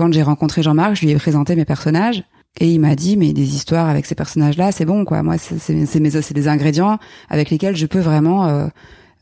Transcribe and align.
Quand 0.00 0.10
j'ai 0.10 0.22
rencontré 0.22 0.62
Jean-Marc, 0.62 0.94
je 0.96 1.04
lui 1.04 1.10
ai 1.10 1.16
présenté 1.16 1.54
mes 1.54 1.66
personnages. 1.66 2.22
Et 2.58 2.72
il 2.72 2.80
m'a 2.80 2.96
dit, 2.96 3.18
mais 3.18 3.34
des 3.34 3.54
histoires 3.54 3.86
avec 3.86 4.06
ces 4.06 4.14
personnages-là, 4.14 4.72
c'est 4.72 4.86
bon, 4.86 5.04
quoi. 5.04 5.22
Moi, 5.22 5.36
c'est 5.36 5.58
c'est 5.58 6.32
des 6.32 6.48
ingrédients 6.48 6.98
avec 7.28 7.50
lesquels 7.50 7.76
je 7.76 7.84
peux 7.84 7.98
vraiment 7.98 8.46
euh, 8.46 8.68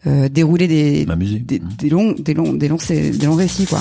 euh, 0.06 0.28
dérouler 0.28 0.68
des, 0.68 1.04
des, 1.04 1.58
des 1.58 1.90
longs, 1.90 2.14
des 2.16 2.32
longs, 2.32 2.52
des 2.52 2.68
longs, 2.68 2.78
des 2.88 3.26
longs 3.26 3.34
récits, 3.34 3.66
quoi. 3.66 3.80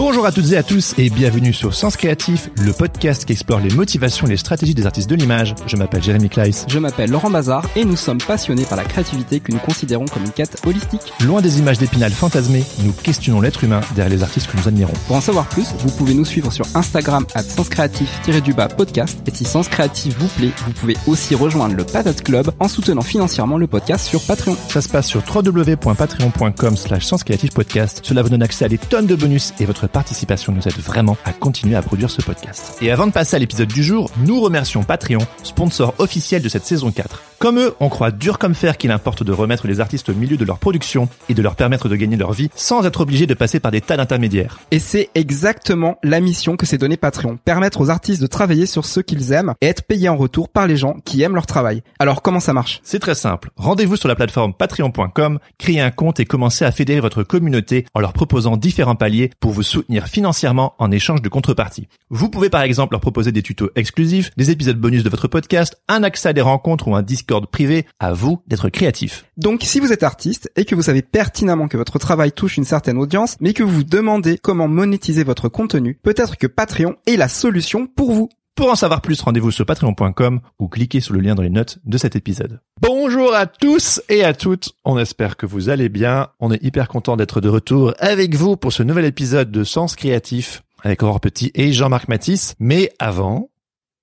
Bonjour 0.00 0.24
à 0.24 0.32
toutes 0.32 0.50
et 0.52 0.56
à 0.56 0.62
tous 0.62 0.94
et 0.96 1.10
bienvenue 1.10 1.52
sur 1.52 1.74
Sens 1.74 1.98
Créatif, 1.98 2.48
le 2.64 2.72
podcast 2.72 3.26
qui 3.26 3.32
explore 3.32 3.60
les 3.60 3.68
motivations 3.68 4.26
et 4.26 4.30
les 4.30 4.38
stratégies 4.38 4.72
des 4.72 4.86
artistes 4.86 5.10
de 5.10 5.14
l'image. 5.14 5.54
Je 5.66 5.76
m'appelle 5.76 6.02
Jérémy 6.02 6.30
Kleiss. 6.30 6.64
Je 6.68 6.78
m'appelle 6.78 7.10
Laurent 7.10 7.28
Bazar 7.28 7.66
et 7.76 7.84
nous 7.84 7.96
sommes 7.96 8.16
passionnés 8.16 8.64
par 8.64 8.78
la 8.78 8.84
créativité 8.84 9.40
que 9.40 9.52
nous 9.52 9.58
considérons 9.58 10.06
comme 10.06 10.24
une 10.24 10.30
quête 10.30 10.56
holistique. 10.66 11.12
Loin 11.22 11.42
des 11.42 11.58
images 11.58 11.76
d'épinal 11.76 12.12
fantasmées, 12.12 12.64
nous 12.82 12.92
questionnons 12.92 13.42
l'être 13.42 13.62
humain 13.62 13.82
derrière 13.94 14.16
les 14.16 14.22
artistes 14.22 14.50
que 14.50 14.56
nous 14.56 14.66
admirons. 14.68 14.94
Pour 15.06 15.16
en 15.16 15.20
savoir 15.20 15.46
plus, 15.50 15.66
vous 15.80 15.90
pouvez 15.90 16.14
nous 16.14 16.24
suivre 16.24 16.50
sur 16.50 16.64
Instagram 16.74 17.26
à 17.34 17.42
senscreatif-du-bas 17.42 18.68
podcast 18.68 19.18
et 19.26 19.30
si 19.30 19.44
Sens 19.44 19.68
Créatif 19.68 20.16
vous 20.18 20.28
plaît, 20.28 20.52
vous 20.64 20.72
pouvez 20.72 20.96
aussi 21.08 21.34
rejoindre 21.34 21.74
le 21.74 21.84
Patate 21.84 22.22
Club 22.22 22.50
en 22.58 22.68
soutenant 22.68 23.02
financièrement 23.02 23.58
le 23.58 23.66
podcast 23.66 24.06
sur 24.06 24.22
Patreon. 24.22 24.56
Ça 24.70 24.80
se 24.80 24.88
passe 24.88 25.08
sur 25.08 25.22
www.patreon.com 25.28 26.76
slash 26.78 27.10
podcast. 27.54 28.00
Cela 28.02 28.22
vous 28.22 28.30
donne 28.30 28.42
accès 28.42 28.64
à 28.64 28.68
des 28.70 28.78
tonnes 28.78 29.06
de 29.06 29.14
bonus 29.14 29.52
et 29.60 29.66
votre 29.66 29.89
participation 29.90 30.52
nous 30.52 30.66
aide 30.66 30.78
vraiment 30.78 31.16
à 31.24 31.32
continuer 31.32 31.76
à 31.76 31.82
produire 31.82 32.10
ce 32.10 32.22
podcast. 32.22 32.78
Et 32.80 32.90
avant 32.90 33.06
de 33.06 33.12
passer 33.12 33.36
à 33.36 33.38
l'épisode 33.38 33.68
du 33.68 33.82
jour, 33.82 34.10
nous 34.24 34.40
remercions 34.40 34.82
Patreon, 34.82 35.26
sponsor 35.42 35.94
officiel 35.98 36.42
de 36.42 36.48
cette 36.48 36.64
saison 36.64 36.90
4. 36.90 37.22
Comme 37.38 37.58
eux, 37.58 37.74
on 37.80 37.88
croit 37.88 38.10
dur 38.10 38.38
comme 38.38 38.54
fer 38.54 38.76
qu'il 38.76 38.90
importe 38.90 39.22
de 39.22 39.32
remettre 39.32 39.66
les 39.66 39.80
artistes 39.80 40.10
au 40.10 40.14
milieu 40.14 40.36
de 40.36 40.44
leur 40.44 40.58
production 40.58 41.08
et 41.30 41.34
de 41.34 41.40
leur 41.40 41.56
permettre 41.56 41.88
de 41.88 41.96
gagner 41.96 42.16
leur 42.16 42.32
vie 42.32 42.50
sans 42.54 42.84
être 42.84 43.00
obligés 43.00 43.26
de 43.26 43.32
passer 43.32 43.60
par 43.60 43.72
des 43.72 43.80
tas 43.80 43.96
d'intermédiaires. 43.96 44.60
Et 44.70 44.78
c'est 44.78 45.08
exactement 45.14 45.96
la 46.02 46.20
mission 46.20 46.56
que 46.56 46.66
s'est 46.66 46.76
donnée 46.76 46.98
Patreon. 46.98 47.38
Permettre 47.42 47.80
aux 47.80 47.88
artistes 47.88 48.20
de 48.20 48.26
travailler 48.26 48.66
sur 48.66 48.84
ce 48.84 49.00
qu'ils 49.00 49.32
aiment 49.32 49.54
et 49.62 49.66
être 49.66 49.84
payés 49.84 50.10
en 50.10 50.16
retour 50.16 50.50
par 50.50 50.66
les 50.66 50.76
gens 50.76 50.96
qui 51.04 51.22
aiment 51.22 51.34
leur 51.34 51.46
travail. 51.46 51.82
Alors 51.98 52.20
comment 52.20 52.40
ça 52.40 52.52
marche? 52.52 52.80
C'est 52.82 52.98
très 52.98 53.14
simple. 53.14 53.50
Rendez-vous 53.56 53.96
sur 53.96 54.08
la 54.08 54.16
plateforme 54.16 54.52
patreon.com, 54.52 55.38
créez 55.58 55.80
un 55.80 55.90
compte 55.90 56.20
et 56.20 56.26
commencez 56.26 56.66
à 56.66 56.72
fédérer 56.72 57.00
votre 57.00 57.22
communauté 57.22 57.86
en 57.94 58.00
leur 58.00 58.12
proposant 58.12 58.58
différents 58.58 58.96
paliers 58.96 59.30
pour 59.40 59.52
vous 59.52 59.62
soutenir 59.62 59.79
financièrement 60.06 60.74
en 60.78 60.90
échange 60.90 61.22
de 61.22 61.28
contrepartie. 61.28 61.88
Vous 62.10 62.28
pouvez 62.28 62.50
par 62.50 62.62
exemple 62.62 62.94
leur 62.94 63.00
proposer 63.00 63.32
des 63.32 63.42
tutos 63.42 63.70
exclusifs, 63.76 64.30
des 64.36 64.50
épisodes 64.50 64.78
bonus 64.78 65.02
de 65.02 65.10
votre 65.10 65.28
podcast, 65.28 65.80
un 65.88 66.02
accès 66.02 66.28
à 66.28 66.32
des 66.32 66.40
rencontres 66.40 66.88
ou 66.88 66.94
un 66.94 67.02
disque 67.02 67.32
privé, 67.50 67.86
à 67.98 68.12
vous 68.12 68.42
d'être 68.46 68.68
créatif. 68.68 69.24
Donc 69.36 69.60
si 69.62 69.80
vous 69.80 69.92
êtes 69.92 70.02
artiste 70.02 70.50
et 70.56 70.64
que 70.64 70.74
vous 70.74 70.82
savez 70.82 71.02
pertinemment 71.02 71.68
que 71.68 71.76
votre 71.76 71.98
travail 71.98 72.32
touche 72.32 72.56
une 72.56 72.64
certaine 72.64 72.98
audience, 72.98 73.36
mais 73.40 73.52
que 73.52 73.62
vous 73.62 73.70
vous 73.70 73.84
demandez 73.84 74.38
comment 74.38 74.68
monétiser 74.68 75.24
votre 75.24 75.48
contenu, 75.48 75.98
peut-être 76.02 76.36
que 76.36 76.46
Patreon 76.46 76.96
est 77.06 77.16
la 77.16 77.28
solution 77.28 77.86
pour 77.86 78.12
vous. 78.12 78.28
Pour 78.60 78.70
en 78.70 78.76
savoir 78.76 79.00
plus, 79.00 79.22
rendez-vous 79.22 79.50
sur 79.50 79.64
patreon.com 79.64 80.40
ou 80.58 80.68
cliquez 80.68 81.00
sur 81.00 81.14
le 81.14 81.20
lien 81.20 81.34
dans 81.34 81.40
les 81.40 81.48
notes 81.48 81.78
de 81.86 81.96
cet 81.96 82.14
épisode. 82.14 82.60
Bonjour 82.82 83.32
à 83.34 83.46
tous 83.46 84.02
et 84.10 84.22
à 84.22 84.34
toutes, 84.34 84.74
on 84.84 84.98
espère 84.98 85.38
que 85.38 85.46
vous 85.46 85.70
allez 85.70 85.88
bien. 85.88 86.28
On 86.40 86.52
est 86.52 86.62
hyper 86.62 86.88
content 86.88 87.16
d'être 87.16 87.40
de 87.40 87.48
retour 87.48 87.94
avec 87.98 88.34
vous 88.34 88.58
pour 88.58 88.74
ce 88.74 88.82
nouvel 88.82 89.06
épisode 89.06 89.50
de 89.50 89.64
Sens 89.64 89.96
Créatif 89.96 90.62
avec 90.82 91.02
Aurore 91.02 91.20
Petit 91.20 91.50
et 91.54 91.72
Jean-Marc 91.72 92.08
Matisse. 92.08 92.54
Mais 92.58 92.92
avant, 92.98 93.49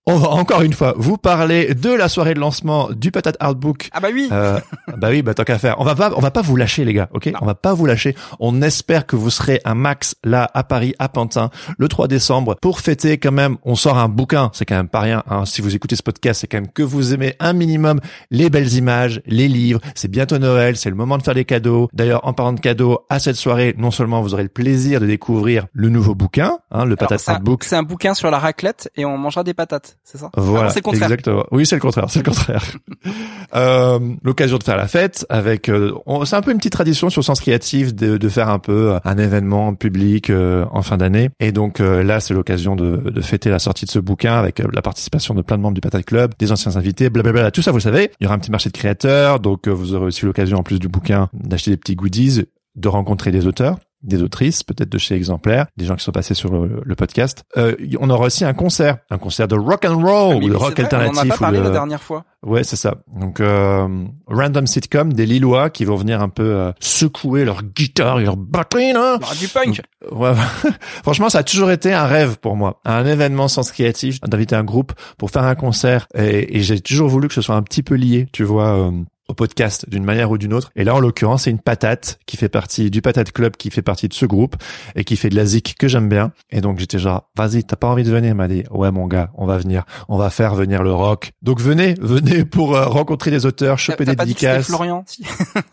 on 0.08 0.16
va 0.16 0.30
encore 0.30 0.62
une 0.62 0.72
fois 0.72 0.94
vous 0.96 1.18
parler 1.18 1.76
de 1.76 1.94
la 1.94 2.08
soirée 2.08 2.34
de 2.34 2.40
lancement 2.40 2.90
du 2.92 3.12
Patate 3.12 3.36
Artbook. 3.42 3.90
Ah 3.92 4.00
bah 4.00 4.08
oui. 4.14 4.30
Euh, 4.32 4.58
bah 4.98 5.10
oui, 5.12 5.22
bah 5.22 5.34
tant 5.34 5.44
qu'à 5.44 5.60
faire. 5.60 5.76
On 5.80 5.84
va 5.84 5.96
pas, 5.96 6.14
on 6.16 6.22
va 6.22 6.32
pas 6.32 6.42
vous 6.42 6.56
lâcher 6.56 6.86
les 6.86 6.94
gars, 6.94 7.10
ok 7.14 7.30
On 7.42 7.46
va 7.46 7.56
pas 7.56 7.74
vous 7.74 7.86
lâcher. 7.86 8.16
On 8.40 8.62
espère 8.62 9.06
que 9.06 9.18
vous 9.18 9.30
serez 9.30 9.60
un 9.66 9.76
max 9.76 10.16
là 10.24 10.50
à 10.54 10.64
Paris, 10.64 10.96
à 10.98 11.10
Pantin, 11.10 11.50
le 11.78 11.90
3 11.90 12.08
décembre 12.08 12.56
pour 12.62 12.80
fêter 12.80 13.18
quand 13.18 13.34
même. 13.34 13.58
On 13.64 13.76
sort 13.76 13.98
un 13.98 14.08
bouquin, 14.08 14.50
c'est 14.54 14.66
quand 14.66 14.78
même 14.78 14.88
pas 14.88 15.02
rien. 15.02 15.24
Hein. 15.30 15.44
Si 15.44 15.62
vous 15.62 15.76
écoutez 15.76 15.98
ce 15.98 16.04
podcast, 16.04 16.40
c'est 16.40 16.48
quand 16.48 16.62
même 16.62 16.72
que 16.72 16.84
vous 16.84 17.14
aimez 17.14 17.36
un 17.42 17.52
minimum 17.52 18.00
les 18.32 18.50
belles 18.50 18.74
images, 18.76 19.22
les 19.26 19.50
livres. 19.50 19.82
C'est 19.94 20.10
bientôt 20.10 20.38
Noël, 20.38 20.78
c'est 20.78 20.90
le 20.90 20.96
moment 20.96 21.18
de 21.18 21.24
faire 21.24 21.36
des 21.36 21.44
cadeaux. 21.44 21.90
D'ailleurs, 21.92 22.26
en 22.26 22.32
parlant 22.32 22.54
de 22.54 22.62
cadeaux, 22.62 23.06
à 23.10 23.20
cette 23.20 23.36
soirée, 23.36 23.76
non 23.78 23.92
seulement 23.92 24.22
vous 24.22 24.34
aurez 24.34 24.44
le 24.44 24.50
plaisir 24.50 25.02
de 25.02 25.06
découvrir 25.06 25.68
le 25.74 25.90
nouveau 25.90 26.16
bouquin, 26.16 26.60
hein, 26.72 26.86
le 26.86 26.96
Patate 26.96 27.28
Artbook. 27.28 27.66
C'est 27.66 27.76
un 27.76 27.84
bouquin 27.84 28.14
sur 28.14 28.32
la 28.32 28.40
raclette 28.40 28.90
et 28.96 29.04
on 29.04 29.18
mangera 29.18 29.44
des 29.44 29.54
patates 29.54 29.97
c'est 30.04 30.18
ça? 30.18 30.30
Voilà, 30.36 30.70
c'est 30.70 30.86
exactement. 30.88 31.46
Oui, 31.52 31.66
c'est 31.66 31.76
le 31.76 31.82
contraire, 31.82 32.06
c'est 32.10 32.20
le 32.20 32.30
contraire. 32.30 32.64
euh, 33.56 34.00
L'occasion 34.24 34.58
de 34.58 34.64
faire 34.64 34.78
la 34.78 34.88
fête 34.88 35.26
avec, 35.30 35.70
euh, 35.70 35.94
c'est 36.26 36.36
un 36.36 36.42
peu 36.42 36.52
une 36.52 36.58
petite 36.58 36.72
tradition 36.72 37.10
sur 37.10 37.24
Sens 37.24 37.42
Créatif 37.42 37.94
de, 37.94 38.18
de 38.18 38.30
faire 38.30 38.50
un 38.50 38.60
peu 38.60 38.94
euh, 38.94 39.00
un 39.04 39.18
événement 39.18 39.74
public 39.76 40.30
euh, 40.30 40.66
en 40.72 40.82
fin 40.82 40.98
d'année. 40.98 41.30
Et 41.40 41.52
donc 41.52 41.80
là, 41.80 42.20
c'est 42.20 42.34
l'occasion 42.34 42.76
de, 42.76 42.98
de, 42.98 43.22
fêter 43.22 43.50
la 43.50 43.60
sortie 43.60 43.86
de 43.86 43.92
ce 43.92 44.00
bouquin 44.00 44.36
avec 44.36 44.60
la 44.60 44.82
participation 44.82 45.34
de 45.34 45.42
plein 45.42 45.58
de 45.58 45.62
membres 45.62 45.76
du 45.76 45.82
Patate 45.82 46.06
Club, 46.06 46.34
des 46.40 46.52
anciens 46.52 46.76
invités, 46.76 47.10
blablabla. 47.10 47.52
Tout 47.52 47.62
ça, 47.62 47.72
vous 47.72 47.78
le 47.78 47.82
savez. 47.82 48.12
Il 48.20 48.24
y 48.24 48.28
aura 48.28 48.36
un 48.36 48.40
petit 48.40 48.52
marché 48.52 48.70
de 48.70 48.78
créateurs, 48.78 49.40
donc 49.40 49.68
vous 49.68 49.94
aurez 49.94 50.06
aussi 50.06 50.26
l'occasion, 50.26 50.58
en 50.58 50.64
plus 50.64 50.80
du 50.80 50.88
bouquin, 50.88 51.30
d'acheter 51.34 51.72
des 51.72 51.78
petits 51.78 51.96
goodies, 51.96 52.46
de 52.76 52.88
rencontrer 52.88 53.32
des 53.32 53.48
auteurs 53.48 53.78
des 54.04 54.22
autrices, 54.22 54.64
peut-être 54.64 54.90
de 54.90 54.98
chez 54.98 55.16
Exemplaire, 55.16 55.68
des 55.76 55.86
gens 55.86 55.96
qui 55.96 56.04
sont 56.04 56.12
passés 56.12 56.34
sur 56.34 56.52
le, 56.52 56.96
podcast. 56.96 57.44
Euh, 57.58 57.76
on 58.00 58.10
aura 58.10 58.26
aussi 58.26 58.44
un 58.44 58.54
concert, 58.54 58.98
un 59.12 59.18
concert 59.18 59.48
de 59.48 59.56
rock 59.56 59.86
and 59.86 59.98
roll 59.98 60.38
ah, 60.42 60.46
ou 60.46 60.50
de 60.50 60.56
rock 60.56 60.80
alternatif. 60.80 61.18
On 61.18 61.22
en 61.22 61.26
a 61.26 61.34
pas 61.34 61.38
parlé 61.38 61.60
la 61.60 61.70
dernière 61.70 62.02
fois. 62.02 62.26
Ouais, 62.44 62.64
c'est 62.64 62.76
ça. 62.76 62.96
Donc 63.20 63.40
euh, 63.40 63.88
random 64.28 64.66
sitcom 64.66 65.14
des 65.14 65.26
Lillois 65.26 65.70
qui 65.70 65.86
vont 65.86 65.96
venir 65.96 66.22
un 66.22 66.30
peu 66.30 66.44
euh, 66.44 66.72
secouer 66.80 67.46
leur 67.46 67.64
guitare 67.64 68.20
et 68.20 68.24
leur 68.24 68.38
batterie 68.38 68.94
là. 68.94 69.18
Bah, 69.18 69.28
du 69.40 69.48
punk. 69.48 69.82
ouais, 70.12 70.34
franchement, 71.04 71.30
ça 71.30 71.40
a 71.40 71.44
toujours 71.44 71.72
été 71.72 71.94
un 71.94 72.06
rêve 72.06 72.38
pour 72.40 72.56
moi, 72.56 72.80
un 72.86 73.06
événement 73.06 73.48
sens 73.48 73.72
créatif 73.72 74.20
d'inviter 74.22 74.56
un 74.56 74.64
groupe 74.64 74.94
pour 75.18 75.30
faire 75.30 75.44
un 75.44 75.56
concert 75.56 76.08
et, 76.16 76.58
et 76.58 76.62
j'ai 76.62 76.80
toujours 76.80 77.10
voulu 77.10 77.28
que 77.28 77.34
ce 77.34 77.42
soit 77.42 77.56
un 77.56 77.64
petit 77.64 77.84
peu 77.84 77.96
lié, 77.96 78.28
tu 78.32 78.44
vois. 78.44 78.92
Au 79.30 79.34
podcast 79.34 79.90
d'une 79.90 80.06
manière 80.06 80.32
ou 80.32 80.38
d'une 80.38 80.54
autre. 80.54 80.72
Et 80.78 80.86
là, 80.86 80.96
en 80.96 81.00
l'occurrence, 81.02 81.44
c'est 81.44 81.52
une 81.52 81.60
patate 81.60 82.18
qui 82.26 82.38
fait 82.38 82.48
partie 82.48 82.90
du 82.90 83.02
Patate 83.02 83.34
Club, 83.34 83.58
qui 83.58 83.70
fait 83.70 83.82
partie 83.82 84.08
de 84.08 84.14
ce 84.14 84.26
groupe 84.26 84.56
et 84.96 85.04
qui 85.04 85.18
fait 85.18 85.28
de 85.30 85.36
la 85.36 85.46
zik 85.46 85.76
que 85.78 85.90
j'aime 85.90 86.08
bien. 86.08 86.32
Et 86.50 86.62
donc, 86.62 86.80
j'étais 86.80 86.98
genre, 86.98 87.30
vas-y, 87.36 87.66
t'as 87.66 87.76
pas 87.76 87.88
envie 87.88 88.04
de 88.04 88.12
venir? 88.12 88.30
Il 88.32 88.36
m'a 88.36 88.48
dit, 88.48 88.64
ouais, 88.72 88.90
mon 88.90 89.06
gars, 89.06 89.32
on 89.36 89.46
va 89.46 89.58
venir. 89.58 89.84
On 90.08 90.18
va 90.18 90.30
faire 90.30 90.56
venir 90.56 90.82
le 90.82 90.94
rock. 90.94 91.34
Donc, 91.42 91.60
venez, 91.60 91.96
venez 92.00 92.46
pour 92.46 92.76
euh, 92.76 92.86
rencontrer 92.86 93.30
des 93.30 93.46
auteurs, 93.46 93.78
choper 93.78 94.06
des 94.06 94.16
dédicaces. 94.16 94.68
Florian? 94.68 95.04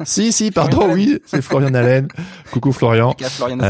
Si, 0.04 0.32
si, 0.32 0.50
pardon, 0.50 0.92
oui, 0.92 1.20
c'est 1.24 1.40
Florian 1.40 1.74
Allen. 1.74 2.08
Coucou 2.50 2.72
Florian. 2.72 3.14
Florian 3.20 3.60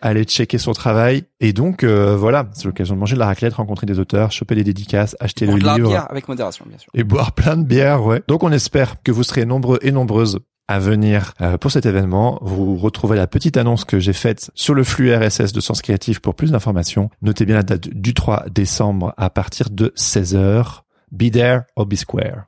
aller 0.00 0.24
checker 0.24 0.58
son 0.58 0.72
travail. 0.72 1.24
Et 1.40 1.52
donc, 1.52 1.84
euh, 1.84 2.16
voilà, 2.16 2.48
c'est 2.52 2.64
l'occasion 2.64 2.94
de 2.94 3.00
manger 3.00 3.14
de 3.14 3.20
la 3.20 3.26
raclette, 3.26 3.54
rencontrer 3.54 3.86
des 3.86 3.98
auteurs, 3.98 4.32
choper 4.32 4.54
des 4.54 4.64
dédicaces, 4.64 5.16
acheter 5.20 5.46
le 5.46 5.56
livre. 5.56 5.88
bière 5.88 6.10
avec 6.10 6.28
modération, 6.28 6.64
bien 6.68 6.78
sûr. 6.78 6.90
Et 6.94 7.04
boire 7.04 7.32
plein 7.32 7.56
de 7.56 7.64
bière, 7.64 8.04
ouais. 8.04 8.22
Donc, 8.28 8.42
on 8.42 8.52
espère 8.52 9.02
que 9.02 9.12
vous 9.12 9.22
serez 9.22 9.44
nombreux 9.44 9.78
et 9.82 9.92
nombreuses 9.92 10.38
à 10.70 10.78
venir 10.78 11.34
euh, 11.40 11.58
pour 11.58 11.72
cet 11.72 11.84
événement. 11.84 12.38
Vous 12.42 12.76
retrouvez 12.76 13.16
la 13.16 13.26
petite 13.26 13.56
annonce 13.56 13.84
que 13.84 13.98
j'ai 13.98 14.12
faite 14.12 14.52
sur 14.54 14.72
le 14.72 14.84
flux 14.84 15.12
RSS 15.12 15.52
de 15.52 15.60
Sens 15.60 15.82
Créatif 15.82 16.20
pour 16.20 16.36
plus 16.36 16.52
d'informations. 16.52 17.10
Notez 17.22 17.44
bien 17.44 17.56
la 17.56 17.64
date 17.64 17.88
du 17.88 18.14
3 18.14 18.44
décembre 18.50 19.12
à 19.16 19.30
partir 19.30 19.70
de 19.70 19.92
16h. 19.96 20.82
Be 21.10 21.28
there 21.32 21.62
or 21.74 21.86
be 21.86 21.96
square. 21.96 22.44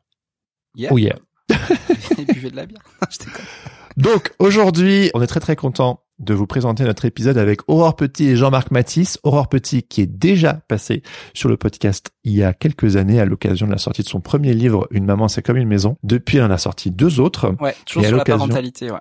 Yeah. 0.76 0.90
Oh 0.93 0.99
yeah. 0.99 1.16
et 2.16 2.25
buvez 2.32 2.50
de 2.52 2.56
la 2.56 2.66
bière. 2.66 2.82
Donc 3.96 4.32
aujourd'hui, 4.38 5.10
on 5.14 5.22
est 5.22 5.26
très 5.26 5.40
très 5.40 5.56
content 5.56 6.00
de 6.22 6.34
vous 6.34 6.46
présenter 6.46 6.84
notre 6.84 7.04
épisode 7.04 7.36
avec 7.36 7.60
Aurore 7.69 7.96
Petit 7.96 8.28
et 8.28 8.36
Jean-Marc 8.36 8.70
Matisse. 8.70 9.19
Aurore 9.24 9.48
Petit 9.48 9.82
qui 9.82 10.00
est 10.00 10.06
déjà 10.06 10.54
passé 10.54 11.02
sur 11.34 11.48
le 11.48 11.56
podcast 11.56 12.10
il 12.24 12.34
y 12.34 12.44
a 12.44 12.52
quelques 12.52 12.96
années 12.96 13.20
à 13.20 13.24
l'occasion 13.24 13.66
de 13.66 13.72
la 13.72 13.78
sortie 13.78 14.02
de 14.02 14.08
son 14.08 14.20
premier 14.20 14.54
livre 14.54 14.86
Une 14.90 15.04
maman 15.04 15.28
c'est 15.28 15.42
comme 15.42 15.56
une 15.56 15.69
maison. 15.69 15.96
Depuis, 16.02 16.38
elle 16.38 16.44
en 16.44 16.50
a 16.50 16.58
sorti 16.58 16.90
deux 16.90 17.20
autres. 17.20 17.54
Ouais, 17.60 17.74
toujours 17.84 18.04
sur 18.04 18.16
la 18.16 18.24
parentalité, 18.24 18.90
ouais. 18.90 18.98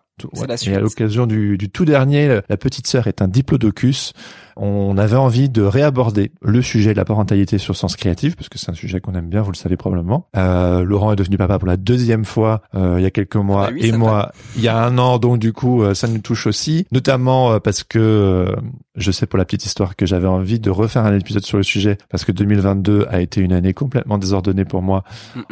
Et 0.68 0.76
à 0.76 0.80
l'occasion 0.80 1.26
du, 1.26 1.58
du, 1.58 1.70
tout 1.70 1.86
dernier, 1.86 2.42
la 2.48 2.58
petite 2.58 2.86
sœur 2.88 3.08
est 3.08 3.22
un 3.22 3.28
diplodocus. 3.28 4.14
On 4.58 4.98
avait 4.98 5.16
envie 5.16 5.50
de 5.50 5.62
réaborder 5.62 6.32
le 6.42 6.62
sujet 6.62 6.92
de 6.92 6.98
la 6.98 7.06
parentalité 7.06 7.58
sur 7.58 7.76
Sens 7.76 7.96
Créatif, 7.96 8.36
parce 8.36 8.50
que 8.50 8.60
c'est 8.60 8.70
un 8.70 8.76
sujet 8.76 9.00
qu'on 9.00 9.14
aime 9.16 9.30
bien, 9.30 9.42
vous 9.42 9.52
le 9.52 9.58
savez 9.58 9.78
probablement. 9.78 10.28
Euh, 10.36 10.84
Laurent 10.84 11.14
est 11.14 11.16
devenu 11.16 11.38
papa 11.38 11.58
pour 11.58 11.68
la 11.68 11.78
deuxième 11.78 12.26
fois 12.26 12.62
euh, 12.76 12.96
il 13.00 13.04
y 13.04 13.06
a 13.06 13.12
quelques 13.12 13.36
mois, 13.38 13.70
ah 13.70 13.74
et 13.78 13.92
moi 13.92 14.32
il 14.56 14.62
y 14.62 14.68
a 14.68 14.78
un 14.78 14.98
an, 14.98 15.18
donc 15.18 15.40
du 15.40 15.54
coup 15.54 15.82
euh, 15.82 15.94
ça 15.94 16.08
nous 16.08 16.20
touche 16.20 16.48
aussi, 16.48 16.86
notamment 16.92 17.54
euh, 17.54 17.60
parce 17.60 17.84
que 17.84 18.00
euh, 18.00 18.56
je 18.96 19.12
sais 19.12 19.26
pour 19.26 19.38
la 19.38 19.46
petite 19.46 19.66
histoire 19.66 19.96
que 19.96 20.06
j'avais 20.06 20.28
envie 20.28 20.60
de 20.60 20.70
refaire 20.70 21.06
un 21.06 21.18
épisode 21.18 21.46
sur 21.46 21.58
le 21.58 21.64
sujet, 21.64 21.98
parce 22.10 22.26
que 22.26 22.32
2022 22.32 23.08
a 23.10 23.22
été 23.22 23.42
une 23.42 23.54
année 23.54 23.74
complètement 23.74 24.18
désordonnée 24.18 24.66
pour 24.66 24.82
moi. 24.82 25.04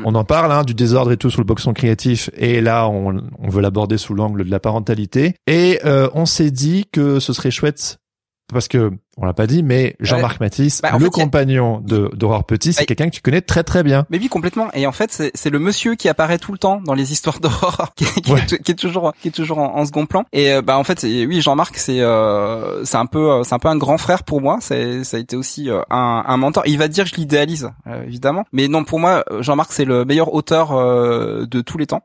On 0.03 0.15
en 0.15 0.23
parle 0.23 0.51
hein, 0.51 0.63
du 0.63 0.73
désordre 0.73 1.11
et 1.11 1.17
tout 1.17 1.29
sur 1.29 1.41
le 1.41 1.45
boxon 1.45 1.73
créatif, 1.73 2.29
et 2.35 2.61
là 2.61 2.87
on, 2.87 3.21
on 3.37 3.49
veut 3.49 3.61
l'aborder 3.61 3.97
sous 3.97 4.13
l'angle 4.13 4.43
de 4.43 4.51
la 4.51 4.59
parentalité, 4.59 5.35
et 5.47 5.79
on 6.13 6.25
s'est 6.25 6.51
dit 6.51 6.85
que 6.91 7.19
ce 7.19 7.33
serait 7.33 7.51
chouette 7.51 7.99
parce 8.51 8.67
que 8.67 8.91
on 9.21 9.25
l'a 9.25 9.33
pas 9.33 9.47
dit, 9.47 9.63
mais 9.63 9.97
Jean-Marc 9.99 10.39
Matisse, 10.39 10.81
bah, 10.81 10.97
le 10.97 11.09
compagnon 11.09 11.81
de 11.81 12.09
d'Aurore 12.13 12.45
Petit, 12.45 12.71
c'est 12.71 12.85
quelqu'un 12.85 13.09
que 13.09 13.15
tu 13.15 13.21
connais 13.21 13.41
très 13.41 13.63
très 13.63 13.83
bien. 13.83 14.05
Mais 14.09 14.17
oui, 14.17 14.29
complètement. 14.29 14.69
Et 14.73 14.87
en 14.87 14.93
fait, 14.93 15.31
c'est 15.33 15.49
le 15.49 15.59
monsieur 15.59 15.95
qui 15.95 16.07
apparaît 16.07 16.37
tout 16.37 16.53
le 16.53 16.57
temps 16.57 16.81
dans 16.85 16.93
les 16.93 17.11
histoires 17.11 17.41
d'Aurore, 17.41 17.89
qui, 17.95 18.05
qui, 18.05 18.31
est 18.31 18.75
toujours 18.75 19.13
qui 19.21 19.27
est 19.27 19.31
toujours 19.31 19.57
en, 19.57 19.85
second 19.85 20.05
plan. 20.05 20.23
Et 20.31 20.53
euh, 20.53 20.61
bah 20.61 20.77
en 20.77 20.85
fait, 20.85 21.03
oui, 21.03 21.41
Jean-Marc, 21.41 21.77
c'est 21.77 21.99
euh, 21.99 22.85
c'est 22.85 22.95
un 22.95 23.07
peu 23.07 23.29
euh, 23.29 23.43
c'est 23.43 23.55
un 23.55 23.59
peu 23.59 23.67
un 23.67 23.75
grand 23.75 23.97
frère 23.97 24.23
pour 24.23 24.41
moi. 24.41 24.59
C'est 24.61 25.03
ça 25.03 25.17
a 25.17 25.19
été 25.19 25.35
aussi 25.35 25.69
un, 25.89 26.23
un 26.25 26.37
mentor. 26.37 26.63
Il 26.65 26.77
va 26.77 26.87
dire 26.87 27.03
que 27.03 27.09
je 27.09 27.15
l'idéalise, 27.15 27.71
évidemment. 28.07 28.45
Mais 28.53 28.69
non, 28.69 28.85
pour 28.85 28.99
moi, 28.99 29.25
Jean-Marc, 29.41 29.73
c'est 29.73 29.85
le 29.85 30.05
meilleur 30.05 30.33
auteur 30.33 30.73
de 31.45 31.61
tous 31.61 31.77
les 31.77 31.87
temps. 31.87 32.03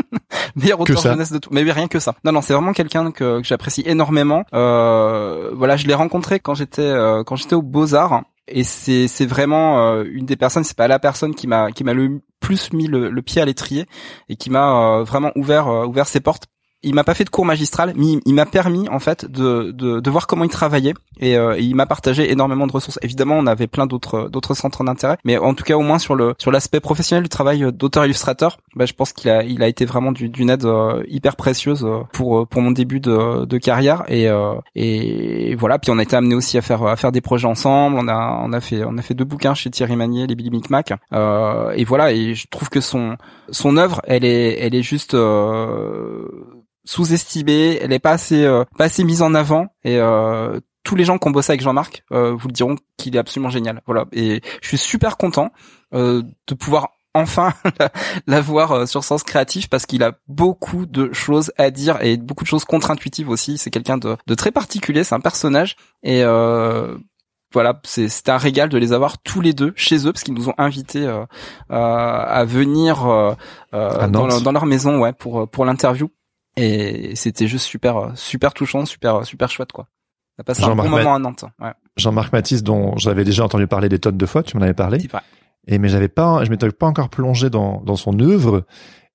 meilleur 0.56 0.80
auteur 0.80 1.00
jeunesse 1.00 1.32
de 1.32 1.38
tout. 1.38 1.48
Mais 1.52 1.62
oui, 1.62 1.72
rien 1.72 1.88
que 1.88 2.00
ça. 2.00 2.14
Non, 2.24 2.32
non, 2.32 2.42
c'est 2.42 2.52
vraiment 2.52 2.74
quelqu'un 2.74 3.10
que, 3.12 3.40
que 3.40 3.46
j'apprécie 3.46 3.82
énormément. 3.86 4.44
voilà, 4.52 5.76
je 5.80 5.86
l'ai 5.86 5.94
rencontré 5.94 6.40
quand 6.40 6.54
j'étais 6.54 6.82
euh, 6.82 7.24
quand 7.24 7.36
j'étais 7.36 7.54
au 7.54 7.62
Beaux 7.62 7.94
Arts 7.94 8.22
et 8.46 8.64
c'est 8.64 9.08
c'est 9.08 9.26
vraiment 9.26 9.92
euh, 9.92 10.04
une 10.10 10.26
des 10.26 10.36
personnes 10.36 10.64
c'est 10.64 10.76
pas 10.76 10.88
la 10.88 10.98
personne 10.98 11.34
qui 11.34 11.46
m'a 11.46 11.72
qui 11.72 11.84
m'a 11.84 11.94
le 11.94 12.20
plus 12.40 12.72
mis 12.72 12.86
le, 12.86 13.22
pied 13.22 13.40
à 13.40 13.44
l'étrier 13.44 13.86
et 14.28 14.36
qui 14.36 14.50
m'a 14.50 14.98
euh, 14.98 15.04
vraiment 15.04 15.32
ouvert 15.36 15.68
ouvert 15.88 16.06
ses 16.06 16.20
portes 16.20 16.46
il 16.82 16.94
m'a 16.94 17.04
pas 17.04 17.14
fait 17.14 17.24
de 17.24 17.30
cours 17.30 17.44
magistral, 17.44 17.92
mais 17.96 18.18
il, 18.24 18.34
m'a 18.34 18.46
permis 18.46 18.88
en 18.88 18.98
fait 18.98 19.30
de, 19.30 19.70
de, 19.72 20.00
de, 20.00 20.10
voir 20.10 20.26
comment 20.26 20.44
il 20.44 20.50
travaillait 20.50 20.94
et, 21.18 21.36
euh, 21.36 21.58
il 21.58 21.74
m'a 21.74 21.86
partagé 21.86 22.30
énormément 22.30 22.66
de 22.66 22.72
ressources. 22.72 22.98
Évidemment, 23.02 23.36
on 23.36 23.46
avait 23.46 23.66
plein 23.66 23.86
d'autres 23.86 24.28
d'autres 24.28 24.54
centres 24.54 24.82
d'intérêt, 24.84 25.18
mais 25.24 25.36
en 25.36 25.54
tout 25.54 25.64
cas 25.64 25.76
au 25.76 25.82
moins 25.82 25.98
sur 25.98 26.14
le 26.14 26.34
sur 26.38 26.50
l'aspect 26.50 26.80
professionnel 26.80 27.22
du 27.22 27.28
travail 27.28 27.70
d'auteur 27.72 28.04
illustrateur, 28.04 28.58
bah, 28.76 28.86
je 28.86 28.94
pense 28.94 29.12
qu'il 29.12 29.30
a 29.30 29.42
il 29.42 29.62
a 29.62 29.68
été 29.68 29.84
vraiment 29.84 30.12
d'une 30.12 30.50
aide 30.50 30.64
euh, 30.64 31.02
hyper 31.08 31.36
précieuse 31.36 31.84
euh, 31.84 32.00
pour 32.12 32.48
pour 32.48 32.62
mon 32.62 32.70
début 32.70 33.00
de, 33.00 33.44
de 33.44 33.58
carrière 33.58 34.04
et 34.08 34.28
et 34.74 35.54
voilà. 35.56 35.78
Puis 35.78 35.90
on 35.90 35.98
a 35.98 36.02
été 36.02 36.16
amené 36.16 36.34
aussi 36.34 36.56
à 36.56 36.62
faire 36.62 36.82
à 36.84 36.96
faire 36.96 37.12
des 37.12 37.20
projets 37.20 37.46
ensemble. 37.46 37.96
On 37.98 38.08
a 38.08 38.40
on 38.42 38.52
a 38.52 38.60
fait 38.60 38.84
on 38.84 38.96
a 38.96 39.02
fait 39.02 39.14
deux 39.14 39.24
bouquins 39.24 39.54
chez 39.54 39.70
Thierry 39.70 39.96
Magnier, 39.96 40.26
les 40.26 40.34
Billy 40.34 40.50
Micmac. 40.50 40.92
et 41.12 41.84
voilà. 41.84 42.12
Et 42.12 42.34
je 42.34 42.46
trouve 42.48 42.70
que 42.70 42.80
son 42.80 43.16
son 43.50 43.76
œuvre, 43.76 44.00
elle 44.04 44.24
est 44.24 44.58
elle 44.60 44.74
est 44.74 44.82
juste 44.82 45.14
sous-estimée, 46.84 47.78
elle 47.80 47.92
est 47.92 47.98
pas 47.98 48.12
assez 48.12 48.44
euh, 48.44 48.64
pas 48.76 48.84
assez 48.84 49.04
mise 49.04 49.22
en 49.22 49.34
avant. 49.34 49.68
Et 49.84 49.98
euh, 49.98 50.60
tous 50.82 50.96
les 50.96 51.04
gens 51.04 51.18
qui 51.18 51.28
ont 51.28 51.30
bossé 51.30 51.52
avec 51.52 51.60
Jean-Marc 51.60 52.04
euh, 52.12 52.32
vous 52.32 52.48
le 52.48 52.52
diront 52.52 52.76
qu'il 52.96 53.16
est 53.16 53.18
absolument 53.18 53.50
génial. 53.50 53.82
Voilà. 53.86 54.06
Et 54.12 54.40
je 54.62 54.68
suis 54.68 54.78
super 54.78 55.16
content 55.16 55.52
de 55.92 56.54
pouvoir 56.58 56.90
enfin 57.14 57.52
la, 58.28 58.40
voir 58.40 58.86
sur 58.86 59.02
Sens 59.02 59.24
Créatif 59.24 59.68
parce 59.68 59.84
qu'il 59.84 60.04
a 60.04 60.12
beaucoup 60.28 60.86
de 60.86 61.12
choses 61.12 61.52
à 61.58 61.70
dire 61.70 62.00
et 62.02 62.16
beaucoup 62.16 62.44
de 62.44 62.48
choses 62.48 62.64
contre-intuitives 62.64 63.28
aussi. 63.28 63.58
C'est 63.58 63.70
quelqu'un 63.70 63.98
de, 63.98 64.16
de, 64.26 64.34
très 64.34 64.52
particulier, 64.52 65.02
c'est 65.02 65.16
un 65.16 65.20
personnage. 65.20 65.76
Et 66.04 66.24
voilà, 67.52 67.80
c'est 67.84 68.28
un 68.28 68.36
régal 68.36 68.68
de 68.68 68.78
les 68.78 68.92
avoir 68.92 69.18
tous 69.18 69.40
les 69.40 69.52
deux 69.52 69.72
chez 69.74 70.06
eux 70.06 70.12
parce 70.12 70.22
qu'ils 70.22 70.34
nous 70.34 70.48
ont 70.48 70.54
invités 70.56 71.04
euh, 71.04 71.24
à 71.68 72.44
venir 72.44 73.06
euh, 73.06 73.34
dans, 73.72 74.28
dans, 74.40 74.52
leur 74.52 74.66
maison 74.66 75.00
ouais 75.00 75.12
pour 75.12 75.48
pour 75.48 75.64
l'interview 75.64 76.10
et 76.56 77.14
c'était 77.16 77.46
juste 77.46 77.66
super 77.66 78.12
super 78.14 78.52
touchant, 78.52 78.84
super 78.84 79.24
super 79.24 79.50
chouette 79.50 79.72
quoi. 79.72 79.88
On 80.38 80.42
a 80.42 80.44
passé 80.44 80.64
un 80.64 80.74
bon 80.74 80.88
moment 80.88 81.14
à 81.14 81.18
Nantes. 81.18 81.44
Ouais. 81.60 81.72
Jean-Marc 81.96 82.32
Matisse 82.32 82.62
dont 82.62 82.96
j'avais 82.96 83.24
déjà 83.24 83.44
entendu 83.44 83.66
parler 83.66 83.88
des 83.88 83.98
tonnes 83.98 84.16
de 84.16 84.26
fois, 84.26 84.42
tu 84.42 84.56
m'en 84.56 84.62
avais 84.62 84.74
parlé. 84.74 85.06
Et 85.66 85.78
mais 85.78 85.88
j'avais 85.88 86.08
pas, 86.08 86.44
je 86.44 86.50
m'étais 86.50 86.70
pas 86.70 86.86
encore 86.86 87.10
plongé 87.10 87.50
dans 87.50 87.82
dans 87.82 87.96
son 87.96 88.18
œuvre. 88.20 88.64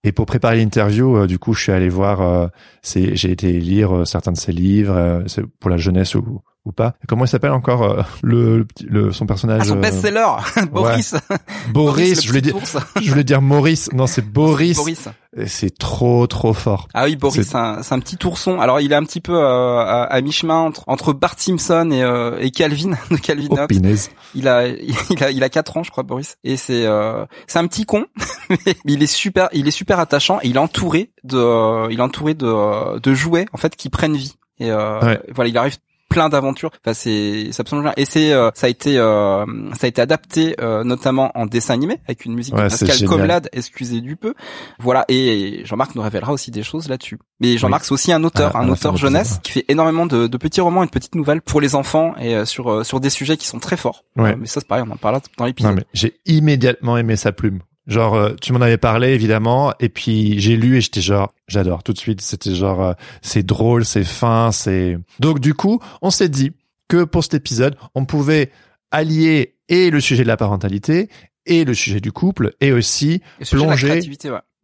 Et 0.05 0.11
pour 0.11 0.27
préparer 0.27 0.57
l'interview, 0.57 1.17
euh, 1.17 1.25
du 1.25 1.39
coup, 1.39 1.53
je 1.53 1.63
suis 1.63 1.71
allé 1.71 1.89
voir. 1.89 2.21
Euh, 2.21 2.47
j'ai 2.83 3.31
été 3.31 3.51
lire 3.53 3.95
euh, 3.95 4.05
certains 4.05 4.33
de 4.33 4.37
ses 4.37 4.51
livres. 4.51 5.23
c'est 5.25 5.43
pour 5.59 5.71
la 5.71 5.77
jeunesse 5.77 6.13
ou 6.13 6.41
ou 6.65 6.71
pas. 6.71 6.95
Comment 7.07 7.25
il 7.25 7.27
s'appelle 7.27 7.51
encore 7.51 7.83
euh, 7.83 8.01
le, 8.23 8.67
le, 8.87 9.11
son 9.11 9.25
personnage 9.25 9.61
ah, 9.63 9.65
Son 9.65 9.77
euh, 9.77 9.81
best-seller, 9.81 10.27
Boris. 10.71 11.15
Boris, 11.71 12.23
je 12.23 12.27
voulais 12.27 12.41
dire, 12.41 12.55
je 13.01 13.09
voulais 13.09 13.23
dire 13.23 13.41
Maurice. 13.41 13.91
Non, 13.93 14.07
c'est 14.07 14.25
Boris. 14.25 14.77
Boris. 14.77 15.07
C'est 15.47 15.77
trop 15.77 16.25
trop 16.27 16.53
fort. 16.53 16.87
Ah 16.93 17.05
oui, 17.05 17.17
Boris, 17.17 17.45
c'est 17.45 17.57
un, 17.57 17.81
un, 17.89 17.99
petit 17.99 18.17
ourson. 18.25 18.61
Alors 18.61 18.79
il 18.79 18.93
est 18.93 18.95
un 18.95 19.03
petit 19.03 19.19
peu 19.19 19.33
euh, 19.33 19.79
à, 19.79 20.03
à 20.03 20.21
mi-chemin 20.21 20.59
entre, 20.59 20.83
entre 20.87 21.11
Bart 21.11 21.35
Simpson 21.37 21.91
et, 21.91 22.45
et 22.45 22.51
Calvin 22.51 22.91
de 23.11 23.17
Calvin 23.17 23.47
oh, 23.51 23.65
Il 24.33 24.47
a 24.47 24.65
il 24.67 25.23
a 25.23 25.31
il 25.31 25.43
a 25.43 25.49
quatre 25.49 25.75
ans, 25.75 25.83
je 25.83 25.91
crois, 25.91 26.03
Boris. 26.03 26.37
Et 26.45 26.55
c'est 26.55 26.87
c'est 27.47 27.59
un 27.59 27.67
petit 27.67 27.85
con, 27.85 28.05
mais 28.49 28.75
il 28.85 29.03
est 29.03 29.07
super 29.07 29.49
il 29.51 29.67
est 29.67 29.71
super 29.71 29.99
attachant 29.99 30.39
et 30.41 30.47
il 30.47 30.55
est 30.55 30.59
entouré 30.59 31.11
de 31.25 31.91
il 31.91 31.99
est 31.99 32.03
entouré 32.03 32.33
de 32.33 32.97
de 32.97 33.13
jouets 33.13 33.45
en 33.51 33.57
fait 33.57 33.75
qui 33.75 33.89
prennent 33.89 34.15
vie. 34.15 34.35
Et 34.59 34.71
voilà, 34.71 35.49
il 35.49 35.57
arrive 35.57 35.75
plein 36.15 36.29
d'aventures. 36.29 36.71
Enfin, 36.85 36.93
c'est 36.93 37.49
absolument 37.59 37.91
Et 37.97 38.05
c'est 38.05 38.31
euh, 38.31 38.49
ça 38.55 38.67
a 38.67 38.69
été 38.69 38.97
euh, 38.97 39.45
ça 39.73 39.85
a 39.85 39.87
été 39.87 40.01
adapté 40.01 40.55
euh, 40.61 40.83
notamment 40.83 41.31
en 41.35 41.45
dessin 41.45 41.73
animé 41.73 41.99
avec 42.05 42.25
une 42.25 42.33
musique 42.33 42.55
de 42.55 42.61
Pascal 42.61 43.07
Comlade, 43.07 43.49
excusez 43.51 44.01
du 44.01 44.15
peu. 44.15 44.33
Voilà. 44.79 45.05
Et 45.09 45.61
Jean-Marc 45.65 45.95
nous 45.95 46.01
révélera 46.01 46.31
aussi 46.31 46.51
des 46.51 46.63
choses 46.63 46.87
là-dessus. 46.87 47.19
Mais 47.41 47.57
Jean-Marc 47.57 47.85
c'est 47.85 47.91
aussi 47.91 48.13
un 48.13 48.23
auteur, 48.23 48.51
ah, 48.55 48.59
un 48.59 48.69
auteur 48.69 48.95
jeunesse 48.97 49.39
qui 49.43 49.51
fait 49.51 49.65
énormément 49.67 50.05
de, 50.05 50.27
de, 50.27 50.37
petits 50.37 50.61
romans 50.61 50.83
et 50.83 50.85
de 50.85 50.91
petites 50.91 51.15
nouvelles 51.15 51.41
pour 51.41 51.59
les 51.59 51.75
enfants 51.75 52.15
et 52.17 52.45
sur 52.45 52.85
sur 52.85 52.99
des 52.99 53.09
sujets 53.09 53.35
qui 53.37 53.47
sont 53.47 53.59
très 53.59 53.77
forts. 53.77 54.05
mais 54.15 54.45
ça 54.45 54.61
c'est 54.61 54.67
pareil, 54.67 54.85
on 54.87 54.91
en 54.91 54.97
parlera 54.97 55.21
dans 55.37 55.45
l'épisode. 55.45 55.85
J'ai 55.93 56.15
immédiatement 56.25 56.97
aimé 56.97 57.17
sa 57.17 57.31
plume. 57.31 57.59
Genre, 57.87 58.15
euh, 58.15 58.33
tu 58.41 58.51
m'en 58.51 58.61
avais 58.61 58.77
parlé 58.77 59.09
évidemment, 59.09 59.73
et 59.79 59.89
puis 59.89 60.39
j'ai 60.39 60.55
lu 60.55 60.77
et 60.77 60.81
j'étais 60.81 61.01
genre, 61.01 61.33
j'adore 61.47 61.83
tout 61.83 61.93
de 61.93 61.97
suite. 61.99 62.21
C'était 62.21 62.55
genre, 62.55 62.81
euh, 62.81 62.93
c'est 63.21 63.43
drôle, 63.43 63.85
c'est 63.85 64.03
fin, 64.03 64.51
c'est. 64.51 64.97
Donc 65.19 65.39
du 65.39 65.53
coup, 65.53 65.79
on 66.01 66.09
s'est 66.09 66.29
dit 66.29 66.51
que 66.87 67.03
pour 67.03 67.23
cet 67.23 67.35
épisode, 67.35 67.75
on 67.93 68.05
pouvait 68.05 68.51
allier 68.91 69.55
et 69.69 69.89
le 69.89 69.99
sujet 69.99 70.23
de 70.23 70.27
la 70.27 70.37
parentalité 70.37 71.09
et 71.45 71.63
le 71.63 71.73
sujet 71.73 71.99
du 71.99 72.11
couple 72.11 72.53
et 72.59 72.71
aussi 72.71 73.21
plonger, 73.51 74.01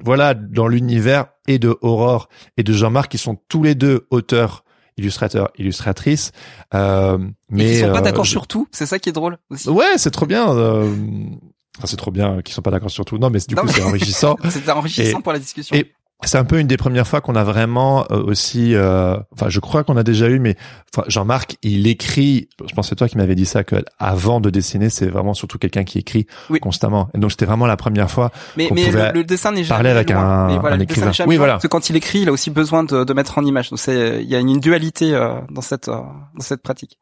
voilà, 0.03 0.33
dans 0.33 0.67
l'univers 0.67 1.25
et 1.47 1.59
de 1.59 1.77
Aurore 1.81 2.27
et 2.57 2.63
de 2.63 2.73
Jean-Marc 2.73 3.11
qui 3.11 3.17
sont 3.17 3.37
tous 3.49 3.61
les 3.61 3.75
deux 3.75 4.07
auteurs 4.09 4.63
illustrateurs, 4.97 5.51
illustratrices. 5.57 6.31
Euh, 6.73 7.17
mais 7.49 7.77
ils 7.77 7.79
sont 7.81 7.91
pas 7.91 8.01
d'accord 8.01 8.25
sur 8.25 8.47
tout. 8.47 8.67
C'est 8.71 8.85
ça 8.85 8.99
qui 8.99 9.09
est 9.09 9.13
drôle 9.13 9.37
aussi. 9.49 9.69
Ouais, 9.69 9.97
c'est 9.97 10.11
trop 10.11 10.25
bien. 10.25 10.55
Euh, 10.55 10.93
c'est 11.87 11.97
trop 11.97 12.11
bien 12.11 12.41
qu'ils 12.41 12.53
sont 12.53 12.61
pas 12.61 12.71
d'accord 12.71 12.91
sur 12.91 13.05
tout. 13.05 13.17
Non, 13.17 13.29
mais 13.29 13.39
du 13.47 13.55
coup, 13.55 13.67
c'est 13.67 13.83
enrichissant. 13.83 14.37
c'est 14.49 14.69
enrichissant 14.69 15.21
pour 15.21 15.33
la 15.33 15.39
discussion. 15.39 15.75
Et 15.75 15.91
c'est 16.23 16.37
un 16.37 16.45
peu 16.45 16.59
une 16.59 16.67
des 16.67 16.77
premières 16.77 17.07
fois 17.07 17.21
qu'on 17.21 17.35
a 17.35 17.43
vraiment 17.43 18.05
euh, 18.11 18.21
aussi, 18.23 18.75
euh, 18.75 19.17
enfin, 19.33 19.49
je 19.49 19.59
crois 19.59 19.83
qu'on 19.83 19.97
a 19.97 20.03
déjà 20.03 20.29
eu, 20.29 20.39
mais 20.39 20.55
Jean-Marc, 21.07 21.57
il 21.63 21.87
écrit. 21.87 22.47
Je 22.59 22.73
pense 22.75 22.85
que 22.85 22.89
c'est 22.89 22.95
toi 22.95 23.07
qui 23.07 23.17
m'avais 23.17 23.33
dit 23.33 23.45
ça 23.45 23.63
que 23.63 23.77
avant 23.97 24.39
de 24.39 24.49
dessiner, 24.49 24.89
c'est 24.89 25.07
vraiment 25.07 25.33
surtout 25.33 25.57
quelqu'un 25.57 25.83
qui 25.83 25.97
écrit 25.97 26.27
constamment. 26.61 27.09
Et 27.15 27.17
donc 27.17 27.31
c'était 27.31 27.45
vraiment 27.45 27.65
la 27.65 27.77
première 27.77 28.11
fois. 28.11 28.31
Mais, 28.55 28.69
mais 28.71 28.91
le, 28.91 29.23
dessin 29.23 29.51
n'est 29.51 29.63
jamais 29.63 29.77
parler 29.77 29.89
avec 29.89 30.11
un, 30.11 30.59
voilà, 30.59 30.75
un 30.75 30.79
écrivain. 30.79 31.11
Oui, 31.25 31.37
voilà. 31.37 31.53
Parce 31.53 31.63
que 31.63 31.67
quand 31.67 31.89
il 31.89 31.95
écrit, 31.95 32.19
il 32.19 32.29
a 32.29 32.31
aussi 32.31 32.51
besoin 32.51 32.83
de, 32.83 33.03
de 33.03 33.13
mettre 33.13 33.37
en 33.39 33.45
image. 33.45 33.71
Donc 33.71 33.79
c'est, 33.79 34.21
il 34.21 34.29
y 34.29 34.35
a 34.35 34.39
une 34.39 34.59
dualité 34.59 35.15
euh, 35.15 35.33
dans 35.49 35.61
cette 35.61 35.87
dans 35.87 36.29
cette 36.39 36.61
pratique. 36.61 36.99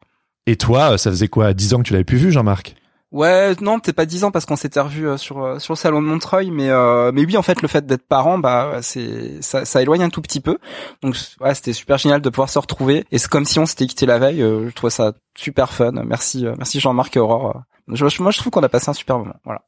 Et 0.48 0.56
toi, 0.56 0.98
ça 0.98 1.12
faisait 1.12 1.28
quoi, 1.28 1.54
dix 1.54 1.74
ans 1.74 1.80
que 1.80 1.84
tu 1.84 1.94
l'avais 1.94 2.06
plus 2.06 2.18
vu, 2.18 2.32
Jean-Marc? 2.32 2.76
Ouais, 3.12 3.56
non, 3.62 3.80
peut-être 3.80 3.96
pas 3.96 4.06
dix 4.06 4.24
ans 4.24 4.30
parce 4.30 4.46
qu'on 4.46 4.56
s'était 4.56 4.80
revu 4.80 5.08
euh, 5.08 5.18
sur 5.18 5.44
euh, 5.44 5.58
sur 5.58 5.74
le 5.74 5.78
salon 5.78 6.00
de 6.02 6.08
Montreuil, 6.08 6.52
mais 6.52 6.70
euh, 6.70 7.12
mais 7.12 7.26
oui, 7.26 7.38
en 7.38 7.42
fait, 7.42 7.62
le 7.64 7.68
fait 7.68 7.84
d'être 7.86 8.08
parent, 8.08 8.38
bah 8.38 8.80
c'est 8.84 9.42
ça, 9.42 9.66
ça 9.66 9.82
éloigne 9.82 10.04
un 10.04 10.10
tout 10.10 10.22
petit 10.22 10.40
peu. 10.40 10.60
Donc 11.02 11.16
ouais, 11.42 11.56
c'était 11.56 11.74
super 11.74 11.98
génial 11.98 12.22
de 12.22 12.30
pouvoir 12.30 12.50
se 12.50 12.60
retrouver. 12.60 13.06
Et 13.12 13.18
c'est 13.18 13.30
comme 13.30 13.46
si 13.46 13.58
on 13.58 13.66
s'était 13.66 13.88
quitté 13.88 14.06
la 14.06 14.20
veille. 14.20 14.42
je 14.42 14.74
trouve 14.74 14.92
ça 14.92 15.14
super 15.36 15.74
fun. 15.74 15.92
Merci, 16.06 16.46
merci 16.58 16.80
Jean-Marc 16.80 17.18
et 17.18 17.20
Aurore. 17.20 17.64
Je, 17.88 18.22
moi, 18.22 18.32
je 18.32 18.38
trouve 18.38 18.52
qu'on 18.52 18.62
a 18.62 18.70
passé 18.70 18.90
un 18.90 18.94
super 18.94 19.18
moment. 19.18 19.36
Voilà. 19.44 19.62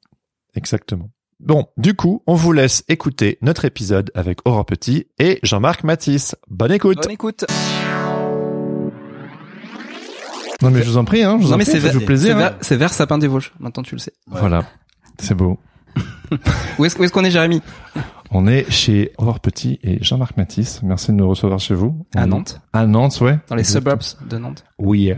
Exactement. 0.56 1.10
Bon, 1.40 1.66
du 1.78 1.96
coup, 1.96 2.22
on 2.28 2.36
vous 2.36 2.52
laisse 2.52 2.84
écouter 2.88 3.40
notre 3.42 3.66
épisode 3.66 4.12
avec 4.14 4.40
Aurore 4.46 4.68
Petit 4.68 5.08
et 5.18 5.40
Jean-Marc 5.42 5.84
Matisse. 5.84 6.36
Bonne 6.48 6.72
écoute. 6.72 7.00
Bonne 7.02 7.12
écoute. 7.12 7.46
Non 10.62 10.70
mais 10.70 10.84
je 10.84 10.90
vous 10.90 10.98
en 10.98 11.06
prie, 11.06 11.24
hein, 11.24 11.38
je 11.40 11.44
vous 11.44 11.50
non, 11.50 11.56
en 11.56 11.58
mais 11.58 11.64
prie, 11.66 11.82
c'est 11.82 12.06
plaisir. 12.06 12.56
C'est 12.62 12.78
vers, 12.78 12.94
Sapin 12.94 13.18
des 13.18 13.28
Vosges, 13.28 13.54
maintenant 13.60 13.84
tu 13.84 13.96
le 13.96 14.00
sais. 14.00 14.14
Voilà, 14.28 14.64
c'est 15.20 15.36
beau. 15.36 15.60
où 16.80 16.86
est-ce 16.86 17.12
qu'on 17.12 17.24
est, 17.24 17.32
Jérémy? 17.32 17.62
On 18.32 18.48
est 18.48 18.70
chez 18.72 19.12
Aurore 19.18 19.42
Petit 19.42 19.80
et 19.84 20.02
Jean-Marc 20.02 20.38
Matisse. 20.38 20.82
Merci 20.84 21.08
de 21.08 21.18
nous 21.18 21.28
recevoir 21.28 21.60
chez 21.60 21.74
vous. 21.74 22.06
À 22.16 22.26
Nantes. 22.26 22.62
À 22.72 22.88
Nantes, 22.88 23.20
ouais. 23.20 23.40
Dans 23.50 23.56
les 23.56 23.66
suburbs 23.66 24.02
de 24.30 24.38
Nantes. 24.38 24.64
Oui. 24.80 25.12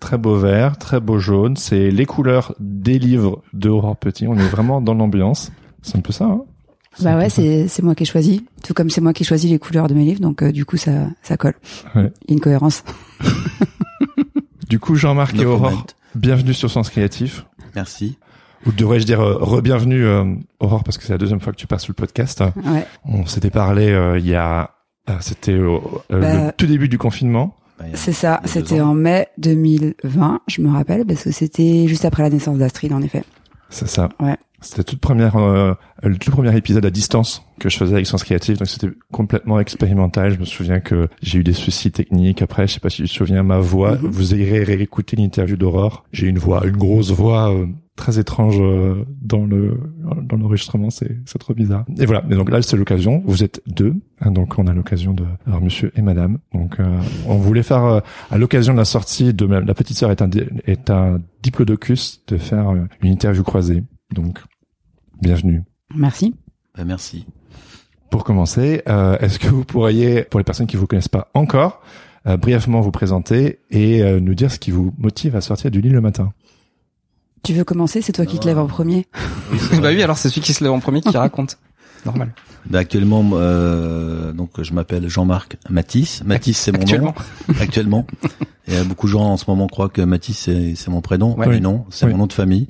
Très 0.00 0.18
beau 0.18 0.34
vert, 0.34 0.76
très 0.76 0.98
beau 1.00 1.18
jaune. 1.18 1.56
C'est 1.56 1.90
les 1.90 2.06
couleurs 2.06 2.54
des 2.58 2.98
livres 2.98 3.42
de 3.52 3.68
Aurore 3.68 3.96
Petit. 3.96 4.26
On 4.26 4.36
est 4.36 4.48
vraiment 4.48 4.80
dans 4.80 4.94
l'ambiance. 4.94 5.52
C'est 5.82 5.96
un 5.96 6.00
peu 6.00 6.12
ça, 6.12 6.24
hein 6.24 6.42
bah 7.00 7.16
ouais, 7.16 7.28
c'est 7.28 7.68
c'est 7.68 7.82
moi 7.82 7.94
qui 7.94 8.02
ai 8.02 8.06
choisi, 8.06 8.44
tout 8.64 8.74
comme 8.74 8.90
c'est 8.90 9.00
moi 9.00 9.12
qui 9.12 9.22
ai 9.22 9.26
choisi 9.26 9.48
les 9.48 9.60
couleurs 9.60 9.86
de 9.86 9.94
mes 9.94 10.04
livres, 10.04 10.20
donc 10.20 10.42
euh, 10.42 10.50
du 10.50 10.64
coup 10.64 10.76
ça 10.76 10.90
ça 11.22 11.36
colle. 11.36 11.54
Ouais. 11.94 12.12
Une 12.28 12.40
cohérence. 12.40 12.82
du 14.68 14.78
coup, 14.78 14.94
Jean-Marc 14.94 15.36
et 15.36 15.46
Aurore, 15.46 15.86
bienvenue 16.14 16.54
sur 16.54 16.70
Sens 16.70 16.90
Créatif. 16.90 17.46
Merci. 17.74 18.18
Ou 18.66 18.72
devrais-je 18.72 19.06
dire 19.06 19.20
euh, 19.20 19.38
re-bienvenue 19.38 20.04
euh, 20.04 20.34
Aurore 20.58 20.82
parce 20.82 20.98
que 20.98 21.04
c'est 21.04 21.12
la 21.12 21.18
deuxième 21.18 21.40
fois 21.40 21.52
que 21.52 21.58
tu 21.58 21.66
passes 21.66 21.82
sur 21.82 21.92
le 21.92 21.94
podcast. 21.94 22.42
Ouais. 22.64 22.86
On 23.04 23.24
s'était 23.26 23.50
parlé 23.50 23.86
il 24.18 24.26
y 24.26 24.34
a 24.34 24.70
c'était 25.20 25.52
le 25.52 25.78
bah, 26.10 26.52
tout 26.52 26.66
début 26.66 26.88
du 26.88 26.98
confinement. 26.98 27.54
Bah, 27.78 27.84
c'est 27.94 28.12
ça, 28.12 28.40
c'était 28.44 28.80
en 28.80 28.94
mai 28.94 29.28
2020, 29.38 30.40
je 30.48 30.60
me 30.60 30.70
rappelle 30.70 31.06
parce 31.06 31.24
que 31.24 31.30
c'était 31.30 31.86
juste 31.86 32.04
après 32.04 32.22
la 32.22 32.30
naissance 32.30 32.58
d'Astrid 32.58 32.92
en 32.92 33.02
effet. 33.02 33.24
C'est 33.70 33.88
ça. 33.88 34.08
Ouais. 34.20 34.36
C'était 34.60 34.80
euh, 34.80 35.74
le 36.02 36.16
tout 36.16 36.30
premier 36.30 36.56
épisode 36.56 36.84
à 36.84 36.90
distance 36.90 37.44
que 37.58 37.68
je 37.68 37.76
faisais 37.76 37.94
avec 37.94 38.06
Sens 38.06 38.24
Créatif, 38.24 38.58
donc 38.58 38.68
c'était 38.68 38.90
complètement 39.12 39.60
expérimental. 39.60 40.32
Je 40.32 40.38
me 40.38 40.44
souviens 40.44 40.80
que 40.80 41.08
j'ai 41.22 41.38
eu 41.40 41.44
des 41.44 41.52
soucis 41.52 41.90
techniques. 41.90 42.42
Après, 42.42 42.66
je 42.66 42.74
sais 42.74 42.80
pas 42.80 42.90
si 42.90 43.02
tu 43.02 43.08
te 43.08 43.12
souviens, 43.12 43.42
ma 43.42 43.58
voix, 43.58 43.96
mm-hmm. 43.96 44.06
vous 44.06 44.34
irez 44.34 44.62
réécouter 44.64 45.16
l'interview 45.16 45.56
d'Aurore. 45.56 46.04
J'ai 46.12 46.26
une 46.28 46.38
voix, 46.38 46.66
une 46.66 46.76
grosse 46.76 47.10
voix 47.10 47.52
euh, 47.52 47.66
très 47.96 48.18
étrange 48.18 48.58
euh, 48.60 49.04
dans 49.20 49.44
le 49.44 49.78
dans 50.22 50.36
l'enregistrement. 50.36 50.90
C'est 50.90 51.18
c'est 51.26 51.38
trop 51.38 51.54
bizarre. 51.54 51.84
Et 51.98 52.06
voilà. 52.06 52.24
Et 52.30 52.34
donc 52.34 52.50
là, 52.50 52.62
c'est 52.62 52.76
l'occasion. 52.76 53.22
Vous 53.26 53.44
êtes 53.44 53.60
deux, 53.66 53.94
hein, 54.20 54.30
donc 54.30 54.58
on 54.58 54.66
a 54.66 54.72
l'occasion 54.72 55.12
de 55.12 55.24
alors 55.46 55.60
Monsieur 55.60 55.92
et 55.96 56.02
Madame. 56.02 56.38
Donc 56.54 56.78
on 57.26 57.36
voulait 57.36 57.62
faire 57.62 58.02
à 58.30 58.38
l'occasion 58.38 58.72
de 58.72 58.78
la 58.78 58.84
sortie 58.84 59.34
de 59.34 59.46
la 59.46 59.74
petite 59.74 59.96
sœur 59.96 60.10
est 60.10 60.22
un 60.22 60.30
est 60.66 60.90
un 60.90 61.20
diplodocus 61.42 62.22
de 62.28 62.36
faire 62.36 62.72
une 63.02 63.12
interview 63.12 63.42
croisée. 63.42 63.82
Donc, 64.14 64.38
bienvenue. 65.20 65.62
Merci. 65.94 66.34
Ben, 66.78 66.84
merci. 66.84 67.26
Pour 68.08 68.22
commencer, 68.22 68.82
euh, 68.88 69.18
est-ce 69.18 69.40
que 69.40 69.48
vous 69.48 69.64
pourriez, 69.64 70.22
pour 70.22 70.38
les 70.38 70.44
personnes 70.44 70.68
qui 70.68 70.76
vous 70.76 70.86
connaissent 70.86 71.08
pas 71.08 71.28
encore, 71.34 71.82
euh, 72.28 72.36
brièvement 72.36 72.80
vous 72.80 72.92
présenter 72.92 73.58
et 73.70 74.02
euh, 74.04 74.20
nous 74.20 74.34
dire 74.34 74.52
ce 74.52 74.60
qui 74.60 74.70
vous 74.70 74.94
motive 74.96 75.34
à 75.34 75.40
sortir 75.40 75.72
du 75.72 75.80
lit 75.80 75.90
le 75.90 76.00
matin? 76.00 76.32
Tu 77.42 77.52
veux 77.52 77.64
commencer? 77.64 78.00
C'est 78.00 78.12
toi 78.12 78.26
qui 78.26 78.38
te 78.38 78.46
lèves 78.46 78.60
en 78.60 78.68
premier. 78.68 79.08
bah 79.82 79.88
oui, 79.88 80.02
alors 80.04 80.18
c'est 80.18 80.28
celui 80.28 80.40
qui 80.40 80.54
se 80.54 80.62
lève 80.62 80.72
en 80.72 80.78
premier 80.78 81.00
qui 81.00 81.16
raconte. 81.16 81.58
Normal. 82.06 82.32
Ben 82.66 82.78
actuellement, 82.78 83.24
donc 84.32 84.50
je 84.62 84.72
m'appelle 84.72 85.08
Jean-Marc 85.08 85.56
Matisse. 85.68 86.22
Matisse, 86.24 86.58
c'est 86.58 86.72
mon 86.72 86.84
nom. 86.84 87.14
Actuellement. 87.60 88.06
Et 88.68 88.84
beaucoup 88.84 89.06
de 89.06 89.12
gens 89.12 89.24
en 89.24 89.36
ce 89.36 89.46
moment 89.48 89.66
croient 89.66 89.88
que 89.88 90.02
Matisse 90.02 90.48
c'est 90.76 90.88
mon 90.88 91.00
prénom. 91.00 91.36
Mais 91.36 91.58
non, 91.58 91.86
c'est 91.90 92.06
mon 92.06 92.18
nom 92.18 92.26
de 92.26 92.32
famille. 92.32 92.68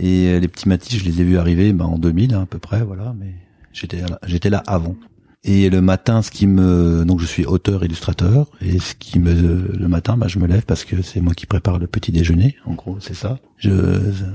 Et 0.00 0.28
euh, 0.28 0.40
les 0.40 0.48
petits 0.48 0.68
Matisse, 0.68 0.98
je 0.98 1.04
les 1.04 1.20
ai 1.20 1.24
vus 1.24 1.36
arriver 1.36 1.72
ben, 1.72 1.84
en 1.84 1.98
2000 1.98 2.34
hein, 2.34 2.42
à 2.42 2.46
peu 2.46 2.58
près, 2.58 2.82
voilà. 2.82 3.14
Mais 3.18 3.34
j'étais 3.72 4.02
j'étais 4.26 4.50
là 4.50 4.62
avant. 4.66 4.96
Et 5.42 5.70
le 5.70 5.80
matin, 5.80 6.20
ce 6.20 6.30
qui 6.30 6.46
me 6.46 7.04
donc 7.06 7.18
je 7.20 7.26
suis 7.26 7.46
auteur 7.46 7.82
illustrateur 7.82 8.50
et 8.60 8.78
ce 8.78 8.94
qui 8.94 9.18
me 9.18 9.32
le 9.72 9.88
matin, 9.88 10.18
bah, 10.18 10.28
je 10.28 10.38
me 10.38 10.46
lève 10.46 10.64
parce 10.66 10.84
que 10.84 11.00
c'est 11.00 11.22
moi 11.22 11.32
qui 11.32 11.46
prépare 11.46 11.78
le 11.78 11.86
petit 11.86 12.12
déjeuner. 12.12 12.56
En 12.66 12.74
gros, 12.74 12.98
c'est 13.00 13.14
ça. 13.14 13.38
Je 13.56 13.70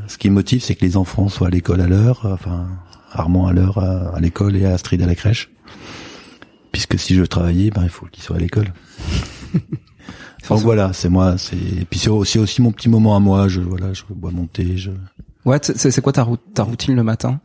ce 0.08 0.18
qui 0.18 0.30
me 0.30 0.36
motive, 0.36 0.64
c'est 0.64 0.74
que 0.74 0.84
les 0.84 0.98
enfants 0.98 1.30
soient 1.30 1.48
à 1.48 1.52
l'école 1.52 1.82
à 1.82 1.88
l'heure, 1.88 2.22
enfin 2.26 2.68
rarement 3.10 3.48
à 3.48 3.54
l'heure 3.54 3.78
à, 3.78 4.20
l'école 4.20 4.56
et 4.56 4.66
à 4.66 4.74
Astrid 4.74 5.02
à 5.02 5.06
la 5.06 5.16
crèche. 5.16 5.52
Puisque 6.72 6.98
si 6.98 7.14
je 7.14 7.22
veux 7.22 7.28
travailler, 7.28 7.70
ben 7.70 7.84
il 7.84 7.90
faut 7.90 8.08
qu'ils 8.08 8.24
soient 8.24 8.38
à 8.38 8.40
l'école. 8.40 8.74
donc 10.50 10.60
voilà, 10.60 10.92
c'est 10.92 11.10
moi. 11.10 11.38
C'est 11.38 11.86
puis 11.88 12.00
c'est 12.00 12.10
aussi 12.10 12.40
aussi 12.40 12.64
mon 12.64 12.72
petit 12.72 12.90
moment 12.90 13.16
à 13.16 13.20
moi. 13.20 13.48
Je 13.48 13.62
voilà, 13.62 13.94
je 13.94 14.02
bois 14.10 14.32
mon 14.32 14.48
thé. 14.48 14.76
Je 14.76 14.90
Ouais, 15.46 15.60
c'est 15.62 16.02
quoi 16.02 16.12
ta, 16.12 16.28
ta 16.56 16.64
routine 16.64 16.96
le 16.96 17.04
matin? 17.04 17.40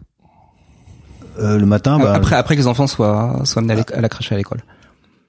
Euh, 1.38 1.58
Le 1.58 1.66
matin, 1.66 1.98
bah, 1.98 2.12
après 2.14 2.36
après 2.36 2.56
que 2.56 2.60
les 2.60 2.66
enfants 2.66 2.86
soient 2.86 3.40
soient 3.44 3.62
amenés 3.62 3.82
à, 3.94 4.00
la 4.00 4.08
crèche 4.08 4.32
à 4.32 4.36
l'école. 4.36 4.60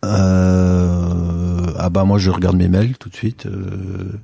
Euh, 0.03 1.67
ah 1.77 1.89
bah 1.91 2.05
moi 2.05 2.17
je 2.17 2.31
regarde 2.31 2.55
mes 2.55 2.67
mails 2.67 2.97
tout 2.97 3.09
de 3.09 3.15
suite 3.15 3.45
euh, 3.45 4.19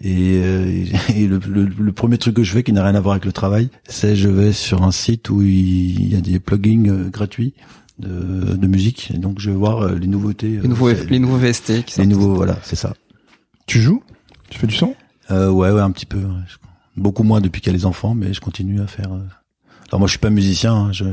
et, 0.00 0.40
euh, 0.42 0.84
et 1.14 1.26
le, 1.26 1.38
le, 1.38 1.92
premier 1.92 2.16
truc 2.16 2.36
que 2.36 2.42
je 2.42 2.52
fais 2.52 2.62
qui 2.62 2.72
n'a 2.72 2.82
rien 2.82 2.94
à 2.94 3.00
voir 3.00 3.12
avec 3.12 3.26
le 3.26 3.32
travail, 3.32 3.68
c'est 3.86 4.16
je 4.16 4.30
vais 4.30 4.52
sur 4.52 4.82
un 4.82 4.92
site 4.92 5.28
où 5.28 5.42
il 5.42 6.10
y 6.10 6.16
a 6.16 6.22
des 6.22 6.40
plugins 6.40 6.88
euh, 6.88 7.08
gratuits 7.10 7.52
de, 7.98 8.54
de 8.54 8.66
musique 8.66 9.10
et 9.14 9.18
donc 9.18 9.40
je 9.40 9.50
vais 9.50 9.56
voir 9.56 9.92
les 9.92 10.06
nouveautés. 10.06 10.58
Les 10.62 10.68
nouveaux 10.68 10.90
les 10.90 11.18
nouveaux 11.18 11.36
VST. 11.36 11.84
Qui 11.84 12.00
les 12.00 12.06
nouveaux 12.06 12.34
voilà 12.34 12.56
c'est 12.62 12.76
ça. 12.76 12.94
Tu 13.66 13.80
joues? 13.80 14.02
Tu 14.48 14.58
fais 14.58 14.66
du 14.66 14.74
son? 14.74 14.94
Euh, 15.30 15.50
Ouais 15.50 15.70
ouais 15.70 15.82
un 15.82 15.90
petit 15.90 16.06
peu. 16.06 16.22
Beaucoup 16.96 17.24
moins 17.24 17.42
depuis 17.42 17.60
qu'il 17.60 17.70
y 17.72 17.74
a 17.74 17.78
les 17.78 17.86
enfants, 17.86 18.14
mais 18.14 18.32
je 18.32 18.40
continue 18.40 18.80
à 18.80 18.86
faire. 18.86 19.10
Alors 19.90 19.98
moi, 20.00 20.06
je 20.06 20.12
suis 20.12 20.18
pas 20.18 20.30
musicien. 20.30 20.74
Hein, 20.74 20.92
je, 20.92 21.04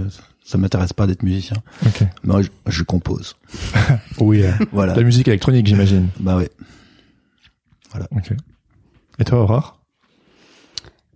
ça 0.44 0.58
m'intéresse 0.58 0.94
pas 0.94 1.08
d'être 1.08 1.24
musicien. 1.24 1.58
Okay. 1.86 2.06
Moi, 2.24 2.42
je, 2.68 2.84
compose. 2.84 3.36
oui. 4.20 4.44
Euh, 4.44 4.52
voilà. 4.72 4.96
La 4.96 5.04
musique 5.04 5.28
électronique, 5.28 5.68
j'imagine. 5.68 6.10
Bah 6.20 6.38
oui. 6.38 6.46
Voilà. 7.92 8.08
Ok. 8.16 8.34
Et 9.20 9.24
toi, 9.24 9.42
Aurore? 9.42 9.78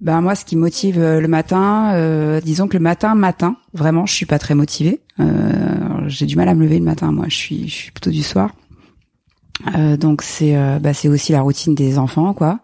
Ben 0.01 0.19
moi, 0.21 0.33
ce 0.33 0.43
qui 0.43 0.55
motive 0.55 0.99
euh, 0.99 1.21
le 1.21 1.27
matin, 1.27 1.93
euh, 1.93 2.41
disons 2.41 2.67
que 2.67 2.75
le 2.75 2.81
matin, 2.81 3.13
matin, 3.13 3.55
vraiment, 3.73 4.07
je 4.07 4.13
suis 4.15 4.25
pas 4.25 4.39
très 4.39 4.55
motivée. 4.55 4.99
Euh, 5.19 6.07
j'ai 6.07 6.25
du 6.25 6.35
mal 6.35 6.49
à 6.49 6.55
me 6.55 6.63
lever 6.63 6.79
le 6.79 6.85
matin. 6.85 7.11
Moi, 7.11 7.25
je 7.29 7.35
suis, 7.35 7.69
je 7.69 7.73
suis 7.73 7.91
plutôt 7.91 8.09
du 8.09 8.23
soir. 8.23 8.55
Euh, 9.75 9.97
donc 9.97 10.23
c'est, 10.23 10.55
bah, 10.79 10.95
c'est 10.95 11.07
aussi 11.07 11.31
la 11.33 11.41
routine 11.41 11.75
des 11.75 11.99
enfants, 11.99 12.33
quoi. 12.33 12.59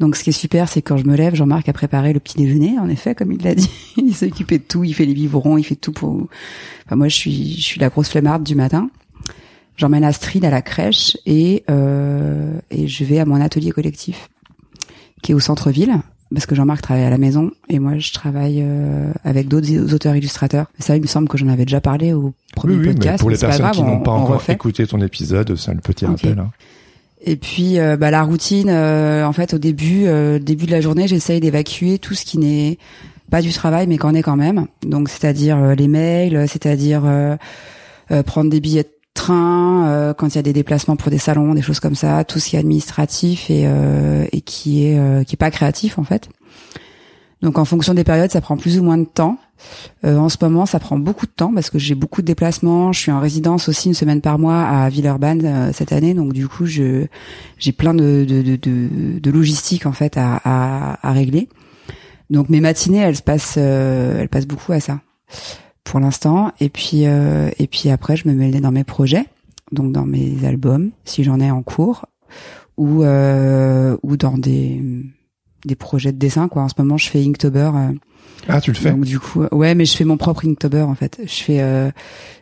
Donc 0.00 0.16
ce 0.16 0.24
qui 0.24 0.30
est 0.30 0.32
super, 0.32 0.68
c'est 0.68 0.80
quand 0.80 0.96
je 0.96 1.04
me 1.04 1.14
lève, 1.14 1.34
Jean-Marc 1.34 1.68
a 1.68 1.74
préparé 1.74 2.14
le 2.14 2.20
petit 2.20 2.38
déjeuner, 2.38 2.78
en 2.78 2.88
effet, 2.88 3.14
comme 3.14 3.32
il 3.32 3.42
l'a 3.42 3.54
dit. 3.54 3.70
il 3.98 4.14
s'est 4.14 4.26
occupé 4.28 4.56
de 4.56 4.64
tout, 4.64 4.82
il 4.82 4.94
fait 4.94 5.04
les 5.04 5.12
biberons, 5.12 5.58
il 5.58 5.62
fait 5.62 5.76
tout 5.76 5.92
pour. 5.92 6.26
Enfin 6.86 6.96
moi, 6.96 7.08
je 7.08 7.14
suis, 7.14 7.54
je 7.54 7.62
suis 7.62 7.78
la 7.78 7.90
grosse 7.90 8.08
flemmarde 8.08 8.42
du 8.42 8.54
matin. 8.54 8.88
J'emmène 9.76 10.02
Astrid 10.02 10.44
à 10.44 10.50
la 10.50 10.62
crèche 10.62 11.18
et 11.26 11.64
euh, 11.70 12.58
et 12.70 12.88
je 12.88 13.04
vais 13.04 13.18
à 13.18 13.26
mon 13.26 13.40
atelier 13.42 13.72
collectif, 13.72 14.30
qui 15.22 15.32
est 15.32 15.34
au 15.34 15.40
centre-ville, 15.40 15.96
parce 16.32 16.46
que 16.46 16.54
Jean-Marc 16.54 16.80
travaille 16.80 17.04
à 17.04 17.10
la 17.10 17.18
maison 17.18 17.50
et 17.68 17.78
moi 17.78 17.98
je 17.98 18.12
travaille 18.12 18.60
euh, 18.62 19.12
avec 19.22 19.48
d'autres 19.48 19.94
auteurs 19.94 20.16
illustrateurs. 20.16 20.66
Ça, 20.78 20.96
il 20.96 21.02
me 21.02 21.06
semble 21.06 21.28
que 21.28 21.36
j'en 21.36 21.48
avais 21.48 21.66
déjà 21.66 21.82
parlé 21.82 22.14
au 22.14 22.32
premier 22.56 22.76
oui, 22.76 22.86
podcast. 22.86 23.12
Mais 23.12 23.18
pour 23.18 23.30
les 23.30 23.38
personnes 23.38 23.70
qui 23.72 23.82
n'ont 23.82 24.00
pas 24.00 24.12
encore 24.12 24.42
écouté 24.48 24.86
ton 24.86 25.00
épisode, 25.02 25.56
c'est 25.56 25.70
un 25.70 25.76
petit 25.76 26.06
rappel. 26.06 26.38
Hein. 26.38 26.50
Et 27.22 27.36
puis 27.36 27.78
euh, 27.78 27.96
bah, 27.96 28.10
la 28.10 28.22
routine, 28.22 28.70
euh, 28.70 29.24
en 29.24 29.32
fait, 29.32 29.54
au 29.54 29.58
début, 29.58 30.06
euh, 30.06 30.38
début 30.38 30.66
de 30.66 30.70
la 30.70 30.80
journée, 30.80 31.06
j'essaye 31.06 31.40
d'évacuer 31.40 31.98
tout 31.98 32.14
ce 32.14 32.24
qui 32.24 32.38
n'est 32.38 32.78
pas 33.30 33.42
du 33.42 33.52
travail, 33.52 33.86
mais 33.86 33.98
qu'en 33.98 34.14
est 34.14 34.22
quand 34.22 34.36
même. 34.36 34.66
Donc, 34.82 35.08
c'est-à-dire 35.08 35.76
les 35.76 35.86
mails, 35.86 36.48
c'est-à-dire 36.48 37.02
prendre 38.26 38.50
des 38.50 38.60
billets 38.60 38.82
de 38.82 38.92
train 39.14 40.12
quand 40.18 40.34
il 40.34 40.34
y 40.34 40.38
a 40.38 40.42
des 40.42 40.52
déplacements 40.52 40.96
pour 40.96 41.12
des 41.12 41.18
salons, 41.18 41.54
des 41.54 41.62
choses 41.62 41.78
comme 41.78 41.94
ça, 41.94 42.24
tout 42.24 42.40
ce 42.40 42.48
qui 42.48 42.56
est 42.56 42.58
administratif 42.58 43.48
et, 43.48 43.68
et 44.32 44.40
qui 44.40 44.84
est 44.84 45.24
qui 45.24 45.36
est 45.36 45.38
pas 45.38 45.52
créatif 45.52 45.96
en 45.96 46.02
fait. 46.02 46.28
Donc, 47.40 47.56
en 47.56 47.64
fonction 47.64 47.94
des 47.94 48.02
périodes, 48.02 48.32
ça 48.32 48.40
prend 48.40 48.56
plus 48.56 48.80
ou 48.80 48.82
moins 48.82 48.98
de 48.98 49.04
temps. 49.04 49.38
Euh, 50.04 50.16
en 50.16 50.28
ce 50.28 50.36
moment, 50.40 50.66
ça 50.66 50.78
prend 50.78 50.98
beaucoup 50.98 51.26
de 51.26 51.30
temps 51.30 51.52
parce 51.52 51.70
que 51.70 51.78
j'ai 51.78 51.94
beaucoup 51.94 52.22
de 52.22 52.26
déplacements. 52.26 52.92
Je 52.92 53.00
suis 53.00 53.12
en 53.12 53.20
résidence 53.20 53.68
aussi 53.68 53.88
une 53.88 53.94
semaine 53.94 54.20
par 54.20 54.38
mois 54.38 54.62
à 54.62 54.88
Villeurbanne 54.88 55.44
euh, 55.44 55.72
cette 55.72 55.92
année, 55.92 56.14
donc 56.14 56.32
du 56.32 56.48
coup, 56.48 56.66
je 56.66 57.06
j'ai 57.58 57.72
plein 57.72 57.94
de, 57.94 58.24
de, 58.26 58.42
de, 58.42 59.18
de, 59.18 59.30
logistique 59.30 59.86
en 59.86 59.92
fait 59.92 60.16
à, 60.16 60.40
à, 60.44 61.08
à, 61.08 61.12
régler. 61.12 61.48
Donc 62.30 62.48
mes 62.48 62.60
matinées, 62.60 62.98
elles 62.98 63.16
se 63.16 63.22
passent, 63.22 63.56
euh, 63.58 64.20
elles 64.20 64.28
passent 64.28 64.46
beaucoup 64.46 64.72
à 64.72 64.80
ça 64.80 65.00
pour 65.84 66.00
l'instant. 66.00 66.52
Et 66.60 66.68
puis 66.68 67.02
et 67.02 67.66
puis 67.70 67.90
après, 67.90 68.16
je 68.16 68.28
me 68.28 68.34
mets 68.34 68.50
dans 68.60 68.72
mes 68.72 68.84
projets, 68.84 69.26
donc 69.72 69.92
dans 69.92 70.06
mes 70.06 70.44
albums, 70.44 70.90
si 71.04 71.24
j'en 71.24 71.40
ai 71.40 71.50
en 71.50 71.62
cours, 71.62 72.06
ou 72.76 73.02
ou 73.02 74.16
dans 74.16 74.38
des 74.38 74.82
des 75.66 75.74
projets 75.74 76.12
de 76.12 76.18
dessin 76.18 76.48
quoi. 76.48 76.62
En 76.62 76.68
ce 76.68 76.74
moment, 76.78 76.96
je 76.96 77.08
fais 77.08 77.22
Inktober 77.22 77.70
ah, 78.48 78.60
tu 78.60 78.70
le 78.70 78.76
fais. 78.76 78.90
Donc 78.90 79.04
du 79.04 79.18
coup, 79.18 79.44
ouais, 79.52 79.74
mais 79.74 79.84
je 79.84 79.96
fais 79.96 80.04
mon 80.04 80.16
propre 80.16 80.46
Inktober 80.46 80.82
en 80.82 80.94
fait. 80.94 81.20
Je 81.24 81.42
fais, 81.42 81.60
euh, 81.60 81.90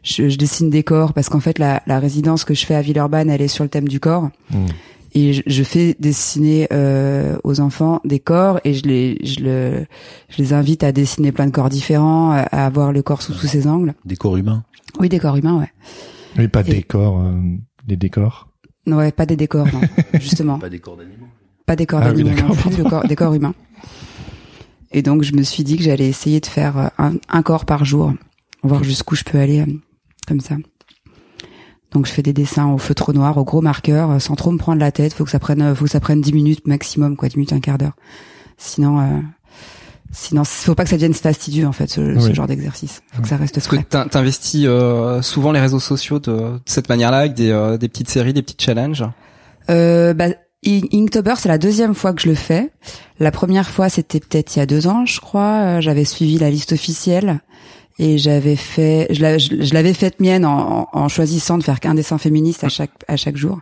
je, 0.03 0.29
je, 0.29 0.37
dessine 0.37 0.71
des 0.71 0.83
corps 0.83 1.13
parce 1.13 1.29
qu'en 1.29 1.41
fait 1.41 1.59
la, 1.59 1.83
la, 1.87 1.99
résidence 1.99 2.45
que 2.45 2.55
je 2.55 2.65
fais 2.67 2.75
à 2.75 2.83
Villeurbanne, 2.83 3.31
elle 3.31 3.43
est 3.43 3.49
sur 3.49 3.65
le 3.65 3.71
thème 3.71 3.89
du 3.89 4.01
corps. 4.01 4.31
Hmm. 4.51 4.67
Et 5.15 5.33
je, 5.33 5.43
je, 5.47 5.63
fais 5.63 5.97
dessiner 5.99 6.69
euh, 6.73 7.37
aux 7.43 7.61
enfants 7.61 8.01
des 8.05 8.21
corps 8.21 8.61
et 8.65 8.75
je 8.75 8.83
les, 8.85 9.19
je, 9.25 9.41
le, 9.41 9.87
je 10.29 10.39
les 10.39 10.53
invite 10.53 10.85
à 10.85 10.93
dessiner 10.93 11.33
plein 11.33 11.47
de 11.47 11.51
corps 11.51 11.71
différents, 11.71 12.31
à, 12.33 12.43
avoir 12.43 12.93
le 12.93 13.03
corps 13.03 13.23
sous 13.23 13.33
tous 13.33 13.47
ses 13.47 13.67
angles. 13.67 13.95
Des 14.05 14.17
corps 14.17 14.37
humains? 14.37 14.65
Oui, 15.01 15.09
des 15.09 15.19
corps 15.19 15.37
humains, 15.37 15.59
ouais. 15.59 15.73
Mais 16.37 16.49
pas 16.49 16.63
des 16.63 16.83
corps, 16.83 17.21
euh, 17.21 17.33
des 17.87 17.97
décors. 17.97 18.49
Ouais, 18.87 19.13
pas 19.13 19.27
des 19.27 19.37
décors, 19.37 19.67
non, 19.67 19.81
justement. 20.21 20.59
Pas 20.59 20.69
des 20.69 20.79
corps 20.79 20.97
d'animaux. 20.97 21.27
Pas 21.67 21.77
des 21.77 21.87
corps 21.87 22.01
ah 22.03 22.13
d'animaux, 22.13 22.31
non 22.31 22.55
plus, 22.55 23.09
des 23.09 23.17
corps 23.17 23.35
humains. 23.35 23.55
Et 24.93 25.03
donc 25.03 25.23
je 25.23 25.35
me 25.35 25.43
suis 25.43 25.65
dit 25.65 25.77
que 25.77 25.83
j'allais 25.83 26.09
essayer 26.09 26.41
de 26.41 26.47
faire 26.47 26.91
un, 26.99 27.15
un 27.29 27.43
corps 27.43 27.65
par 27.65 27.85
jour, 27.85 28.13
voir 28.63 28.85
jusqu'où 28.85 29.15
je 29.15 29.25
peux 29.25 29.39
aller 29.39 29.65
comme 30.27 30.41
ça. 30.41 30.57
Donc 31.91 32.07
je 32.07 32.13
fais 32.13 32.23
des 32.23 32.33
dessins 32.33 32.71
au 32.71 32.79
feutre 32.79 33.13
noir, 33.13 33.39
au 33.39 33.45
gros 33.45 33.63
marqueur, 33.63 34.11
euh, 34.11 34.19
sans 34.19 34.35
trop 34.35 34.51
me 34.51 34.59
prendre 34.59 34.79
la 34.81 34.93
tête. 34.93 35.15
Faut 35.15 35.25
que 35.25 35.31
ça 35.31 35.39
prenne, 35.39 35.75
faut 35.75 35.87
que 35.87 35.91
ça 35.91 36.01
prenne 36.01 36.21
10 36.21 36.33
minutes 36.35 36.67
maximum, 36.67 37.17
quoi, 37.17 37.29
10 37.31 37.37
minutes, 37.37 37.53
un 37.55 37.61
quart 37.61 37.79
d'heure. 37.79 37.97
Sinon, 38.59 39.01
euh, 39.01 39.21
sinon, 40.13 40.45
faut 40.45 40.75
pas 40.75 40.85
que 40.85 40.91
ça 40.91 40.97
devienne 40.97 41.15
fastidieux 41.15 41.67
en 41.67 41.73
fait, 41.73 41.89
ce, 41.89 42.19
ce 42.19 42.35
genre 42.35 42.47
d'exercice. 42.47 43.03
Faut 43.13 43.23
que 43.23 43.29
ça 43.29 43.37
reste 43.37 43.61
frais. 43.61 43.85
Parce 43.89 44.05
que 44.07 44.11
t'investis 44.11 44.65
euh, 44.67 45.23
souvent 45.23 45.53
les 45.53 45.61
réseaux 45.61 45.81
sociaux 45.81 46.19
de, 46.19 46.33
de 46.33 46.61
cette 46.67 46.89
manière-là, 46.89 47.19
avec 47.19 47.35
des, 47.35 47.51
euh, 47.51 47.79
des 47.79 47.89
petites 47.89 48.11
séries, 48.11 48.33
des 48.33 48.43
petits 48.43 48.57
challenges? 48.59 49.05
Euh, 49.71 50.15
bah, 50.15 50.29
Inktober, 50.67 51.35
c'est 51.39 51.49
la 51.49 51.59
deuxième 51.59 51.95
fois 51.95 52.13
que 52.13 52.21
je 52.21 52.29
le 52.29 52.35
fais. 52.35 52.71
La 53.21 53.31
première 53.31 53.71
fois, 53.71 53.89
c'était 53.89 54.21
peut-être 54.21 54.57
il 54.57 54.59
y 54.59 54.63
a 54.63 54.67
deux 54.67 54.87
ans, 54.87 55.07
je 55.07 55.21
crois. 55.21 55.81
J'avais 55.81 56.05
suivi 56.05 56.39
la 56.39 56.51
liste 56.51 56.73
officielle 56.73 57.41
et 57.99 58.19
j'avais 58.19 58.57
fait 58.57 59.09
je 59.11 59.75
l'avais 59.75 59.95
faite 59.95 60.21
mienne 60.21 60.45
en, 60.45 60.89
en, 60.93 61.09
choisissant 61.09 61.59
de 61.59 61.63
faire 61.63 61.81
qu'un 61.81 61.95
dessin 61.95 62.19
féministe 62.19 62.65
à 62.65 62.69
chaque 62.69 62.93
à 63.09 63.17
chaque 63.17 63.37
jour 63.37 63.61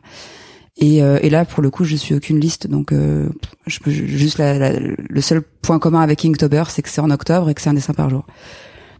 et, 0.76 1.02
euh, 1.02 1.18
et 1.22 1.30
là 1.30 1.44
pour 1.44 1.62
le 1.62 1.70
coup 1.70 1.84
je 1.84 1.96
suis 1.96 2.14
aucune 2.14 2.38
liste 2.38 2.66
donc 2.66 2.92
euh, 2.92 3.28
je 3.66 3.78
juste 3.90 4.38
la, 4.38 4.72
le 4.78 5.20
seul 5.20 5.40
point 5.40 5.78
commun 5.78 6.00
avec 6.00 6.24
Inktober 6.24 6.64
c'est 6.68 6.82
que 6.82 6.90
c'est 6.90 7.00
en 7.00 7.10
octobre 7.10 7.48
et 7.48 7.54
que 7.54 7.62
c'est 7.62 7.70
un 7.70 7.74
dessin 7.74 7.94
par 7.94 8.10
jour 8.10 8.26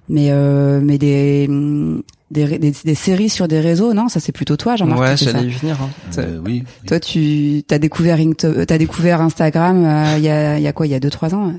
mais 0.08 0.28
euh, 0.30 0.80
mais 0.82 0.96
des, 0.96 1.48
des, 2.30 2.58
des 2.58 2.94
séries 2.94 3.28
sur 3.28 3.48
des 3.48 3.60
réseaux 3.60 3.94
non? 3.94 4.08
Ça 4.08 4.20
c'est 4.20 4.32
plutôt 4.32 4.56
toi 4.56 4.76
Jean-Marc 4.76 5.00
ouais 5.00 5.16
j'allais 5.16 5.46
y 5.46 5.50
venir 5.50 5.78
hein. 5.80 5.88
Euh, 6.18 6.40
oui, 6.44 6.64
toi 6.86 6.98
tu 6.98 7.62
t'as 7.66 7.78
découvert 7.78 8.18
t'as 8.36 8.78
découvert 8.78 9.20
Instagram 9.20 10.14
il 10.16 10.22
y 10.22 10.28
a 10.28 10.58
il 10.58 10.62
y 10.62 10.66
a 10.66 10.72
quoi? 10.72 10.86
Il 10.86 10.90
y 10.90 10.94
a 10.94 11.00
deux 11.00 11.10
trois 11.10 11.34
ans 11.34 11.52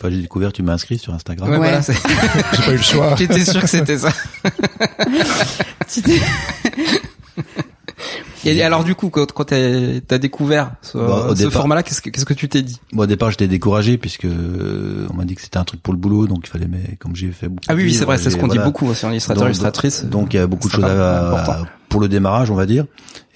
Enfin, 0.00 0.10
j'ai 0.10 0.22
découvert, 0.22 0.50
tu 0.50 0.62
m'as 0.62 0.72
inscrit 0.72 0.96
sur 0.96 1.12
Instagram. 1.12 1.50
Ouais, 1.50 1.58
voilà, 1.58 1.80
j'ai 1.82 2.62
pas 2.62 2.72
eu 2.72 2.76
le 2.76 2.82
choix. 2.82 3.14
J'étais 3.18 3.44
sûr 3.44 3.60
que 3.60 3.66
c'était 3.66 3.98
ça. 3.98 4.10
Et 8.44 8.62
alors 8.62 8.84
du 8.84 8.94
coup, 8.94 9.10
quand, 9.10 9.30
quand 9.32 9.44
t'as 9.44 10.18
découvert 10.18 10.72
ce, 10.82 10.98
bah, 10.98 11.34
ce 11.36 11.50
format-là, 11.50 11.82
qu'est-ce 11.82 12.00
que 12.00 12.10
qu'est-ce 12.10 12.24
que 12.24 12.34
tu 12.34 12.48
t'es 12.48 12.62
dit 12.62 12.80
Bon, 12.92 13.02
au 13.02 13.06
départ, 13.06 13.30
j'étais 13.30 13.48
découragé 13.48 13.98
puisque 13.98 14.24
euh, 14.24 15.06
on 15.10 15.14
m'a 15.14 15.24
dit 15.24 15.34
que 15.34 15.42
c'était 15.42 15.58
un 15.58 15.64
truc 15.64 15.82
pour 15.82 15.92
le 15.92 15.98
boulot, 15.98 16.26
donc 16.26 16.40
il 16.44 16.50
fallait. 16.50 16.68
Mais 16.68 16.96
comme 16.98 17.14
j'ai 17.16 17.32
fait 17.32 17.48
beaucoup. 17.48 17.66
Ah 17.68 17.74
oui, 17.74 17.84
oui 17.84 17.94
c'est 17.94 18.04
vrai, 18.04 18.18
c'est 18.18 18.30
ce 18.30 18.36
qu'on 18.36 18.48
dit 18.48 18.58
beaucoup 18.58 18.86
aussi 18.86 19.04
en 19.04 19.10
illustrateur, 19.10 19.46
illustratrice. 19.46 20.04
Donc 20.04 20.34
il 20.34 20.36
y 20.36 20.40
a 20.40 20.46
beaucoup 20.46 20.68
de 20.68 20.72
choses 20.72 20.84
à, 20.84 21.64
pour 21.88 22.00
le 22.00 22.08
démarrage, 22.08 22.50
on 22.50 22.54
va 22.54 22.66
dire. 22.66 22.86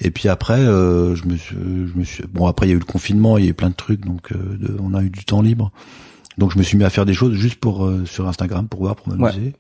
Et 0.01 0.11
puis 0.11 0.29
après, 0.29 0.61
euh, 0.61 1.15
je 1.15 1.27
me 1.27 1.37
suis, 1.37 1.57
je 1.57 1.99
me 1.99 2.05
suis. 2.05 2.25
Bon, 2.33 2.47
après 2.47 2.67
il 2.67 2.71
y 2.71 2.73
a 2.73 2.77
eu 2.77 2.81
le 2.81 2.85
confinement, 2.85 3.37
il 3.39 3.45
y 3.45 3.47
a 3.49 3.51
eu 3.51 3.55
plein 3.55 3.71
de 3.71 3.75
trucs, 3.75 4.05
donc 4.05 4.33
euh, 4.33 4.79
on 4.81 4.95
a 4.95 5.03
eu 5.03 5.11
du 5.11 5.25
temps 5.25 5.43
libre. 5.43 5.71
Donc 6.39 6.53
je 6.53 6.59
me 6.59 6.63
suis 6.63 6.77
mis 6.77 6.85
à 6.85 6.91
faire 6.91 7.07
des 7.07 7.15
choses 7.15 7.35
juste 7.35 7.57
pour 7.61 7.85
euh, 7.85 8.05
sur 8.07 8.27
Instagram 8.27 8.67
pour 8.67 8.81
voir, 8.81 8.97
pour 8.97 9.15
m'amuser. 9.15 9.53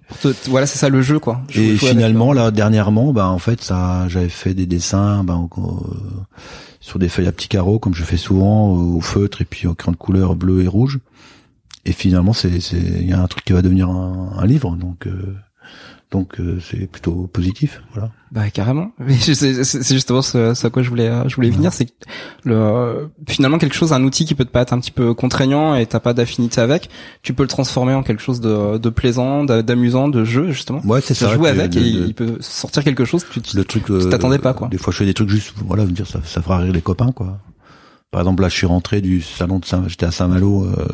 voilà, 0.49 0.66
c'est 0.66 0.78
ça 0.78 0.88
le 0.88 1.02
jeu 1.02 1.19
quoi. 1.19 1.40
et 1.54 1.76
finalement 1.76 2.33
là 2.33 2.50
dernièrement, 2.50 3.12
bah 3.12 3.28
en 3.28 3.38
fait 3.38 3.62
ça, 3.62 4.09
j'avais 4.09 4.28
fait 4.28 4.54
des 4.54 4.66
dessins, 4.66 5.23
ben 5.25 5.49
sur 6.81 6.99
des 6.99 7.09
feuilles 7.09 7.28
à 7.28 7.33
petits 7.33 7.49
carreaux 7.49 7.78
comme 7.78 7.95
je 7.95 8.02
fais 8.02 8.16
souvent 8.16 8.71
au 8.71 9.00
feutre 9.00 9.40
et 9.43 9.45
puis 9.45 9.66
au 9.66 9.75
crayon 9.75 9.93
de 9.93 9.97
couleur 9.97 10.35
bleu 10.35 10.62
et 10.62 10.69
rouge. 10.69 10.99
Et 11.85 11.93
finalement 11.93 12.33
c'est 12.33 12.61
c'est 12.61 12.76
il 12.78 13.09
y 13.09 13.12
a 13.12 13.21
un 13.21 13.26
truc 13.26 13.45
qui 13.45 13.52
va 13.52 13.62
devenir 13.62 13.88
un, 13.88 14.33
un 14.38 14.47
livre 14.47 14.76
donc. 14.76 15.07
Euh, 15.07 15.37
donc 16.14 16.38
euh, 16.38 16.61
c'est 16.61 16.87
plutôt 16.87 17.28
positif, 17.33 17.83
voilà. 17.92 18.09
Bah 18.30 18.49
carrément. 18.49 18.92
c'est 19.18 19.92
justement 19.92 20.23
ce, 20.23 20.64
à 20.64 20.71
quoi 20.71 20.85
je 20.85 20.88
voulais 20.88 21.09
euh, 21.09 21.28
je 21.28 21.35
voulais 21.35 21.50
venir, 21.50 21.73
c'est 21.73 21.88
le 22.44 23.11
finalement 23.26 23.59
quelque 23.59 23.75
chose, 23.75 23.92
un 23.92 24.04
outil 24.04 24.25
qui 24.25 24.37
peut 24.37 24.44
te 24.44 24.50
paraître 24.50 24.73
un 24.73 24.78
petit 24.78 24.92
peu 24.92 25.12
contraignant 25.12 25.75
et 25.75 25.87
t'as 25.87 25.99
pas 25.99 26.14
d'affinité 26.14 26.61
avec, 26.61 26.88
tu 27.23 27.35
peux 27.35 27.42
le 27.42 27.49
transformer 27.49 27.94
en 27.94 28.04
quelque 28.04 28.23
chose 28.23 28.40
de, 28.40 28.78
de 28.78 28.90
plaisant, 28.90 29.42
d'amusant, 29.42 30.06
de 30.06 30.25
jeu 30.25 30.52
justement. 30.52 30.80
Ouais, 30.85 31.00
c'est 31.00 31.14
ça. 31.14 31.35
Jouer 31.35 31.49
avec 31.49 31.75
et 31.75 31.80
il 31.80 32.14
peut 32.14 32.37
sortir 32.38 32.85
quelque 32.85 33.04
chose 33.04 33.25
que 33.25 33.40
tu, 33.40 33.56
le 33.56 33.64
truc, 33.64 33.87
tu 33.87 34.09
t'attendais 34.09 34.38
pas 34.38 34.54
quoi. 34.54 34.68
Des 34.68 34.78
fois 34.78 34.92
je 34.92 34.99
fais 34.99 35.06
des 35.06 35.14
trucs 35.14 35.30
juste, 35.30 35.52
voilà, 35.66 35.85
dire 35.85 36.06
ça, 36.06 36.21
ça 36.25 36.42
fera 36.42 36.59
rire 36.59 36.73
les 36.73 36.83
copains 36.83 37.11
quoi. 37.11 37.40
Par 38.12 38.21
exemple 38.21 38.42
là 38.42 38.49
je 38.49 38.54
suis 38.54 38.66
rentré 38.66 39.00
du 39.00 39.21
salon 39.21 39.59
de 39.59 39.64
Saint, 39.64 39.83
j'étais 39.88 40.06
à 40.06 40.12
Saint-Malo 40.12 40.66
euh, 40.66 40.87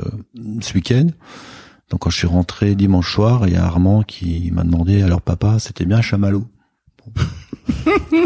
ce 0.63 0.73
week-end. 0.73 1.09
Donc 1.91 2.01
quand 2.01 2.11
je 2.11 2.17
suis 2.17 2.27
rentré 2.27 2.75
dimanche 2.75 3.13
soir, 3.13 3.47
il 3.47 3.55
y 3.55 3.57
a 3.57 3.65
Armand 3.65 4.03
qui 4.03 4.51
m'a 4.53 4.63
demandé 4.63 5.03
alors 5.03 5.21
papa, 5.21 5.59
c'était 5.59 5.85
bien 5.85 6.01
Chamallow. 6.01 6.47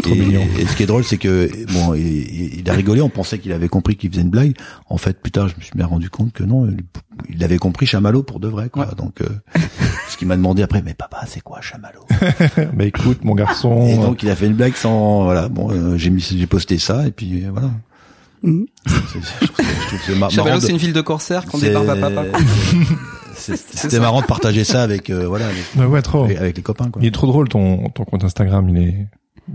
et, 0.05 0.61
et, 0.61 0.67
ce 0.67 0.75
qui 0.75 0.83
est 0.83 0.85
drôle, 0.85 1.03
c'est 1.03 1.17
que 1.17 1.49
bon, 1.73 1.93
il, 1.93 2.59
il, 2.59 2.69
a 2.69 2.73
rigolé. 2.73 3.01
On 3.01 3.09
pensait 3.09 3.39
qu'il 3.39 3.51
avait 3.53 3.67
compris 3.67 3.95
qu'il 3.95 4.11
faisait 4.11 4.21
une 4.21 4.29
blague. 4.29 4.55
En 4.89 4.97
fait, 4.97 5.21
plus 5.21 5.31
tard, 5.31 5.47
je 5.47 5.55
me 5.55 5.61
suis 5.61 5.75
bien 5.75 5.85
rendu 5.85 6.09
compte 6.09 6.33
que 6.33 6.43
non, 6.43 6.67
il 7.29 7.43
avait 7.43 7.57
compris 7.57 7.85
chamallow 7.85 8.23
pour 8.23 8.39
de 8.39 8.47
vrai. 8.47 8.69
Quoi. 8.69 8.85
Donc, 8.97 9.21
euh, 9.21 9.29
ce 10.09 10.17
qu'il 10.17 10.27
m'a 10.27 10.35
demandé 10.35 10.61
après, 10.61 10.81
mais 10.81 10.93
papa, 10.93 11.23
c'est 11.27 11.41
quoi 11.41 11.61
chamallow? 11.61 12.05
Mais 12.73 12.87
écoute, 12.87 13.23
mon 13.23 13.35
garçon. 13.35 13.87
Et 13.87 13.95
donc, 13.95 14.23
il 14.23 14.29
a 14.29 14.35
fait 14.35 14.47
une 14.47 14.55
blague 14.55 14.75
sans. 14.75 15.23
Voilà. 15.23 15.47
Bon, 15.47 15.71
euh, 15.71 15.97
j'ai 15.97 16.09
mis, 16.09 16.21
j'ai 16.21 16.47
posté 16.47 16.77
ça 16.77 17.07
et 17.07 17.11
puis 17.11 17.45
euh, 17.45 17.51
voilà. 17.51 17.71
Mmh. 18.43 18.65
Chamallow, 20.29 20.59
c'est 20.59 20.69
une 20.69 20.77
ville 20.77 20.93
de 20.93 21.01
corsaire 21.01 21.45
qu'on 21.45 21.57
débarque 21.57 21.89
à 21.89 21.95
papa. 21.95 22.23
C'était 23.35 23.99
marrant 23.99 24.21
de 24.21 24.25
partager 24.25 24.63
ça 24.63 24.83
avec 24.83 25.09
euh, 25.09 25.27
voilà 25.27 25.47
avec, 25.47 25.91
ouais, 25.91 26.01
trop. 26.01 26.23
avec, 26.23 26.57
les 26.57 26.63
copains. 26.63 26.89
Quoi. 26.89 27.01
Il 27.01 27.07
est 27.07 27.11
trop 27.11 27.27
drôle 27.27 27.49
ton 27.49 27.89
ton 27.89 28.05
compte 28.05 28.23
Instagram. 28.23 28.67
Il 28.69 28.77
est 28.77 29.07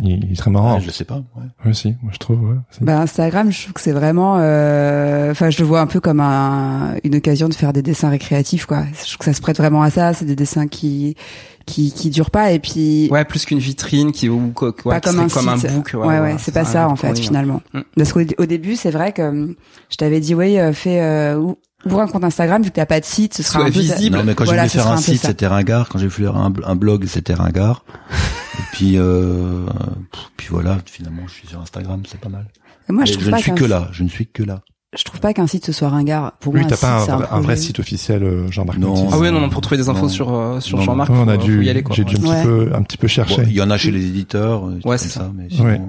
il 0.03 0.33
est 0.33 0.37
très 0.37 0.51
marrant. 0.51 0.79
je 0.81 0.91
sais 0.91 1.05
pas. 1.05 1.17
Ouais. 1.17 1.67
ouais 1.67 1.75
si, 1.75 1.97
moi 2.03 2.13
je 2.13 2.19
trouve. 2.19 2.41
Ouais, 2.43 2.57
bah 2.81 3.01
Instagram, 3.01 3.51
je 3.51 3.63
trouve 3.63 3.73
que 3.73 3.81
c'est 3.81 3.93
vraiment. 3.93 4.37
Euh, 4.39 5.33
enfin, 5.33 5.51
je 5.51 5.59
le 5.59 5.65
vois 5.65 5.81
un 5.81 5.87
peu 5.87 6.01
comme 6.01 6.21
un, 6.21 6.95
une 7.03 7.17
occasion 7.17 7.49
de 7.49 7.55
faire 7.55 7.73
des 7.73 7.83
dessins 7.83 8.09
récréatifs, 8.09 8.67
quoi. 8.67 8.85
Je 8.93 9.07
trouve 9.07 9.19
que 9.19 9.25
ça 9.25 9.33
se 9.33 9.41
prête 9.41 9.57
vraiment 9.57 9.83
à 9.83 9.91
ça. 9.91 10.15
C'est 10.15 10.25
des 10.25 10.37
dessins 10.37 10.69
qui 10.69 11.17
qui 11.67 11.93
qui 11.93 12.11
durent 12.11 12.31
pas 12.31 12.53
et 12.53 12.61
puis. 12.61 13.09
Ouais, 13.11 13.25
plus 13.25 13.45
qu'une 13.45 13.59
vitrine 13.59 14.13
qui 14.13 14.29
ou 14.29 14.53
quoi, 14.55 14.73
pas 14.73 15.01
comme 15.01 15.19
un, 15.19 15.29
comme 15.29 15.49
un 15.49 15.57
book. 15.57 15.91
Ouais, 15.95 16.07
ouais, 16.07 16.21
ouais 16.21 16.37
c'est 16.39 16.55
pas 16.55 16.65
ça 16.65 16.89
en 16.89 16.97
fait 16.97 17.19
finalement. 17.19 17.61
Mm. 17.75 17.81
Parce 17.97 18.13
qu'au 18.13 18.47
début, 18.47 18.77
c'est 18.77 18.91
vrai 18.91 19.13
que 19.13 19.57
je 19.89 19.97
t'avais 19.97 20.21
dit, 20.21 20.35
oui, 20.35 20.59
euh, 20.59 20.73
fais 20.73 21.01
euh, 21.01 21.53
Ouvre 21.87 22.01
un 22.01 22.07
compte 22.07 22.25
Instagram, 22.25 22.63
vu 22.63 22.71
que 22.71 22.77
t'as 22.77 22.87
pas 22.87 23.01
de 23.01 23.05
site, 23.05 23.35
ce 23.35 23.43
sera 23.43 23.61
un 23.65 23.71
visible. 23.71 24.17
Non, 24.17 24.25
mais 24.25 24.35
quand 24.35 24.45
j'ai 24.45 24.57
voulu 24.57 24.69
faire 24.69 24.89
un, 24.89 24.97
site, 24.99 25.23
c'était 25.23 25.47
ringard. 25.47 25.89
Quand 25.89 25.99
j'ai 25.99 26.09
voulu 26.09 26.27
faire 26.27 26.37
un, 26.37 26.53
un 26.65 26.77
blog, 26.77 27.07
c'était 27.07 27.35
ringard. 27.35 27.85
Et 28.59 28.63
puis, 28.73 28.99
euh, 28.99 29.67
puis 30.37 30.49
voilà, 30.51 30.79
finalement, 30.85 31.23
je 31.27 31.33
suis 31.33 31.49
sur 31.49 31.61
Instagram, 31.61 32.03
c'est 32.07 32.21
pas 32.21 32.29
mal. 32.29 32.47
Et 32.89 32.93
moi, 32.93 33.05
je, 33.05 33.19
je 33.19 33.31
ne 33.31 33.37
suis 33.39 33.55
que 33.55 33.65
là. 33.65 33.89
Je 33.93 34.03
ne 34.03 34.09
suis 34.09 34.27
que 34.27 34.43
là 34.43 34.61
je 34.97 35.05
trouve 35.05 35.21
pas 35.21 35.33
qu'un 35.33 35.47
site 35.47 35.65
ce 35.65 35.73
soit 35.73 35.89
ringard. 35.89 36.33
Pour 36.41 36.53
oui, 36.53 36.61
moi, 36.61 36.69
t'as 36.69 36.77
pas 36.77 37.07
un, 37.31 37.41
vrai 37.41 37.57
site 37.57 37.79
officiel 37.79 38.25
euh, 38.25 38.51
Jean-Marc 38.51 38.79
non, 38.79 39.09
Ah 39.13 39.19
oui, 39.19 39.31
non, 39.31 39.41
non, 39.41 39.49
pour 39.49 39.61
trouver 39.61 39.77
des 39.77 39.89
infos 39.89 40.09
sur 40.09 40.35
euh, 40.35 40.59
sur 40.59 40.81
Jean-Marc, 40.83 41.11
on 41.11 41.29
a 41.29 41.37
dû, 41.37 41.63
j'ai 41.93 42.05
dû 42.05 42.17
un 42.17 42.19
petit 42.19 42.43
peu 42.43 42.71
un 42.75 42.83
petit 42.83 42.97
peu 42.97 43.07
chercher. 43.07 43.43
Il 43.47 43.53
y 43.53 43.63
en 43.63 43.71
a 43.71 43.79
chez 43.79 43.91
les 43.91 44.05
éditeurs. 44.05 44.65
Ouais, 44.85 44.99
c'est 44.99 45.09
ça. 45.09 45.31
mais 45.35 45.49
ouais. 45.61 45.81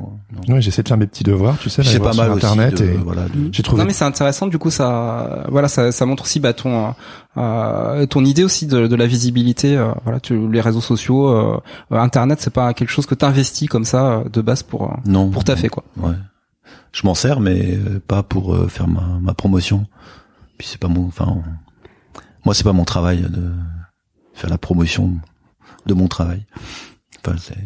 Ouais 0.47 0.61
j'essaie 0.61 0.83
de 0.83 0.87
faire 0.87 0.97
mes 0.97 1.07
petits 1.07 1.23
devoirs, 1.23 1.57
tu 1.59 1.69
sais, 1.69 1.83
c'est 1.83 1.99
pas 1.99 2.13
mal 2.13 2.27
sur 2.27 2.33
internet 2.33 2.81
de, 2.81 2.85
et 2.85 2.97
voilà. 2.97 3.23
J'ai 3.51 3.63
trouvé. 3.63 3.81
Non, 3.81 3.87
mais 3.87 3.93
c'est 3.93 4.05
intéressant. 4.05 4.47
Du 4.47 4.57
coup, 4.57 4.69
ça, 4.69 5.45
voilà, 5.49 5.67
ça, 5.67 5.91
ça 5.91 6.05
montre 6.05 6.23
aussi 6.23 6.39
bah 6.39 6.53
ton 6.53 6.93
euh, 7.37 8.05
ton 8.05 8.25
idée 8.25 8.43
aussi 8.43 8.67
de, 8.67 8.87
de 8.87 8.95
la 8.95 9.07
visibilité. 9.07 9.77
Euh, 9.77 9.91
voilà, 10.03 10.19
tu, 10.19 10.49
les 10.49 10.61
réseaux 10.61 10.81
sociaux, 10.81 11.29
euh, 11.29 11.59
internet, 11.91 12.39
c'est 12.41 12.53
pas 12.53 12.73
quelque 12.73 12.91
chose 12.91 13.05
que 13.05 13.15
t'investis 13.15 13.69
comme 13.69 13.85
ça 13.85 14.23
de 14.31 14.41
base 14.41 14.63
pour 14.63 14.97
non, 15.05 15.29
pour 15.29 15.43
taffer 15.43 15.69
quoi. 15.69 15.83
Ouais 15.97 16.13
je 16.91 17.05
m'en 17.05 17.15
sers, 17.15 17.39
mais 17.39 17.75
euh, 17.75 17.99
pas 18.05 18.23
pour 18.23 18.53
euh, 18.53 18.67
faire 18.67 18.87
ma, 18.87 19.19
ma 19.21 19.33
promotion. 19.33 19.87
Puis 20.57 20.67
c'est 20.67 20.77
pas 20.79 20.87
mon, 20.87 21.07
enfin, 21.07 21.41
moi 22.45 22.53
c'est 22.53 22.63
pas 22.63 22.73
mon 22.73 22.85
travail 22.85 23.21
de 23.21 23.51
faire 24.33 24.49
la 24.49 24.57
promotion 24.57 25.17
de 25.85 25.93
mon 25.93 26.07
travail. 26.07 26.45
Enfin, 27.25 27.37
c'est, 27.39 27.57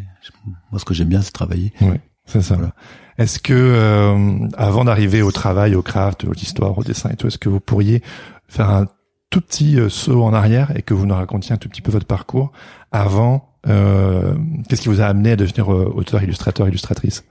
moi 0.72 0.80
ce 0.80 0.86
que 0.86 0.94
j'aime 0.94 1.10
bien, 1.10 1.22
c'est 1.22 1.32
travailler. 1.32 1.74
Oui, 1.82 2.00
c'est 2.26 2.42
ça. 2.42 2.56
Voilà. 2.56 2.74
Est-ce 3.18 3.40
que 3.40 3.54
euh, 3.54 4.48
avant 4.58 4.84
d'arriver 4.84 5.22
au 5.22 5.32
travail, 5.32 5.76
au 5.76 5.82
craft, 5.82 6.26
au 6.26 6.34
histoire, 6.34 6.78
au 6.78 6.84
dessin 6.84 7.10
et 7.12 7.16
tout, 7.16 7.28
est-ce 7.28 7.38
que 7.38 7.50
vous 7.50 7.60
pourriez 7.60 8.04
faire 8.48 8.70
un 8.70 8.88
tout 9.30 9.42
petit 9.42 9.78
saut 9.90 10.24
en 10.24 10.34
arrière 10.34 10.76
et 10.76 10.82
que 10.82 10.94
vous 10.94 11.06
nous 11.06 11.16
racontiez 11.16 11.54
un 11.54 11.58
tout 11.58 11.70
petit 11.70 11.82
peu 11.82 11.92
votre 11.92 12.06
parcours 12.06 12.52
avant 12.92 13.56
euh, 13.68 14.36
Qu'est-ce 14.68 14.82
qui 14.82 14.90
vous 14.90 15.02
a 15.02 15.06
amené 15.06 15.32
à 15.32 15.36
devenir 15.36 15.70
auteur, 15.70 16.22
illustrateur, 16.24 16.68
illustratrice? 16.68 17.24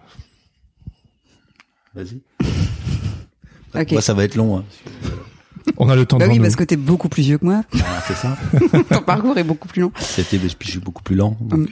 Vas-y. 1.94 2.22
Moi, 3.92 4.00
ça 4.00 4.14
va 4.14 4.24
être 4.24 4.37
long. 4.37 4.59
Hein. 4.59 4.64
On 5.78 5.88
a 5.88 5.96
le 5.96 6.07
temps 6.07 6.18
bah 6.18 6.26
de 6.26 6.33
oui, 6.33 6.38
parce 6.38 6.57
que 6.57 6.64
t'es 6.64 6.76
beaucoup 6.76 7.09
plus 7.09 7.22
vieux 7.22 7.38
que 7.38 7.44
moi. 7.44 7.62
Ah, 7.74 8.02
c'est 8.07 8.14
ça. 8.14 8.37
Ton 8.94 9.02
parcours 9.02 9.37
est 9.38 9.44
beaucoup 9.44 9.66
plus 9.66 9.83
long. 9.83 9.92
C'était, 9.98 10.38
je 10.38 10.48
suis 10.48 10.78
beaucoup 10.78 11.02
plus 11.02 11.16
lent. 11.16 11.37
Donc, 11.40 11.61
mm. 11.61 11.68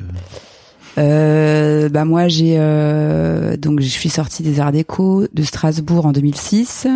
Euh... 0.99 1.89
bah 1.89 2.05
moi 2.05 2.29
j'ai 2.29 2.57
euh, 2.59 3.57
donc 3.57 3.81
je 3.81 3.87
suis 3.87 4.09
sortie 4.09 4.43
des 4.43 4.61
Arts 4.61 4.73
Déco 4.73 5.27
de 5.33 5.43
Strasbourg 5.43 6.07
en 6.07 6.13
2006. 6.13 6.87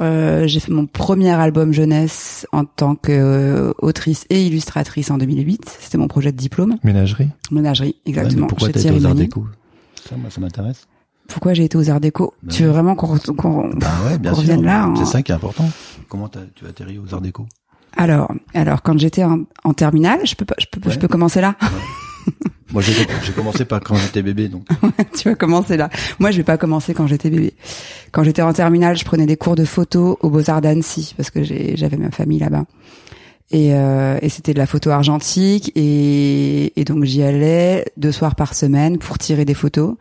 Euh, 0.00 0.46
j'ai 0.48 0.58
fait 0.58 0.72
mon 0.72 0.86
premier 0.86 1.30
album 1.30 1.72
jeunesse 1.72 2.46
en 2.50 2.64
tant 2.64 2.96
qu'autrice 2.96 4.26
et 4.28 4.44
illustratrice 4.44 5.10
en 5.10 5.18
2008. 5.18 5.78
C'était 5.80 5.98
mon 5.98 6.08
projet 6.08 6.32
de 6.32 6.36
diplôme. 6.36 6.76
Ménagerie. 6.82 7.28
Ménagerie, 7.52 7.94
exactement. 8.04 8.42
Ouais, 8.42 8.48
pourquoi 8.48 8.70
t'as 8.70 8.80
été 8.80 8.90
aux 8.90 9.06
Arts 9.06 9.14
Déco? 9.14 9.46
Ça, 10.08 10.16
moi, 10.16 10.30
ça 10.30 10.40
m'intéresse 10.40 10.86
pourquoi 11.28 11.54
j'ai 11.54 11.64
été 11.64 11.78
aux 11.78 11.90
Arts 11.90 12.00
Déco? 12.00 12.34
Bah 12.42 12.52
Tu 12.52 12.64
veux 12.64 12.70
vraiment 12.70 12.94
qu'on 12.94 13.16
qu 13.16 13.32
bah 13.32 13.88
ouais, 14.06 14.30
revienne 14.30 14.62
là 14.62 14.92
C'est 14.96 15.06
ça 15.06 15.22
qui 15.22 15.32
est 15.32 15.34
important. 15.34 15.68
Comment 16.08 16.26
as, 16.26 16.40
tu 16.54 16.66
as 16.66 16.68
atterri 16.68 16.98
aux 16.98 17.14
Arts 17.14 17.20
Déco? 17.20 17.46
Alors, 17.96 18.30
alors 18.52 18.82
quand 18.82 18.98
j'étais 18.98 19.24
en, 19.24 19.40
en, 19.64 19.72
terminale, 19.72 20.20
je 20.24 20.34
peux 20.34 20.44
pas, 20.44 20.56
je 20.58 20.66
peux, 20.70 20.90
je 20.90 20.98
peux 20.98 21.08
commencer 21.08 21.40
là. 21.40 21.54
Moi, 22.72 22.82
j'ai 22.82 23.32
commencé 23.32 23.64
par 23.64 23.80
quand 23.80 23.94
j'étais 23.94 24.22
bébé, 24.22 24.48
donc. 24.48 24.66
tu 25.16 25.28
vas 25.28 25.34
commencer 25.36 25.76
là. 25.76 25.90
Moi, 26.18 26.30
je 26.32 26.38
vais 26.38 26.42
pas 26.42 26.56
commencer 26.56 26.92
quand 26.92 27.06
j'étais 27.06 27.30
bébé. 27.30 27.54
Quand 28.10 28.24
j'étais 28.24 28.42
en 28.42 28.52
terminale, 28.52 28.96
je 28.96 29.04
prenais 29.04 29.26
des 29.26 29.36
cours 29.36 29.54
de 29.54 29.64
photo 29.64 30.18
aux 30.22 30.30
Beaux 30.30 30.50
Arts 30.50 30.60
d'Annecy 30.60 31.14
parce 31.16 31.30
que 31.30 31.44
j'avais 31.44 31.96
ma 31.96 32.10
famille 32.10 32.40
là-bas. 32.40 32.64
Et, 33.50 33.74
euh, 33.74 34.18
et 34.22 34.28
c'était 34.28 34.54
de 34.54 34.58
la 34.58 34.66
photo 34.66 34.90
argentique 34.90 35.70
et, 35.76 36.80
et 36.80 36.84
donc 36.84 37.04
j'y 37.04 37.22
allais 37.22 37.84
deux 37.96 38.10
soirs 38.10 38.34
par 38.34 38.54
semaine 38.54 38.98
pour 38.98 39.18
tirer 39.18 39.44
des 39.44 39.54
photos. 39.54 39.94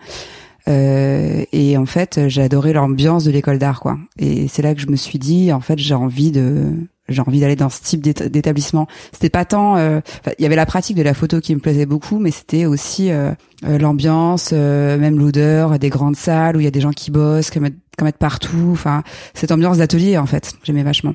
Euh, 0.68 1.44
et 1.52 1.78
en 1.78 1.86
fait, 1.86 2.28
j'ai 2.28 2.42
adoré 2.42 2.74
l'ambiance 2.74 3.26
de 3.26 3.32
l'école 3.32 3.60
d'art, 3.60 3.80
quoi. 3.82 3.98
Et 4.18 4.48
c'est 4.48 4.62
là 4.62 4.74
que 4.74 4.82
je 4.82 4.88
me 4.88 4.96
suis 4.96 5.20
dit, 5.20 5.52
en 5.52 5.60
fait, 5.60 5.78
j'ai 5.78 5.94
envie 5.94 6.32
de, 6.32 6.74
j'ai 7.10 7.22
envie 7.22 7.39
d'aller 7.39 7.56
dans 7.56 7.70
ce 7.70 7.82
type 7.82 8.02
d'établissement. 8.02 8.88
C'était 9.12 9.30
pas 9.30 9.46
tant, 9.46 9.76
euh, 9.78 10.00
il 10.39 10.44
y 10.44 10.46
avait 10.46 10.56
la 10.56 10.66
pratique 10.66 10.96
de 10.96 11.02
la 11.02 11.13
photo 11.13 11.42
qui 11.42 11.54
me 11.54 11.60
plaisait 11.60 11.86
beaucoup, 11.86 12.18
mais 12.18 12.32
c'était 12.32 12.66
aussi 12.66 13.12
euh, 13.12 13.32
euh 13.66 13.78
l'ambiance, 13.78 14.52
euh, 14.54 14.98
même 14.98 15.18
l'odeur 15.18 15.78
des 15.80 15.89
grandes 15.89 16.16
salles 16.16 16.56
où 16.56 16.60
il 16.60 16.63
y 16.63 16.68
a 16.68 16.72
des 16.72 16.82
gens 16.82 16.92
qui 16.92 17.12
bossent, 17.12 17.50
qui 17.50 17.60
mettent, 17.60 17.76
qui 17.98 18.04
mettent 18.04 18.18
partout. 18.18 18.70
Enfin, 18.72 19.04
cette 19.34 19.52
ambiance 19.52 19.80
d'atelier 19.80 20.18
en 20.18 20.26
fait, 20.26 20.54
j'aimais 20.63 20.84
vachement. 20.84 21.13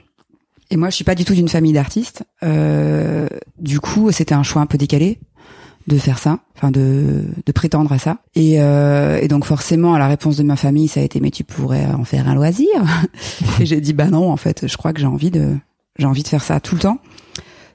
Et 0.70 0.77
moi, 0.77 0.90
je 0.90 0.96
suis 0.96 1.05
pas 1.05 1.14
du 1.14 1.24
tout 1.24 1.35
d'une 1.35 1.48
famille 1.48 1.72
d'artistes. 1.72 2.24
du 3.59 3.81
coup, 3.81 4.12
c'était 4.12 4.35
un 4.35 4.42
choix 4.42 4.61
un 4.61 4.66
peu 4.66 4.77
décalé 4.77 5.18
de 5.87 5.96
faire 5.96 6.18
ça, 6.18 6.40
enfin 6.55 6.70
de, 6.70 7.24
de 7.46 7.53
prétendre 7.53 7.90
à 7.90 7.98
ça. 7.98 8.18
Et, 8.35 8.57
et 8.57 9.29
donc 9.29 9.46
forcément, 9.46 9.96
la 9.96 10.09
réponse 10.09 10.37
de 10.37 10.42
ma 10.42 10.57
famille, 10.57 10.88
ça 10.88 11.01
a 11.01 11.03
été 11.03 11.20
mais 11.20 11.31
tu 11.31 11.42
pourrais 11.42 11.87
en 11.87 12.05
faire 12.05 12.29
un 12.29 12.35
loisir. 12.35 12.68
et 13.61 13.64
j'ai 13.64 13.81
dit 13.81 13.94
bah 13.94 14.09
non, 14.09 14.31
en 14.31 14.37
fait, 14.37 14.68
je 14.68 14.77
crois 14.77 14.92
que 14.92 15.01
j'ai 15.01 15.07
envie 15.07 15.31
de 15.31 15.57
j'ai 15.98 16.06
envie 16.06 16.22
de 16.22 16.28
faire 16.28 16.42
ça 16.42 16.61
tout 16.61 16.74
le 16.74 16.80
temps. 16.80 16.98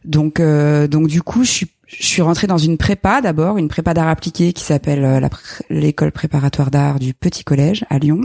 Donc, 0.05 0.39
euh, 0.39 0.88
donc 0.88 1.07
du 1.07 1.21
coup, 1.21 1.43
je 1.43 1.49
suis, 1.49 1.67
je 1.88 2.05
suis 2.05 2.21
rentrée 2.21 2.47
dans 2.47 2.57
une 2.57 2.77
prépa 2.77 3.21
d'abord, 3.21 3.57
une 3.57 3.67
prépa 3.67 3.93
d'art 3.93 4.07
appliqué 4.07 4.53
qui 4.53 4.63
s'appelle 4.63 5.03
euh, 5.03 5.27
l'école 5.69 6.12
préparatoire 6.12 6.71
d'art 6.71 6.99
du 6.99 7.13
Petit 7.13 7.43
Collège 7.43 7.86
à 7.89 7.99
Lyon, 7.99 8.21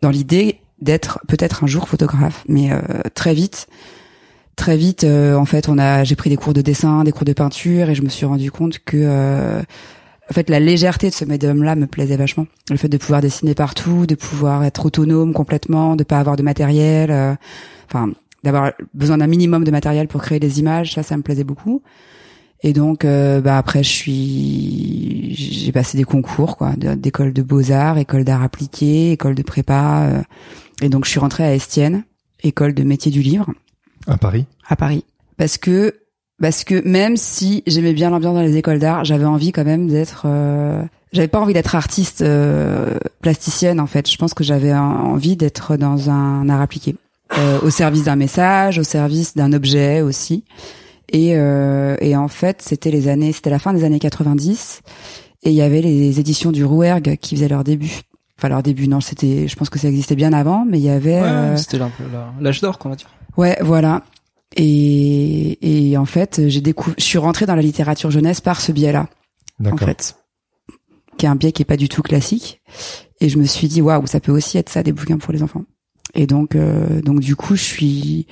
dans 0.00 0.10
l'idée 0.10 0.58
d'être 0.80 1.20
peut-être 1.28 1.64
un 1.64 1.66
jour 1.66 1.88
photographe, 1.88 2.44
mais 2.48 2.72
euh, 2.72 2.80
très 3.14 3.34
vite, 3.34 3.68
très 4.56 4.76
vite, 4.76 5.04
en 5.04 5.44
fait, 5.44 5.68
on 5.68 5.78
a, 5.78 6.04
j'ai 6.04 6.16
pris 6.16 6.28
des 6.28 6.36
cours 6.36 6.52
de 6.52 6.60
dessin, 6.60 7.04
des 7.04 7.12
cours 7.12 7.24
de 7.24 7.32
peinture, 7.32 7.88
et 7.88 7.94
je 7.94 8.02
me 8.02 8.08
suis 8.08 8.26
rendu 8.26 8.50
compte 8.50 8.80
que 8.80 9.62
en 10.30 10.34
fait, 10.34 10.48
la 10.48 10.60
légèreté 10.60 11.08
de 11.08 11.14
ce 11.14 11.24
médium-là 11.24 11.74
me 11.74 11.86
plaisait 11.86 12.16
vachement. 12.16 12.46
Le 12.70 12.76
fait 12.76 12.88
de 12.88 12.96
pouvoir 12.96 13.20
dessiner 13.20 13.54
partout, 13.54 14.06
de 14.06 14.14
pouvoir 14.14 14.64
être 14.64 14.86
autonome 14.86 15.32
complètement, 15.32 15.94
de 15.94 16.04
pas 16.04 16.18
avoir 16.18 16.36
de 16.36 16.42
matériel. 16.42 17.36
Enfin, 17.86 18.12
d'avoir 18.42 18.72
besoin 18.94 19.18
d'un 19.18 19.26
minimum 19.26 19.64
de 19.64 19.70
matériel 19.70 20.08
pour 20.08 20.22
créer 20.22 20.40
des 20.40 20.60
images, 20.60 20.94
ça, 20.94 21.02
ça 21.02 21.16
me 21.16 21.22
plaisait 21.22 21.44
beaucoup. 21.44 21.82
Et 22.64 22.72
donc, 22.72 23.04
euh, 23.04 23.40
bah 23.40 23.58
après, 23.58 23.82
je 23.82 23.88
suis, 23.88 25.34
j'ai 25.34 25.72
passé 25.72 25.98
des 25.98 26.04
concours, 26.04 26.56
quoi, 26.56 26.74
d'école 26.76 27.32
de 27.32 27.42
beaux 27.42 27.72
arts, 27.72 27.98
école 27.98 28.24
d'art 28.24 28.42
appliqué, 28.42 29.12
école 29.12 29.34
de 29.34 29.42
prépa, 29.42 30.04
euh, 30.04 30.22
et 30.80 30.88
donc 30.88 31.04
je 31.04 31.10
suis 31.10 31.18
rentrée 31.18 31.42
à 31.42 31.54
Estienne, 31.54 32.04
école 32.44 32.72
de 32.72 32.84
métier 32.84 33.10
du 33.10 33.20
livre. 33.20 33.50
À 34.06 34.16
Paris? 34.16 34.46
À 34.68 34.76
Paris, 34.76 35.04
parce 35.36 35.58
que 35.58 35.94
parce 36.40 36.64
que 36.64 36.86
même 36.86 37.16
si 37.16 37.62
j'aimais 37.66 37.92
bien 37.92 38.10
l'ambiance 38.10 38.34
dans 38.34 38.42
les 38.42 38.56
écoles 38.56 38.78
d'art, 38.80 39.04
j'avais 39.04 39.24
envie 39.24 39.52
quand 39.52 39.64
même 39.64 39.88
d'être 39.88 40.24
euh, 40.26 40.82
j'avais 41.12 41.28
pas 41.28 41.40
envie 41.40 41.54
d'être 41.54 41.74
artiste 41.74 42.24
plasticienne 43.20 43.80
en 43.80 43.86
fait. 43.86 44.10
Je 44.10 44.16
pense 44.16 44.34
que 44.34 44.44
j'avais 44.44 44.72
envie 44.72 45.36
d'être 45.36 45.76
dans 45.76 46.10
un 46.10 46.48
art 46.48 46.60
appliqué. 46.60 46.96
Euh, 47.38 47.60
au 47.62 47.70
service 47.70 48.04
d'un 48.04 48.16
message, 48.16 48.78
au 48.78 48.82
service 48.82 49.34
d'un 49.34 49.52
objet 49.52 50.02
aussi. 50.02 50.44
Et, 51.10 51.34
euh, 51.34 51.96
et 52.00 52.14
en 52.16 52.28
fait, 52.28 52.62
c'était 52.62 52.90
les 52.90 53.08
années, 53.08 53.32
c'était 53.32 53.50
la 53.50 53.58
fin 53.58 53.72
des 53.72 53.84
années 53.84 53.98
90, 53.98 54.82
et 55.42 55.50
il 55.50 55.54
y 55.54 55.62
avait 55.62 55.80
les 55.80 56.20
éditions 56.20 56.52
du 56.52 56.64
Rouergue 56.64 57.16
qui 57.20 57.36
faisaient 57.36 57.48
leur 57.48 57.64
début. 57.64 58.00
Enfin 58.38 58.48
leur 58.48 58.62
début, 58.62 58.88
non, 58.88 59.00
c'était, 59.00 59.46
je 59.46 59.56
pense 59.56 59.70
que 59.70 59.78
ça 59.78 59.88
existait 59.88 60.14
bien 60.14 60.32
avant, 60.32 60.64
mais 60.64 60.78
il 60.78 60.84
y 60.84 60.90
avait. 60.90 61.20
Ouais, 61.20 61.28
euh, 61.28 61.56
c'était 61.56 61.78
l'âge 62.40 62.60
d'or, 62.60 62.78
qu'on 62.78 62.90
va 62.90 62.96
dire. 62.96 63.08
Ouais, 63.36 63.56
voilà. 63.60 64.02
Et, 64.56 65.90
et 65.90 65.96
en 65.96 66.04
fait, 66.04 66.48
j'ai 66.48 66.60
découvert, 66.60 66.96
je 66.98 67.04
suis 67.04 67.18
rentrée 67.18 67.46
dans 67.46 67.54
la 67.54 67.62
littérature 67.62 68.10
jeunesse 68.10 68.40
par 68.40 68.60
ce 68.60 68.72
biais-là. 68.72 69.08
En 69.64 69.76
fait, 69.76 70.16
qui 71.16 71.26
est 71.26 71.28
un 71.28 71.36
biais 71.36 71.52
qui 71.52 71.62
est 71.62 71.66
pas 71.66 71.76
du 71.76 71.88
tout 71.88 72.02
classique. 72.02 72.60
Et 73.20 73.28
je 73.28 73.38
me 73.38 73.44
suis 73.44 73.68
dit, 73.68 73.80
waouh, 73.80 74.06
ça 74.06 74.18
peut 74.18 74.32
aussi 74.32 74.58
être 74.58 74.68
ça 74.68 74.82
des 74.82 74.92
bouquins 74.92 75.18
pour 75.18 75.32
les 75.32 75.42
enfants. 75.42 75.64
Et 76.14 76.26
donc, 76.26 76.54
euh, 76.56 77.00
donc 77.02 77.20
du 77.20 77.36
coup, 77.36 77.56
je 77.56 77.62
suis, 77.62 78.26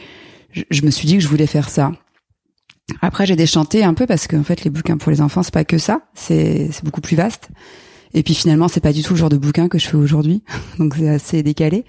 je, 0.53 0.85
me 0.85 0.91
suis 0.91 1.07
dit 1.07 1.15
que 1.15 1.23
je 1.23 1.29
voulais 1.29 1.47
faire 1.47 1.69
ça. 1.69 1.93
Après, 3.01 3.25
j'ai 3.27 3.37
déchanté 3.37 3.85
un 3.85 3.95
peu 3.95 4.07
parce 4.07 4.27
qu'en 4.27 4.43
fait, 4.43 4.65
les 4.65 4.71
bouquins 4.71 4.97
pour 4.97 5.13
les 5.13 5.21
enfants, 5.21 5.43
c'est 5.43 5.55
pas 5.55 5.65
que 5.65 5.79
ça, 5.79 6.03
c'est 6.15 6.71
c'est 6.73 6.85
beaucoup 6.85 7.01
plus 7.01 7.17
vaste. 7.17 7.49
Et 8.13 8.23
puis 8.23 8.35
finalement, 8.35 8.69
c'est 8.69 8.81
pas 8.81 8.93
du 8.93 9.03
tout 9.03 9.15
le 9.15 9.19
genre 9.19 9.29
de 9.29 9.37
bouquin 9.37 9.69
que 9.69 9.79
je 9.79 9.87
fais 9.87 9.97
aujourd'hui, 9.97 10.43
donc 10.79 10.97
c'est 10.97 11.09
assez 11.09 11.43
décalé. 11.43 11.85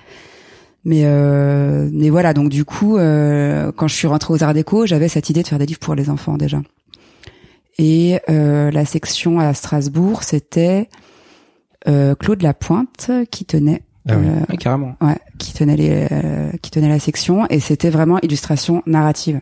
Mais 0.84 1.02
euh, 1.06 1.89
mais 1.91 2.10
voilà, 2.10 2.34
donc 2.34 2.50
du 2.50 2.65
coup, 2.65 2.98
euh, 2.98 3.72
quand 3.72 3.88
je 3.88 3.96
suis 3.96 4.08
rentrée 4.08 4.34
aux 4.34 4.44
Arts 4.44 4.54
Déco, 4.54 4.86
j'avais 4.86 5.08
cette 5.08 5.30
idée 5.30 5.44
de 5.44 5.48
faire 5.48 5.60
des 5.60 5.65
livres 5.65 5.80
pour 5.80 5.96
les 5.96 6.10
enfants 6.10 6.38
déjà. 6.38 6.62
Et 7.78 8.20
euh, 8.30 8.72
la 8.72 8.86
section 8.86 9.39
à 9.39 9.54
Strasbourg, 9.54 10.24
c'était 10.24 10.89
euh, 11.88 12.15
Claude 12.15 12.41
Lapointe 12.41 13.12
qui 13.32 13.46
tenait 13.46 13.84
ah 14.08 14.14
euh, 14.14 14.56
carrément. 14.58 14.96
Ouais, 15.02 15.18
qui 15.38 15.54
tenait 15.54 15.76
les, 15.76 16.08
euh, 16.12 16.52
qui 16.62 16.72
tenait 16.72 16.90
la 16.90 17.00
section 17.00 17.46
et 17.50 17.60
c'était 17.60 17.90
vraiment 17.90 18.20
illustration 18.22 18.82
narrative. 18.86 19.42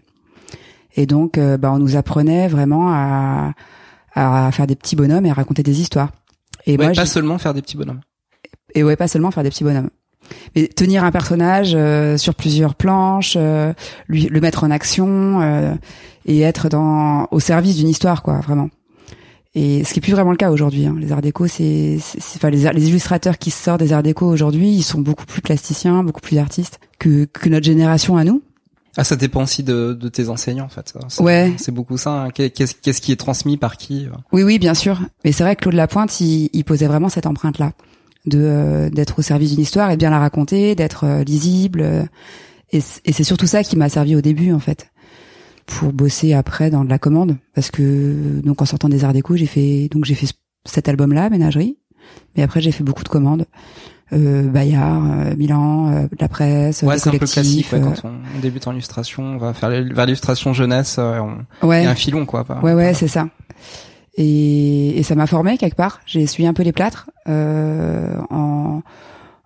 Et 0.95 1.05
donc, 1.05 1.37
euh, 1.37 1.57
bah, 1.57 1.71
on 1.71 1.79
nous 1.79 1.95
apprenait 1.95 2.47
vraiment 2.47 2.89
à, 2.89 3.53
à 4.15 4.51
faire 4.51 4.67
des 4.67 4.75
petits 4.75 4.95
bonhommes 4.95 5.25
et 5.25 5.31
à 5.31 5.33
raconter 5.33 5.63
des 5.63 5.79
histoires. 5.79 6.09
Et 6.65 6.77
ouais, 6.77 6.85
moi, 6.85 6.93
pas 6.93 7.05
seulement 7.05 7.37
faire 7.37 7.53
des 7.53 7.61
petits 7.61 7.77
bonhommes. 7.77 8.01
Et 8.75 8.83
ouais, 8.83 8.95
pas 8.95 9.07
seulement 9.07 9.31
faire 9.31 9.43
des 9.43 9.49
petits 9.49 9.63
bonhommes. 9.63 9.89
Mais 10.55 10.67
tenir 10.67 11.03
un 11.03 11.11
personnage 11.11 11.75
sur 12.17 12.35
plusieurs 12.35 12.75
planches, 12.75 13.35
lui 14.07 14.25
le 14.25 14.41
mettre 14.41 14.63
en 14.63 14.69
action 14.69 15.77
et 16.25 16.41
être 16.41 16.69
dans 16.69 17.27
au 17.31 17.39
service 17.39 17.77
d'une 17.77 17.87
histoire, 17.87 18.21
quoi, 18.21 18.39
vraiment. 18.41 18.69
Et 19.55 19.83
ce 19.83 19.93
qui 19.93 19.99
est 19.99 20.01
plus 20.01 20.13
vraiment 20.13 20.31
le 20.31 20.37
cas 20.37 20.51
aujourd'hui. 20.51 20.85
Hein. 20.85 20.95
Les 20.99 21.11
arts 21.11 21.21
déco, 21.21 21.47
c'est, 21.47 21.97
enfin 22.35 22.49
les, 22.49 22.71
les, 22.71 22.89
illustrateurs 22.89 23.37
qui 23.37 23.49
sortent 23.49 23.79
des 23.79 23.93
arts 23.93 24.03
déco 24.03 24.27
aujourd'hui, 24.27 24.69
ils 24.69 24.83
sont 24.83 25.01
beaucoup 25.01 25.25
plus 25.25 25.41
plasticiens, 25.41 26.03
beaucoup 26.03 26.21
plus 26.21 26.37
artistes 26.37 26.79
que, 26.99 27.25
que 27.25 27.49
notre 27.49 27.65
génération 27.65 28.15
à 28.15 28.23
nous. 28.23 28.43
Ah, 28.95 29.03
ça 29.03 29.15
dépend 29.15 29.43
aussi 29.43 29.63
de, 29.63 29.93
de 29.93 30.09
tes 30.09 30.29
enseignants 30.29 30.65
en 30.65 30.69
fait. 30.69 30.93
ouais. 31.19 31.53
C'est 31.57 31.71
beaucoup 31.71 31.97
ça. 31.97 32.25
Hein. 32.25 32.29
Qu'est-ce, 32.31 33.01
qui 33.01 33.11
est 33.11 33.19
transmis 33.19 33.57
par 33.57 33.77
qui 33.77 34.05
euh? 34.05 34.15
Oui, 34.31 34.43
oui, 34.43 34.59
bien 34.59 34.73
sûr. 34.73 34.99
Mais 35.23 35.31
c'est 35.31 35.43
vrai 35.43 35.55
que 35.55 35.61
Claude 35.61 35.75
Lapointe, 35.75 36.19
il, 36.21 36.49
il 36.53 36.63
posait 36.63 36.87
vraiment 36.87 37.09
cette 37.09 37.25
empreinte-là, 37.25 37.73
de 38.25 38.39
euh, 38.39 38.89
d'être 38.89 39.19
au 39.19 39.21
service 39.21 39.51
d'une 39.51 39.61
histoire 39.61 39.89
et 39.89 39.97
bien 39.97 40.09
la 40.09 40.19
raconter, 40.19 40.75
d'être 40.75 41.05
euh, 41.05 41.23
lisible. 41.23 42.07
et 42.71 42.81
c'est 42.81 43.23
surtout 43.23 43.47
ça 43.47 43.63
qui 43.63 43.77
m'a 43.77 43.89
servi 43.89 44.15
au 44.15 44.21
début 44.21 44.53
en 44.53 44.59
fait 44.59 44.91
pour 45.69 45.93
bosser 45.93 46.33
après 46.33 46.69
dans 46.69 46.83
de 46.83 46.89
la 46.89 46.99
commande 46.99 47.37
parce 47.53 47.69
que 47.71 48.41
donc 48.43 48.61
en 48.61 48.65
sortant 48.65 48.89
des 48.89 49.05
arts 49.05 49.13
déco 49.13 49.35
j'ai 49.35 49.45
fait 49.45 49.87
donc 49.91 50.05
j'ai 50.05 50.15
fait 50.15 50.27
cet 50.65 50.89
album 50.89 51.13
là 51.13 51.29
ménagerie 51.29 51.77
mais 52.35 52.43
après 52.43 52.59
j'ai 52.59 52.71
fait 52.71 52.83
beaucoup 52.83 53.03
de 53.03 53.09
commandes 53.09 53.45
euh, 54.11 54.47
Bayard, 54.49 55.03
euh, 55.03 55.35
Milan, 55.37 55.91
euh, 55.91 56.07
la 56.19 56.27
presse, 56.27 56.81
ouais, 56.81 56.97
c'est 56.97 57.09
un 57.09 57.11
peu 57.11 57.19
classique 57.19 57.67
ouais, 57.71 57.79
quand 57.79 58.05
euh, 58.05 58.09
on, 58.35 58.39
débute 58.39 58.65
en 58.65 58.71
illustration, 58.71 59.21
on 59.21 59.37
va 59.37 59.53
faire 59.53 59.69
vers 59.69 60.05
l'illustration 60.07 60.51
jeunesse, 60.51 60.95
euh, 60.97 61.19
on, 61.61 61.67
ouais. 61.67 61.85
un 61.85 61.93
filon 61.93 62.25
quoi. 62.25 62.43
ouais 62.63 62.73
ouais 62.73 62.95
c'est 62.95 63.07
ça. 63.07 63.27
Et, 64.15 64.97
et 64.97 65.03
ça 65.03 65.13
m'a 65.13 65.27
formé 65.27 65.59
quelque 65.59 65.75
part. 65.75 66.01
J'ai 66.07 66.21
essuyé 66.21 66.49
un 66.49 66.53
peu 66.53 66.63
les 66.63 66.71
plâtres 66.71 67.11
en 67.27 68.81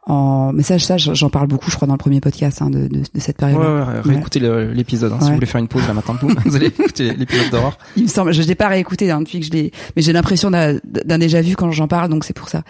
en 0.06 0.52
message 0.52 0.86
ça 0.86 0.98
j'en 0.98 1.30
parle 1.30 1.48
beaucoup 1.48 1.72
je 1.72 1.76
crois 1.76 1.88
dans 1.88 1.94
le 1.94 2.00
premier 2.00 2.20
podcast 2.20 2.62
hein, 2.62 2.70
de, 2.70 2.88
de, 2.88 3.00
de, 3.14 3.20
cette 3.20 3.38
période 3.38 3.58
ouais, 3.58 3.66
ouais, 3.66 4.00
réécoutez 4.04 4.40
l'épisode 4.74 5.14
hein, 5.14 5.18
si 5.22 5.30
vous 5.30 5.36
voulez 5.36 5.46
faire 5.46 5.62
une 5.62 5.70
pause 5.70 5.88
là 5.88 5.94
maintenant 5.94 6.16
vous 6.46 6.56
allez 6.56 6.68
écouter 6.68 7.14
l'épisode 7.14 7.50
d'horreur. 7.50 7.78
Il 7.96 8.04
me 8.04 8.08
semble 8.08 8.34
je 8.34 8.42
l'ai 8.42 8.56
pas 8.56 8.68
réécouté 8.68 9.12
hein, 9.12 9.22
depuis 9.22 9.40
que 9.40 9.46
je 9.46 9.52
l'ai 9.52 9.72
mais 9.96 10.02
j'ai 10.02 10.14
l'impression 10.14 10.52
d'un 10.52 11.18
déjà 11.18 11.42
vu 11.42 11.56
quand 11.56 11.72
j'en 11.72 11.88
parle 11.88 12.10
donc 12.10 12.26
c'est 12.26 12.34
pour 12.34 12.50
ça. 12.50 12.64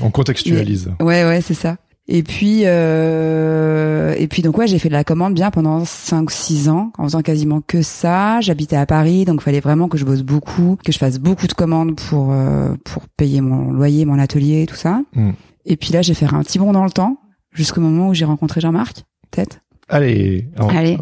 On 0.00 0.10
contextualise. 0.10 0.92
Ouais 1.00 1.24
ouais 1.24 1.40
c'est 1.40 1.54
ça. 1.54 1.76
Et 2.08 2.22
puis 2.22 2.62
euh, 2.64 4.14
et 4.16 4.28
puis 4.28 4.42
donc 4.42 4.56
ouais 4.58 4.68
j'ai 4.68 4.78
fait 4.78 4.88
de 4.88 4.94
la 4.94 5.02
commande 5.02 5.34
bien 5.34 5.50
pendant 5.50 5.84
5 5.84 6.30
6 6.30 6.68
ans 6.68 6.92
en 6.98 7.04
faisant 7.04 7.22
quasiment 7.22 7.60
que 7.60 7.82
ça. 7.82 8.40
J'habitais 8.40 8.76
à 8.76 8.86
Paris 8.86 9.24
donc 9.24 9.40
il 9.40 9.44
fallait 9.44 9.60
vraiment 9.60 9.88
que 9.88 9.98
je 9.98 10.04
bosse 10.04 10.22
beaucoup 10.22 10.78
que 10.84 10.92
je 10.92 10.98
fasse 10.98 11.18
beaucoup 11.18 11.48
de 11.48 11.52
commandes 11.52 11.96
pour 11.96 12.28
euh, 12.30 12.74
pour 12.84 13.08
payer 13.08 13.40
mon 13.40 13.72
loyer 13.72 14.04
mon 14.04 14.20
atelier 14.20 14.62
et 14.62 14.66
tout 14.66 14.76
ça. 14.76 15.00
Mm. 15.14 15.30
Et 15.66 15.76
puis 15.76 15.92
là, 15.92 16.00
j'ai 16.00 16.14
fait 16.14 16.32
un 16.32 16.42
petit 16.42 16.58
bond 16.58 16.72
dans 16.72 16.84
le 16.84 16.90
temps, 16.90 17.20
jusqu'au 17.52 17.80
moment 17.80 18.08
où 18.08 18.14
j'ai 18.14 18.24
rencontré 18.24 18.60
Jean-Marc, 18.60 19.04
peut-être. 19.30 19.58
Allez. 19.88 20.48
Allez. 20.56 20.96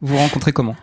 vous 0.00 0.16
rencontrez 0.16 0.52
comment? 0.52 0.74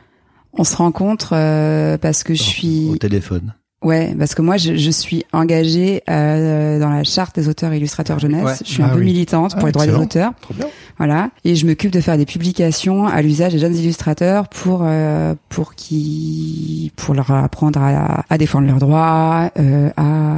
On 0.54 0.64
se 0.64 0.76
rencontre 0.76 1.34
euh, 1.34 1.98
parce 1.98 2.24
que 2.24 2.36
je 2.36 2.44
suis... 2.44 2.90
Au 2.92 2.98
téléphone. 2.98 3.56
Ouais, 3.84 4.16
parce 4.18 4.34
que 4.34 4.42
moi, 4.42 4.58
je, 4.58 4.76
je 4.76 4.92
suis 4.92 5.26
engagée 5.34 6.02
euh, 6.10 6.80
dans 6.80 6.90
la 6.90 7.04
charte 7.04 7.36
des 7.36 7.50
auteurs 7.50 7.74
et 7.74 7.78
illustrateurs 7.78 8.20
jeunesse. 8.20 8.64
Je 8.66 8.72
suis 8.72 8.84
un 8.84 8.90
ah 8.92 8.96
peu 8.96 9.02
militante 9.02 9.54
pour 9.56 9.64
ah, 9.64 9.66
les 9.68 9.72
droits 9.72 9.86
des 9.86 9.94
auteurs. 9.94 10.32
Trop 10.42 10.54
bien. 10.54 10.68
Voilà, 10.98 11.30
et 11.44 11.56
je 11.56 11.66
m'occupe 11.66 11.92
de 11.92 12.02
faire 12.02 12.18
des 12.18 12.26
publications 12.26 13.08
à 13.08 13.22
l'usage 13.22 13.54
des 13.54 13.60
jeunes 13.60 13.76
illustrateurs 13.76 14.48
pour 14.48 14.82
euh, 14.84 15.34
pour 15.50 15.76
qui 15.76 16.92
pour 16.96 17.14
leur 17.14 17.32
apprendre 17.32 17.82
à, 17.82 18.24
à 18.30 18.38
défendre 18.38 18.68
leurs 18.68 18.78
droits, 18.78 19.50
euh, 19.60 19.90
à 19.98 20.36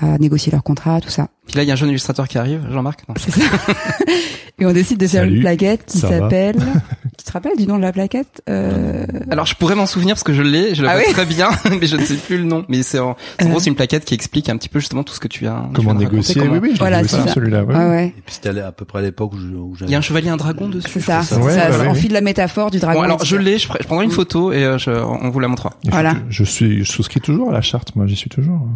à 0.00 0.18
négocier 0.18 0.52
leurs 0.52 0.62
contrats, 0.62 1.00
tout 1.00 1.08
ça. 1.08 1.28
Puis 1.46 1.56
là, 1.56 1.62
il 1.62 1.66
y 1.66 1.70
a 1.70 1.72
un 1.72 1.76
jeune 1.76 1.88
illustrateur 1.88 2.28
qui 2.28 2.38
arrive, 2.38 2.62
Jean-Marc. 2.70 3.04
C'est 3.16 3.32
ça. 3.32 3.40
et 4.60 4.66
on 4.66 4.72
décide 4.72 4.98
de 4.98 5.06
faire 5.06 5.24
une 5.24 5.40
plaquette 5.40 5.84
qui 5.86 5.98
s'appelle. 5.98 6.56
tu 7.18 7.24
te 7.24 7.32
rappelles 7.32 7.56
du 7.56 7.66
nom 7.66 7.76
de 7.76 7.82
la 7.82 7.92
plaquette 7.92 8.42
euh... 8.48 9.04
Alors, 9.30 9.46
je 9.46 9.54
pourrais 9.54 9.74
m'en 9.74 9.86
souvenir 9.86 10.14
parce 10.14 10.24
que 10.24 10.32
je 10.32 10.42
l'ai, 10.42 10.74
je 10.74 10.82
la 10.82 10.92
ah 10.92 10.98
vois 10.98 11.12
très 11.12 11.26
bien, 11.26 11.50
mais 11.80 11.86
je 11.86 11.96
ne 11.96 12.04
sais 12.04 12.14
plus 12.14 12.38
le 12.38 12.44
nom. 12.44 12.64
Mais 12.68 12.82
c'est 12.82 12.98
en, 12.98 13.16
en 13.42 13.48
gros, 13.48 13.60
c'est 13.60 13.70
une 13.70 13.76
plaquette 13.76 14.04
qui 14.04 14.14
explique 14.14 14.48
un 14.48 14.56
petit 14.56 14.68
peu 14.68 14.80
justement 14.80 15.04
tout 15.04 15.14
ce 15.14 15.20
que 15.20 15.28
tu 15.28 15.46
as. 15.46 15.68
Comment 15.74 15.94
négocier 15.94 16.42
Oui, 16.42 16.58
oui, 16.60 16.74
voilà, 16.78 17.04
c'est 17.04 17.28
celui-là. 17.28 17.64
Ouais. 17.64 17.74
ouais. 17.74 18.06
Et 18.06 18.22
puis 18.24 18.34
c'était 18.34 18.60
à 18.60 18.72
peu 18.72 18.84
près 18.84 18.98
à 18.98 19.02
l'époque 19.02 19.32
où, 19.34 19.74
Il 19.82 19.90
y 19.90 19.94
a 19.94 19.98
un 19.98 20.02
chevalier, 20.02 20.28
un 20.28 20.36
dragon 20.36 20.68
dessus. 20.68 20.88
C'est 20.92 21.00
ça. 21.00 21.22
C'est 21.22 21.40
ça. 21.40 21.70
on 21.86 21.94
file 21.94 22.12
la 22.12 22.20
métaphore 22.20 22.70
du 22.70 22.78
dragon. 22.78 23.00
Bon, 23.00 23.04
alors, 23.04 23.24
je 23.24 23.36
l'ai. 23.36 23.58
Je, 23.58 23.68
prendrai 23.68 24.04
une 24.04 24.10
photo 24.10 24.52
et 24.52 24.64
euh, 24.64 24.78
je, 24.78 24.90
on 24.90 25.30
vous 25.30 25.40
la 25.40 25.48
montrera. 25.48 25.74
Voilà. 25.90 26.14
Je, 26.28 26.44
suis, 26.44 26.84
je 26.84 26.90
souscris 26.90 27.20
toujours 27.20 27.50
à 27.50 27.52
la 27.52 27.60
charte. 27.60 27.94
Moi, 27.96 28.06
j'y 28.06 28.16
suis 28.16 28.30
toujours. 28.30 28.66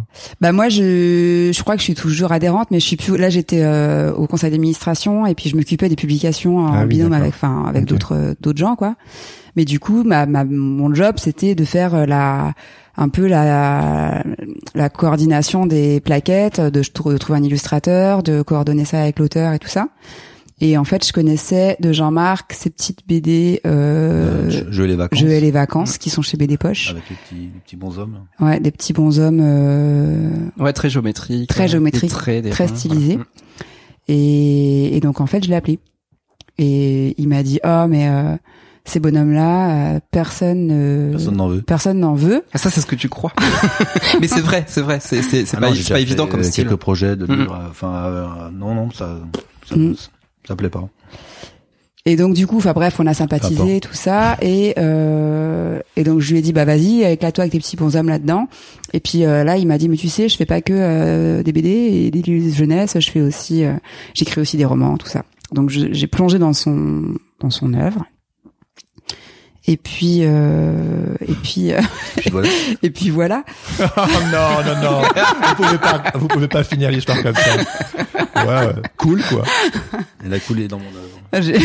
Bah 0.41 0.51
moi, 0.51 0.69
je, 0.69 1.51
je 1.53 1.61
crois 1.61 1.75
que 1.75 1.79
je 1.79 1.85
suis 1.85 1.95
toujours 1.95 2.31
adhérente, 2.31 2.69
mais 2.71 2.79
je 2.79 2.85
suis 2.85 2.95
plus. 2.95 3.17
Là, 3.17 3.29
j'étais 3.29 3.61
euh, 3.63 4.13
au 4.13 4.27
conseil 4.27 4.51
d'administration 4.51 5.25
et 5.25 5.35
puis 5.35 5.49
je 5.49 5.55
m'occupais 5.73 5.89
des 5.89 5.95
publications 5.95 6.57
en 6.59 6.73
ah 6.73 6.85
binôme 6.85 7.13
avec, 7.13 7.33
enfin, 7.33 7.65
avec 7.65 7.85
d'autres 7.85 8.35
d'autres 8.39 8.59
gens, 8.59 8.75
quoi. 8.75 8.95
Mais 9.55 9.65
du 9.65 9.79
coup, 9.79 10.03
ma, 10.03 10.25
ma 10.25 10.43
mon 10.43 10.93
job, 10.93 11.15
c'était 11.17 11.55
de 11.55 11.65
faire 11.65 11.95
euh, 11.95 12.05
la 12.05 12.53
un 12.95 13.09
peu 13.09 13.27
la, 13.27 14.23
la 14.75 14.89
coordination 14.89 15.65
des 15.65 15.99
plaquettes, 15.99 16.61
de, 16.61 16.81
de 16.81 17.17
trouver 17.17 17.39
un 17.39 17.43
illustrateur, 17.43 18.21
de 18.21 18.43
coordonner 18.43 18.85
ça 18.85 19.01
avec 19.01 19.17
l'auteur 19.17 19.53
et 19.53 19.59
tout 19.59 19.67
ça. 19.67 19.87
Et 20.61 20.77
en 20.77 20.83
fait, 20.83 21.05
je 21.05 21.11
connaissais 21.11 21.75
de 21.79 21.91
Jean-Marc 21.91 22.53
ces 22.53 22.69
petites 22.69 22.99
BD 23.07 23.61
euh, 23.65 24.49
euh 24.49 24.65
Je, 24.69 24.83
les 24.83 24.95
vacances. 24.95 25.19
Je 25.19 25.25
et 25.25 25.41
les 25.41 25.51
vacances 25.51 25.97
qui 25.97 26.11
sont 26.11 26.21
chez 26.21 26.37
BD 26.37 26.57
Poche. 26.57 26.91
Avec 26.91 27.09
les 27.09 27.15
petits, 27.15 27.41
les 27.41 27.59
petits 27.65 27.75
bonshommes. 27.75 28.19
Ouais, 28.39 28.59
des 28.59 28.71
petits 28.71 28.93
bonshommes. 28.93 29.41
Euh, 29.41 30.29
ouais, 30.59 30.71
très 30.71 30.89
géométriques. 30.89 31.49
Très 31.49 31.67
géométriques. 31.67 32.11
Très 32.11 32.67
stylisés. 32.67 33.17
Et, 34.07 34.95
et, 34.95 34.99
donc 34.99 35.21
en 35.21 35.25
fait, 35.25 35.43
je 35.43 35.49
l'ai 35.49 35.55
appelé. 35.55 35.79
Et 36.57 37.15
il 37.17 37.27
m'a 37.27 37.41
dit 37.41 37.59
oh 37.63 37.85
mais 37.87 38.09
euh, 38.09 38.35
ces 38.85 38.99
bonhommes-là, 38.99 39.95
euh, 39.95 39.99
personne 40.11 41.09
personne 41.11 41.35
n'en 41.35 41.47
veut. 41.47 41.61
Personne 41.61 41.99
n'en 41.99 42.13
veut. 42.13 42.43
Ah, 42.53 42.57
ça, 42.57 42.69
c'est 42.69 42.81
ce 42.81 42.85
que 42.85 42.95
tu 42.95 43.09
crois. 43.09 43.33
Mais 44.21 44.27
c'est 44.27 44.41
vrai, 44.41 44.65
c'est 44.67 44.81
vrai. 44.81 44.99
C'est 44.99 45.21
c'est 45.21 45.45
c'est 45.45 45.57
ah 45.57 45.61
pas, 45.61 45.71
pas 45.89 45.99
évident 45.99 46.27
comme 46.27 46.43
style. 46.43 46.65
Quelques 46.65 46.79
projets 46.79 47.15
de 47.15 47.25
livres. 47.25 47.59
Enfin, 47.69 48.51
non, 48.53 48.75
non, 48.75 48.91
ça, 48.91 49.19
ça, 49.67 49.75
mm. 49.75 49.95
Ça 50.47 50.55
plaît 50.55 50.69
pas. 50.69 50.83
Et 52.05 52.17
donc 52.17 52.33
du 52.33 52.47
coup, 52.47 52.57
enfin 52.57 52.73
bref, 52.73 52.99
on 52.99 53.07
a 53.07 53.13
sympathisé 53.13 53.79
tout 53.79 53.93
ça 53.93 54.35
et 54.41 54.73
euh, 54.77 55.79
et 55.95 56.03
donc 56.03 56.19
je 56.19 56.31
lui 56.31 56.39
ai 56.39 56.41
dit 56.41 56.51
bah 56.51 56.65
vas-y, 56.65 57.01
éclate-toi 57.03 57.43
avec 57.43 57.53
tes 57.53 57.59
petits 57.59 57.77
bonshommes 57.77 58.09
là-dedans. 58.09 58.49
Et 58.91 58.99
puis 58.99 59.23
euh, 59.23 59.45
là, 59.45 59.55
il 59.57 59.65
m'a 59.67 59.77
dit 59.77 59.87
mais 59.87 59.95
tu 59.95 60.09
sais, 60.09 60.27
je 60.27 60.35
fais 60.35 60.45
pas 60.45 60.61
que 60.61 60.73
euh, 60.75 61.43
des 61.43 61.53
BD 61.53 61.69
et 61.69 62.11
des 62.11 62.51
jeunesse, 62.51 62.99
je 62.99 63.09
fais 63.09 63.21
aussi, 63.21 63.63
euh, 63.63 63.73
j'écris 64.13 64.41
aussi 64.41 64.57
des 64.57 64.65
romans, 64.65 64.97
tout 64.97 65.07
ça. 65.07 65.23
Donc 65.53 65.69
j'ai 65.69 66.07
plongé 66.07 66.39
dans 66.39 66.51
son 66.51 67.15
dans 67.39 67.49
son 67.49 67.73
œuvre 67.73 68.05
et 69.65 69.77
puis, 69.77 70.19
euh, 70.23 71.15
et 71.25 71.33
puis, 71.33 71.71
euh, 71.71 71.81
et 72.81 72.89
puis 72.89 73.09
voilà. 73.09 73.43
oh, 73.79 74.01
non, 74.31 74.63
non, 74.65 74.81
non. 74.81 75.01
Vous 75.01 75.55
pouvez 75.55 75.77
pas, 75.77 76.03
vous 76.15 76.27
pouvez 76.27 76.47
pas 76.47 76.63
finir 76.63 76.91
l'histoire 76.91 77.21
comme 77.23 77.35
ça. 77.35 78.45
Ouais, 78.45 78.73
cool 78.97 79.21
quoi. 79.23 79.43
Elle 80.25 80.33
a 80.33 80.39
coulé 80.39 80.67
dans 80.67 80.79
mon 80.79 80.85
œuvre. 80.85 81.13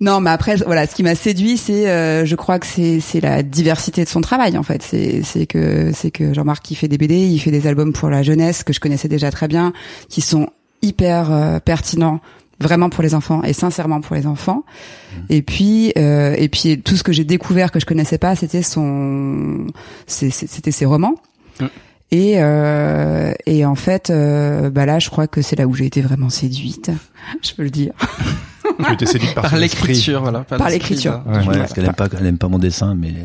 Non, 0.00 0.20
mais 0.20 0.30
après, 0.30 0.56
voilà, 0.56 0.88
ce 0.88 0.96
qui 0.96 1.04
m'a 1.04 1.14
séduit, 1.14 1.56
c'est, 1.56 1.88
euh, 1.88 2.26
je 2.26 2.34
crois 2.34 2.58
que 2.58 2.66
c'est, 2.66 2.98
c'est 2.98 3.20
la 3.20 3.44
diversité 3.44 4.02
de 4.02 4.08
son 4.08 4.20
travail 4.20 4.58
en 4.58 4.64
fait. 4.64 4.82
C'est, 4.82 5.22
c'est 5.22 5.46
que, 5.46 5.92
c'est 5.94 6.10
que 6.10 6.34
Jean-Marc 6.34 6.68
il 6.72 6.74
fait 6.74 6.88
des 6.88 6.98
BD, 6.98 7.18
il 7.18 7.38
fait 7.38 7.52
des 7.52 7.68
albums 7.68 7.92
pour 7.92 8.10
la 8.10 8.24
jeunesse 8.24 8.64
que 8.64 8.72
je 8.72 8.80
connaissais 8.80 9.06
déjà 9.06 9.30
très 9.30 9.46
bien, 9.46 9.72
qui 10.08 10.20
sont 10.20 10.48
hyper 10.82 11.30
euh, 11.30 11.60
pertinents 11.60 12.20
vraiment 12.62 12.88
pour 12.88 13.02
les 13.02 13.14
enfants 13.14 13.42
et 13.42 13.52
sincèrement 13.52 14.00
pour 14.00 14.16
les 14.16 14.26
enfants. 14.26 14.64
Mmh. 14.64 15.16
Et 15.30 15.42
puis 15.42 15.92
euh, 15.98 16.34
et 16.38 16.48
puis 16.48 16.80
tout 16.80 16.96
ce 16.96 17.02
que 17.02 17.12
j'ai 17.12 17.24
découvert 17.24 17.70
que 17.70 17.80
je 17.80 17.86
connaissais 17.86 18.18
pas, 18.18 18.34
c'était 18.36 18.62
son 18.62 19.66
c'était 20.06 20.70
ses 20.70 20.86
romans. 20.86 21.16
Mmh. 21.60 21.66
Et 22.12 22.34
euh, 22.36 23.32
et 23.46 23.64
en 23.64 23.74
fait, 23.74 24.10
euh, 24.10 24.70
bah 24.70 24.84
là, 24.84 24.98
je 24.98 25.08
crois 25.08 25.26
que 25.26 25.40
c'est 25.40 25.56
là 25.56 25.66
où 25.66 25.74
j'ai 25.74 25.86
été 25.86 26.02
vraiment 26.02 26.28
séduite. 26.28 26.90
Je 27.42 27.54
peux 27.54 27.62
le 27.62 27.70
dire. 27.70 27.94
tu 28.84 28.92
été 28.92 29.06
séduite 29.06 29.34
par, 29.34 29.56
l'écriture, 29.56 30.20
voilà. 30.20 30.40
Par, 30.40 30.68
l'écriture. 30.68 31.22
Ouais, 31.26 31.44
parce 31.46 31.72
qu'elle 31.72 31.86
aime 31.86 31.94
pas, 31.94 32.08
elle 32.18 32.26
aime 32.26 32.38
pas 32.38 32.48
mon 32.48 32.58
dessin, 32.58 32.94
mais. 32.94 33.14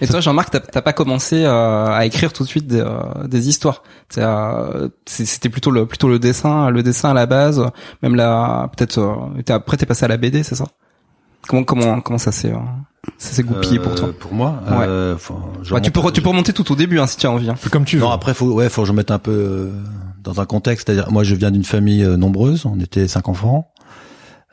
Et 0.00 0.06
toi, 0.06 0.20
Jean-Marc, 0.20 0.50
t'as 0.50 0.82
pas 0.82 0.92
commencé 0.92 1.44
euh, 1.44 1.86
à 1.86 2.06
écrire 2.06 2.32
tout 2.32 2.44
de 2.44 2.48
suite 2.48 2.66
des, 2.66 2.80
euh, 2.80 3.26
des 3.26 3.48
histoires. 3.48 3.82
Euh, 4.16 4.88
c'était 5.06 5.48
plutôt 5.48 5.70
le 5.70 5.86
plutôt 5.86 6.08
le 6.08 6.18
dessin, 6.18 6.70
le 6.70 6.82
dessin 6.82 7.10
à 7.10 7.14
la 7.14 7.26
base. 7.26 7.62
Même 8.02 8.14
là, 8.14 8.70
peut-être. 8.76 9.30
après, 9.48 9.76
t'es 9.76 9.86
passé 9.86 10.04
à 10.04 10.08
la 10.08 10.16
BD, 10.16 10.42
c'est 10.42 10.54
ça? 10.54 10.66
Comment 11.46 11.64
comment 11.64 12.00
comment 12.00 12.18
ça 12.18 12.32
s'est 12.32 12.52
ça 13.16 13.32
s'est 13.32 13.42
goupillé 13.42 13.78
pour 13.78 13.94
toi? 13.94 14.10
Pour 14.18 14.34
moi, 14.34 14.60
ouais. 14.70 15.80
tu 15.80 15.90
peux 15.90 16.12
tu 16.12 16.20
peux 16.20 16.28
remonter 16.28 16.52
tout 16.52 16.70
au 16.70 16.76
début 16.76 16.98
hein, 16.98 17.06
si 17.06 17.16
tu 17.16 17.26
as 17.26 17.30
envie. 17.30 17.48
Hein. 17.48 17.54
Comme 17.70 17.84
tu 17.84 17.96
veux. 17.96 18.02
Non, 18.02 18.10
après 18.10 18.34
faut 18.34 18.52
ouais 18.52 18.68
faut 18.68 18.82
que 18.82 18.88
je 18.88 18.92
mette 18.92 19.10
un 19.10 19.18
peu 19.18 19.70
dans 20.22 20.40
un 20.40 20.46
contexte. 20.46 20.86
C'est-à-dire, 20.86 21.10
moi, 21.10 21.24
je 21.24 21.34
viens 21.34 21.50
d'une 21.50 21.64
famille 21.64 22.04
nombreuse. 22.04 22.66
On 22.66 22.78
était 22.80 23.08
cinq 23.08 23.28
enfants. 23.28 23.72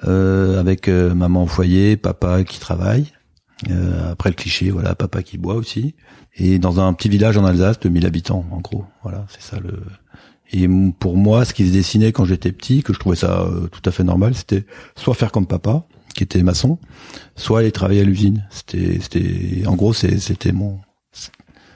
avec 0.04 0.88
maman 0.88 1.44
au 1.44 1.48
foyer, 1.48 1.98
papa 1.98 2.44
qui 2.44 2.60
travaille. 2.60 3.14
Euh, 3.70 4.12
après 4.12 4.30
le 4.30 4.36
cliché, 4.36 4.70
voilà, 4.70 4.96
papa 4.96 5.24
qui 5.24 5.38
boit 5.38 5.56
aussi. 5.56 5.96
Et 6.36 6.60
dans 6.60 6.80
un 6.80 6.94
petit 6.94 7.10
village 7.10 7.38
en 7.38 7.46
Alsace 7.46 7.80
de 7.80 7.89
1000 7.89 8.06
habitants, 8.06 8.46
en 8.52 8.60
gros. 8.60 8.86
Voilà, 9.04 9.26
c'est 9.30 9.41
ça 9.41 9.60
le. 9.60 9.82
Et 10.52 10.68
pour 11.00 11.18
moi, 11.18 11.44
ce 11.44 11.54
qui 11.54 11.68
se 11.68 11.74
dessinait 11.74 12.12
quand 12.12 12.26
j'étais 12.26 12.52
petit, 12.52 12.84
que 12.84 12.94
je 12.94 13.00
trouvais 13.00 13.15
ça 13.15 13.41
euh, 13.41 13.68
tout 13.68 13.82
à 13.86 13.91
fait 13.91 14.04
normal, 14.04 14.36
c'était 14.36 14.65
soit 14.96 15.15
faire 15.15 15.32
comme 15.32 15.48
papa, 15.48 15.86
qui 16.13 16.24
était 16.24 16.44
maçon, 16.44 16.78
soit 17.36 17.60
aller 17.60 17.72
travailler 17.72 18.02
à 18.02 18.04
l'usine. 18.04 18.48
C'était, 18.52 19.00
c'était, 19.02 19.63
en 19.65 19.76
gros, 19.76 19.94
c'était 19.94 20.52
mon, 20.52 20.80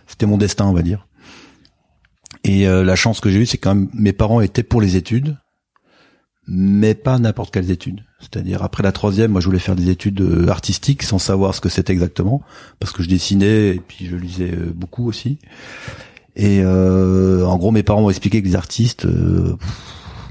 c'était 0.06 0.28
mon 0.28 0.38
destin, 0.38 0.65
on 0.65 0.74
va 0.74 0.84
dire. 0.84 1.08
Et 2.44 2.68
euh, 2.68 2.84
la 2.84 2.96
chance 2.96 3.20
que 3.20 3.30
j'ai 3.30 3.39
eue, 3.39 3.46
c'est 3.46 3.58
quand 3.58 3.74
même 3.74 3.89
mes 3.94 4.13
parents 4.13 4.39
étaient 4.42 4.63
pour 4.63 4.82
les 4.82 4.96
études, 4.96 5.38
mais 6.50 6.96
pas 6.96 7.20
n'importe 7.20 7.54
quelles 7.54 7.70
études. 7.70 8.04
C'est-à-dire 8.20 8.64
après 8.64 8.84
la 8.84 8.92
troisième, 8.92 9.32
moi 9.32 9.40
je 9.40 9.46
voulais 9.46 9.60
faire 9.60 9.76
des 9.76 9.90
études 9.90 10.22
euh, 10.22 10.50
artistiques 10.50 11.04
sans 11.04 11.20
savoir 11.20 11.54
ce 11.54 11.62
que 11.62 11.70
c'était 11.70 11.94
exactement, 11.94 12.42
parce 12.80 12.92
que 12.92 13.04
je 13.04 13.08
dessinais 13.08 13.76
et 13.76 13.80
puis 13.80 14.08
je 14.08 14.16
lisais 14.16 14.52
euh, 14.52 14.74
beaucoup 14.74 15.08
aussi. 15.08 15.38
Et 16.36 16.62
euh, 16.64 17.46
en 17.46 17.58
gros, 17.58 17.72
mes 17.72 17.84
parents 17.84 18.02
m'ont 18.02 18.10
expliqué 18.10 18.42
que 18.42 18.48
les 18.48 18.56
artistes, 18.56 19.06
euh, 19.06 19.58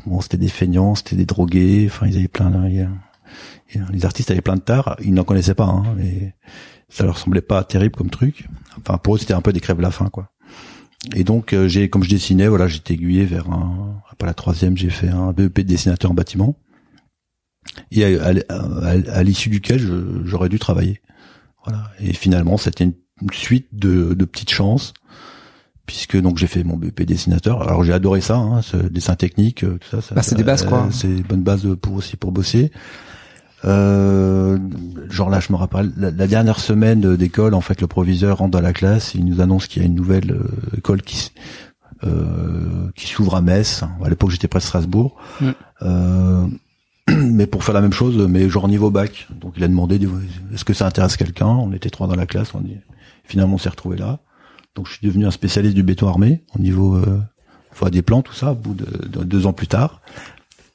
bon, 0.07 0.21
c'était 0.21 0.37
des 0.39 0.49
feignants, 0.49 0.95
c'était 0.95 1.17
des 1.17 1.27
drogués. 1.27 1.87
Enfin, 1.87 2.07
ils 2.07 2.17
avaient 2.17 2.29
plein 2.29 2.51
de, 2.51 2.87
les 3.93 4.05
artistes 4.05 4.31
avaient 4.31 4.41
plein 4.41 4.57
de 4.57 4.61
tares. 4.61 4.97
Ils 5.05 5.15
n'en 5.15 5.25
connaissaient 5.25 5.55
pas, 5.55 5.67
hein, 5.67 5.85
mais 5.97 6.35
ça 6.89 7.05
leur 7.05 7.19
semblait 7.19 7.43
pas 7.43 7.63
terrible 7.63 7.95
comme 7.95 8.11
truc. 8.11 8.49
Enfin, 8.79 8.99
pour 8.99 9.15
eux, 9.15 9.19
c'était 9.19 9.35
un 9.35 9.43
peu 9.43 9.53
des 9.53 9.61
crèves 9.61 9.81
la 9.81 9.91
faim, 9.91 10.09
quoi. 10.11 10.31
Et 11.15 11.25
donc, 11.25 11.55
j'ai, 11.67 11.89
comme 11.89 12.03
je 12.03 12.11
dessinais, 12.11 12.49
voilà, 12.49 12.67
j'étais 12.67 12.95
aiguillé 12.95 13.25
vers 13.25 13.51
un. 13.51 14.03
Après 14.11 14.27
la 14.27 14.35
troisième, 14.35 14.77
j'ai 14.77 14.91
fait 14.91 15.09
un 15.09 15.33
BEP 15.33 15.59
de 15.59 15.63
dessinateur 15.63 16.11
en 16.11 16.15
bâtiment 16.15 16.57
et 17.91 18.05
à, 18.05 19.23
l'issue 19.23 19.51
duquel 19.51 19.81
j'aurais 20.25 20.49
dû 20.49 20.59
travailler. 20.59 21.01
Voilà. 21.65 21.91
Et 22.01 22.13
finalement, 22.13 22.57
c'était 22.57 22.85
une, 22.85 22.95
suite 23.33 23.69
de, 23.73 24.15
de, 24.15 24.25
petites 24.25 24.51
chances, 24.51 24.95
puisque 25.87 26.17
donc 26.21 26.39
j'ai 26.39 26.47
fait 26.47 26.65
mon 26.65 26.77
BP 26.77 27.03
dessinateur. 27.03 27.63
Alors 27.63 27.83
j'ai 27.85 27.93
adoré 27.93 28.21
ça, 28.21 28.37
hein, 28.37 28.63
ce 28.63 28.77
dessin 28.77 29.17
technique, 29.17 29.65
euh, 29.65 29.79
tout 29.79 29.89
ça. 29.91 30.01
ça 30.01 30.15
bah, 30.15 30.23
c'est 30.23 30.37
des 30.37 30.45
bases 30.45 30.65
quoi. 30.65 30.87
Euh, 30.87 30.91
c'est 30.93 31.09
bonne 31.09 31.43
base 31.43 31.67
pour 31.83 31.95
aussi 31.95 32.17
pour 32.17 32.31
bosser. 32.31 32.71
Euh, 33.65 34.59
genre 35.11 35.31
là, 35.31 35.41
je 35.41 35.53
me 35.53 35.57
rappelle 35.59 35.93
la, 35.97 36.11
dernière 36.11 36.61
semaine 36.61 37.17
d'école, 37.17 37.55
en 37.55 37.61
fait, 37.61 37.81
le 37.81 37.87
proviseur 37.87 38.39
rentre 38.39 38.53
dans 38.53 38.61
la 38.61 38.73
classe, 38.73 39.15
il 39.15 39.25
nous 39.25 39.41
annonce 39.41 39.67
qu'il 39.67 39.83
y 39.83 39.85
a 39.85 39.89
une 39.89 39.95
nouvelle 39.95 40.31
euh, 40.31 40.77
école 40.77 41.03
qui 41.03 41.33
euh, 42.05 42.91
qui 42.95 43.09
s'ouvre 43.09 43.35
à 43.35 43.41
Metz. 43.41 43.83
À 44.05 44.09
l'époque, 44.09 44.31
j'étais 44.31 44.47
près 44.47 44.61
de 44.61 44.65
Strasbourg. 44.65 45.17
Mm. 45.41 45.47
Euh, 45.83 46.47
mais 47.09 47.49
pour 47.49 47.65
faire 47.65 47.75
la 47.75 47.81
même 47.81 47.93
chose, 47.93 48.17
mais 48.29 48.49
genre 48.49 48.69
niveau 48.69 48.91
bac. 48.91 49.27
Donc 49.41 49.55
il 49.57 49.65
a 49.65 49.69
demandé 49.69 49.99
est-ce 50.55 50.65
que 50.65 50.75
ça 50.75 50.87
intéresse 50.87 51.17
quelqu'un? 51.17 51.49
On 51.49 51.73
était 51.73 51.91
trois 51.91 52.07
dans 52.07 52.15
la 52.15 52.27
classe, 52.27 52.55
on 52.55 52.61
dit. 52.61 52.77
Finalement, 53.25 53.55
on 53.55 53.59
s'est 53.59 53.69
retrouvé 53.69 53.97
là. 53.97 54.21
Donc 54.77 54.87
je 54.87 54.93
suis 54.93 55.07
devenu 55.07 55.27
un 55.27 55.33
spécialiste 55.33 55.75
du 55.75 55.83
béton 55.83 56.07
armé 56.07 56.45
au 56.55 56.61
niveau 56.61 56.95
euh, 56.95 57.21
des 57.91 58.03
plans, 58.03 58.23
tout 58.23 58.35
ça, 58.35 58.53
au 58.53 58.55
bout 58.55 58.75
de, 58.75 59.25
deux 59.25 59.47
ans 59.47 59.53
plus 59.53 59.67
tard. 59.67 60.01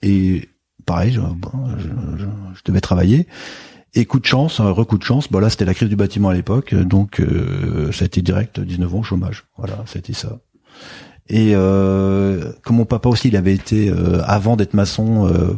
Et 0.02 0.50
pareil, 0.86 1.14
je, 1.14 1.20
je, 2.18 2.62
devais 2.66 2.82
travailler. 2.82 3.28
Et 3.96 4.06
coup 4.06 4.20
de 4.20 4.26
chance, 4.26 4.60
un 4.60 4.72
recoup 4.72 4.98
de 4.98 5.04
chance, 5.04 5.32
bon 5.32 5.40
là 5.40 5.50
c'était 5.50 5.66
la 5.66 5.74
crise 5.74 5.90
du 5.90 5.96
bâtiment 5.96 6.30
à 6.30 6.34
l'époque, 6.34 6.74
donc 6.74 7.22
ça 7.92 8.04
a 8.04 8.06
été 8.06 8.22
direct 8.24 8.60
19 8.60 8.96
ans 8.96 9.04
chômage. 9.04 9.46
Voilà, 9.58 9.84
c'était 9.86 10.14
ça. 10.14 10.40
Et 11.30 11.52
euh, 11.56 12.52
comme 12.64 12.78
mon 12.78 12.86
papa 12.86 13.10
aussi, 13.10 13.30
il 13.30 13.38
avait 13.38 13.54
été 13.54 13.90
euh, 13.90 14.22
avant 14.26 14.56
d'être 14.56 14.74
maçon, 14.74 15.28
euh, 15.28 15.58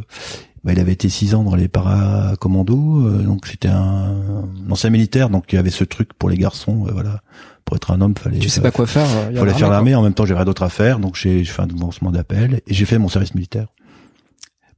bah, 0.64 0.72
il 0.72 0.80
avait 0.80 0.92
été 0.92 1.08
six 1.08 1.34
ans 1.34 1.42
dans 1.42 1.56
les 1.56 1.68
paracommandos, 1.68 3.06
euh, 3.06 3.22
donc 3.22 3.46
c'était 3.46 3.68
un, 3.68 4.44
ancien 4.70 4.90
militaire, 4.90 5.28
donc 5.28 5.52
il 5.52 5.56
y 5.56 5.58
avait 5.58 5.70
ce 5.70 5.84
truc 5.84 6.12
pour 6.14 6.30
les 6.30 6.36
garçons, 6.36 6.86
voilà. 6.92 7.20
Pour 7.64 7.74
être 7.74 7.90
un 7.90 8.00
homme, 8.00 8.14
fallait. 8.16 8.38
Tu 8.38 8.48
sais 8.48 8.60
pas 8.60 8.70
quoi 8.70 8.86
faire. 8.86 9.08
Il 9.32 9.38
fallait 9.38 9.52
faire 9.52 9.68
l'armée. 9.68 9.96
En 9.96 10.02
même 10.02 10.14
temps, 10.14 10.24
j'avais 10.24 10.44
d'autres 10.44 10.62
à 10.62 10.68
faire, 10.68 11.00
donc 11.00 11.16
j'ai 11.16 11.44
fait 11.44 11.62
un 11.62 11.66
lancement 11.66 12.12
d'appel 12.12 12.60
et 12.64 12.72
j'ai 12.72 12.84
fait 12.84 12.96
mon 12.96 13.08
service 13.08 13.34
militaire 13.34 13.66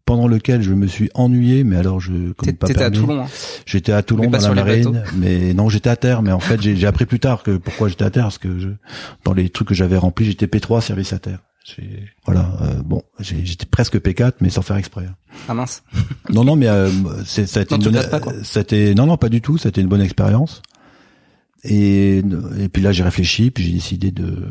pendant 0.08 0.26
lequel 0.26 0.62
je 0.62 0.72
me 0.72 0.86
suis 0.86 1.10
ennuyé, 1.12 1.64
mais 1.64 1.76
alors 1.76 2.00
je 2.00 2.32
comme 2.32 2.50
pas 2.54 2.66
T'étais 2.66 2.82
à 2.82 2.90
Toulon. 2.90 3.24
Hein. 3.24 3.26
J'étais 3.66 3.92
à 3.92 4.02
Toulon 4.02 4.30
dans 4.30 4.38
la 4.38 4.54
marine, 4.54 5.02
mais 5.14 5.52
non, 5.52 5.68
j'étais 5.68 5.90
à 5.90 5.96
terre. 5.96 6.22
Mais 6.22 6.32
en 6.32 6.40
fait, 6.40 6.62
j'ai 6.62 6.86
appris 6.86 7.04
plus 7.04 7.20
tard 7.20 7.42
que 7.42 7.58
pourquoi 7.58 7.88
j'étais 7.88 8.06
à 8.06 8.10
terre, 8.10 8.22
parce 8.22 8.38
que 8.38 8.58
je, 8.58 8.70
dans 9.24 9.34
les 9.34 9.50
trucs 9.50 9.68
que 9.68 9.74
j'avais 9.74 9.98
remplis, 9.98 10.24
j'étais 10.24 10.46
P3 10.46 10.80
service 10.80 11.12
à 11.12 11.18
terre. 11.18 11.40
Voilà, 12.24 12.50
euh, 12.62 12.82
bon, 12.82 13.02
j'étais 13.20 13.66
presque 13.66 13.96
P4, 13.96 14.32
mais 14.40 14.48
sans 14.48 14.62
faire 14.62 14.76
exprès. 14.78 15.04
Ah 15.46 15.52
mince. 15.52 15.82
non, 16.32 16.42
non, 16.42 16.56
mais 16.56 16.68
euh, 16.68 16.88
c'est 17.26 17.46
ça 17.46 17.60
a 17.60 17.62
été 17.64 17.74
une 17.74 17.82
bonne, 17.82 18.94
non, 18.94 19.04
non, 19.04 19.18
pas 19.18 19.28
du 19.28 19.42
tout. 19.42 19.58
Ça 19.58 19.68
a 19.68 19.70
été 19.70 19.82
une 19.82 19.88
bonne 19.88 20.00
expérience. 20.00 20.62
Et, 21.64 22.18
et 22.58 22.68
puis 22.68 22.82
là, 22.82 22.92
j'ai 22.92 23.02
réfléchi, 23.02 23.50
puis 23.50 23.64
j'ai 23.64 23.72
décidé 23.72 24.10
de, 24.10 24.48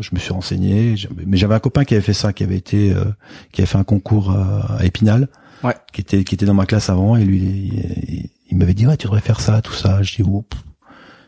je 0.00 0.10
me 0.12 0.20
suis 0.20 0.32
renseigné. 0.32 0.94
Mais 1.26 1.36
j'avais 1.36 1.54
un 1.54 1.60
copain 1.60 1.84
qui 1.84 1.94
avait 1.94 2.02
fait 2.02 2.12
ça, 2.12 2.32
qui 2.32 2.44
avait 2.44 2.56
été, 2.56 2.92
euh, 2.92 3.04
qui 3.52 3.60
avait 3.60 3.66
fait 3.66 3.78
un 3.78 3.84
concours 3.84 4.30
à, 4.30 4.84
Épinal, 4.84 5.28
ouais. 5.64 5.74
qui 5.92 6.00
était, 6.00 6.22
qui 6.24 6.34
était 6.34 6.46
dans 6.46 6.54
ma 6.54 6.66
classe 6.66 6.90
avant, 6.90 7.16
et 7.16 7.24
lui, 7.24 8.30
il, 8.50 8.56
m'avait 8.56 8.74
dit 8.74 8.86
ouais, 8.86 8.96
tu 8.96 9.06
devrais 9.06 9.20
faire 9.20 9.40
ça, 9.40 9.62
tout 9.62 9.72
ça. 9.72 10.02
Je 10.02 10.14
dis 10.14 10.22
oh, 10.22 10.44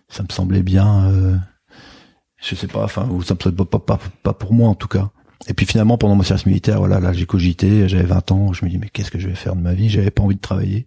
ça 0.08 0.22
me 0.22 0.28
semblait 0.28 0.62
bien. 0.62 1.06
Euh, 1.06 1.36
je 2.36 2.54
sais 2.54 2.68
pas, 2.68 2.84
enfin, 2.84 3.08
ça 3.24 3.34
me 3.34 3.40
semblait 3.40 3.64
pas, 3.64 3.78
pas, 3.80 3.98
pas 4.22 4.32
pour 4.32 4.52
moi 4.52 4.68
en 4.68 4.74
tout 4.74 4.88
cas. 4.88 5.10
Et 5.48 5.54
puis 5.54 5.66
finalement, 5.66 5.98
pendant 5.98 6.14
mon 6.14 6.22
service 6.22 6.46
militaire, 6.46 6.78
voilà, 6.78 7.00
là, 7.00 7.12
j'ai 7.12 7.26
cogité. 7.26 7.88
J'avais 7.88 8.04
20 8.04 8.32
ans. 8.32 8.52
Je 8.52 8.64
me 8.64 8.70
dis 8.70 8.78
mais 8.78 8.88
qu'est-ce 8.88 9.10
que 9.10 9.18
je 9.18 9.28
vais 9.28 9.34
faire 9.34 9.56
de 9.56 9.60
ma 9.60 9.74
vie? 9.74 9.88
J'avais 9.88 10.10
pas 10.10 10.22
envie 10.22 10.36
de 10.36 10.40
travailler. 10.40 10.86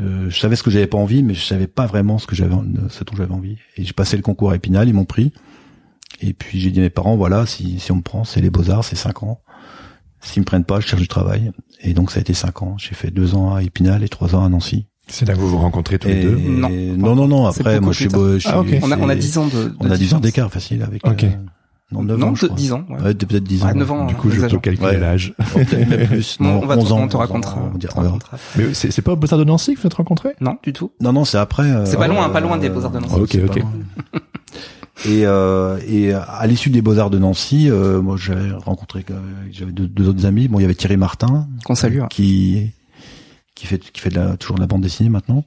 Euh, 0.00 0.28
je 0.28 0.38
savais 0.38 0.56
ce 0.56 0.62
que 0.62 0.70
j'avais 0.70 0.86
pas 0.86 0.98
envie, 0.98 1.22
mais 1.22 1.34
je 1.34 1.44
savais 1.44 1.66
pas 1.66 1.86
vraiment 1.86 2.18
ce 2.18 2.26
que 2.26 2.34
j'avais, 2.34 2.54
ce 2.90 3.04
dont 3.04 3.16
j'avais 3.16 3.32
envie. 3.32 3.56
Et 3.76 3.84
j'ai 3.84 3.92
passé 3.92 4.16
le 4.16 4.22
concours 4.22 4.50
à 4.50 4.56
Épinal, 4.56 4.88
ils 4.88 4.94
m'ont 4.94 5.04
pris. 5.04 5.32
Et 6.20 6.32
puis 6.32 6.60
j'ai 6.60 6.70
dit 6.70 6.80
à 6.80 6.82
mes 6.82 6.90
parents, 6.90 7.16
voilà, 7.16 7.46
si, 7.46 7.78
si 7.78 7.92
on 7.92 7.96
me 7.96 8.02
prend, 8.02 8.24
c'est 8.24 8.40
les 8.40 8.50
beaux-arts, 8.50 8.84
c'est 8.84 8.96
cinq 8.96 9.22
ans. 9.22 9.40
S'ils 10.20 10.40
me 10.40 10.46
prennent 10.46 10.64
pas, 10.64 10.80
je 10.80 10.86
cherche 10.86 11.02
du 11.02 11.08
travail. 11.08 11.52
Et 11.80 11.92
donc 11.92 12.10
ça 12.10 12.18
a 12.18 12.20
été 12.22 12.34
cinq 12.34 12.62
ans. 12.62 12.76
J'ai 12.78 12.94
fait 12.94 13.10
deux 13.10 13.34
ans 13.34 13.54
à 13.54 13.62
Épinal 13.62 14.02
et 14.02 14.08
trois 14.08 14.34
ans 14.34 14.44
à 14.44 14.48
Nancy. 14.48 14.86
C'est 15.06 15.26
là 15.26 15.34
que 15.34 15.38
vous 15.38 15.50
vous 15.50 15.58
rencontrez 15.58 15.98
tous 15.98 16.08
les 16.08 16.22
deux 16.22 16.36
Non, 16.36 16.70
non, 16.70 17.14
non, 17.14 17.28
non. 17.28 17.46
Après, 17.46 17.78
moi, 17.78 17.92
je 17.92 17.98
suis, 17.98 18.10
je 18.10 18.38
suis, 18.38 18.48
ah, 18.50 18.62
on 18.82 18.90
a, 18.90 18.98
on 18.98 19.08
a 19.08 19.14
dix 19.14 19.36
ans 19.36 19.46
de, 19.46 19.74
on 19.78 19.90
a 19.90 19.98
dix 19.98 20.14
ans 20.14 20.20
d'écart 20.20 20.50
facile 20.50 20.82
avec. 20.82 21.06
Okay. 21.06 21.26
Euh, 21.26 21.30
non, 22.02 22.16
9 22.18 22.24
ans, 22.24 22.54
10 22.54 22.72
ans. 22.72 22.84
Ouais, 22.88 23.02
ouais 23.02 23.14
peut-être 23.14 23.44
10 23.44 23.62
ans. 23.62 23.66
Ouais, 23.66 23.74
9 23.74 23.92
ans. 23.92 24.06
Du 24.06 24.14
coup, 24.14 24.30
je 24.30 24.40
peux 24.40 24.58
calculer 24.58 24.98
l'âge. 24.98 25.34
Peut-être 25.54 26.06
plus. 26.08 26.40
Non, 26.40 26.60
on 26.62 26.66
va 26.66 26.76
11 26.76 26.92
ans. 26.92 27.00
On 27.02 27.08
te 27.08 27.16
racontera. 27.16 27.70
Mais 28.56 28.74
c'est, 28.74 28.90
c'est 28.90 29.02
pas 29.02 29.12
au 29.12 29.16
Beaux-Arts 29.16 29.38
de 29.38 29.44
Nancy 29.44 29.74
que 29.74 29.80
vous 29.80 29.86
êtes 29.86 29.94
rencontrés? 29.94 30.34
Non, 30.40 30.56
du 30.62 30.72
tout. 30.72 30.92
Non, 31.00 31.12
non, 31.12 31.24
c'est 31.24 31.38
après. 31.38 31.64
Euh, 31.64 31.86
c'est 31.86 31.96
pas 31.96 32.08
loin, 32.08 32.28
pas 32.28 32.40
loin 32.40 32.58
des 32.58 32.68
Beaux-Arts 32.68 32.90
de 32.90 33.00
Nancy. 33.00 33.14
ok, 33.14 33.38
ok. 33.48 33.62
Et, 35.06 35.26
euh, 35.26 35.78
et 35.88 36.12
à 36.12 36.46
l'issue 36.46 36.70
des 36.70 36.80
Beaux 36.80 36.98
Arts 36.98 37.10
de 37.10 37.18
Nancy, 37.18 37.68
euh, 37.68 38.00
moi 38.00 38.16
j'avais 38.16 38.52
rencontré, 38.52 39.04
j'avais 39.50 39.72
deux, 39.72 39.88
deux, 39.88 40.08
autres 40.08 40.24
amis. 40.24 40.48
Bon, 40.48 40.60
il 40.60 40.62
y 40.62 40.64
avait 40.64 40.74
Thierry 40.74 40.96
Martin, 40.96 41.48
qu'on 41.64 41.74
salue, 41.74 42.00
hein. 42.00 42.06
qui 42.10 42.72
qui 43.54 43.66
fait 43.66 43.78
qui 43.78 44.00
fait 44.00 44.10
de 44.10 44.16
la, 44.16 44.36
toujours 44.36 44.56
de 44.56 44.60
la 44.60 44.66
bande 44.66 44.82
dessinée 44.82 45.10
maintenant. 45.10 45.44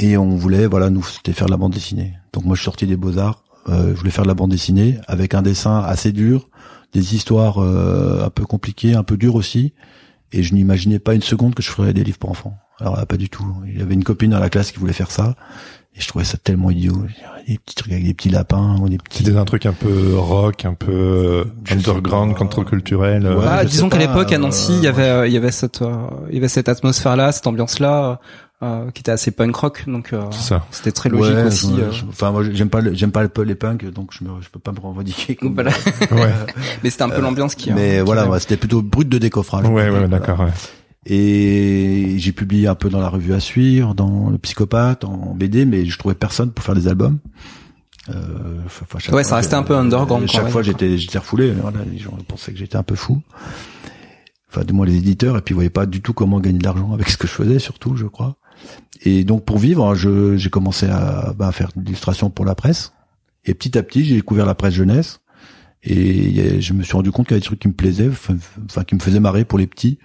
Et 0.00 0.16
on 0.16 0.36
voulait, 0.36 0.66
voilà, 0.66 0.90
nous 0.90 1.02
c'était 1.02 1.32
faire 1.32 1.46
de 1.46 1.52
la 1.52 1.56
bande 1.56 1.72
dessinée. 1.72 2.14
Donc 2.32 2.44
moi 2.44 2.56
je 2.56 2.60
suis 2.60 2.64
sorti 2.64 2.86
des 2.86 2.96
Beaux 2.96 3.18
Arts 3.18 3.44
euh, 3.51 3.51
je 3.68 3.94
voulais 3.94 4.10
faire 4.10 4.24
de 4.24 4.28
la 4.28 4.34
bande 4.34 4.50
dessinée 4.50 4.98
avec 5.06 5.34
un 5.34 5.42
dessin 5.42 5.80
assez 5.80 6.12
dur, 6.12 6.48
des 6.92 7.14
histoires 7.14 7.58
euh, 7.58 8.24
un 8.24 8.30
peu 8.30 8.44
compliquées, 8.44 8.94
un 8.94 9.02
peu 9.02 9.16
dures 9.16 9.34
aussi. 9.34 9.72
Et 10.32 10.42
je 10.42 10.54
n'imaginais 10.54 10.98
pas 10.98 11.14
une 11.14 11.22
seconde 11.22 11.54
que 11.54 11.62
je 11.62 11.70
ferais 11.70 11.92
des 11.92 12.04
livres 12.04 12.18
pour 12.18 12.30
enfants. 12.30 12.56
Alors 12.80 12.96
là, 12.96 13.04
pas 13.04 13.16
du 13.16 13.28
tout. 13.28 13.46
Il 13.66 13.78
y 13.78 13.82
avait 13.82 13.94
une 13.94 14.04
copine 14.04 14.30
dans 14.30 14.38
la 14.38 14.48
classe 14.48 14.72
qui 14.72 14.78
voulait 14.78 14.94
faire 14.94 15.10
ça. 15.10 15.34
Et 15.94 16.00
je 16.00 16.08
trouvais 16.08 16.24
ça 16.24 16.38
tellement 16.38 16.70
idiot. 16.70 17.04
Des 17.46 17.58
petits 17.58 17.74
trucs 17.74 17.92
avec 17.92 18.04
des 18.04 18.14
petits 18.14 18.30
lapins 18.30 18.78
ou 18.80 18.88
des 18.88 18.96
petits... 18.96 19.24
C'était 19.24 19.36
un 19.36 19.44
truc 19.44 19.66
un 19.66 19.74
peu 19.74 20.16
rock, 20.16 20.64
un 20.64 20.72
peu 20.72 21.44
underground, 21.70 22.34
contre-culturel. 22.34 23.26
Ouais, 23.26 23.44
ah, 23.46 23.64
disons 23.66 23.90
qu'à 23.90 23.98
l'époque, 23.98 24.32
à 24.32 24.38
Nancy, 24.38 24.72
il 24.74 24.84
y 24.84 24.86
avait, 24.86 25.28
il 25.28 25.34
y 25.34 25.36
avait 25.36 25.50
cette, 25.50 25.84
il 26.30 26.34
y 26.34 26.38
avait 26.38 26.48
cette 26.48 26.70
atmosphère-là, 26.70 27.30
cette 27.30 27.46
ambiance-là. 27.46 28.20
Euh, 28.62 28.92
qui 28.92 29.00
était 29.00 29.10
assez 29.10 29.32
punk 29.32 29.56
rock 29.56 29.84
donc 29.88 30.12
euh, 30.12 30.22
c'était 30.70 30.92
très 30.92 31.08
logique 31.08 31.46
aussi 31.46 31.72
euh. 31.80 31.90
enfin 32.10 32.30
moi 32.30 32.44
j'aime 32.52 32.68
pas 32.68 32.80
j'aime 32.92 33.10
pas 33.10 33.24
les 33.44 33.54
punk 33.56 33.90
donc 33.90 34.10
je 34.12 34.22
me, 34.22 34.40
je 34.40 34.48
peux 34.50 34.60
pas 34.60 34.70
me 34.70 34.78
revendiquer 34.78 35.34
comme 35.34 35.54
voilà. 35.54 35.72
ouais. 36.12 36.32
mais 36.84 36.90
c'était 36.90 37.02
un 37.02 37.08
peu 37.08 37.20
l'ambiance 37.20 37.56
qui 37.56 37.72
mais 37.72 38.02
voilà 38.02 38.28
c'était 38.38 38.56
plutôt 38.56 38.80
brut 38.80 39.08
de 39.08 39.18
décoffrage 39.18 39.66
ouais 39.66 39.90
ouais 39.90 40.06
d'accord 40.06 40.46
et 41.06 42.14
j'ai 42.18 42.30
publié 42.30 42.68
un 42.68 42.76
peu 42.76 42.88
dans 42.88 43.00
la 43.00 43.08
revue 43.08 43.34
à 43.34 43.40
suivre 43.40 43.94
dans 43.94 44.30
le 44.30 44.38
psychopathe 44.38 45.02
en 45.04 45.34
BD 45.34 45.64
mais 45.64 45.84
je 45.84 45.98
trouvais 45.98 46.14
personne 46.14 46.52
pour 46.52 46.64
faire 46.64 46.76
des 46.76 46.86
albums. 46.86 47.18
Euh, 48.10 48.58
ouais 49.12 49.24
ça 49.24 49.36
restait 49.36 49.54
un 49.54 49.62
peu 49.62 49.76
underground 49.76 50.28
chaque 50.28 50.48
fois 50.48 50.62
j'étais 50.62 50.98
j'étais 50.98 51.18
refoulé 51.18 51.52
voilà 51.52 51.78
les 51.90 51.98
gens 51.98 52.16
pensaient 52.26 52.52
que 52.52 52.58
j'étais 52.58 52.76
un 52.76 52.84
peu 52.84 52.94
fou. 52.94 53.22
Enfin 54.48 54.64
du 54.64 54.72
moins 54.72 54.86
les 54.86 54.96
éditeurs 54.96 55.36
et 55.36 55.40
puis 55.40 55.52
ils 55.52 55.56
voyaient 55.56 55.70
pas 55.70 55.86
du 55.86 56.00
tout 56.00 56.12
comment 56.12 56.38
gagner 56.38 56.58
de 56.58 56.64
l'argent 56.64 56.92
avec 56.92 57.08
ce 57.08 57.16
que 57.16 57.26
je 57.26 57.32
faisais 57.32 57.58
surtout 57.58 57.96
je 57.96 58.06
crois 58.06 58.36
et 59.04 59.24
donc 59.24 59.44
pour 59.44 59.58
vivre, 59.58 59.94
j'ai 59.94 60.50
commencé 60.50 60.86
à, 60.86 61.32
bah, 61.36 61.50
faire 61.52 61.70
de 61.74 61.82
l'illustration 61.82 62.30
pour 62.30 62.44
la 62.44 62.54
presse. 62.54 62.92
Et 63.44 63.54
petit 63.54 63.76
à 63.76 63.82
petit, 63.82 64.04
j'ai 64.04 64.16
découvert 64.16 64.46
la 64.46 64.54
presse 64.54 64.74
jeunesse. 64.74 65.20
Et 65.84 66.60
je 66.60 66.72
me 66.74 66.84
suis 66.84 66.92
rendu 66.92 67.10
compte 67.10 67.26
qu'il 67.26 67.34
y 67.34 67.34
avait 67.34 67.40
des 67.40 67.46
trucs 67.46 67.58
qui 67.58 67.68
me 67.68 67.72
plaisaient, 67.72 68.10
enfin 68.64 68.84
qui 68.84 68.94
me 68.94 69.00
faisaient 69.00 69.18
marrer 69.18 69.44
pour 69.44 69.58
les 69.58 69.66
petits. 69.66 69.98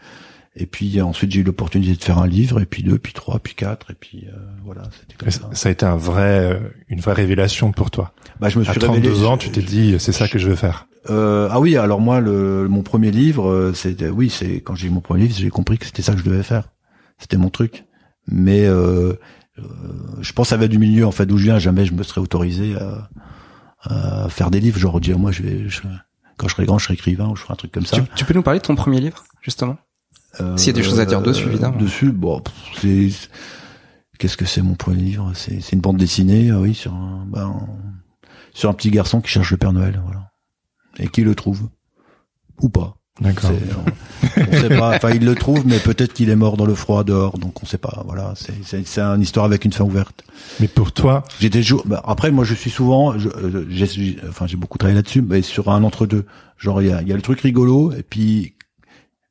Et 0.59 0.65
puis 0.65 0.99
ensuite 1.01 1.31
j'ai 1.31 1.41
eu 1.41 1.43
l'opportunité 1.43 1.95
de 1.95 2.03
faire 2.03 2.17
un 2.17 2.25
livre, 2.25 2.59
et 2.59 2.65
puis 2.65 2.81
deux, 2.81 2.97
puis 2.97 3.13
trois, 3.13 3.37
puis 3.37 3.53
quatre, 3.53 3.91
et 3.91 3.93
puis 3.93 4.25
euh, 4.27 4.35
voilà. 4.65 4.83
Comme 5.19 5.29
ça. 5.29 5.47
ça. 5.53 5.69
a 5.69 5.71
été 5.71 5.85
un 5.85 5.97
vrai, 5.97 6.53
euh, 6.53 6.59
une 6.89 6.99
vraie 6.99 7.13
révélation 7.13 7.71
pour 7.71 7.91
toi. 7.91 8.13
Bah 8.39 8.49
je 8.49 8.57
me 8.57 8.63
suis 8.63 8.71
à 8.71 8.75
32 8.75 9.25
ans, 9.25 9.37
tu 9.37 9.51
t'es 9.51 9.61
dit 9.61 9.97
c'est 9.99 10.11
ça 10.11 10.27
que 10.27 10.39
je 10.39 10.49
veux 10.49 10.55
faire. 10.55 10.87
Euh, 11.11 11.47
ah 11.51 11.59
oui, 11.59 11.77
alors 11.77 12.01
moi 12.01 12.19
le 12.19 12.67
mon 12.67 12.81
premier 12.81 13.11
livre, 13.11 13.49
euh, 13.49 13.73
c'était 13.73 14.09
oui, 14.09 14.31
c'est 14.31 14.55
quand 14.55 14.73
j'ai 14.73 14.87
eu 14.87 14.89
mon 14.89 14.99
premier 14.99 15.23
livre, 15.23 15.35
j'ai 15.37 15.49
compris 15.49 15.77
que 15.77 15.85
c'était 15.85 16.01
ça 16.01 16.13
que 16.13 16.19
je 16.19 16.25
devais 16.25 16.43
faire. 16.43 16.69
C'était 17.19 17.37
mon 17.37 17.49
truc 17.49 17.83
mais 18.27 18.65
euh, 18.65 19.13
euh, 19.59 19.63
je 20.21 20.33
pense 20.33 20.51
à 20.51 20.67
du 20.67 20.77
milieu 20.77 21.05
en 21.05 21.11
fait 21.11 21.25
d'où 21.25 21.37
je 21.37 21.45
viens. 21.45 21.59
Jamais 21.59 21.85
je 21.85 21.93
me 21.93 22.03
serais 22.03 22.21
autorisé 22.21 22.75
à, 22.75 23.09
à 23.83 24.29
faire 24.29 24.51
des 24.51 24.59
livres. 24.59 24.79
Genre 24.79 24.99
dire 24.99 25.17
moi 25.17 25.31
je 25.31 25.43
vais 25.43 25.67
quand 26.37 26.47
je 26.47 26.53
serai 26.53 26.65
grand 26.65 26.77
je 26.77 26.85
serai 26.85 26.93
écrivain 26.95 27.29
ou 27.29 27.35
je 27.35 27.41
ferai 27.41 27.53
un 27.53 27.57
truc 27.57 27.71
comme 27.71 27.85
ça. 27.85 27.97
Tu, 28.15 28.25
peux 28.25 28.33
nous 28.33 28.43
parler 28.43 28.59
de 28.59 28.65
ton 28.65 28.75
premier 28.75 28.99
livre 28.99 29.23
justement? 29.41 29.77
Euh, 30.39 30.57
s'il 30.57 30.67
y 30.67 30.69
a 30.71 30.73
des 30.73 30.83
choses 30.83 30.99
à 30.99 31.05
dire 31.05 31.21
dessus 31.21 31.47
évidemment. 31.47 31.77
dessus 31.77 32.11
bon 32.11 32.43
c'est 32.79 33.09
qu'est-ce 34.19 34.37
que 34.37 34.45
c'est 34.45 34.61
mon 34.61 34.75
premier 34.75 35.01
livre? 35.01 35.31
C'est 35.35 35.61
c'est 35.61 35.73
une 35.73 35.81
bande 35.81 35.97
dessinée 35.97 36.51
oui 36.51 36.75
sur 36.75 36.93
un 36.93 37.25
ben, 37.27 37.67
sur 38.53 38.69
un 38.69 38.73
petit 38.73 38.91
garçon 38.91 39.21
qui 39.21 39.29
cherche 39.29 39.51
le 39.51 39.57
Père 39.57 39.73
Noël 39.73 39.99
voilà. 40.03 40.31
Et 40.99 41.07
qui 41.07 41.21
le 41.21 41.35
trouve. 41.35 41.69
Ou 42.61 42.69
pas 42.69 42.97
D'accord. 43.19 43.51
On, 44.37 44.51
sait 44.51 44.69
pas. 44.69 44.95
Enfin, 44.95 45.09
il 45.11 45.25
le 45.25 45.33
trouve, 45.33 45.65
mais 45.65 45.79
peut-être 45.79 46.13
qu'il 46.13 46.29
est 46.29 46.35
mort 46.35 46.55
dans 46.55 46.65
le 46.65 46.75
froid 46.75 47.03
dehors, 47.03 47.37
donc 47.37 47.63
on 47.63 47.65
sait 47.65 47.77
pas. 47.77 48.03
Voilà, 48.05 48.33
c'est 48.35 48.97
une 48.97 49.21
histoire 49.21 49.45
avec 49.45 49.65
une 49.65 49.73
fin 49.73 49.83
ouverte. 49.83 50.23
Mais 50.59 50.67
pour 50.67 50.91
toi, 50.91 51.23
j'étais 51.39 51.61
bah, 51.85 52.01
après 52.05 52.31
moi 52.31 52.43
je 52.43 52.53
suis 52.53 52.69
souvent, 52.69 53.17
je, 53.17 53.29
euh, 53.29 53.65
j'ai, 53.69 54.17
enfin 54.29 54.45
j'ai 54.47 54.57
beaucoup 54.57 54.77
travaillé 54.77 54.95
là-dessus, 54.95 55.21
mais 55.21 55.41
sur 55.41 55.69
un 55.69 55.83
entre 55.83 56.05
deux. 56.05 56.25
Genre 56.57 56.81
il 56.81 56.89
y 56.89 56.91
a, 56.91 57.01
y 57.01 57.11
a 57.11 57.15
le 57.15 57.21
truc 57.21 57.41
rigolo 57.41 57.91
et 57.91 58.03
puis 58.03 58.53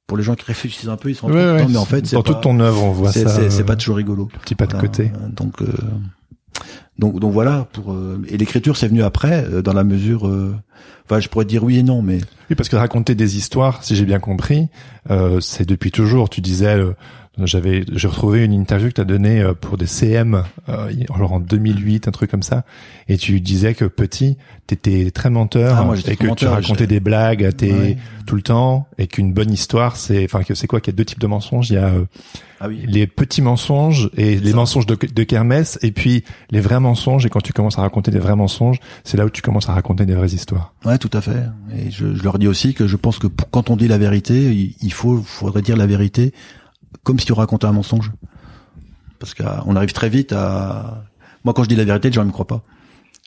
pour 0.06 0.16
les 0.16 0.22
gens 0.22 0.34
qui 0.34 0.44
réfléchissent 0.44 0.88
un 0.88 0.96
peu, 0.96 1.10
ils 1.10 1.16
sont 1.16 1.30
ouais, 1.30 1.66
mais 1.68 1.76
en 1.76 1.84
fait 1.84 2.12
dans 2.12 2.22
toute 2.22 2.40
ton 2.40 2.58
œuvre 2.60 2.82
on 2.82 2.92
voit 2.92 3.12
ça. 3.12 3.50
C'est 3.50 3.64
pas 3.64 3.76
toujours 3.76 3.96
rigolo. 3.96 4.28
Petit 4.42 4.54
pas 4.54 4.66
de 4.66 4.74
côté. 4.74 5.12
Donc 5.30 5.62
euh, 5.62 5.66
donc 6.98 7.20
donc 7.20 7.32
voilà 7.32 7.68
pour 7.72 7.92
euh, 7.92 8.20
et 8.28 8.36
l'écriture 8.36 8.76
c'est 8.76 8.88
venu 8.88 9.02
après 9.02 9.44
dans 9.62 9.74
la 9.74 9.84
mesure 9.84 10.28
Enfin, 11.08 11.20
je 11.20 11.28
pourrais 11.28 11.44
dire 11.44 11.62
oui 11.62 11.78
et 11.78 11.82
non, 11.82 12.02
mais 12.02 12.18
oui, 12.50 12.56
parce 12.56 12.68
que 12.68 12.76
raconter 12.76 13.14
des 13.14 13.36
histoires, 13.36 13.84
si 13.84 13.94
j'ai 13.94 14.04
bien 14.04 14.18
compris, 14.18 14.68
euh, 15.10 15.40
c'est 15.40 15.66
depuis 15.66 15.92
toujours. 15.92 16.28
Tu 16.28 16.40
disais, 16.40 16.76
euh, 16.76 16.94
j'avais, 17.44 17.84
j'ai 17.92 18.08
retrouvé 18.08 18.44
une 18.44 18.52
interview 18.52 18.88
que 18.88 18.94
tu 18.94 19.00
as 19.00 19.04
donnée 19.04 19.42
euh, 19.42 19.52
pour 19.52 19.76
des 19.76 19.86
CM, 19.86 20.44
euh, 20.70 20.90
genre 21.16 21.34
en 21.34 21.40
2008, 21.40 22.08
un 22.08 22.10
truc 22.10 22.30
comme 22.30 22.42
ça, 22.42 22.64
et 23.08 23.18
tu 23.18 23.40
disais 23.40 23.74
que 23.74 23.84
petit, 23.84 24.38
t'étais 24.66 25.10
très 25.10 25.28
menteur 25.28 25.76
ah, 25.76 25.94
et 26.10 26.16
que 26.16 26.34
tu 26.34 26.46
racontais 26.46 26.86
des 26.86 27.00
blagues 27.00 27.44
à 27.44 27.52
tes 27.52 27.98
tout 28.26 28.36
le 28.36 28.42
temps, 28.42 28.88
et 28.96 29.06
qu'une 29.06 29.32
bonne 29.32 29.52
histoire, 29.52 29.96
c'est, 29.96 30.24
enfin, 30.24 30.42
que 30.42 30.54
c'est 30.54 30.66
quoi 30.66 30.80
qu'il 30.80 30.92
y 30.92 30.96
a 30.96 30.98
deux 30.98 31.04
types 31.04 31.20
de 31.20 31.26
mensonges. 31.26 31.70
Il 31.70 31.74
y 31.74 31.78
a 31.78 31.88
euh, 31.88 32.06
ah 32.58 32.68
oui. 32.68 32.84
les 32.88 33.06
petits 33.06 33.42
mensonges 33.42 34.10
et 34.16 34.36
les 34.36 34.54
mensonges 34.54 34.86
de, 34.86 34.96
de 34.96 35.22
kermesse, 35.22 35.78
et 35.82 35.92
puis 35.92 36.24
les 36.50 36.60
vrais 36.60 36.80
mensonges. 36.80 37.26
Et 37.26 37.28
quand 37.28 37.42
tu 37.42 37.52
commences 37.52 37.78
à 37.78 37.82
raconter 37.82 38.10
des 38.10 38.18
vrais 38.18 38.34
mensonges, 38.34 38.80
c'est 39.04 39.18
là 39.18 39.26
où 39.26 39.30
tu 39.30 39.42
commences 39.42 39.68
à 39.68 39.74
raconter 39.74 40.06
des 40.06 40.14
vraies 40.14 40.32
histoires. 40.32 40.72
Ouais, 40.84 40.96
tout 40.96 41.10
à 41.12 41.20
fait. 41.20 41.44
Et 41.76 41.90
je, 41.90 42.14
je 42.14 42.22
leur 42.22 42.38
dis 42.38 42.48
aussi 42.48 42.72
que 42.72 42.86
je 42.86 42.96
pense 42.96 43.18
que 43.18 43.26
quand 43.26 43.68
on 43.68 43.76
dit 43.76 43.88
la 43.88 43.98
vérité, 43.98 44.74
il 44.80 44.92
faut, 44.92 45.22
faudrait 45.22 45.62
dire 45.62 45.76
la 45.76 45.86
vérité 45.86 46.32
comme 47.02 47.18
si 47.18 47.26
tu 47.26 47.32
racontais 47.32 47.66
un 47.66 47.72
mensonge. 47.72 48.12
parce 49.18 49.34
qu'on 49.34 49.76
arrive 49.76 49.92
très 49.92 50.08
vite 50.08 50.32
à. 50.32 51.04
Moi, 51.44 51.54
quand 51.54 51.62
je 51.62 51.68
dis 51.68 51.76
la 51.76 51.84
vérité, 51.84 52.08
les 52.08 52.14
gens 52.14 52.22
ne 52.22 52.28
me 52.28 52.32
croient 52.32 52.46
pas. 52.46 52.62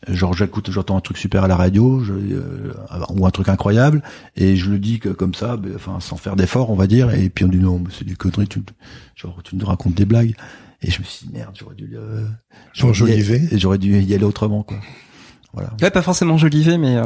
Genre 0.08 0.34
j'écoute, 0.34 0.72
j'entends 0.72 0.96
un 0.96 1.02
truc 1.02 1.18
super 1.18 1.44
à 1.44 1.48
la 1.50 1.58
radio, 1.58 2.02
je, 2.02 2.14
euh, 2.14 2.74
ou 3.10 3.26
un 3.26 3.32
truc 3.32 3.50
incroyable, 3.50 4.02
et 4.38 4.56
je 4.56 4.72
le 4.72 4.80
dis 4.80 5.00
que 5.00 5.10
comme 5.10 5.34
ça, 5.34 5.58
ben, 5.58 5.74
enfin 5.76 6.00
sans 6.00 6.16
faire 6.16 6.38
d'effort, 6.38 6.70
on 6.70 6.76
va 6.76 6.88
dire, 6.88 7.14
et 7.14 7.30
puis 7.30 7.44
on 7.44 7.50
dit 7.50 7.58
non, 7.58 7.84
c'est 7.92 8.06
des 8.06 8.16
conneries, 8.16 8.48
tu, 8.48 8.62
genre 9.18 9.42
tu 9.44 9.58
nous 9.58 9.66
racontes 9.66 9.96
des 9.96 10.06
blagues, 10.06 10.36
et 10.82 10.90
je 10.90 11.00
me 11.00 11.04
suis 11.04 11.28
dit 11.28 11.34
merde, 11.34 11.54
j'aurais 11.60 11.76
dû, 11.76 11.98
euh, 11.98 12.26
j'aurais 12.72 12.94
j'aurais 13.58 13.78
dû 13.78 14.00
y 14.00 14.16
aller 14.16 14.24
autrement 14.24 14.64
quoi. 14.64 14.78
Voilà. 15.54 15.72
Ouais, 15.82 15.90
pas 15.90 16.04
forcément 16.04 16.38
jolivé, 16.38 16.78
mais 16.78 16.96
euh, 16.96 17.04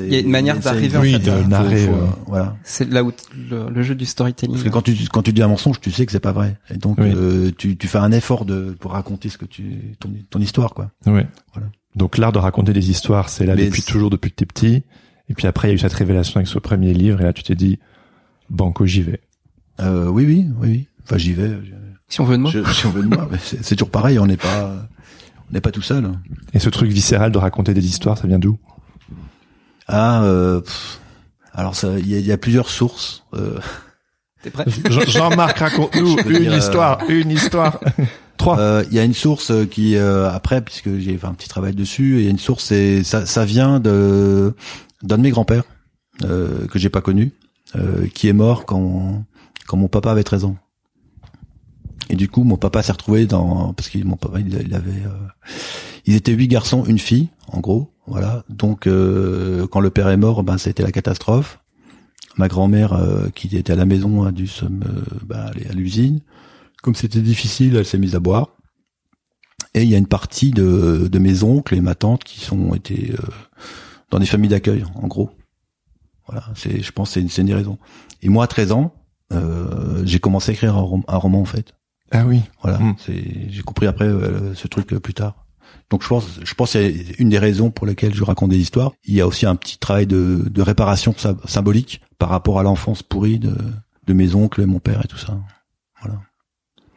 il 0.00 0.12
y 0.12 0.16
a 0.16 0.20
une 0.20 0.28
manière 0.28 0.58
d'arriver 0.58 0.98
oui, 0.98 1.16
en 1.16 1.20
fait, 1.20 1.30
de 1.30 1.48
narrer. 1.48 1.88
Euh, 1.88 1.94
voilà. 2.26 2.56
C'est 2.62 2.90
là 2.90 3.02
où 3.02 3.12
le, 3.50 3.82
jeu 3.82 3.94
du 3.94 4.04
storytelling. 4.04 4.54
Parce 4.54 4.64
que 4.64 4.68
quand 4.68 4.82
tu 4.82 4.94
quand 5.10 5.22
tu 5.22 5.32
dis 5.32 5.42
un 5.42 5.48
mensonge, 5.48 5.80
tu 5.80 5.90
sais 5.90 6.04
que 6.04 6.12
c'est 6.12 6.20
pas 6.20 6.32
vrai, 6.32 6.58
et 6.70 6.76
donc 6.76 6.98
euh, 6.98 7.50
tu 7.56 7.76
tu 7.76 7.88
fais 7.88 7.98
un 7.98 8.12
effort 8.12 8.44
de 8.44 8.76
pour 8.78 8.92
raconter 8.92 9.30
ce 9.30 9.38
que 9.38 9.46
tu 9.46 9.96
ton 9.98 10.10
ton 10.28 10.40
histoire 10.40 10.74
quoi. 10.74 10.90
Oui. 11.06 11.22
Voilà. 11.54 11.68
Donc 11.94 12.18
l'art 12.18 12.32
de 12.32 12.38
raconter 12.38 12.74
des 12.74 12.90
histoires, 12.90 13.30
c'est 13.30 13.46
là 13.46 13.56
depuis 13.56 13.82
toujours, 13.82 14.10
depuis 14.10 14.30
que 14.30 14.36
t'es 14.36 14.46
petit. 14.46 14.82
Et 15.28 15.34
puis 15.34 15.46
après, 15.46 15.68
il 15.68 15.70
y 15.70 15.72
a 15.72 15.74
eu 15.74 15.78
cette 15.78 15.92
révélation 15.92 16.36
avec 16.36 16.48
ce 16.48 16.58
premier 16.58 16.94
livre, 16.94 17.20
et 17.20 17.24
là, 17.24 17.32
tu 17.32 17.42
t'es 17.42 17.54
dit, 17.54 17.78
banco, 18.50 18.86
j'y 18.86 19.02
vais. 19.02 19.20
Euh, 19.80 20.06
oui, 20.06 20.24
oui, 20.24 20.46
oui, 20.60 20.68
oui. 20.68 20.88
Enfin, 21.04 21.18
j'y 21.18 21.32
vais. 21.32 21.50
Si 22.08 22.20
on 22.20 22.24
veut 22.24 22.36
de 22.36 22.42
moi. 22.42 22.52
si 22.52 22.86
on 22.86 22.90
veut 22.90 23.02
de 23.02 23.08
moi, 23.08 23.28
c'est 23.40 23.74
toujours 23.74 23.90
pareil. 23.90 24.18
On 24.18 24.26
n'est 24.26 24.36
pas, 24.36 24.88
on 25.48 25.52
n'est 25.52 25.60
pas 25.60 25.70
tout 25.70 25.82
seul. 25.82 26.10
Et 26.52 26.58
ce 26.58 26.68
truc 26.68 26.90
viscéral 26.90 27.32
de 27.32 27.38
raconter 27.38 27.74
des 27.74 27.86
histoires, 27.86 28.18
ça 28.18 28.26
vient 28.26 28.38
d'où? 28.38 28.58
Ah, 29.88 30.22
euh, 30.22 30.60
alors 31.52 31.74
ça, 31.74 31.98
il 31.98 32.08
y 32.08 32.32
a, 32.32 32.38
plusieurs 32.38 32.68
sources. 32.68 33.24
Euh... 33.34 33.58
T'es 34.42 34.50
prêt? 34.50 34.64
Jean-Marc, 35.08 35.58
raconte-nous 35.58 36.18
une 36.28 36.52
histoire, 36.52 36.98
une 37.08 37.30
histoire. 37.30 37.80
Trois. 38.36 38.58
Euh, 38.58 38.84
il 38.90 38.94
y 38.94 38.98
a 38.98 39.04
une 39.04 39.14
source 39.14 39.52
qui 39.70 39.96
euh, 39.96 40.30
après, 40.30 40.60
puisque 40.60 40.98
j'ai 40.98 41.16
fait 41.16 41.26
un 41.26 41.32
petit 41.32 41.48
travail 41.48 41.74
dessus, 41.74 42.18
il 42.18 42.24
y 42.24 42.26
a 42.26 42.30
une 42.30 42.38
source, 42.38 42.70
et 42.70 43.02
ça, 43.02 43.24
ça 43.24 43.46
vient 43.46 43.80
de 43.80 44.54
d'un 45.02 45.16
de 45.16 45.22
mes 45.22 45.30
grands-pères 45.30 45.64
euh, 46.24 46.66
que 46.66 46.78
j'ai 46.78 46.90
pas 46.90 47.00
connu, 47.00 47.32
euh, 47.76 48.06
qui 48.12 48.28
est 48.28 48.34
mort 48.34 48.66
quand 48.66 49.24
quand 49.66 49.76
mon 49.76 49.88
papa 49.88 50.10
avait 50.10 50.24
13 50.24 50.44
ans. 50.44 50.56
Et 52.08 52.16
du 52.16 52.28
coup, 52.28 52.44
mon 52.44 52.56
papa 52.56 52.82
s'est 52.82 52.92
retrouvé 52.92 53.26
dans 53.26 53.72
parce 53.72 53.88
que 53.88 53.98
mon 53.98 54.16
papa 54.16 54.40
il, 54.40 54.74
avait 54.74 54.90
euh, 54.90 55.50
ils 56.04 56.14
étaient 56.14 56.32
huit 56.32 56.48
garçons, 56.48 56.84
une 56.84 56.98
fille, 56.98 57.28
en 57.48 57.60
gros, 57.60 57.90
voilà. 58.06 58.44
Donc 58.48 58.84
quand 58.84 59.80
le 59.80 59.90
père 59.90 60.08
est 60.08 60.16
mort, 60.16 60.42
ben 60.42 60.58
ça 60.58 60.68
a 60.68 60.70
été 60.70 60.82
la 60.82 60.92
catastrophe. 60.92 61.58
Ma 62.36 62.48
grand-mère 62.48 63.00
qui 63.34 63.56
était 63.56 63.72
à 63.72 63.76
la 63.76 63.86
maison 63.86 64.22
a 64.22 64.30
dû 64.30 64.46
se 64.46 64.66
bah, 64.66 65.46
aller 65.46 65.66
à 65.66 65.72
l'usine 65.72 66.20
comme 66.86 66.94
c'était 66.94 67.20
difficile, 67.20 67.74
elle 67.74 67.84
s'est 67.84 67.98
mise 67.98 68.14
à 68.14 68.20
boire. 68.20 68.50
Et 69.74 69.82
il 69.82 69.88
y 69.88 69.96
a 69.96 69.98
une 69.98 70.06
partie 70.06 70.52
de, 70.52 71.08
de 71.10 71.18
mes 71.18 71.42
oncles 71.42 71.74
et 71.74 71.80
ma 71.80 71.96
tante 71.96 72.22
qui 72.22 72.38
sont 72.38 72.74
été 72.76 73.12
euh, 73.12 73.26
dans 74.10 74.20
des 74.20 74.26
familles 74.26 74.50
d'accueil, 74.50 74.84
en 74.94 75.08
gros. 75.08 75.30
Voilà, 76.28 76.44
c'est, 76.54 76.82
je 76.82 76.92
pense, 76.92 77.10
c'est, 77.10 77.26
c'est 77.28 77.42
une 77.42 77.48
des 77.48 77.54
raisons. 77.54 77.78
Et 78.22 78.28
moi, 78.28 78.44
à 78.44 78.46
13 78.46 78.70
ans, 78.70 78.94
euh, 79.32 80.02
j'ai 80.04 80.20
commencé 80.20 80.52
à 80.52 80.54
écrire 80.54 80.76
un, 80.76 81.18
roman 81.18 81.40
en 81.40 81.44
fait. 81.44 81.74
Ah 82.12 82.24
oui. 82.26 82.42
Voilà, 82.62 82.78
hmm. 82.78 82.94
c'est, 82.98 83.50
j'ai 83.50 83.62
compris 83.62 83.86
après 83.86 84.06
euh, 84.06 84.54
ce 84.54 84.68
truc 84.68 84.86
plus 84.86 85.14
tard. 85.14 85.46
Donc 85.90 86.02
je 86.02 86.08
pense, 86.08 86.40
je 86.42 86.54
pense 86.54 86.72
c'est 86.72 86.92
une 87.18 87.28
des 87.28 87.38
raisons 87.38 87.70
pour 87.70 87.86
lesquelles 87.86 88.14
je 88.14 88.24
raconte 88.24 88.50
des 88.50 88.58
histoires. 88.58 88.92
Il 89.04 89.14
y 89.14 89.20
a 89.20 89.26
aussi 89.26 89.46
un 89.46 89.54
petit 89.54 89.78
travail 89.78 90.06
de, 90.06 90.44
de 90.48 90.62
réparation 90.62 91.14
symbolique 91.44 92.00
par 92.18 92.28
rapport 92.28 92.58
à 92.58 92.62
l'enfance 92.62 93.02
pourrie 93.02 93.38
de, 93.38 93.56
de 94.06 94.12
mes 94.12 94.34
oncles, 94.34 94.66
mon 94.66 94.80
père 94.80 95.04
et 95.04 95.08
tout 95.08 95.18
ça. 95.18 95.38
Voilà. 96.00 96.20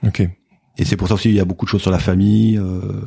Ok. 0.04 0.28
Et 0.78 0.86
c'est 0.86 0.96
pour 0.96 1.08
ça 1.08 1.16
aussi 1.16 1.30
il 1.30 1.36
y 1.36 1.40
a 1.40 1.46
beaucoup 1.46 1.66
de 1.66 1.70
choses 1.70 1.82
sur 1.82 1.92
la 1.92 2.00
famille. 2.00 2.58
Euh, 2.58 3.02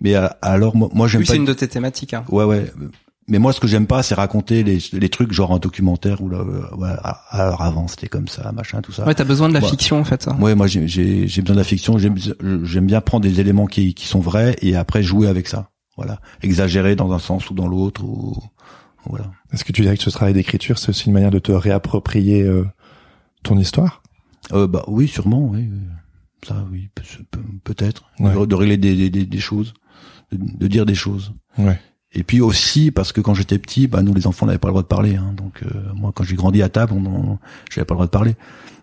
mais 0.00 0.14
euh, 0.14 0.28
alors 0.40 0.76
moi, 0.76 0.88
moi 0.92 1.08
j'aime 1.08 1.20
oui, 1.20 1.26
pas. 1.26 1.32
c'est 1.32 1.38
une 1.38 1.44
de 1.44 1.52
tes 1.52 1.68
thématiques. 1.68 2.14
Hein. 2.14 2.24
Ouais 2.28 2.44
ouais. 2.44 2.72
Mais 3.30 3.38
moi 3.38 3.52
ce 3.52 3.60
que 3.60 3.66
j'aime 3.66 3.86
pas 3.86 4.02
c'est 4.02 4.14
raconter 4.14 4.62
les, 4.62 4.78
les 4.92 5.08
trucs 5.08 5.32
genre 5.32 5.52
un 5.54 5.58
documentaire 5.58 6.20
où 6.20 6.28
là 6.28 6.38
euh, 6.38 6.76
ouais, 6.76 6.90
alors 7.30 7.62
avant 7.62 7.88
c'était 7.88 8.08
comme 8.08 8.28
ça 8.28 8.52
machin 8.52 8.82
tout 8.82 8.92
ça. 8.92 9.06
Ouais 9.06 9.14
t'as 9.14 9.24
besoin 9.24 9.48
de 9.48 9.54
la 9.54 9.60
fiction 9.60 9.98
en 10.00 10.04
fait. 10.04 10.22
Ça. 10.22 10.34
Ouais 10.34 10.54
moi 10.54 10.66
j'ai 10.66 10.86
j'ai 10.86 11.40
besoin 11.40 11.54
de 11.54 11.60
la 11.60 11.64
fiction. 11.64 11.96
J'aime 11.96 12.16
j'aime 12.64 12.86
bien 12.86 13.00
prendre 13.00 13.22
des 13.22 13.40
éléments 13.40 13.66
qui 13.66 13.94
qui 13.94 14.06
sont 14.06 14.20
vrais 14.20 14.56
et 14.60 14.76
après 14.76 15.02
jouer 15.02 15.28
avec 15.28 15.48
ça. 15.48 15.70
Voilà. 15.96 16.20
Exagérer 16.42 16.96
dans 16.96 17.12
un 17.12 17.18
sens 17.18 17.48
ou 17.50 17.54
dans 17.54 17.68
l'autre 17.68 18.04
ou 18.04 18.36
voilà. 19.06 19.30
Est-ce 19.52 19.64
que 19.64 19.72
tu 19.72 19.82
dirais 19.82 19.96
que 19.96 20.02
ce 20.02 20.10
travail 20.10 20.34
d'écriture 20.34 20.78
c'est 20.78 20.90
aussi 20.90 21.06
une 21.06 21.14
manière 21.14 21.30
de 21.30 21.38
te 21.38 21.52
réapproprier 21.52 22.42
euh, 22.42 22.66
ton 23.42 23.56
histoire? 23.56 24.02
Euh, 24.52 24.66
Bah 24.66 24.84
oui 24.88 25.08
sûrement 25.08 25.46
oui. 25.46 25.68
Ça, 26.46 26.66
oui, 26.72 26.88
peut-être. 27.64 28.10
De, 28.18 28.54
régler 28.54 28.78
des, 28.78 29.10
des, 29.10 29.26
des 29.26 29.38
choses, 29.38 29.74
de, 30.32 30.66
dire 30.68 30.86
des 30.86 30.94
choses. 30.94 31.34
Ouais. 31.58 31.78
Et 32.12 32.24
puis 32.24 32.40
aussi 32.40 32.90
parce 32.90 33.12
que 33.12 33.20
quand 33.20 33.34
j'étais 33.34 33.58
petit, 33.58 33.86
bah 33.86 34.02
nous 34.02 34.14
les 34.14 34.26
enfants 34.26 34.46
n'avaient 34.46 34.58
pas 34.58 34.68
le 34.68 34.72
droit 34.72 34.82
de 34.82 34.88
parler. 34.88 35.16
Hein. 35.16 35.32
donc 35.36 35.62
euh, 35.62 35.68
moi, 35.94 36.12
quand 36.14 36.24
j'ai 36.24 36.34
grandi 36.34 36.62
à 36.62 36.68
table, 36.68 36.92
on, 36.92 37.38
j'avais 37.70 37.84
pas 37.84 37.94
le 37.94 37.98
droit 37.98 38.06
de 38.06 38.10
parler. 38.10 38.34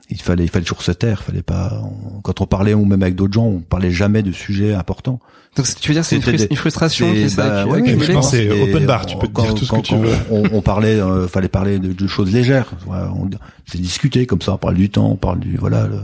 Il 0.10 0.22
fallait, 0.22 0.46
il 0.46 0.50
fallait 0.50 0.64
toujours 0.64 0.84
se 0.84 0.94
taire. 0.94 1.22
Fallait 1.22 1.42
pas. 1.42 1.82
quand 2.24 2.40
on 2.40 2.46
parlait 2.46 2.74
ou 2.74 2.86
même 2.86 3.02
avec 3.02 3.16
d'autres 3.16 3.34
gens, 3.34 3.46
on 3.46 3.60
parlait 3.60 3.92
jamais 3.92 4.24
de 4.24 4.32
sujets 4.32 4.74
importants. 4.74 5.20
Donc 5.58 5.66
tu 5.82 5.90
veux 5.90 5.96
dire 5.96 6.06
c'est 6.06 6.16
une, 6.16 6.56
frustration 6.56 7.12
qui 7.12 7.36
bah, 7.36 7.66
ouais, 7.66 7.98
c'est 8.22 8.50
open 8.50 8.86
bar. 8.86 9.06
Tu 9.06 9.18
peux 9.18 9.28
dire 9.28 9.56
tout 9.56 9.66
ce 9.66 9.74
que 9.74 9.82
tu 9.82 9.98
veux. 9.98 10.16
On, 10.30 10.44
on 10.54 10.62
parlait, 10.62 11.00
euh, 11.02 11.28
fallait 11.28 11.50
parler 11.50 11.80
de, 11.80 11.92
de, 11.92 12.08
choses 12.08 12.32
légères. 12.32 12.72
on, 12.88 13.30
c'est 13.66 13.82
discuter 13.82 14.26
comme 14.26 14.42
ça. 14.42 14.54
On 14.54 14.58
parle 14.58 14.76
du 14.76 14.90
temps, 14.90 15.10
on 15.10 15.16
parle 15.16 15.40
du 15.40 15.58
voilà. 15.58 15.88
Le, 15.88 16.00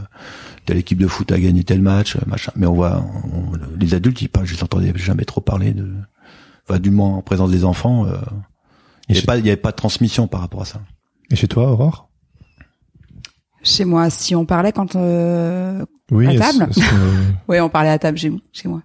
telle 0.65 0.77
équipe 0.77 0.97
de 0.97 1.07
foot 1.07 1.31
a 1.31 1.39
gagné 1.39 1.63
tel 1.63 1.81
match, 1.81 2.17
machin. 2.25 2.51
Mais 2.55 2.65
on 2.65 2.73
voit, 2.73 3.05
les 3.79 3.93
adultes, 3.93 4.21
ils 4.21 4.29
parlent, 4.29 4.45
je 4.45 4.55
les 4.55 4.63
entendais 4.63 4.93
jamais 4.95 5.25
trop 5.25 5.41
parler 5.41 5.71
de, 5.73 5.87
enfin, 6.67 6.79
du 6.79 6.91
moins 6.91 7.17
en 7.17 7.21
présence 7.21 7.51
des 7.51 7.65
enfants. 7.65 8.05
Euh, 8.05 8.17
il 9.09 9.13
n'y 9.13 9.17
avait 9.17 9.25
pas, 9.25 9.37
il 9.37 9.45
y 9.45 9.49
avait 9.49 9.57
pas 9.57 9.71
de 9.71 9.75
transmission 9.75 10.27
par 10.27 10.41
rapport 10.41 10.61
à 10.61 10.65
ça. 10.65 10.81
Et 11.29 11.35
chez 11.35 11.47
toi, 11.47 11.71
Aurore? 11.71 12.09
Chez 13.63 13.85
moi, 13.85 14.09
si 14.09 14.35
on 14.35 14.45
parlait 14.45 14.73
quand 14.73 14.95
euh, 14.95 15.85
oui, 16.11 16.27
à 16.27 16.51
table. 16.51 16.69
oui, 17.47 17.59
on 17.61 17.69
parlait 17.69 17.89
à 17.89 17.97
table 17.97 18.17
chez, 18.17 18.31
chez 18.51 18.67
moi. 18.67 18.81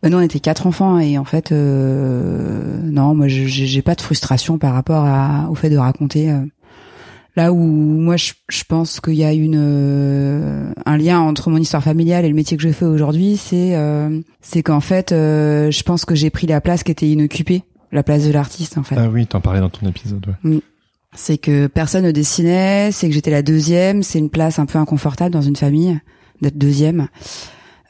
Ben 0.00 0.10
nous, 0.10 0.18
on 0.18 0.20
était 0.20 0.38
quatre 0.38 0.66
enfants 0.66 0.98
et 1.00 1.18
en 1.18 1.24
fait, 1.24 1.50
euh, 1.50 2.80
non, 2.84 3.14
moi, 3.14 3.26
j'ai 3.26 3.82
pas 3.82 3.96
de 3.96 4.00
frustration 4.00 4.58
par 4.58 4.74
rapport 4.74 5.04
à, 5.04 5.48
au 5.50 5.56
fait 5.56 5.70
de 5.70 5.76
raconter. 5.76 6.32
Euh, 7.36 7.40
Là 7.40 7.52
où 7.52 7.58
moi 7.58 8.16
je, 8.16 8.32
je 8.48 8.64
pense 8.64 9.00
qu'il 9.00 9.14
y 9.14 9.24
a 9.24 9.32
une 9.32 9.56
euh, 9.58 10.72
un 10.84 10.96
lien 10.96 11.20
entre 11.20 11.50
mon 11.50 11.56
histoire 11.56 11.82
familiale 11.82 12.24
et 12.24 12.28
le 12.28 12.34
métier 12.34 12.56
que 12.56 12.62
je 12.62 12.70
fais 12.70 12.84
aujourd'hui, 12.84 13.36
c'est 13.36 13.74
euh, 13.74 14.20
c'est 14.40 14.62
qu'en 14.62 14.80
fait 14.80 15.12
euh, 15.12 15.70
je 15.70 15.82
pense 15.82 16.04
que 16.04 16.14
j'ai 16.14 16.30
pris 16.30 16.46
la 16.46 16.60
place 16.60 16.82
qui 16.82 16.92
était 16.92 17.08
inoccupée, 17.08 17.62
la 17.90 18.02
place 18.02 18.26
de 18.26 18.32
l'artiste 18.32 18.76
en 18.76 18.82
fait. 18.82 18.96
Ah 18.98 19.08
oui, 19.08 19.26
t'en 19.26 19.40
parlais 19.40 19.60
dans 19.60 19.70
ton 19.70 19.86
épisode. 19.88 20.26
Ouais. 20.44 20.56
Mm. 20.56 20.60
C'est 21.14 21.38
que 21.38 21.66
personne 21.66 22.04
ne 22.04 22.10
dessinait, 22.10 22.90
c'est 22.90 23.08
que 23.08 23.14
j'étais 23.14 23.30
la 23.30 23.42
deuxième, 23.42 24.02
c'est 24.02 24.18
une 24.18 24.30
place 24.30 24.58
un 24.58 24.64
peu 24.64 24.78
inconfortable 24.78 25.30
dans 25.30 25.42
une 25.42 25.56
famille 25.56 25.98
d'être 26.40 26.56
deuxième. 26.56 27.08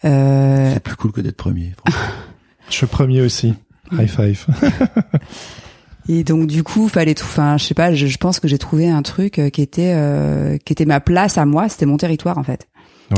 C'est 0.02 0.82
plus 0.82 0.96
cool 0.96 1.12
que 1.12 1.20
d'être 1.20 1.36
premier. 1.36 1.74
je 2.68 2.74
suis 2.74 2.86
premier 2.86 3.22
aussi. 3.22 3.54
High 3.92 4.08
five. 4.08 4.46
Et 6.08 6.24
donc 6.24 6.46
du 6.46 6.62
coup, 6.62 6.88
fallait 6.88 7.14
tout. 7.14 7.24
Enfin, 7.24 7.56
je 7.56 7.64
sais 7.64 7.74
pas. 7.74 7.94
Je, 7.94 8.16
pense 8.16 8.40
que 8.40 8.48
j'ai 8.48 8.58
trouvé 8.58 8.88
un 8.88 9.02
truc 9.02 9.38
euh, 9.38 9.50
qui 9.50 9.62
était 9.62 9.92
euh, 9.94 10.58
qui 10.58 10.72
était 10.72 10.84
ma 10.84 11.00
place 11.00 11.38
à 11.38 11.46
moi. 11.46 11.68
C'était 11.68 11.86
mon 11.86 11.96
territoire 11.96 12.38
en 12.38 12.42
fait. 12.42 12.68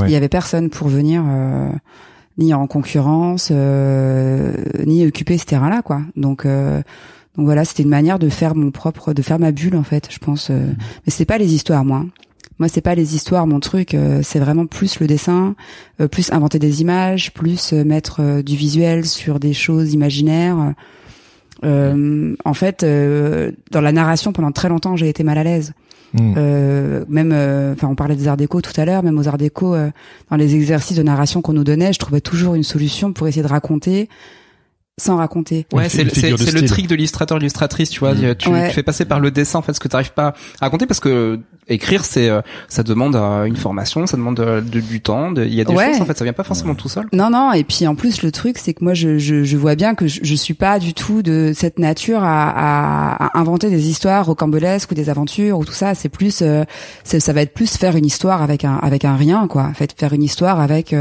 Il 0.02 0.10
y 0.10 0.16
avait 0.16 0.28
personne 0.28 0.70
pour 0.70 0.88
venir 0.88 1.22
euh, 1.24 1.70
ni 2.36 2.52
en 2.52 2.66
concurrence 2.66 3.52
ni 3.52 5.06
occuper 5.06 5.38
ce 5.38 5.44
terrain-là, 5.44 5.82
quoi. 5.82 6.00
Donc 6.16 6.46
donc 6.46 7.46
voilà, 7.46 7.64
c'était 7.64 7.84
une 7.84 7.90
manière 7.90 8.18
de 8.18 8.28
faire 8.28 8.56
mon 8.56 8.72
propre, 8.72 9.12
de 9.12 9.22
faire 9.22 9.38
ma 9.38 9.52
bulle 9.52 9.76
en 9.76 9.84
fait. 9.84 10.08
Je 10.10 10.18
pense. 10.18 10.50
Mmh. 10.50 10.76
Mais 11.06 11.12
c'est 11.12 11.24
pas 11.24 11.38
les 11.38 11.54
histoires, 11.54 11.84
moi. 11.84 12.04
Moi, 12.60 12.68
c'est 12.68 12.80
pas 12.80 12.94
les 12.94 13.16
histoires, 13.16 13.48
mon 13.48 13.58
truc. 13.58 13.96
c'est 14.22 14.38
vraiment 14.38 14.66
plus 14.66 15.00
le 15.00 15.08
dessin, 15.08 15.56
plus 16.12 16.32
inventer 16.32 16.60
des 16.60 16.82
images, 16.82 17.32
plus 17.32 17.72
mettre 17.72 18.42
du 18.42 18.54
visuel 18.54 19.06
sur 19.06 19.40
des 19.40 19.52
choses 19.52 19.92
imaginaires. 19.92 20.74
Euh, 21.64 22.34
en 22.44 22.54
fait, 22.54 22.82
euh, 22.82 23.52
dans 23.70 23.80
la 23.80 23.92
narration, 23.92 24.32
pendant 24.32 24.52
très 24.52 24.68
longtemps, 24.68 24.96
j'ai 24.96 25.08
été 25.08 25.24
mal 25.24 25.38
à 25.38 25.44
l'aise. 25.44 25.72
Hmm. 26.14 26.34
Euh, 26.36 27.04
même, 27.08 27.32
euh, 27.32 27.72
enfin, 27.72 27.88
on 27.88 27.96
parlait 27.96 28.14
des 28.14 28.28
arts 28.28 28.36
déco 28.36 28.60
tout 28.60 28.78
à 28.80 28.84
l'heure. 28.84 29.02
Même 29.02 29.18
aux 29.18 29.26
arts 29.26 29.38
déco, 29.38 29.74
euh, 29.74 29.90
dans 30.30 30.36
les 30.36 30.54
exercices 30.54 30.96
de 30.96 31.02
narration 31.02 31.42
qu'on 31.42 31.52
nous 31.52 31.64
donnait, 31.64 31.92
je 31.92 31.98
trouvais 31.98 32.20
toujours 32.20 32.54
une 32.54 32.62
solution 32.62 33.12
pour 33.12 33.26
essayer 33.26 33.42
de 33.42 33.48
raconter 33.48 34.08
sans 34.96 35.16
raconter. 35.16 35.66
Ouais, 35.72 35.88
c'est 35.88 36.04
le 36.04 36.66
trick 36.66 36.86
de 36.86 36.94
l'illustrateur, 36.94 37.38
l'illustratrice, 37.38 37.90
tu 37.90 38.00
vois. 38.00 38.14
Mm. 38.14 38.36
Tu, 38.36 38.50
fais 38.70 38.82
passer 38.82 39.04
par 39.04 39.18
le 39.18 39.30
dessin, 39.30 39.58
en 39.58 39.62
fait, 39.62 39.72
ce 39.72 39.80
que 39.80 39.88
tu 39.88 39.94
n'arrives 39.94 40.12
pas 40.12 40.28
à 40.60 40.66
raconter 40.66 40.86
parce 40.86 41.00
que 41.00 41.40
écrire, 41.66 42.04
c'est, 42.04 42.28
euh, 42.28 42.42
ça 42.68 42.82
demande 42.82 43.16
euh, 43.16 43.44
une 43.44 43.56
formation, 43.56 44.06
ça 44.06 44.16
demande 44.16 44.38
euh, 44.38 44.60
du 44.60 45.00
temps. 45.00 45.34
Il 45.34 45.52
y 45.52 45.60
a 45.60 45.64
des 45.64 45.74
choses, 45.74 46.00
en 46.00 46.04
fait, 46.04 46.16
ça 46.16 46.24
vient 46.24 46.32
pas 46.32 46.44
forcément 46.44 46.74
tout 46.74 46.88
seul. 46.88 47.06
Non, 47.12 47.30
non. 47.30 47.52
Et 47.52 47.64
puis 47.64 47.86
en 47.88 47.96
plus, 47.96 48.22
le 48.22 48.30
truc, 48.30 48.58
c'est 48.58 48.74
que 48.74 48.84
moi, 48.84 48.94
je, 48.94 49.18
je, 49.18 49.42
je, 49.42 49.56
vois 49.56 49.74
bien 49.74 49.94
que 49.96 50.06
je, 50.06 50.20
je 50.22 50.34
suis 50.34 50.54
pas 50.54 50.78
du 50.78 50.94
tout 50.94 51.22
de 51.22 51.52
cette 51.54 51.80
nature 51.80 52.22
à, 52.22 52.50
à, 52.50 53.26
à 53.26 53.38
inventer 53.38 53.70
des 53.70 53.88
histoires 53.88 54.24
rocambolesques 54.26 54.92
ou 54.92 54.94
des 54.94 55.10
aventures 55.10 55.58
ou 55.58 55.64
tout 55.64 55.72
ça. 55.72 55.94
C'est 55.94 56.08
plus, 56.08 56.44
ça 57.04 57.32
va 57.32 57.42
être 57.42 57.54
plus 57.54 57.76
faire 57.76 57.96
une 57.96 58.06
histoire 58.06 58.42
avec 58.42 58.64
un 58.64 58.76
avec 58.76 59.04
un 59.04 59.16
rien, 59.16 59.48
quoi. 59.48 59.62
En 59.62 59.74
fait, 59.74 59.92
faire 59.98 60.12
une 60.12 60.22
histoire 60.22 60.60
avec 60.60 60.94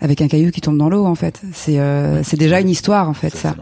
avec 0.00 0.22
un 0.22 0.28
caillou 0.28 0.50
qui 0.50 0.60
tombe 0.60 0.78
dans 0.78 0.88
l'eau 0.88 1.06
en 1.06 1.14
fait. 1.14 1.40
C'est 1.52 1.78
euh, 1.78 2.22
c'est 2.22 2.36
déjà 2.36 2.60
une 2.60 2.68
histoire 2.68 3.08
en 3.08 3.14
fait 3.14 3.34
ça. 3.34 3.54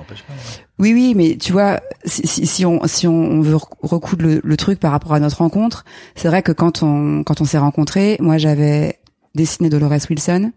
Oui 0.78 0.92
oui, 0.92 1.14
mais 1.16 1.36
tu 1.36 1.52
vois 1.52 1.80
si, 2.04 2.46
si, 2.46 2.64
on 2.64 2.86
si 2.86 3.08
on 3.08 3.40
veut 3.40 3.56
recoudre 3.82 4.22
le, 4.22 4.40
le, 4.44 4.56
truc 4.56 4.78
par 4.78 4.92
rapport 4.92 5.12
à 5.12 5.20
notre 5.20 5.38
rencontre, 5.38 5.84
c'est 6.14 6.28
vrai 6.28 6.42
que 6.42 6.52
quand 6.52 6.82
on 6.82 7.24
quand 7.24 7.40
on 7.40 7.44
s'est 7.44 7.58
rencontrés, 7.58 8.16
moi 8.20 8.38
j'avais 8.38 9.00
dessiné 9.34 9.70
Dolores 9.70 9.98
Wilson 10.08 10.52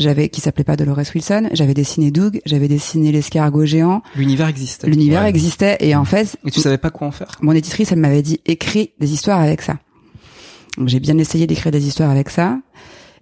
j'avais 0.00 0.28
qui 0.28 0.40
s'appelait 0.40 0.64
pas 0.64 0.76
Dolores 0.76 1.04
Wilson, 1.14 1.48
j'avais 1.52 1.74
dessiné 1.74 2.10
Doug, 2.10 2.40
j'avais 2.46 2.68
dessiné 2.68 3.12
l'escargot 3.12 3.64
géant. 3.64 4.02
L'univers 4.14 4.48
existait. 4.48 4.86
L'univers 4.86 5.24
existait 5.24 5.76
et 5.80 5.94
en 5.94 6.04
fait. 6.04 6.36
Et 6.44 6.50
tu 6.50 6.60
savais 6.60 6.78
pas 6.78 6.90
quoi 6.90 7.08
en 7.08 7.10
faire? 7.10 7.32
Mon 7.42 7.52
éditrice, 7.52 7.92
elle 7.92 7.98
m'avait 7.98 8.22
dit 8.22 8.40
écris 8.46 8.92
des 8.98 9.12
histoires 9.12 9.40
avec 9.40 9.62
ça. 9.62 9.78
Donc 10.78 10.88
j'ai 10.88 11.00
bien 11.00 11.18
essayé 11.18 11.46
d'écrire 11.46 11.72
des 11.72 11.86
histoires 11.86 12.10
avec 12.10 12.30
ça. 12.30 12.58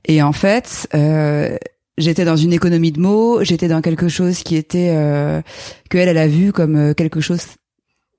Et 0.05 0.23
en 0.23 0.33
fait, 0.33 0.89
euh, 0.95 1.57
j'étais 1.99 2.25
dans 2.25 2.37
une 2.37 2.53
économie 2.53 2.93
de 2.93 3.01
mots, 3.01 3.43
j'étais 3.43 3.69
dans 3.69 3.83
quelque 3.83 4.09
chose 4.09 4.43
qui 4.43 4.57
était 4.57 4.95
euh, 4.97 5.43
que 5.91 5.99
elle, 5.99 6.09
elle 6.09 6.19
a 6.19 6.29
vu 6.29 6.53
comme 6.53 6.77
euh, 6.77 6.95
quelque 6.95 7.21
chose 7.21 7.43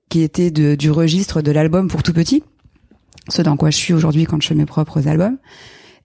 qui 0.08 0.22
était 0.22 0.50
de, 0.50 0.74
du 0.74 0.90
registre 0.90 1.42
de 1.42 1.50
l'album 1.50 1.88
pour 1.88 2.02
tout 2.02 2.12
petit, 2.12 2.42
ce 3.28 3.42
dans 3.42 3.56
quoi 3.56 3.70
je 3.70 3.76
suis 3.76 3.94
aujourd'hui 3.94 4.24
quand 4.24 4.40
je 4.40 4.48
fais 4.48 4.54
mes 4.54 4.66
propres 4.66 5.08
albums. 5.08 5.38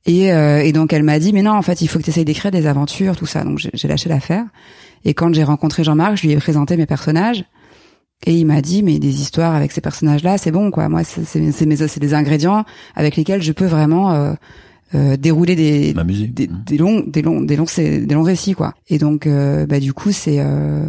Et, 0.05 0.31
euh, 0.31 0.61
et 0.61 0.71
donc 0.71 0.93
elle 0.93 1.03
m'a 1.03 1.17
dit 1.17 1.33
mais 1.33 1.41
non 1.41 1.53
en 1.53 1.63
fait 1.63 1.81
il 1.81 1.87
faut 1.87 1.97
que 1.97 2.03
tu 2.03 2.11
essayes 2.11 2.25
d'écrire 2.25 2.51
des 2.51 2.67
aventures 2.67 3.15
tout 3.15 3.25
ça. 3.25 3.43
Donc 3.43 3.59
j'ai 3.59 3.87
lâché 3.87 4.07
l'affaire. 4.07 4.45
Et 5.03 5.13
quand 5.13 5.33
j'ai 5.33 5.43
rencontré 5.43 5.83
Jean-Marc 5.83 6.17
je 6.17 6.27
lui 6.27 6.33
ai 6.33 6.37
présenté 6.37 6.77
mes 6.77 6.85
personnages. 6.85 7.43
Et 8.25 8.33
il 8.33 8.45
m'a 8.45 8.61
dit 8.61 8.81
mais 8.81 8.97
des 8.99 9.21
histoires 9.21 9.55
avec 9.55 9.71
ces 9.71 9.81
personnages 9.81 10.23
là 10.23 10.37
c'est 10.37 10.51
bon 10.51 10.69
quoi. 10.69 10.89
Moi 10.89 11.03
c'est 11.03 11.25
c'est 11.25 11.99
des 11.99 12.13
ingrédients 12.13 12.63
avec 12.95 13.15
lesquels 13.15 13.41
je 13.41 13.51
peux 13.51 13.65
vraiment 13.65 14.13
euh, 14.13 14.33
euh, 14.93 15.17
dérouler 15.17 15.55
des, 15.55 15.93
des, 15.93 16.47
mmh. 16.47 16.63
des 16.65 16.77
longs 16.77 17.03
des 17.07 17.21
longs 17.21 17.41
des 17.41 17.55
longs 17.55 17.65
des 17.77 18.13
longs 18.13 18.23
récits 18.23 18.53
quoi 18.53 18.73
et 18.87 18.97
donc 18.97 19.25
euh, 19.25 19.65
bah 19.65 19.79
du 19.79 19.93
coup 19.93 20.11
c'est 20.11 20.39
euh, 20.39 20.85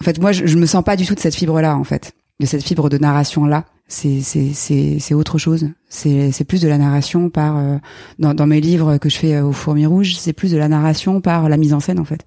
en 0.00 0.04
fait 0.04 0.20
moi 0.20 0.32
je, 0.32 0.46
je 0.46 0.56
me 0.58 0.66
sens 0.66 0.84
pas 0.84 0.96
du 0.96 1.06
tout 1.06 1.14
de 1.14 1.20
cette 1.20 1.34
fibre 1.34 1.60
là 1.60 1.76
en 1.76 1.84
fait 1.84 2.12
de 2.40 2.46
cette 2.46 2.62
fibre 2.62 2.90
de 2.90 2.98
narration 2.98 3.46
là 3.46 3.64
c'est 3.88 4.20
c'est 4.20 4.52
c'est 4.52 4.98
c'est 4.98 5.14
autre 5.14 5.38
chose. 5.38 5.68
C'est 5.88 6.32
c'est 6.32 6.44
plus 6.44 6.60
de 6.60 6.68
la 6.68 6.76
narration 6.76 7.30
par 7.30 7.56
euh, 7.56 7.76
dans 8.18 8.34
dans 8.34 8.46
mes 8.46 8.60
livres 8.60 8.98
que 8.98 9.08
je 9.08 9.16
fais 9.16 9.36
euh, 9.36 9.44
au 9.44 9.52
Fourmi 9.52 9.86
Rouge, 9.86 10.16
c'est 10.16 10.32
plus 10.32 10.50
de 10.50 10.58
la 10.58 10.68
narration 10.68 11.20
par 11.20 11.48
la 11.48 11.56
mise 11.56 11.72
en 11.72 11.78
scène 11.80 12.00
en 12.00 12.04
fait. 12.04 12.26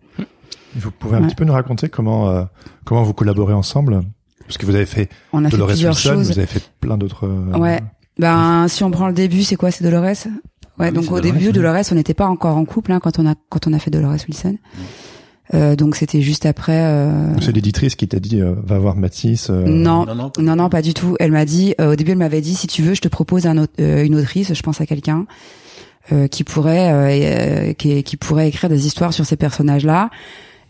Vous 0.76 0.92
pouvez 0.92 1.18
un 1.18 1.24
petit 1.24 1.36
peu 1.36 1.44
nous 1.44 1.52
raconter 1.54 1.90
comment 1.90 2.30
euh, 2.30 2.44
comment 2.86 3.04
vous 3.04 3.14
collaborez 3.14 3.54
ensemble? 3.54 4.02
Parce 4.46 4.58
que 4.58 4.66
vous 4.66 4.76
avez 4.76 4.86
fait 4.86 5.10
on 5.34 5.44
a 5.44 5.50
Dolores 5.50 5.70
fait 5.70 5.74
plusieurs 5.74 5.96
Wilson, 5.96 6.10
choses. 6.14 6.28
vous 6.32 6.38
avez 6.40 6.48
fait 6.48 6.64
plein 6.80 6.98
d'autres 6.98 7.28
Ouais. 7.58 7.82
Ben 8.18 8.68
si 8.70 8.84
on 8.86 8.92
prend 8.92 9.08
le 9.08 9.14
début, 9.14 9.44
c'est 9.44 9.56
quoi? 9.58 9.70
C'est 9.70 9.84
Dolores? 9.84 10.28
Ouais, 10.80 10.88
Ah 10.88 10.92
donc 10.92 11.12
au 11.12 11.20
début 11.20 11.52
Dolores, 11.52 11.84
on 11.92 11.96
n'était 11.96 12.14
pas 12.14 12.28
encore 12.28 12.56
en 12.58 12.66
couple 12.66 12.92
hein, 12.92 13.00
quand 13.02 13.20
on 13.20 13.28
a 13.28 13.36
quand 13.50 13.68
on 13.68 13.74
a 13.74 13.80
fait 13.80 13.92
Dolores 13.92 14.16
Wilson. 14.28 14.58
Euh, 15.56 15.76
donc 15.76 15.96
c'était 15.96 16.22
juste 16.22 16.46
après. 16.46 16.78
Euh... 16.86 17.34
C'est 17.42 17.52
l'éditrice 17.52 17.96
qui 17.96 18.08
t'a 18.08 18.20
dit 18.20 18.40
euh, 18.40 18.54
va 18.64 18.78
voir 18.78 18.96
Matisse. 18.96 19.50
euh, 19.50 19.64
Non, 19.66 20.06
non, 20.38 20.56
non, 20.56 20.70
pas 20.70 20.82
du 20.84 20.94
tout. 20.94 21.16
Elle 21.20 21.32
m'a 21.32 21.46
dit 21.46 21.74
euh, 21.82 21.94
au 21.94 21.96
début, 21.96 22.12
elle 22.12 22.18
m'avait 22.20 22.42
dit 22.42 22.54
si 22.56 22.68
tu 22.68 22.84
veux, 22.84 22.94
je 22.94 23.02
te 23.02 23.08
propose 23.08 23.48
un 23.48 23.58
autre, 23.58 23.74
euh, 23.80 24.04
une 24.06 24.16
autrice, 24.16 24.54
je 24.54 24.62
pense 24.62 24.80
à 24.80 24.86
quelqu'un 24.86 25.26
euh, 26.12 26.28
qui 26.28 26.44
pourrait 26.44 26.92
euh, 26.92 27.74
qui, 27.74 28.04
qui 28.04 28.16
pourrait 28.16 28.48
écrire 28.48 28.70
des 28.70 28.86
histoires 28.86 29.12
sur 29.14 29.26
ces 29.26 29.38
personnages-là. 29.38 30.12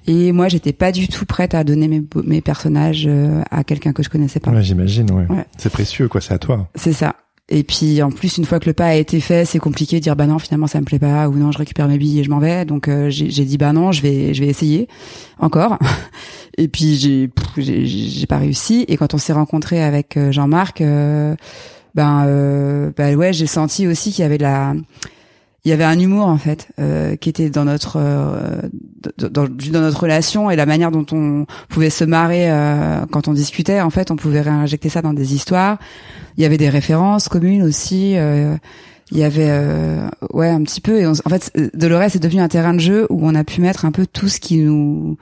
Et 0.07 0.31
moi, 0.31 0.47
j'étais 0.47 0.71
pas 0.73 0.93
du 0.93 1.07
tout 1.09 1.25
prête 1.25 1.53
à 1.53 1.63
donner 1.65 1.87
mes, 1.89 2.01
mes 2.23 2.39
personnages 2.41 3.03
euh, 3.05 3.41
à 3.51 3.65
quelqu'un 3.65 3.91
que 3.91 4.01
je 4.01 4.09
connaissais 4.09 4.39
pas. 4.39 4.49
Ouais, 4.49 4.63
j'imagine. 4.63 5.11
Ouais. 5.11 5.27
Ouais. 5.29 5.45
C'est 5.57 5.69
précieux, 5.71 6.07
quoi. 6.07 6.21
C'est 6.21 6.33
à 6.33 6.39
toi. 6.39 6.69
C'est 6.73 6.93
ça. 6.93 7.15
Et 7.51 7.63
puis 7.63 8.01
en 8.03 8.11
plus, 8.11 8.37
une 8.37 8.45
fois 8.45 8.59
que 8.59 8.67
le 8.67 8.73
pas 8.73 8.85
a 8.85 8.95
été 8.95 9.19
fait, 9.19 9.43
c'est 9.43 9.57
compliqué 9.57 9.97
de 9.97 10.03
dire 10.03 10.15
bah 10.15 10.27
non, 10.27 10.37
finalement 10.37 10.67
ça 10.67 10.79
me 10.79 10.85
plaît 10.85 10.99
pas 10.99 11.27
ou 11.27 11.35
non, 11.35 11.51
je 11.51 11.57
récupère 11.57 11.87
mes 11.87 11.97
billes 11.97 12.19
et 12.19 12.23
je 12.23 12.29
m'en 12.29 12.39
vais. 12.39 12.63
Donc 12.63 12.87
euh, 12.87 13.09
j'ai 13.09 13.45
dit 13.45 13.57
bah 13.57 13.73
non, 13.73 13.91
je 13.91 14.03
vais 14.03 14.33
je 14.35 14.43
vais 14.43 14.47
essayer 14.49 14.87
encore. 15.39 15.77
Et 16.57 16.67
puis 16.67 16.95
j'ai 16.97 17.29
j'ai 17.57 18.27
pas 18.27 18.37
réussi. 18.37 18.85
Et 18.87 18.97
quand 18.97 19.13
on 19.13 19.17
s'est 19.17 19.33
rencontré 19.33 19.81
avec 19.81 20.17
euh, 20.17 20.31
Jean-Marc, 20.31 20.81
euh, 20.81 21.35
ben 21.95 22.25
euh, 22.27 22.91
bah 22.95 23.13
ouais, 23.13 23.33
j'ai 23.33 23.47
senti 23.47 23.87
aussi 23.87 24.11
qu'il 24.11 24.21
y 24.21 24.25
avait 24.25 24.37
de 24.37 24.43
la 24.43 24.75
il 25.65 25.69
y 25.69 25.71
avait 25.73 25.83
un 25.83 25.99
humour 25.99 26.27
en 26.27 26.37
fait 26.37 26.69
euh, 26.79 27.15
qui 27.17 27.27
était 27.29 27.49
dans 27.49 27.65
notre 27.65 27.97
euh, 27.97 28.61
dans, 29.17 29.47
dans 29.47 29.81
notre 29.81 29.99
relation 30.01 30.49
et 30.49 30.55
la 30.55 30.65
manière 30.65 30.89
dont 30.91 31.05
on 31.11 31.45
pouvait 31.67 31.89
se 31.89 32.03
marrer 32.05 32.49
euh, 32.49 33.05
quand 33.11 33.27
on 33.27 33.33
discutait 33.33 33.81
en 33.81 33.89
fait 33.89 34.09
on 34.11 34.15
pouvait 34.15 34.41
réinjecter 34.41 34.89
ça 34.89 35.01
dans 35.01 35.13
des 35.13 35.33
histoires 35.35 35.77
il 36.37 36.43
y 36.43 36.45
avait 36.45 36.57
des 36.57 36.69
références 36.69 37.27
communes 37.27 37.63
aussi 37.63 38.13
euh, 38.17 38.55
il 39.11 39.17
y 39.17 39.23
avait 39.23 39.49
euh, 39.49 40.07
ouais 40.33 40.49
un 40.49 40.63
petit 40.63 40.81
peu 40.81 40.99
et 40.99 41.07
on- 41.07 41.11
en 41.11 41.29
fait 41.29 41.51
Dolores 41.73 42.03
est 42.15 42.19
devenu 42.23 42.41
un 42.41 42.47
terrain 42.47 42.73
de 42.73 42.79
jeu 42.79 43.05
où 43.09 43.19
on 43.27 43.35
a 43.35 43.43
pu 43.43 43.59
mettre 43.59 43.83
un 43.85 43.91
peu 43.91 44.05
tout 44.05 44.29
ce 44.29 44.39
qui 44.39 44.57
nous 44.59 45.17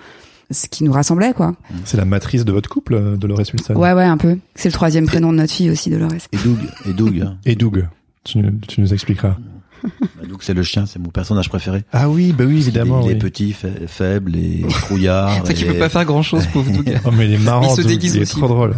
ce 0.51 0.67
qui 0.67 0.83
nous 0.83 0.91
rassemblait 0.93 1.33
quoi 1.33 1.55
C'est 1.83 1.97
la 1.97 2.05
matrice 2.05 2.45
de 2.45 2.51
votre 2.51 2.69
couple, 2.69 2.93
euh, 2.93 3.17
Dolores 3.17 3.39
Wilson. 3.39 3.73
ouais 3.75 3.93
ouais 3.93 4.03
un 4.03 4.17
peu 4.17 4.37
c'est 4.55 4.69
le 4.69 4.73
troisième 4.73 5.05
prénom 5.07 5.31
de 5.33 5.37
notre 5.37 5.51
fille 5.53 5.69
aussi 5.71 5.89
Dolores 5.89 6.11
Et 6.31 6.37
Doug, 6.37 6.57
et 6.87 6.93
Doug, 6.93 7.21
hein. 7.21 7.37
Et 7.45 7.55
Doug, 7.55 7.87
tu, 8.23 8.37
nous- 8.37 8.59
tu 8.67 8.81
nous 8.81 8.93
expliqueras. 8.93 9.35
Bah, 9.83 10.25
Doug 10.27 10.39
c'est 10.41 10.53
le 10.53 10.63
chien, 10.63 10.85
c'est 10.85 10.99
mon 10.99 11.09
personnage 11.09 11.49
préféré. 11.49 11.83
Ah 11.91 12.09
oui, 12.09 12.33
bah 12.33 12.43
oui, 12.47 12.57
évidemment. 12.57 13.01
il 13.01 13.03
est, 13.03 13.05
il 13.07 13.11
est 13.11 13.13
oui. 13.15 13.19
petit, 13.29 13.51
fa- 13.53 13.67
faible 13.87 14.35
et 14.35 14.65
trouillard. 14.69 15.45
C'est 15.45 15.53
qu'il 15.53 15.67
et- 15.67 15.73
peut 15.73 15.79
pas 15.79 15.89
faire 15.89 16.05
grand 16.05 16.21
chose, 16.23 16.45
pauvre 16.53 16.71
Doug. 16.71 16.99
Oh 17.05 17.09
mais 17.11 17.25
il 17.25 17.33
est 17.33 17.37
marrant, 17.37 17.73
Il 17.75 17.81
se 17.83 17.87
déguise 17.87 18.15
il 18.15 18.19
est 18.19 18.21
aussi. 18.23 18.35
trop 18.37 18.47
drôle. 18.47 18.75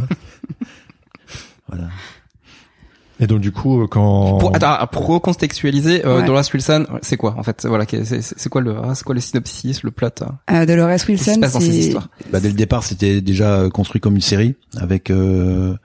Voilà. 1.68 1.86
Et 3.22 3.28
donc 3.28 3.42
du 3.42 3.52
coup, 3.52 3.82
euh, 3.84 3.88
quand 3.88 4.38
Pour, 4.38 4.56
attends, 4.56 4.88
pour 4.88 5.06
recontextualiser, 5.08 6.06
euh, 6.06 6.20
Ouais. 6.20 6.26
Dolores 6.26 6.46
Wilson, 6.54 6.86
c'est 7.02 7.18
quoi 7.18 7.36
en 7.38 7.44
fait 7.44 7.66
Voilà, 7.66 7.86
c'est 7.86 8.50
quoi 8.50 8.62
le, 8.62 8.76
ah, 8.82 8.96
c'est 8.96 9.04
quoi 9.04 9.14
le 9.14 9.20
synopsis, 9.22 9.84
le 9.84 9.92
plot 9.92 10.08
euh, 10.22 10.26
euh, 10.52 10.66
Dolores 10.66 10.90
Qu'est-ce 10.92 11.06
qui 11.06 11.18
se 11.18 11.26
Wilson 11.30 11.42
passe 11.42 11.54
dans 11.54 11.60
ces 11.60 11.66
c'est 11.72 11.78
histoires? 11.80 12.08
Bah, 12.32 12.40
dès 12.40 12.48
le 12.48 12.54
départ, 12.54 12.84
c'était 12.86 13.20
déjà 13.20 13.68
construit 13.74 14.00
comme 14.00 14.16
une 14.16 14.22
série 14.22 14.56
avec 14.78 15.10
euh, 15.12 15.76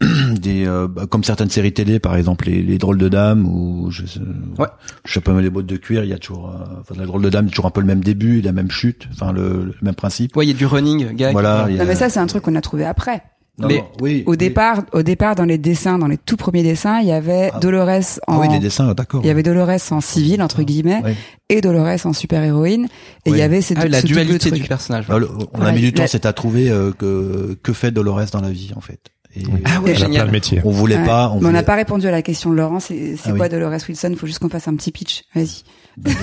des 0.40 0.66
euh, 0.66 0.88
bah, 0.88 1.06
comme 1.08 1.24
certaines 1.24 1.50
séries 1.50 1.72
télé, 1.72 1.98
par 1.98 2.16
exemple 2.16 2.46
les, 2.46 2.62
les 2.62 2.78
drôles 2.78 2.98
de 2.98 3.08
dames 3.08 3.46
ou 3.46 3.90
je 3.90 4.06
sais, 4.06 4.20
Ouais. 4.58 4.66
je 5.04 5.12
sais 5.12 5.20
pas 5.20 5.32
mais 5.32 5.42
les 5.42 5.50
bottes 5.50 5.66
de 5.66 5.76
cuir, 5.76 6.04
il 6.04 6.10
y 6.10 6.14
a 6.14 6.18
toujours 6.18 6.48
euh, 6.50 6.64
enfin 6.80 6.94
la 6.98 7.06
drôle 7.06 7.22
de 7.22 7.28
dame, 7.30 7.46
il 7.46 7.48
y 7.48 7.50
a 7.50 7.52
toujours 7.52 7.66
un 7.66 7.70
peu 7.70 7.80
le 7.80 7.86
même 7.86 8.02
début, 8.02 8.40
la 8.40 8.52
même 8.52 8.70
chute, 8.70 9.08
enfin 9.12 9.32
le, 9.32 9.64
le 9.64 9.74
même 9.82 9.94
principe. 9.94 10.36
Ouais, 10.36 10.46
il 10.46 10.48
y 10.48 10.52
a 10.52 10.56
du 10.56 10.66
running 10.66 11.14
gag. 11.14 11.32
Voilà. 11.32 11.64
a- 11.64 11.68
non 11.68 11.84
mais 11.84 11.94
ça 11.94 12.08
c'est 12.08 12.20
un 12.20 12.26
truc 12.26 12.42
qu'on 12.44 12.54
a 12.56 12.60
trouvé 12.62 12.84
après 12.86 13.22
Non, 13.58 13.68
mais 13.68 13.76
non, 13.78 13.84
oui, 14.00 14.22
Au 14.26 14.30
oui. 14.30 14.36
départ, 14.38 14.84
au 14.94 15.02
départ, 15.02 15.34
dans 15.34 15.44
les 15.44 15.58
dessins, 15.58 15.98
dans 15.98 16.06
les 16.06 16.16
tout 16.16 16.38
premiers 16.38 16.62
dessins, 16.62 17.00
il 17.00 17.08
y 17.08 17.12
avait 17.12 17.50
Ah. 17.52 17.58
Dolores 17.58 17.88
Ah 18.26 18.32
en, 18.32 18.40
oui, 18.40 18.48
les 18.50 18.58
dessins, 18.58 18.94
d'accord. 18.94 19.20
il 19.22 19.26
y 19.26 19.30
avait 19.30 19.42
Dolores 19.42 19.68
en 19.90 20.00
civil 20.00 20.40
entre 20.40 20.62
guillemets 20.62 21.02
Oui. 21.04 21.12
et 21.50 21.60
Dolores 21.60 22.06
en 22.06 22.14
super 22.14 22.42
héroïne, 22.42 22.86
et 23.26 23.30
il 23.30 23.36
y 23.36 23.42
avait 23.42 23.60
ces 23.60 23.74
Ah, 23.76 23.82
deux, 23.82 23.88
la 23.88 24.00
ce 24.00 24.06
dualité 24.06 24.50
du 24.50 24.62
personnage. 24.62 25.04
Ah, 25.10 25.18
le- 25.18 25.28
on 25.52 25.60
a 25.60 25.66
Ouais, 25.66 25.72
mis 25.74 25.80
du 25.82 25.92
temps, 25.92 26.02
la- 26.04 26.08
c'est 26.08 26.24
à 26.24 26.32
trouver 26.32 26.70
euh, 26.70 26.92
que 26.92 27.58
que 27.62 27.74
fait 27.74 27.90
Dolores 27.90 28.30
dans 28.32 28.40
la 28.40 28.50
vie 28.50 28.70
en 28.76 28.80
fait. 28.80 29.00
Et 29.36 29.42
Ah 29.64 29.80
ouais, 29.80 29.92
a 29.92 29.94
plein 29.94 29.94
génial. 29.94 30.26
de 30.26 30.32
métiers. 30.32 30.60
on 30.64 30.70
voulait 30.70 30.96
Ouais. 30.96 31.06
pas. 31.06 31.28
On 31.30 31.34
Mais 31.34 31.38
on 31.38 31.40
n'a 31.42 31.48
voulait- 31.50 31.62
pas 31.62 31.74
répondu 31.76 32.06
à 32.08 32.10
la 32.10 32.22
question 32.22 32.50
de 32.50 32.56
Laurent. 32.56 32.80
C'est 32.80 33.14
Ah 33.24 33.30
quoi 33.32 33.44
oui. 33.46 33.48
Dolores 33.48 33.72
Wilson? 33.88 34.08
Il 34.10 34.16
faut 34.16 34.26
juste 34.26 34.40
qu'on 34.40 34.48
fasse 34.48 34.66
un 34.66 34.74
petit 34.74 34.90
pitch. 34.90 35.22
Vas-y. 35.34 35.62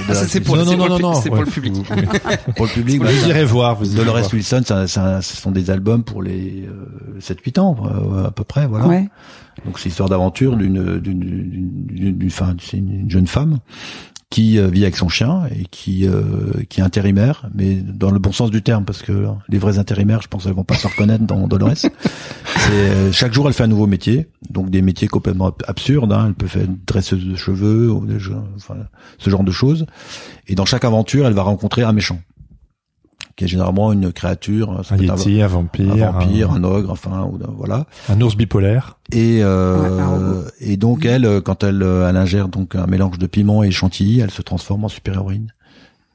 Ah, 0.09 0.13
c'est 0.15 0.41
pour, 0.41 0.55
Non, 0.57 0.65
non, 0.65 0.75
pour 0.77 0.89
non, 0.89 0.95
le, 0.97 1.01
non, 1.01 1.13
pu- 1.13 1.19
c'est 1.23 1.29
pour 1.29 1.37
ouais. 1.39 1.45
le 1.45 1.51
public. 1.51 1.73
pour 2.55 2.65
le 2.65 2.71
public. 2.71 2.97
Vous 2.99 3.03
bah, 3.05 3.11
irez 3.27 3.45
voir, 3.45 3.75
vous 3.75 3.85
irez 3.87 3.97
Dolores 3.97 4.19
voir. 4.19 4.33
Wilson, 4.33 4.61
ça, 4.65 4.87
ça, 4.87 5.21
ce 5.21 5.37
sont 5.37 5.51
des 5.51 5.69
albums 5.69 6.03
pour 6.03 6.21
les 6.23 6.65
euh, 6.67 7.19
7-8 7.19 7.59
ans 7.59 7.77
euh, 7.85 8.25
à 8.27 8.31
peu 8.31 8.43
près, 8.43 8.65
voilà. 8.67 8.87
Ouais. 8.87 9.07
Donc 9.65 9.79
c'est 9.79 9.85
l'histoire 9.89 10.09
d'aventure 10.09 10.55
d'une 10.55 10.99
d'une 10.99 11.19
d'une 11.19 11.87
d'une- 11.87 12.17
d'une- 12.17 12.27
enfin, 12.27 12.55
c'est 12.61 12.77
une 12.77 13.09
jeune 13.09 13.27
femme 13.27 13.59
qui 14.29 14.59
euh, 14.59 14.67
vit 14.67 14.83
avec 14.83 14.97
son 14.97 15.07
chien 15.07 15.43
et 15.57 15.63
qui 15.71 16.05
euh, 16.07 16.51
qui 16.69 16.81
est 16.81 16.83
intérimaire, 16.83 17.47
mais 17.53 17.75
dans 17.75 18.11
le 18.11 18.19
bon 18.19 18.31
sens 18.33 18.51
du 18.51 18.61
terme, 18.61 18.83
parce 18.83 19.01
que 19.01 19.27
les 19.47 19.57
vrais 19.57 19.79
intérimaires, 19.79 20.21
je 20.21 20.27
pense, 20.27 20.45
elles 20.45 20.53
vont 20.53 20.65
pas 20.65 20.75
se 20.75 20.87
reconnaître 20.87 21.23
dans 21.25 21.47
Dolores. 21.47 21.73
Euh, 22.71 23.13
chaque 23.13 23.33
jour, 23.33 23.47
elle 23.47 23.53
fait 23.53 23.63
un 23.63 23.67
nouveau 23.67 23.87
métier, 23.87 24.27
donc 24.49 24.69
des 24.69 24.81
métiers 24.81 25.07
complètement 25.07 25.47
ab- 25.47 25.63
absurdes. 25.67 26.11
Hein. 26.11 26.25
Elle 26.27 26.33
peut 26.33 26.47
faire 26.47 26.65
une 26.65 26.77
dresseuse 26.85 27.23
de 27.25 27.35
cheveux, 27.35 27.89
ou 27.89 28.05
des, 28.05 28.19
jeux- 28.19 28.35
enfin, 28.57 28.75
ce 29.19 29.29
genre 29.29 29.43
de 29.45 29.51
choses. 29.51 29.85
Et 30.47 30.55
dans 30.55 30.65
chaque 30.65 30.83
aventure, 30.83 31.27
elle 31.27 31.33
va 31.33 31.43
rencontrer 31.43 31.83
un 31.83 31.93
méchant, 31.93 32.19
qui 33.37 33.45
est 33.45 33.47
généralement 33.47 33.93
une 33.93 34.11
créature, 34.11 34.83
ça 34.83 34.95
Un 34.95 34.97
yeti, 34.97 35.41
un 35.41 35.47
vampire, 35.47 35.91
un 35.93 36.11
vampire, 36.11 36.51
un, 36.51 36.55
un 36.55 36.63
ogre, 36.65 36.91
enfin, 36.91 37.23
ou- 37.31 37.39
voilà. 37.55 37.85
un 38.09 38.19
ours 38.19 38.35
bipolaire. 38.35 38.97
Et 39.13 39.37
Ouais, 39.37 39.43
euh, 39.43 40.05
robot. 40.05 40.47
et 40.59 40.75
donc 40.75 41.05
elle, 41.05 41.23
euh, 41.25 41.39
quand 41.39 41.63
elle, 41.63 41.81
euh, 41.83 42.09
elle 42.09 42.17
ingère 42.17 42.49
donc 42.49 42.75
un 42.75 42.87
mélange 42.87 43.17
de 43.19 43.27
piment 43.27 43.63
et 43.63 43.71
chantilly, 43.71 44.19
elle 44.19 44.31
se 44.31 44.41
transforme 44.41 44.83
en 44.83 44.89
super 44.89 45.13
héroïne 45.13 45.53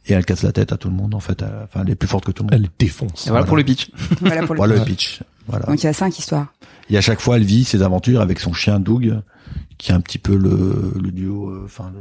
et 0.07 0.13
elle 0.15 0.25
casse 0.27 0.43
la 0.43 0.51
tête 0.53 0.73
à 0.73 0.77
tout 0.77 0.89
le 0.91 0.97
monde 0.97 1.15
en 1.15 1.21
fait. 1.21 1.41
Elle- 1.43 1.49
Enfin, 1.65 1.83
elle 1.87 1.91
est 1.93 1.95
plus 1.95 2.09
forte 2.09 2.25
que 2.25 2.33
tout 2.33 2.43
le 2.43 2.51
monde. 2.55 2.61
Elle 2.65 2.69
défonce. 2.79 3.27
Et 3.29 3.31
voilà 3.31 3.47
pour 3.47 3.57
le 3.57 3.63
pitch. 3.65 3.89
Voilà 4.21 4.43
pour 4.45 4.55
le 4.55 4.59
Voilà 4.59 4.75
le 4.75 4.85
pitch. 4.85 5.23
Voilà. 5.47 5.67
Donc 5.67 5.81
il 5.81 5.87
y 5.87 5.89
a 5.89 5.93
cinq 5.93 6.19
histoires. 6.19 6.53
Et 6.91 6.97
à 6.99 7.01
chaque 7.01 7.21
fois, 7.21 7.37
elle 7.37 7.45
vit 7.45 7.63
ses 7.65 7.83
aventures 7.83 8.21
avec 8.21 8.41
son 8.41 8.53
chien 8.53 8.81
Doug, 8.81 9.21
qui 9.79 9.93
est 9.93 9.95
un 9.95 10.01
petit 10.01 10.19
peu 10.19 10.37
le, 10.37 10.93
le 11.01 11.11
duo, 11.13 11.49
euh, 11.51 11.63
enfin 11.65 11.93
le 11.95 12.01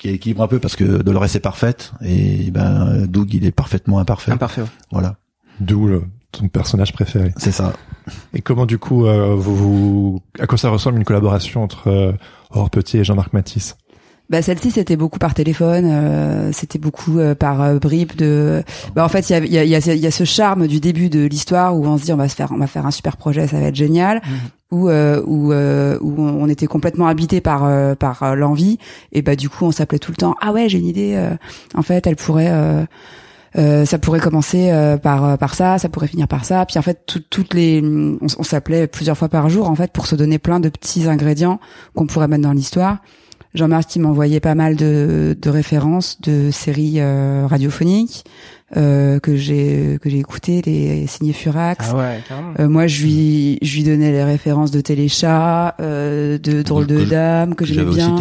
qui 0.00 0.08
équilibre 0.08 0.42
un 0.42 0.48
peu 0.48 0.58
parce 0.58 0.74
que 0.74 1.02
Dolores 1.02 1.36
est 1.36 1.40
parfaite 1.40 1.92
et 2.02 2.50
ben 2.50 3.06
Doug 3.06 3.32
il 3.34 3.44
est 3.46 3.52
parfaitement 3.52 3.98
imparfait. 4.00 4.32
Imparfait. 4.32 4.62
ouais. 4.62 4.68
Voilà, 4.90 5.14
D'où 5.60 5.86
le- 5.86 6.02
ton 6.32 6.48
personnage 6.48 6.92
préféré. 6.92 7.32
c'est 7.36 7.52
ça. 7.52 7.72
Et 8.34 8.40
comment 8.40 8.64
du 8.66 8.78
coup, 8.78 9.04
euh, 9.06 9.34
vous, 9.36 9.54
vous, 9.56 10.22
à 10.38 10.46
quoi 10.46 10.56
ça 10.58 10.70
ressemble 10.70 10.96
une 10.98 11.04
collaboration 11.04 11.62
entre 11.62 11.88
euh, 11.88 12.12
Aurore 12.50 12.70
Petit 12.70 12.98
et 12.98 13.04
Jean-Marc 13.04 13.32
Matisse? 13.32 13.76
Bah 14.30 14.42
celle-ci 14.42 14.70
c'était 14.70 14.94
beaucoup 14.96 15.18
par 15.18 15.34
téléphone, 15.34 15.86
euh, 15.90 16.50
c'était 16.52 16.78
beaucoup 16.78 17.18
euh, 17.18 17.34
par 17.34 17.60
euh, 17.62 17.78
bribe 17.80 18.14
de. 18.14 18.62
Bah 18.94 19.04
en 19.04 19.08
fait 19.08 19.28
il 19.28 19.32
y 19.32 19.34
a, 19.58 19.64
y, 19.64 19.74
a, 19.74 19.78
y, 19.80 19.90
a, 19.90 19.94
y 19.94 20.06
a 20.06 20.10
ce 20.12 20.22
charme 20.24 20.68
du 20.68 20.78
début 20.78 21.10
de 21.10 21.26
l'histoire 21.26 21.76
où 21.76 21.84
on 21.84 21.98
se 21.98 22.04
dit 22.04 22.12
on 22.12 22.16
va 22.16 22.28
se 22.28 22.36
faire 22.36 22.52
on 22.52 22.58
va 22.58 22.68
faire 22.68 22.86
un 22.86 22.92
super 22.92 23.16
projet 23.16 23.48
ça 23.48 23.58
va 23.58 23.66
être 23.66 23.74
génial. 23.74 24.18
Mmh. 24.18 24.30
Où, 24.72 24.88
euh, 24.88 25.20
où, 25.26 25.52
où 25.52 26.20
on 26.20 26.48
était 26.48 26.68
complètement 26.68 27.08
habité 27.08 27.40
par 27.40 27.68
par 27.96 28.36
l'envie 28.36 28.78
et 29.10 29.20
bah 29.20 29.34
du 29.34 29.48
coup 29.48 29.64
on 29.64 29.72
s'appelait 29.72 29.98
tout 29.98 30.12
le 30.12 30.16
temps 30.16 30.36
ah 30.40 30.52
ouais 30.52 30.68
j'ai 30.68 30.78
une 30.78 30.86
idée 30.86 31.20
en 31.74 31.82
fait 31.82 32.06
elle 32.06 32.14
pourrait 32.14 32.86
ça 33.54 33.98
pourrait 33.98 34.20
commencer 34.20 34.72
par 35.02 35.36
par 35.38 35.54
ça, 35.54 35.78
ça 35.78 35.88
pourrait 35.88 36.06
finir 36.06 36.28
par 36.28 36.44
ça. 36.44 36.64
Puis 36.66 36.78
en 36.78 36.82
fait, 36.82 37.04
toutes 37.30 37.52
les, 37.52 37.82
on, 37.82 38.18
on 38.38 38.42
s'appelait 38.44 38.86
plusieurs 38.86 39.18
fois 39.18 39.28
par 39.28 39.48
jour 39.48 39.68
en 39.68 39.74
fait 39.74 39.90
pour 39.90 40.06
se 40.06 40.14
donner 40.14 40.38
plein 40.38 40.60
de 40.60 40.68
petits 40.68 41.08
ingrédients 41.08 41.58
qu'on 41.96 42.06
pourrait 42.06 42.28
mettre 42.28 42.44
dans 42.44 42.52
l'histoire. 42.52 42.98
Jean-Marc 43.54 43.88
qui 43.88 44.00
m'envoyait 44.00 44.40
pas 44.40 44.54
mal 44.54 44.76
de, 44.76 45.36
de, 45.40 45.50
références 45.50 46.20
de 46.20 46.50
séries 46.50 47.00
euh, 47.00 47.46
radiophoniques 47.48 48.24
euh, 48.76 49.18
que 49.18 49.36
j'ai 49.36 49.98
que 50.00 50.08
j'ai 50.08 50.18
écouté 50.18 50.62
les 50.64 51.06
signé 51.06 51.32
Furax. 51.32 51.86
Ah 51.90 51.96
ouais, 51.96 52.20
euh, 52.60 52.68
moi 52.68 52.86
je 52.86 53.02
lui 53.02 53.58
je 53.62 53.76
lui 53.76 53.84
donnais 53.84 54.12
les 54.12 54.22
références 54.22 54.70
de 54.70 54.80
Téléchat, 54.80 55.74
euh, 55.80 56.38
de 56.38 56.62
Drôle 56.62 56.86
de 56.86 57.04
Dame 57.04 57.54
que 57.54 57.64
j'aimais 57.64 57.84
bien. 57.94 58.16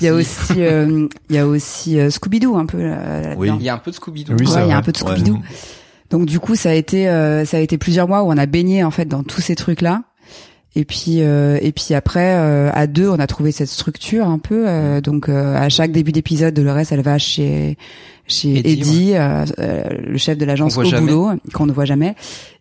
Il 0.00 0.04
y 0.04 0.08
a 0.08 0.14
aussi 0.14 0.52
euh, 0.58 1.08
il 1.30 1.36
y 1.36 1.38
a 1.38 1.46
aussi 1.46 1.98
euh, 1.98 2.10
Scooby 2.10 2.40
Doo 2.40 2.56
un 2.56 2.66
peu. 2.66 2.82
Là, 2.82 3.34
oui. 3.36 3.50
Il 3.58 3.62
y 3.62 3.68
a 3.68 3.74
un 3.74 3.78
peu 3.78 3.90
de 3.90 3.96
Scooby 3.96 4.24
Doo. 4.24 4.34
Oui, 4.38 4.46
il 4.46 4.68
y 4.68 4.72
a 4.72 4.76
un 4.76 4.82
peu 4.82 4.92
de 4.92 4.96
Scooby 4.98 5.22
Doo. 5.22 5.38
Donc 6.10 6.26
du 6.26 6.38
coup 6.40 6.54
ça 6.54 6.70
a 6.70 6.74
été 6.74 7.06
ça 7.46 7.56
a 7.56 7.60
été 7.60 7.78
plusieurs 7.78 8.08
mois 8.08 8.22
où 8.22 8.26
on 8.30 8.36
a 8.36 8.46
baigné 8.46 8.84
en 8.84 8.90
fait 8.90 9.06
dans 9.06 9.22
tous 9.22 9.40
ces 9.40 9.54
trucs 9.54 9.80
là. 9.80 10.02
Et 10.76 10.84
puis 10.84 11.18
euh, 11.20 11.58
et 11.62 11.70
puis 11.70 11.94
après 11.94 12.34
euh, 12.34 12.70
à 12.72 12.88
deux 12.88 13.08
on 13.08 13.20
a 13.20 13.28
trouvé 13.28 13.52
cette 13.52 13.68
structure 13.68 14.26
un 14.26 14.40
peu 14.40 14.64
euh, 14.66 15.00
donc 15.00 15.28
à 15.28 15.68
chaque 15.68 15.92
début 15.92 16.10
d'épisode 16.10 16.52
Dolores 16.52 16.90
elle 16.90 17.02
va 17.02 17.16
chez 17.16 17.78
chez 18.26 18.70
Eddie, 18.70 19.14
le 19.14 20.16
chef 20.16 20.38
de 20.38 20.44
l'agence 20.44 20.78
au 20.78 20.82
boulot 20.82 21.30
qu'on 21.52 21.66
ne 21.66 21.72
voit 21.72 21.84
jamais 21.84 22.14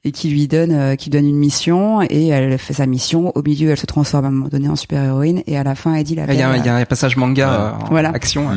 et 0.04 0.12
qui 0.12 0.30
lui 0.30 0.48
donne 0.48 0.98
qui 0.98 1.10
donne 1.10 1.28
une 1.28 1.38
mission 1.38 2.02
et 2.02 2.28
elle 2.28 2.58
fait 2.58 2.74
sa 2.74 2.86
mission 2.86 3.32
au 3.36 3.42
milieu 3.42 3.70
elle 3.70 3.78
se 3.78 3.86
transforme 3.86 4.26
à 4.26 4.28
un 4.28 4.32
moment 4.32 4.50
donné 4.50 4.68
en 4.68 4.76
super 4.76 5.02
héroïne 5.04 5.42
et 5.48 5.58
à 5.58 5.64
la 5.64 5.76
fin 5.76 5.96
Eddie 5.96 6.16
la 6.16 6.32
il 6.34 6.38
y 6.38 6.42
a, 6.42 6.58
il 6.58 6.66
y 6.66 6.70
a 6.70 6.76
un 6.76 6.86
passage 6.86 7.16
manga 7.16 7.78
voilà. 7.90 8.10
action 8.10 8.50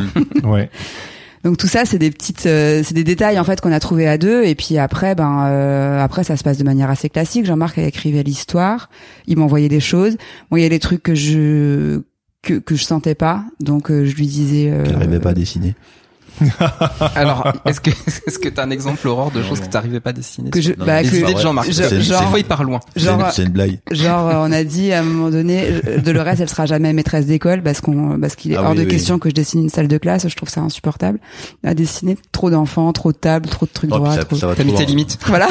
ouais 0.45 0.69
Donc 1.47 1.59
tout 1.59 1.69
ça, 1.69 1.85
c'est 1.85 1.99
des 1.99 2.11
petites, 2.11 2.47
euh, 2.47 2.83
c'est 2.85 2.95
des 2.95 3.05
détails 3.05 3.39
en 3.39 3.45
fait 3.45 3.61
qu'on 3.61 3.71
a 3.71 3.79
trouvé 3.79 4.09
à 4.09 4.19
deux. 4.19 4.43
Et 4.45 4.57
puis 4.57 4.79
après, 4.79 5.15
ben 5.15 5.47
euh, 5.47 6.03
après 6.03 6.25
ça 6.25 6.37
se 6.37 6.43
passe 6.43 6.59
de 6.59 6.65
manière 6.65 6.91
assez 6.91 7.09
classique. 7.09 7.47
Jean-Marc 7.47 7.79
écrivait 7.79 8.25
l'histoire, 8.25 8.91
il 9.29 9.39
m'envoyait 9.39 9.69
des 9.69 9.79
choses. 9.79 10.17
Moi, 10.51 10.59
il 10.59 10.65
y 10.65 10.67
a 10.67 10.69
des 10.69 10.81
trucs 10.81 11.05
que 11.05 11.15
je 11.15 12.01
que 12.43 12.55
que 12.55 12.75
je 12.75 12.83
sentais 12.83 13.15
pas, 13.15 13.45
donc 13.61 13.93
euh, 13.93 14.05
je 14.05 14.17
lui 14.17 14.27
disais. 14.27 14.71
Euh, 14.73 14.87
n'arrivait 14.87 15.21
pas 15.21 15.31
à 15.31 15.35
dessiner. 15.35 15.77
Alors, 17.15 17.53
est-ce 17.65 17.81
que 17.81 17.91
est-ce 18.27 18.39
que 18.39 18.49
t'as 18.49 18.65
un 18.65 18.71
exemple 18.71 19.07
Aurore 19.09 19.31
de 19.31 19.43
choses 19.43 19.61
que 19.61 19.67
t'arrivais 19.67 20.01
pas 20.01 20.11
à 20.11 20.13
dessiner 20.13 20.51
Que 20.51 20.61
je, 20.61 20.73
bah, 20.73 21.03
que, 21.03 21.15
idées 21.15 21.35
de 21.35 21.39
Jean-Marc. 21.39 21.71
Genre, 21.71 22.29
fois 22.29 22.39
il 22.39 22.45
part 22.45 22.65
loin. 22.65 22.81
Genre, 22.95 23.31
c'est 23.33 23.45
une, 23.45 23.51
blague. 23.51 23.81
Genre, 23.91 24.33
on 24.43 24.53
a 24.53 24.65
dit 24.65 24.93
à 24.93 25.01
un 25.01 25.03
moment 25.03 25.31
donné, 25.31 25.81
Dolores, 26.05 26.41
elle 26.41 26.49
sera 26.49 26.67
jamais 26.67 26.93
maîtresse 26.93 27.27
d'école 27.27 27.63
parce 27.63 27.81
qu'on, 27.81 28.19
parce 28.21 28.37
qu'il 28.37 28.53
est 28.53 28.57
ah 28.57 28.65
hors 28.65 28.75
de 28.75 28.85
question 28.85 29.19
que 29.19 29.29
je 29.29 29.35
dessine 29.35 29.63
une 29.63 29.71
salle 29.71 29.89
de 29.89 29.99
classe. 29.99 30.29
Je 30.29 30.37
trouve 30.37 30.49
ça 30.49 30.61
insupportable 30.61 31.19
à 31.65 31.75
dessiner. 31.75 32.17
Trop 32.33 32.51
d'enfants, 32.51 32.93
trop 32.93 33.13
de 33.13 33.17
tables, 33.17 33.49
trop 33.49 33.67
de 33.67 33.73
trucs 33.73 33.91
oh, 33.93 33.99
droits. 33.99 34.17
T'as 34.17 34.65
mis 34.65 34.75
tes 34.75 34.87
limites. 34.87 35.19
Voilà. 35.27 35.49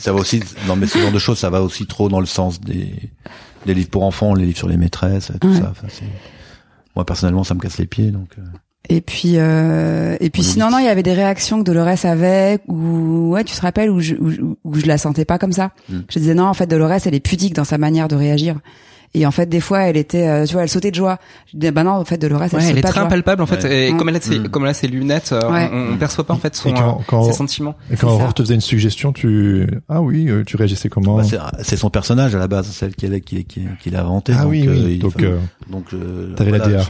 ça 0.00 0.12
va 0.12 0.20
aussi. 0.20 0.42
Non, 0.66 0.76
mais 0.76 0.86
ce 0.86 0.98
genre 0.98 1.12
de 1.12 1.18
choses, 1.18 1.38
ça 1.38 1.50
va 1.50 1.62
aussi 1.62 1.86
trop 1.86 2.08
dans 2.08 2.20
le 2.20 2.26
sens 2.26 2.60
des 2.60 2.92
des 3.66 3.74
livres 3.74 3.90
pour 3.90 4.04
enfants, 4.04 4.34
les 4.34 4.46
livres 4.46 4.58
sur 4.58 4.68
les 4.68 4.76
maîtresses, 4.76 5.32
tout 5.40 5.54
ça. 5.54 5.70
Enfin, 5.70 5.88
moi 6.94 7.04
personnellement, 7.04 7.44
ça 7.44 7.54
me 7.54 7.60
casse 7.60 7.78
les 7.78 7.86
pieds, 7.86 8.10
donc. 8.10 8.30
Euh. 8.90 8.94
Et 8.94 9.00
puis 9.00 9.34
euh, 9.36 10.16
et 10.20 10.30
puis 10.30 10.42
sinon 10.42 10.70
non, 10.70 10.78
il 10.78 10.84
y 10.84 10.88
avait 10.88 11.02
des 11.02 11.12
réactions 11.12 11.58
que 11.58 11.64
Dolores 11.64 12.04
avait 12.04 12.58
ou 12.68 13.32
ouais, 13.32 13.44
tu 13.44 13.54
te 13.54 13.60
rappelles 13.60 13.90
où 13.90 14.00
je 14.00 14.14
où, 14.14 14.74
je 14.74 14.86
la 14.86 14.98
sentais 14.98 15.24
pas 15.24 15.38
comme 15.38 15.52
ça. 15.52 15.72
Hmm. 15.88 16.00
Je 16.08 16.18
disais 16.18 16.34
non, 16.34 16.44
en 16.44 16.54
fait 16.54 16.66
Dolores, 16.66 17.00
elle 17.04 17.14
est 17.14 17.20
pudique 17.20 17.54
dans 17.54 17.64
sa 17.64 17.78
manière 17.78 18.08
de 18.08 18.16
réagir. 18.16 18.56
Et 19.14 19.24
en 19.24 19.30
fait, 19.30 19.46
des 19.46 19.60
fois, 19.60 19.80
elle 19.84 19.96
était, 19.96 20.28
euh, 20.28 20.44
tu 20.44 20.52
vois, 20.52 20.64
elle 20.64 20.68
sautait 20.68 20.90
de 20.90 20.96
joie. 20.96 21.18
Je 21.50 21.56
disais, 21.56 21.72
bah 21.72 21.82
non, 21.82 21.92
en 21.92 22.04
fait, 22.04 22.18
Dolores, 22.18 22.42
elle, 22.42 22.58
ouais, 22.58 22.66
elle 22.68 22.76
est 22.76 22.82
très 22.82 23.00
impalpable, 23.00 23.42
en 23.42 23.46
fait. 23.46 23.64
Et 23.64 23.96
comme 23.96 24.10
elle 24.10 24.16
a 24.16 24.20
ses, 24.20 24.38
hmm. 24.38 24.48
comme 24.48 24.64
elle 24.64 24.70
a 24.70 24.74
ses 24.74 24.86
lunettes, 24.86 25.32
euh, 25.32 25.68
on, 25.72 25.94
on, 25.94 25.96
perçoit 25.96 26.24
pas, 26.24 26.34
en 26.34 26.38
fait, 26.38 26.54
son, 26.54 26.74
quand, 27.06 27.22
ses 27.22 27.32
sentiments. 27.32 27.74
Et 27.90 27.96
quand 27.96 28.08
Aurore 28.08 28.34
te 28.34 28.42
faisait 28.42 28.54
une 28.54 28.60
suggestion, 28.60 29.14
tu, 29.14 29.66
ah 29.88 30.02
oui, 30.02 30.30
tu 30.46 30.56
réagissais 30.56 30.90
comment? 30.90 31.16
Bah, 31.16 31.52
c'est 31.62 31.76
son 31.78 31.88
personnage, 31.88 32.34
à 32.34 32.38
la 32.38 32.48
base, 32.48 32.66
celle 32.66 32.94
qu'il 32.94 33.18
qui, 33.22 33.46
qui, 33.46 33.66
qui 33.80 33.88
l'a 33.88 34.02
inventé. 34.02 34.34
Ah 34.36 34.46
oui, 34.46 34.68
oui. 34.68 34.98
Donc, 34.98 35.24
donc, 35.70 35.86
t'avais 36.36 36.50
la 36.50 36.58
DA. 36.58 36.82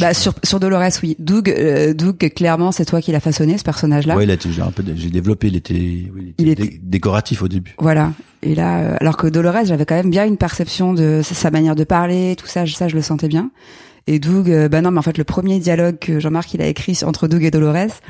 Bah, 0.00 0.14
sur, 0.14 0.34
sur 0.42 0.60
Dolores, 0.60 0.90
oui. 1.02 1.16
Doug, 1.18 1.50
euh, 1.50 1.94
Doug, 1.94 2.16
clairement, 2.34 2.72
c'est 2.72 2.84
toi 2.84 3.00
qui 3.00 3.12
l'as 3.12 3.20
façonné 3.20 3.58
ce 3.58 3.64
personnage-là. 3.64 4.16
Ouais, 4.16 4.24
il 4.24 4.30
a 4.30 4.36
j'ai 4.38 4.62
un 4.62 4.70
peu, 4.70 4.82
j'ai 4.94 5.10
développé. 5.10 5.48
Il 5.48 5.56
était, 5.56 5.74
il 5.74 6.34
il 6.38 6.48
était 6.48 6.78
décoratif 6.82 7.42
au 7.42 7.48
début. 7.48 7.74
Voilà. 7.78 8.12
Et 8.42 8.54
là, 8.54 8.80
euh, 8.80 8.96
alors 9.00 9.16
que 9.16 9.26
Dolores, 9.26 9.64
j'avais 9.64 9.86
quand 9.86 9.94
même 9.94 10.10
bien 10.10 10.24
une 10.24 10.36
perception 10.36 10.94
de 10.94 11.20
sa 11.22 11.50
manière 11.50 11.76
de 11.76 11.84
parler, 11.84 12.34
tout 12.36 12.46
ça, 12.46 12.66
ça, 12.66 12.88
je 12.88 12.96
le 12.96 13.02
sentais 13.02 13.28
bien. 13.28 13.50
Et 14.06 14.18
Doug, 14.18 14.50
euh, 14.50 14.68
bah 14.68 14.80
non, 14.80 14.90
mais 14.90 14.98
en 14.98 15.02
fait, 15.02 15.16
le 15.16 15.24
premier 15.24 15.58
dialogue 15.60 15.98
que 15.98 16.18
Jean-Marc 16.18 16.54
il 16.54 16.62
a 16.62 16.66
écrit 16.66 16.98
entre 17.04 17.28
Doug 17.28 17.44
et 17.44 17.50
Dolores, 17.50 18.00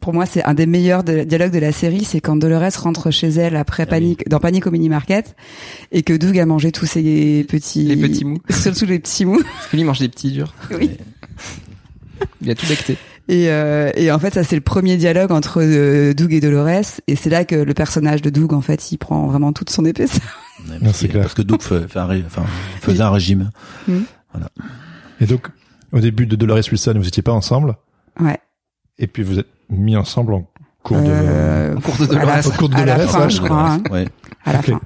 pour 0.00 0.12
moi, 0.12 0.26
c'est 0.26 0.42
un 0.44 0.54
des 0.54 0.66
meilleurs 0.66 1.04
dialogues 1.04 1.52
de 1.52 1.58
la 1.58 1.72
série, 1.72 2.04
c'est 2.04 2.20
quand 2.20 2.36
Dolores 2.36 2.72
rentre 2.82 3.10
chez 3.10 3.28
elle 3.28 3.56
après 3.56 3.84
ah 3.84 3.86
Panique, 3.86 4.28
dans 4.28 4.40
Panique 4.40 4.66
au 4.66 4.70
mini 4.70 4.88
market, 4.88 5.36
et 5.92 6.02
que 6.02 6.12
Doug 6.12 6.38
a 6.38 6.46
mangé 6.46 6.72
tous 6.72 6.86
ses 6.86 7.44
petits, 7.48 7.84
les 7.84 7.96
petits 7.96 8.24
mous, 8.24 8.38
surtout 8.50 8.86
les 8.86 8.98
petits 8.98 9.24
mous. 9.24 9.40
Parce 9.42 9.66
que 9.68 9.76
lui 9.76 9.82
il 9.82 9.84
mange 9.84 10.00
des 10.00 10.08
petits 10.08 10.32
durs. 10.32 10.54
Oui. 10.72 10.90
Il 12.40 12.50
a 12.50 12.54
tout 12.54 12.66
becté. 12.66 12.96
Et, 13.28 13.50
euh, 13.50 13.90
et 13.94 14.10
en 14.10 14.18
fait, 14.18 14.34
ça 14.34 14.42
c'est 14.42 14.56
le 14.56 14.62
premier 14.62 14.96
dialogue 14.96 15.30
entre 15.30 15.62
euh, 15.62 16.12
Doug 16.14 16.32
et 16.32 16.40
Dolores, 16.40 17.00
et 17.06 17.14
c'est 17.14 17.30
là 17.30 17.44
que 17.44 17.54
le 17.54 17.74
personnage 17.74 18.22
de 18.22 18.30
Doug, 18.30 18.52
en 18.52 18.60
fait, 18.60 18.90
il 18.90 18.98
prend 18.98 19.26
vraiment 19.28 19.52
toute 19.52 19.70
son 19.70 19.84
épaisseur. 19.84 20.22
c'est 20.92 21.08
clair. 21.08 21.22
Parce 21.22 21.34
que 21.34 21.42
Doug 21.42 21.62
fait, 21.62 21.86
fait 21.88 21.98
un, 21.98 22.20
enfin, 22.26 22.44
faisait 22.80 23.02
un 23.02 23.10
régime. 23.10 23.50
Hmm. 23.86 24.00
Voilà. 24.32 24.48
Et 25.20 25.26
donc, 25.26 25.48
au 25.92 26.00
début 26.00 26.26
de 26.26 26.34
Dolores 26.34 26.64
Wilson, 26.70 26.94
vous 26.96 27.06
étiez 27.06 27.22
pas 27.22 27.32
ensemble? 27.32 27.76
Ouais. 28.18 28.38
Et 28.98 29.06
puis 29.06 29.22
vous 29.22 29.38
êtes 29.38 29.46
mis 29.76 29.96
ensemble 29.96 30.34
en 30.34 30.46
cours 30.82 31.00
de 31.00 31.06
euh, 31.08 31.74
cours 31.76 31.96
de 31.96 32.06
Dolores, 32.06 32.46
au 32.46 32.50
cours 32.50 32.68
de 32.68 32.76
Dolores, 32.76 33.10
fin, 33.10 33.28
je 33.28 33.40
crois. 33.40 33.70
Hein. 33.70 33.82
Ouais. 33.90 34.06
À 34.44 34.54
la 34.54 34.62
fin. 34.62 34.80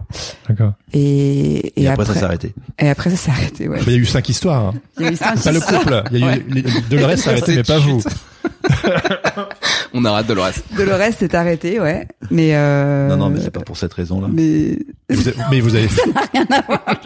D'accord. 0.49 0.75
Et, 0.93 0.99
et, 1.01 1.83
et, 1.83 1.89
après, 1.89 2.05
ça 2.05 2.15
s'est 2.15 2.25
arrêté. 2.25 2.55
Et 2.79 2.89
après 2.91 3.11
ça 3.11 3.17
s'est 3.17 3.31
arrêté. 3.31 3.69
Ouais. 3.69 3.79
Il 3.87 3.93
y 3.93 3.97
a 3.97 3.99
eu 3.99 4.05
cinq 4.05 4.29
histoires. 4.29 4.67
Hein. 4.67 4.75
Il 4.99 5.05
y 5.05 5.09
a 5.09 5.13
eu 5.13 5.17
cinq. 5.17 5.43
Pas 5.43 5.53
le 5.53 5.61
couple. 5.61 6.03
Il 6.13 6.19
y 6.19 6.25
a 6.25 6.37
eu 6.37 6.45
ouais. 6.53 6.65
Dolores 6.91 7.17
s'est 7.17 7.31
arrêté, 7.31 7.57
mais 7.57 7.63
pas 7.63 7.79
vous. 7.79 8.03
On 9.95 10.05
arrête 10.05 10.27
Dolores. 10.27 10.51
Dolores 10.77 11.13
s'est 11.19 11.35
arrêté, 11.35 11.81
ouais. 11.81 12.07
Mais 12.31 12.51
euh... 12.55 13.09
non, 13.09 13.17
non, 13.17 13.31
mais 13.31 13.41
c'est 13.41 13.51
pas 13.51 13.61
pour 13.61 13.79
cette 13.79 13.95
raison-là. 13.95 14.29
Mais 14.31 14.79
vous 15.09 15.29
avez, 15.29 15.39
mais 15.51 15.61
vous 15.61 15.75
avez. 15.75 15.89
ça 15.89 16.07
n'a 16.07 16.21
rien 16.33 16.47
à 16.51 16.61
voir. 16.63 16.85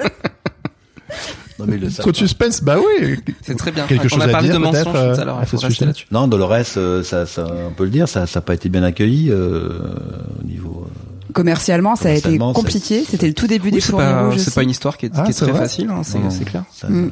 Non, 1.60 1.66
mais 1.66 1.78
le 1.78 1.90
Trop 1.90 2.10
de 2.10 2.16
suspense, 2.16 2.62
bah 2.62 2.76
oui. 2.78 3.18
C'est 3.42 3.56
très 3.56 3.70
bien. 3.70 3.86
Quelque 3.86 4.06
on 4.06 4.08
chose 4.08 4.22
a 4.22 4.28
parlé 4.28 4.48
à 4.48 4.52
dire, 4.52 4.60
de 4.60 4.64
mensonges 4.64 4.84
tout 4.84 5.20
à 5.20 5.24
l'heure. 5.24 5.40
Là-dessus. 5.40 6.06
Non, 6.10 6.26
Dolores, 6.28 6.64
euh, 6.76 7.02
ça, 7.02 7.26
ça, 7.26 7.46
on 7.68 7.72
peut 7.72 7.84
le 7.84 7.90
dire, 7.90 8.08
ça, 8.08 8.26
ça 8.26 8.40
n'a 8.40 8.44
pas 8.44 8.54
été 8.54 8.68
bien 8.68 8.82
accueilli 8.82 9.30
euh, 9.30 9.80
au 10.40 10.46
niveau. 10.46 10.86
Euh, 10.86 11.32
commercialement, 11.32 11.96
ça 11.96 12.08
a 12.08 12.12
été 12.12 12.38
compliqué. 12.38 13.04
C'était 13.08 13.28
le 13.28 13.34
tout 13.34 13.46
début 13.46 13.66
oui, 13.66 13.72
des 13.72 13.80
fourmis 13.80 14.38
C'est 14.38 14.54
pas 14.54 14.62
une 14.62 14.70
histoire 14.70 14.96
qui 14.96 15.06
est, 15.06 15.12
ah, 15.14 15.22
qui 15.22 15.30
est, 15.30 15.34
très 15.34 15.50
vrai 15.50 15.60
facile, 15.60 15.90
hein, 15.90 16.02
c'est 16.02 16.44
clair. 16.44 16.64
Ça, 16.72 16.88
mm. 16.88 17.10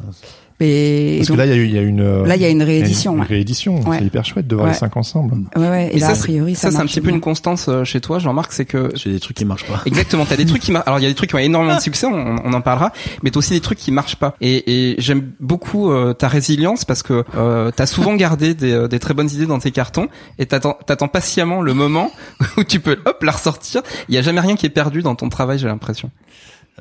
Mais 0.60 1.16
Parce 1.18 1.28
que 1.28 1.34
là, 1.34 1.46
il 1.46 1.50
y 1.50 1.52
a, 1.52 1.56
il 1.56 1.70
y 1.70 1.78
a 1.78 1.82
une. 1.82 2.24
Là, 2.24 2.36
il 2.36 2.42
y 2.42 2.44
a 2.44 2.48
une 2.48 2.62
réédition. 2.62 3.16
Une, 3.16 3.22
réédition. 3.22 3.80
Ouais. 3.88 3.98
C'est 3.98 4.04
hyper 4.04 4.24
chouette 4.24 4.46
de 4.46 4.54
voir 4.54 4.66
ouais. 4.66 4.72
les 4.72 4.78
cinq 4.78 4.96
ensemble. 4.96 5.34
Ouais, 5.56 5.68
ouais. 5.68 5.90
Et, 5.92 5.96
et 5.96 6.00
là, 6.00 6.08
ça, 6.08 6.20
a 6.20 6.24
priori, 6.24 6.54
ça, 6.54 6.70
ça 6.70 6.76
c'est 6.76 6.82
un 6.82 6.86
petit 6.86 7.00
peu 7.00 7.10
une 7.10 7.20
constance 7.20 7.68
euh, 7.68 7.84
chez 7.84 8.00
toi, 8.00 8.18
Jean-Marc, 8.18 8.52
c'est 8.52 8.64
que. 8.64 8.90
J'ai 8.94 9.12
des 9.12 9.20
trucs 9.20 9.36
qui 9.36 9.44
marchent 9.44 9.66
pas. 9.66 9.82
Exactement. 9.86 10.24
T'as 10.24 10.36
des 10.36 10.46
trucs 10.46 10.62
qui 10.62 10.72
marchent. 10.72 10.86
Alors, 10.86 10.98
il 10.98 11.02
y 11.02 11.06
a 11.06 11.08
des 11.08 11.14
trucs 11.14 11.30
qui 11.30 11.36
ont 11.36 11.40
énormément 11.40 11.76
de 11.76 11.80
succès, 11.80 12.06
on, 12.06 12.36
on 12.44 12.52
en 12.52 12.60
parlera. 12.60 12.92
Mais 13.22 13.30
t'as 13.30 13.38
aussi 13.38 13.52
des 13.52 13.60
trucs 13.60 13.78
qui 13.78 13.92
marchent 13.92 14.16
pas. 14.16 14.34
Et, 14.40 14.92
et 14.92 14.96
j'aime 14.98 15.32
beaucoup 15.40 15.90
euh, 15.90 16.12
ta 16.12 16.28
résilience 16.28 16.84
parce 16.84 17.02
que 17.02 17.24
euh, 17.36 17.70
t'as 17.74 17.86
souvent 17.86 18.14
gardé 18.16 18.54
des, 18.54 18.72
euh, 18.72 18.88
des, 18.88 18.98
très 18.98 19.14
bonnes 19.14 19.30
idées 19.30 19.46
dans 19.46 19.58
tes 19.58 19.70
cartons 19.70 20.08
et 20.38 20.46
t'attends, 20.46 20.76
t'attends 20.86 21.08
patiemment 21.08 21.62
le 21.62 21.74
moment 21.74 22.10
où 22.56 22.64
tu 22.64 22.80
peux, 22.80 22.98
hop, 23.04 23.22
la 23.22 23.32
ressortir. 23.32 23.82
Il 24.08 24.14
y 24.14 24.18
a 24.18 24.22
jamais 24.22 24.40
rien 24.40 24.56
qui 24.56 24.66
est 24.66 24.70
perdu 24.70 25.02
dans 25.02 25.14
ton 25.14 25.28
travail, 25.28 25.58
j'ai 25.58 25.68
l'impression. 25.68 26.10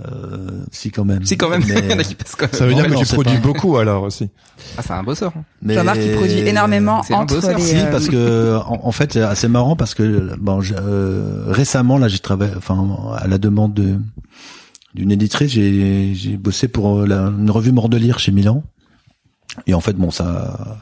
Euh, 0.06 0.64
si 0.72 0.92
quand 0.92 1.06
même. 1.06 1.26
Si 1.26 1.38
quand 1.38 1.50
même. 1.50 1.64
Mais, 1.68 2.04
ça 2.52 2.66
veut 2.66 2.74
dire 2.74 2.88
que 2.88 3.00
tu 3.00 3.14
produis 3.14 3.38
beaucoup 3.38 3.78
alors 3.78 4.04
aussi. 4.04 4.30
Ah, 4.78 4.82
c'est 4.82 4.94
un 4.94 5.04
bosseur. 5.04 5.34
Mais 5.62 5.74
Jean-Marc 5.74 6.00
il 6.02 6.16
produit 6.16 6.40
énormément 6.40 7.02
entre 7.12 7.36
les. 7.56 7.62
Si, 7.62 7.76
parce 7.92 8.08
que 8.08 8.58
en, 8.58 8.82
en 8.84 8.92
fait, 8.92 9.14
c'est 9.14 9.22
assez 9.22 9.48
marrant 9.48 9.76
parce 9.76 9.94
que 9.94 10.36
bon, 10.38 10.62
euh, 10.72 11.46
récemment 11.48 11.98
là, 11.98 12.08
j'ai 12.08 12.20
travaillé, 12.20 12.52
enfin, 12.56 12.88
à 13.18 13.28
la 13.28 13.38
demande 13.38 13.74
de 13.74 13.96
d'une 14.94 15.12
éditrice, 15.12 15.52
j'ai 15.52 16.14
j'ai 16.16 16.38
bossé 16.38 16.68
pour 16.68 17.00
euh, 17.00 17.08
la, 17.08 17.28
une 17.28 17.52
revue 17.52 17.72
Mordelire 17.72 18.20
chez 18.20 18.32
Milan. 18.32 18.64
Et 19.66 19.74
en 19.74 19.82
fait, 19.82 19.94
bon, 19.94 20.12
ça, 20.12 20.80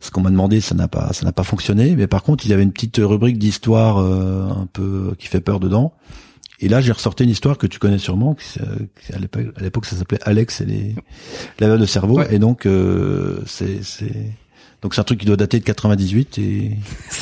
ce 0.00 0.10
qu'on 0.10 0.20
m'a 0.20 0.30
demandé, 0.30 0.60
ça 0.60 0.74
n'a 0.74 0.88
pas, 0.88 1.12
ça 1.12 1.24
n'a 1.24 1.32
pas 1.32 1.42
fonctionné. 1.42 1.96
Mais 1.96 2.06
par 2.06 2.22
contre, 2.22 2.46
il 2.46 2.50
y 2.50 2.52
avait 2.52 2.62
une 2.62 2.72
petite 2.72 2.98
rubrique 2.98 3.38
d'histoire 3.38 3.98
euh, 3.98 4.48
un 4.48 4.66
peu 4.72 5.14
qui 5.18 5.26
fait 5.26 5.40
peur 5.40 5.60
dedans. 5.60 5.92
Et 6.60 6.68
là, 6.68 6.80
j'ai 6.80 6.92
ressorti 6.92 7.24
une 7.24 7.30
histoire 7.30 7.56
que 7.56 7.66
tu 7.66 7.78
connais 7.78 7.98
sûrement, 7.98 8.34
qui, 8.34 8.58
à 9.12 9.18
l'époque, 9.60 9.86
ça 9.86 9.96
s'appelait 9.96 10.18
Alex 10.22 10.60
et 10.60 10.66
les 10.66 10.94
laveurs 11.60 11.78
de 11.78 11.86
cerveau. 11.86 12.20
Et 12.22 12.38
donc, 12.38 12.66
euh, 12.66 13.40
c'est, 13.46 13.84
c'est, 13.84 14.34
donc 14.80 14.94
c'est 14.94 15.00
un 15.00 15.04
truc 15.04 15.18
qui 15.18 15.26
doit 15.26 15.36
dater 15.36 15.58
de 15.58 15.64
98 15.64 16.38
et, 16.38 16.78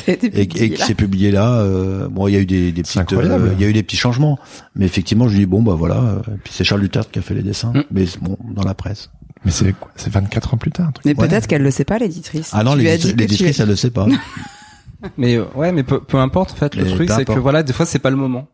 et, 0.07 0.47
qui 0.47 0.77
s'est 0.77 0.93
publié 0.93 1.31
là. 1.31 1.59
Euh, 1.59 2.07
bon, 2.07 2.27
il 2.27 2.33
y 2.33 2.37
a 2.37 2.39
eu 2.39 2.45
des, 2.45 2.71
des 2.71 2.83
petites, 2.83 3.11
euh, 3.13 3.53
il 3.53 3.61
y 3.61 3.65
a 3.65 3.69
eu 3.69 3.73
des 3.73 3.83
petits 3.83 3.97
changements, 3.97 4.37
mais 4.75 4.85
effectivement, 4.85 5.27
je 5.27 5.35
dis 5.35 5.45
bon 5.45 5.63
bah 5.63 5.73
voilà. 5.73 5.95
Euh, 5.95 6.21
puis 6.43 6.53
c'est 6.53 6.63
Charles 6.63 6.81
Luther 6.81 7.09
qui 7.09 7.19
a 7.19 7.21
fait 7.21 7.33
les 7.33 7.41
dessins, 7.41 7.73
mm. 7.73 7.83
mais 7.91 8.05
bon 8.21 8.37
dans 8.53 8.63
la 8.63 8.75
presse. 8.75 9.09
Mais 9.43 9.51
c'est 9.51 9.73
c'est 9.95 10.11
24 10.11 10.53
ans 10.53 10.57
plus 10.57 10.71
tard. 10.71 10.91
Mais 11.05 11.15
peut-être 11.15 11.47
qu'elle 11.47 11.63
le 11.63 11.71
sait 11.71 11.85
pas 11.85 11.97
l'éditrice. 11.97 12.51
Ah 12.53 12.63
non, 12.63 12.75
l'éditrice 12.75 13.59
elle 13.59 13.69
le 13.69 13.75
sait 13.75 13.91
pas. 13.91 14.07
mais 15.17 15.39
ouais, 15.39 15.71
mais 15.71 15.83
peu, 15.83 15.99
peu 15.99 16.17
importe 16.17 16.51
en 16.51 16.55
fait. 16.55 16.75
Le 16.75 16.85
truc 16.85 17.09
c'est 17.09 17.25
que 17.25 17.39
voilà, 17.39 17.63
des 17.63 17.73
fois 17.73 17.87
c'est 17.87 17.99
pas 17.99 18.11
le 18.11 18.17
moment. 18.17 18.47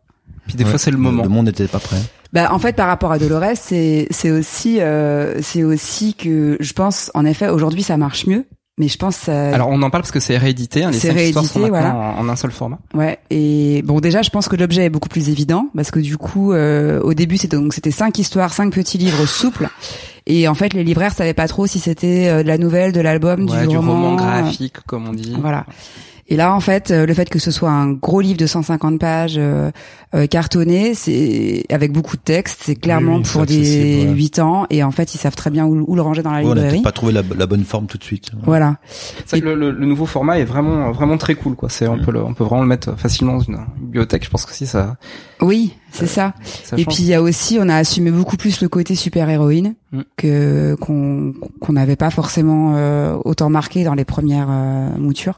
Puis 0.47 0.55
des 0.55 0.65
fois 0.65 0.77
c'est 0.77 0.91
le 0.91 0.97
moment. 0.97 1.23
Le 1.23 1.29
monde 1.29 1.45
n'était 1.45 1.67
pas 1.67 1.79
prêt. 1.79 1.97
Bah 2.31 2.51
en 2.51 2.59
fait 2.59 2.75
par 2.75 2.87
rapport 2.87 3.11
à 3.11 3.19
Dolores, 3.19 3.55
c'est 3.55 4.07
c'est 4.09 4.31
aussi 4.31 4.81
euh, 4.81 5.41
c'est 5.41 5.63
aussi 5.63 6.15
que 6.15 6.57
je 6.59 6.73
pense 6.73 7.11
en 7.13 7.25
effet 7.25 7.47
aujourd'hui 7.49 7.83
ça 7.83 7.97
marche 7.97 8.25
mieux. 8.27 8.45
Mais 8.79 8.87
je 8.87 8.97
pense 8.97 9.29
alors 9.29 9.69
on 9.69 9.79
en 9.83 9.91
parle 9.91 10.01
parce 10.01 10.11
que 10.11 10.19
c'est 10.19 10.35
réédité 10.35 10.83
hein, 10.83 10.89
les 10.89 10.97
c'est 10.97 11.11
réédité 11.11 11.69
voilà. 11.69 11.95
en, 11.95 12.27
un 12.27 12.35
seul 12.35 12.49
format. 12.49 12.79
Ouais 12.95 13.19
et 13.29 13.83
bon 13.83 13.99
déjà 13.99 14.23
je 14.23 14.31
pense 14.31 14.49
que 14.49 14.55
l'objet 14.55 14.85
est 14.85 14.89
beaucoup 14.89 15.09
plus 15.09 15.29
évident 15.29 15.67
parce 15.75 15.91
que 15.91 15.99
du 15.99 16.17
coup 16.17 16.53
euh, 16.53 16.99
au 17.01 17.13
début 17.13 17.37
c'était 17.37 17.55
donc 17.57 17.71
c'était 17.75 17.91
cinq 17.91 18.17
histoires 18.17 18.51
cinq 18.51 18.73
petits 18.73 18.97
livres 18.97 19.27
souples. 19.27 19.69
Et 20.25 20.47
en 20.47 20.55
fait 20.55 20.73
les 20.73 20.83
libraires 20.83 21.13
savaient 21.13 21.35
pas 21.35 21.47
trop 21.47 21.67
si 21.67 21.77
c'était 21.77 22.29
euh, 22.29 22.41
de 22.41 22.47
la 22.47 22.57
nouvelle 22.57 22.93
de 22.93 23.01
l'album 23.01 23.45
du, 23.45 23.67
du 23.67 23.77
roman, 23.77 24.15
graphique 24.15 24.77
comme 24.87 25.07
on 25.07 25.13
dit. 25.13 25.35
voilà 25.39 25.67
et 26.34 26.36
là, 26.36 26.55
en 26.55 26.59
fait, 26.61 26.89
euh, 26.89 27.05
le 27.05 27.13
fait 27.13 27.29
que 27.29 27.38
ce 27.38 27.51
soit 27.51 27.69
un 27.69 27.91
gros 27.91 28.19
livre 28.19 28.39
de 28.39 28.47
150 28.47 28.99
pages 28.99 29.36
euh, 29.38 29.69
euh, 30.15 30.25
cartonné, 30.25 30.95
c'est 30.95 31.63
avec 31.69 31.91
beaucoup 31.91 32.17
de 32.17 32.23
texte, 32.23 32.61
c'est 32.63 32.73
clairement 32.73 33.21
pour 33.21 33.45
des 33.45 34.01
8 34.11 34.39
ans. 34.39 34.65
Et 34.71 34.81
en 34.81 34.89
fait, 34.89 35.13
ils 35.13 35.19
savent 35.19 35.36
très 35.36 35.51
bien 35.51 35.67
où, 35.67 35.95
le 35.95 36.01
ranger 36.01 36.23
dans 36.23 36.31
la 36.31 36.41
librairie. 36.41 36.77
On 36.77 36.77
n'a 36.77 36.84
pas 36.84 36.91
trouvé 36.91 37.13
la, 37.13 37.45
bonne 37.45 37.63
forme 37.63 37.86
tout 37.86 37.99
de 37.99 38.03
suite. 38.03 38.31
Voilà. 38.41 38.77
le, 39.31 39.53
le, 39.53 39.86
nouveau 39.86 40.07
format 40.07 40.39
est 40.39 40.43
vraiment 40.43 40.91
vraiment 40.91 41.19
très 41.19 41.36
cool, 41.36 41.53
quoi. 41.53 41.69
C'est 41.69 41.88
on 41.88 41.99
peut 41.99 42.11
on 42.17 42.34
peut 42.34 42.43
vraiment 42.43 42.63
le 42.63 42.67
mettre 42.67 42.97
facilement 42.97 43.34
dans 43.34 43.41
une, 43.41 43.59
bibliothèque. 43.79 44.25
Je 44.25 44.31
pense 44.31 44.47
que 44.47 44.53
si 44.53 44.65
ça. 44.65 44.97
Oui, 45.39 45.75
c'est 45.91 46.07
ça. 46.07 46.34
et 46.75 46.84
puis 46.86 46.97
il 47.01 47.05
y 47.05 47.13
a 47.13 47.21
aussi, 47.21 47.59
on 47.61 47.69
a 47.69 47.75
assumé 47.75 48.09
beaucoup 48.09 48.38
plus 48.38 48.59
le 48.61 48.69
côté 48.69 48.95
super 48.95 49.29
héroïne 49.29 49.75
mm. 49.91 50.01
que 50.17 50.75
qu'on 50.81 51.36
qu'on 51.59 51.73
n'avait 51.73 51.95
pas 51.95 52.09
forcément 52.09 52.73
autant 53.23 53.51
marqué 53.51 53.84
dans 53.84 53.93
les 53.93 54.05
premières 54.05 54.49
moutures. 54.97 55.38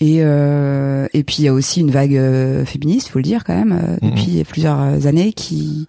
Et 0.00 0.18
euh, 0.20 1.06
et 1.14 1.24
puis 1.24 1.36
il 1.38 1.44
y 1.44 1.48
a 1.48 1.54
aussi 1.54 1.80
une 1.80 1.90
vague 1.90 2.16
euh, 2.16 2.64
féministe, 2.66 3.08
faut 3.08 3.18
le 3.18 3.24
dire 3.24 3.44
quand 3.44 3.54
même, 3.54 3.72
euh, 3.72 3.96
mhm. 4.02 4.10
depuis 4.10 4.44
plusieurs 4.44 5.06
années, 5.06 5.32
qui 5.32 5.86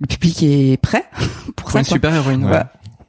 le 0.00 0.06
public 0.06 0.42
est 0.42 0.80
prêt 0.80 1.04
pour, 1.56 1.70
ça. 1.70 1.80
Une 1.80 1.84
super 1.84 2.14
héroïne. 2.14 2.44
Ouais. 2.44 2.62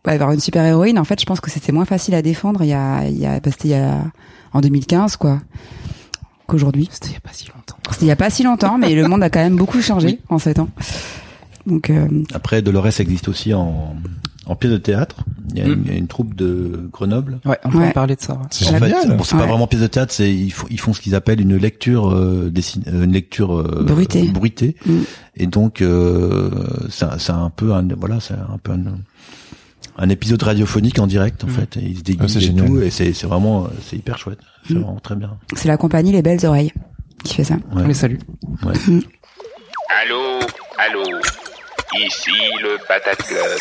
ouais. 0.06 0.14
avoir 0.14 0.32
une 0.32 0.42
super 0.42 0.66
héroïne. 0.66 1.00
En 1.00 1.06
fait, 1.06 1.20
je 1.20 1.26
pense 1.26 1.40
que 1.40 1.50
c'était 1.50 1.72
moins 1.72 1.86
facile 1.86 2.14
à 2.16 2.22
défendre 2.22 2.62
il 2.64 2.70
y 2.70 2.74
a 2.74 3.08
il 3.08 3.18
y 3.18 3.26
a 3.26 3.40
parce 3.40 3.56
qu'il 3.56 3.72
y 3.72 3.76
a 3.76 4.04
en 4.52 4.60
2015 4.60 5.16
quoi 5.16 5.42
qu'aujourd'hui. 6.48 6.90
C'était 6.92 7.10
il 7.10 7.14
y 7.14 7.18
a 7.18 7.22
pas 7.22 7.34
si 7.34 7.48
longtemps. 7.48 7.78
C'était 7.92 8.06
il 8.06 8.10
y 8.10 8.12
a 8.12 8.18
pas 8.18 8.30
si 8.30 8.44
longtemps, 8.44 8.78
mais 8.78 8.94
le 8.96 9.08
monde 9.08 9.24
a 9.24 9.30
quand 9.30 9.42
même 9.42 9.56
beaucoup 9.56 9.82
changé 9.82 10.20
en 10.30 10.40
sept 10.40 10.60
ans. 10.60 10.70
Donc 11.66 11.90
euh... 11.90 12.08
après 12.34 12.62
Dolores 12.62 13.00
existe 13.00 13.30
aussi 13.30 13.54
en 13.54 13.96
en 14.46 14.56
pièce 14.56 14.72
de 14.72 14.78
théâtre. 14.78 15.18
Il 15.54 15.60
y 15.60 15.62
a, 15.62 15.66
une, 15.66 15.88
une, 15.88 16.08
troupe 16.08 16.36
de 16.36 16.90
Grenoble. 16.92 17.40
Ouais, 17.46 17.58
on 17.64 17.70
peut 17.70 17.92
parler 17.94 18.16
de 18.16 18.22
ça. 18.22 18.40
C'est 18.50 18.70
en 18.70 18.80
fait, 18.80 19.08
bon, 19.08 19.24
c'est 19.24 19.38
pas 19.38 19.46
vraiment 19.46 19.68
pièce 19.68 19.82
de 19.82 19.88
théâtre, 19.88 20.12
c'est 20.12 20.34
ils, 20.34 20.52
font, 20.52 20.68
ils 20.70 20.80
font 20.80 20.94
ce 20.94 21.02
qu'ils 21.02 21.16
appellent 21.16 21.42
une 21.42 21.56
lecture 21.56 22.10
euh, 22.10 22.52
euh 22.56 23.04
une 23.04 23.12
lecture 23.12 23.56
euh, 23.56 23.84
bruitée. 23.84 24.76
Mm. 24.86 25.00
Et 25.36 25.48
donc 25.48 25.82
euh, 25.82 26.50
c'est 26.90 27.32
un 27.32 27.50
peu 27.50 27.74
un 27.74 27.88
voilà, 27.98 28.20
c'est 28.20 28.34
un 28.34 28.58
peu 28.62 28.72
un, 28.72 28.84
un, 29.98 30.10
épisode 30.10 30.42
radiophonique 30.42 31.00
en 31.00 31.08
direct 31.08 31.44
en 31.44 31.48
mm. 31.48 31.52
fait. 31.52 31.78
Et 31.78 31.84
ils 31.84 31.98
se 32.00 32.04
déguisent 32.04 32.38
ah, 32.38 32.44
et 32.44 32.56
tout, 32.56 32.82
et 32.82 32.90
c'est 32.90 33.14
c'est 33.14 33.28
vraiment 33.28 33.68
c'est 33.88 33.98
hyper 33.98 34.18
chouette. 34.18 34.40
C'est 34.68 34.74
mm. 34.74 34.80
vraiment 34.80 35.00
très 35.00 35.16
bien. 35.16 35.38
C'est 35.56 35.68
la 35.68 35.78
compagnie 35.78 36.12
Les 36.12 36.22
Belles 36.22 36.46
Oreilles 36.46 36.74
qui 37.24 37.36
fait 37.36 37.44
ça. 37.44 37.56
Ouais. 37.56 37.84
On 37.84 37.88
les 37.88 37.94
salue. 37.94 38.18
Ouais. 38.64 38.74
Allô, 40.02 40.40
allô. 40.78 41.04
Ici 41.96 42.32
le 42.62 42.78
Patate 42.88 43.22
Club. 43.24 43.60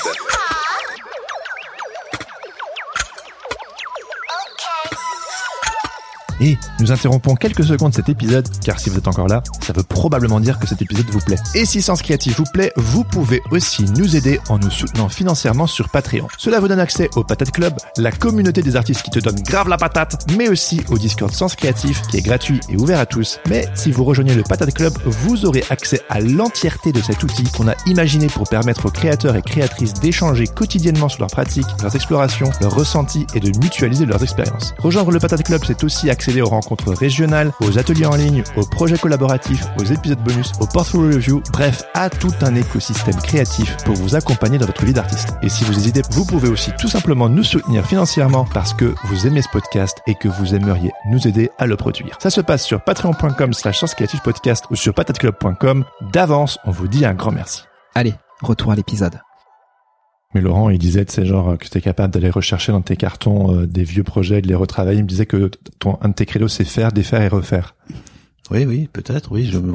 Et 6.42 6.58
nous 6.80 6.90
interrompons 6.90 7.36
quelques 7.36 7.62
secondes 7.62 7.94
cet 7.94 8.08
épisode, 8.08 8.48
car 8.64 8.80
si 8.80 8.90
vous 8.90 8.98
êtes 8.98 9.06
encore 9.06 9.28
là, 9.28 9.44
ça 9.60 9.72
veut 9.72 9.84
probablement 9.84 10.40
dire 10.40 10.58
que 10.58 10.66
cet 10.66 10.82
épisode 10.82 11.08
vous 11.08 11.20
plaît. 11.20 11.36
Et 11.54 11.64
si 11.64 11.80
Sens 11.80 12.02
Créatif 12.02 12.36
vous 12.36 12.50
plaît, 12.52 12.72
vous 12.76 13.04
pouvez 13.04 13.40
aussi 13.52 13.84
nous 13.84 14.16
aider 14.16 14.40
en 14.48 14.58
nous 14.58 14.70
soutenant 14.70 15.08
financièrement 15.08 15.68
sur 15.68 15.88
Patreon. 15.88 16.26
Cela 16.38 16.58
vous 16.58 16.66
donne 16.66 16.80
accès 16.80 17.08
au 17.14 17.22
Patate 17.22 17.52
Club, 17.52 17.74
la 17.96 18.10
communauté 18.10 18.60
des 18.60 18.74
artistes 18.74 19.02
qui 19.02 19.10
te 19.10 19.20
donne 19.20 19.36
grave 19.36 19.68
la 19.68 19.76
patate, 19.76 20.26
mais 20.36 20.48
aussi 20.48 20.80
au 20.90 20.98
Discord 20.98 21.32
Sens 21.32 21.54
Créatif, 21.54 22.02
qui 22.10 22.16
est 22.16 22.22
gratuit 22.22 22.58
et 22.68 22.76
ouvert 22.76 22.98
à 22.98 23.06
tous. 23.06 23.38
Mais 23.48 23.68
si 23.76 23.92
vous 23.92 24.02
rejoignez 24.02 24.34
le 24.34 24.42
Patate 24.42 24.74
Club, 24.74 24.94
vous 25.04 25.46
aurez 25.46 25.62
accès 25.70 26.00
à 26.08 26.18
l'entièreté 26.18 26.90
de 26.90 27.00
cet 27.00 27.22
outil 27.22 27.44
qu'on 27.56 27.68
a 27.68 27.74
imaginé 27.86 28.26
pour 28.26 28.48
permettre 28.48 28.86
aux 28.86 28.90
créateurs 28.90 29.36
et 29.36 29.42
créatrices 29.42 29.94
d'échanger 29.94 30.48
quotidiennement 30.48 31.08
sur 31.08 31.20
leurs 31.20 31.30
pratiques, 31.30 31.68
leurs 31.82 31.94
explorations, 31.94 32.50
leurs 32.60 32.74
ressentis 32.74 33.28
et 33.34 33.38
de 33.38 33.56
mutualiser 33.60 34.06
leurs 34.06 34.24
expériences. 34.24 34.74
Rejoindre 34.78 35.12
le 35.12 35.20
Patate 35.20 35.44
Club, 35.44 35.62
c'est 35.64 35.84
aussi 35.84 36.10
accès 36.10 36.31
aux 36.40 36.48
rencontres 36.48 36.92
régionales, 36.92 37.52
aux 37.60 37.78
ateliers 37.78 38.06
en 38.06 38.16
ligne, 38.16 38.44
aux 38.56 38.64
projets 38.64 38.96
collaboratifs, 38.96 39.66
aux 39.78 39.84
épisodes 39.84 40.22
bonus, 40.22 40.52
aux 40.60 40.66
portfolio 40.66 41.14
review, 41.16 41.42
bref, 41.52 41.82
à 41.94 42.08
tout 42.08 42.32
un 42.40 42.54
écosystème 42.54 43.16
créatif 43.16 43.76
pour 43.84 43.94
vous 43.96 44.14
accompagner 44.14 44.58
dans 44.58 44.66
votre 44.66 44.84
vie 44.84 44.94
d'artiste. 44.94 45.34
Et 45.42 45.48
si 45.48 45.64
vous 45.64 45.76
hésitez, 45.76 46.02
vous 46.10 46.24
pouvez 46.24 46.48
aussi 46.48 46.70
tout 46.78 46.88
simplement 46.88 47.28
nous 47.28 47.44
soutenir 47.44 47.84
financièrement 47.84 48.46
parce 48.54 48.72
que 48.72 48.94
vous 49.04 49.26
aimez 49.26 49.42
ce 49.42 49.48
podcast 49.50 49.98
et 50.06 50.14
que 50.14 50.28
vous 50.28 50.54
aimeriez 50.54 50.92
nous 51.10 51.28
aider 51.28 51.50
à 51.58 51.66
le 51.66 51.76
produire. 51.76 52.16
Ça 52.20 52.30
se 52.30 52.40
passe 52.40 52.64
sur 52.64 52.82
patreon.com 52.82 53.52
slash 53.52 53.82
podcast 54.24 54.64
ou 54.70 54.76
sur 54.76 54.94
patateclub.com. 54.94 55.84
D'avance, 56.12 56.58
on 56.64 56.70
vous 56.70 56.88
dit 56.88 57.04
un 57.04 57.14
grand 57.14 57.32
merci. 57.32 57.64
Allez, 57.94 58.14
retour 58.42 58.72
à 58.72 58.76
l'épisode. 58.76 59.20
Mais 60.34 60.40
Laurent, 60.40 60.70
il 60.70 60.78
disait, 60.78 61.04
c'est 61.08 61.26
genre 61.26 61.58
que 61.58 61.68
tu 61.68 61.76
es 61.76 61.80
capable 61.80 62.12
d'aller 62.12 62.30
rechercher 62.30 62.72
dans 62.72 62.80
tes 62.80 62.96
cartons 62.96 63.54
euh, 63.54 63.66
des 63.66 63.84
vieux 63.84 64.02
projets, 64.02 64.40
de 64.40 64.48
les 64.48 64.54
retravailler. 64.54 64.98
Il 64.98 65.04
me 65.04 65.08
disait 65.08 65.26
que 65.26 65.50
ton 65.78 65.98
un 66.00 66.08
de 66.08 66.14
tes 66.14 66.26
credos, 66.26 66.48
c'est 66.48 66.64
faire, 66.64 66.92
défaire 66.92 67.20
et 67.22 67.28
refaire. 67.28 67.74
Oui, 68.50 68.64
oui, 68.66 68.88
peut-être, 68.92 69.32
oui. 69.32 69.46
Je 69.46 69.58
me 69.58 69.72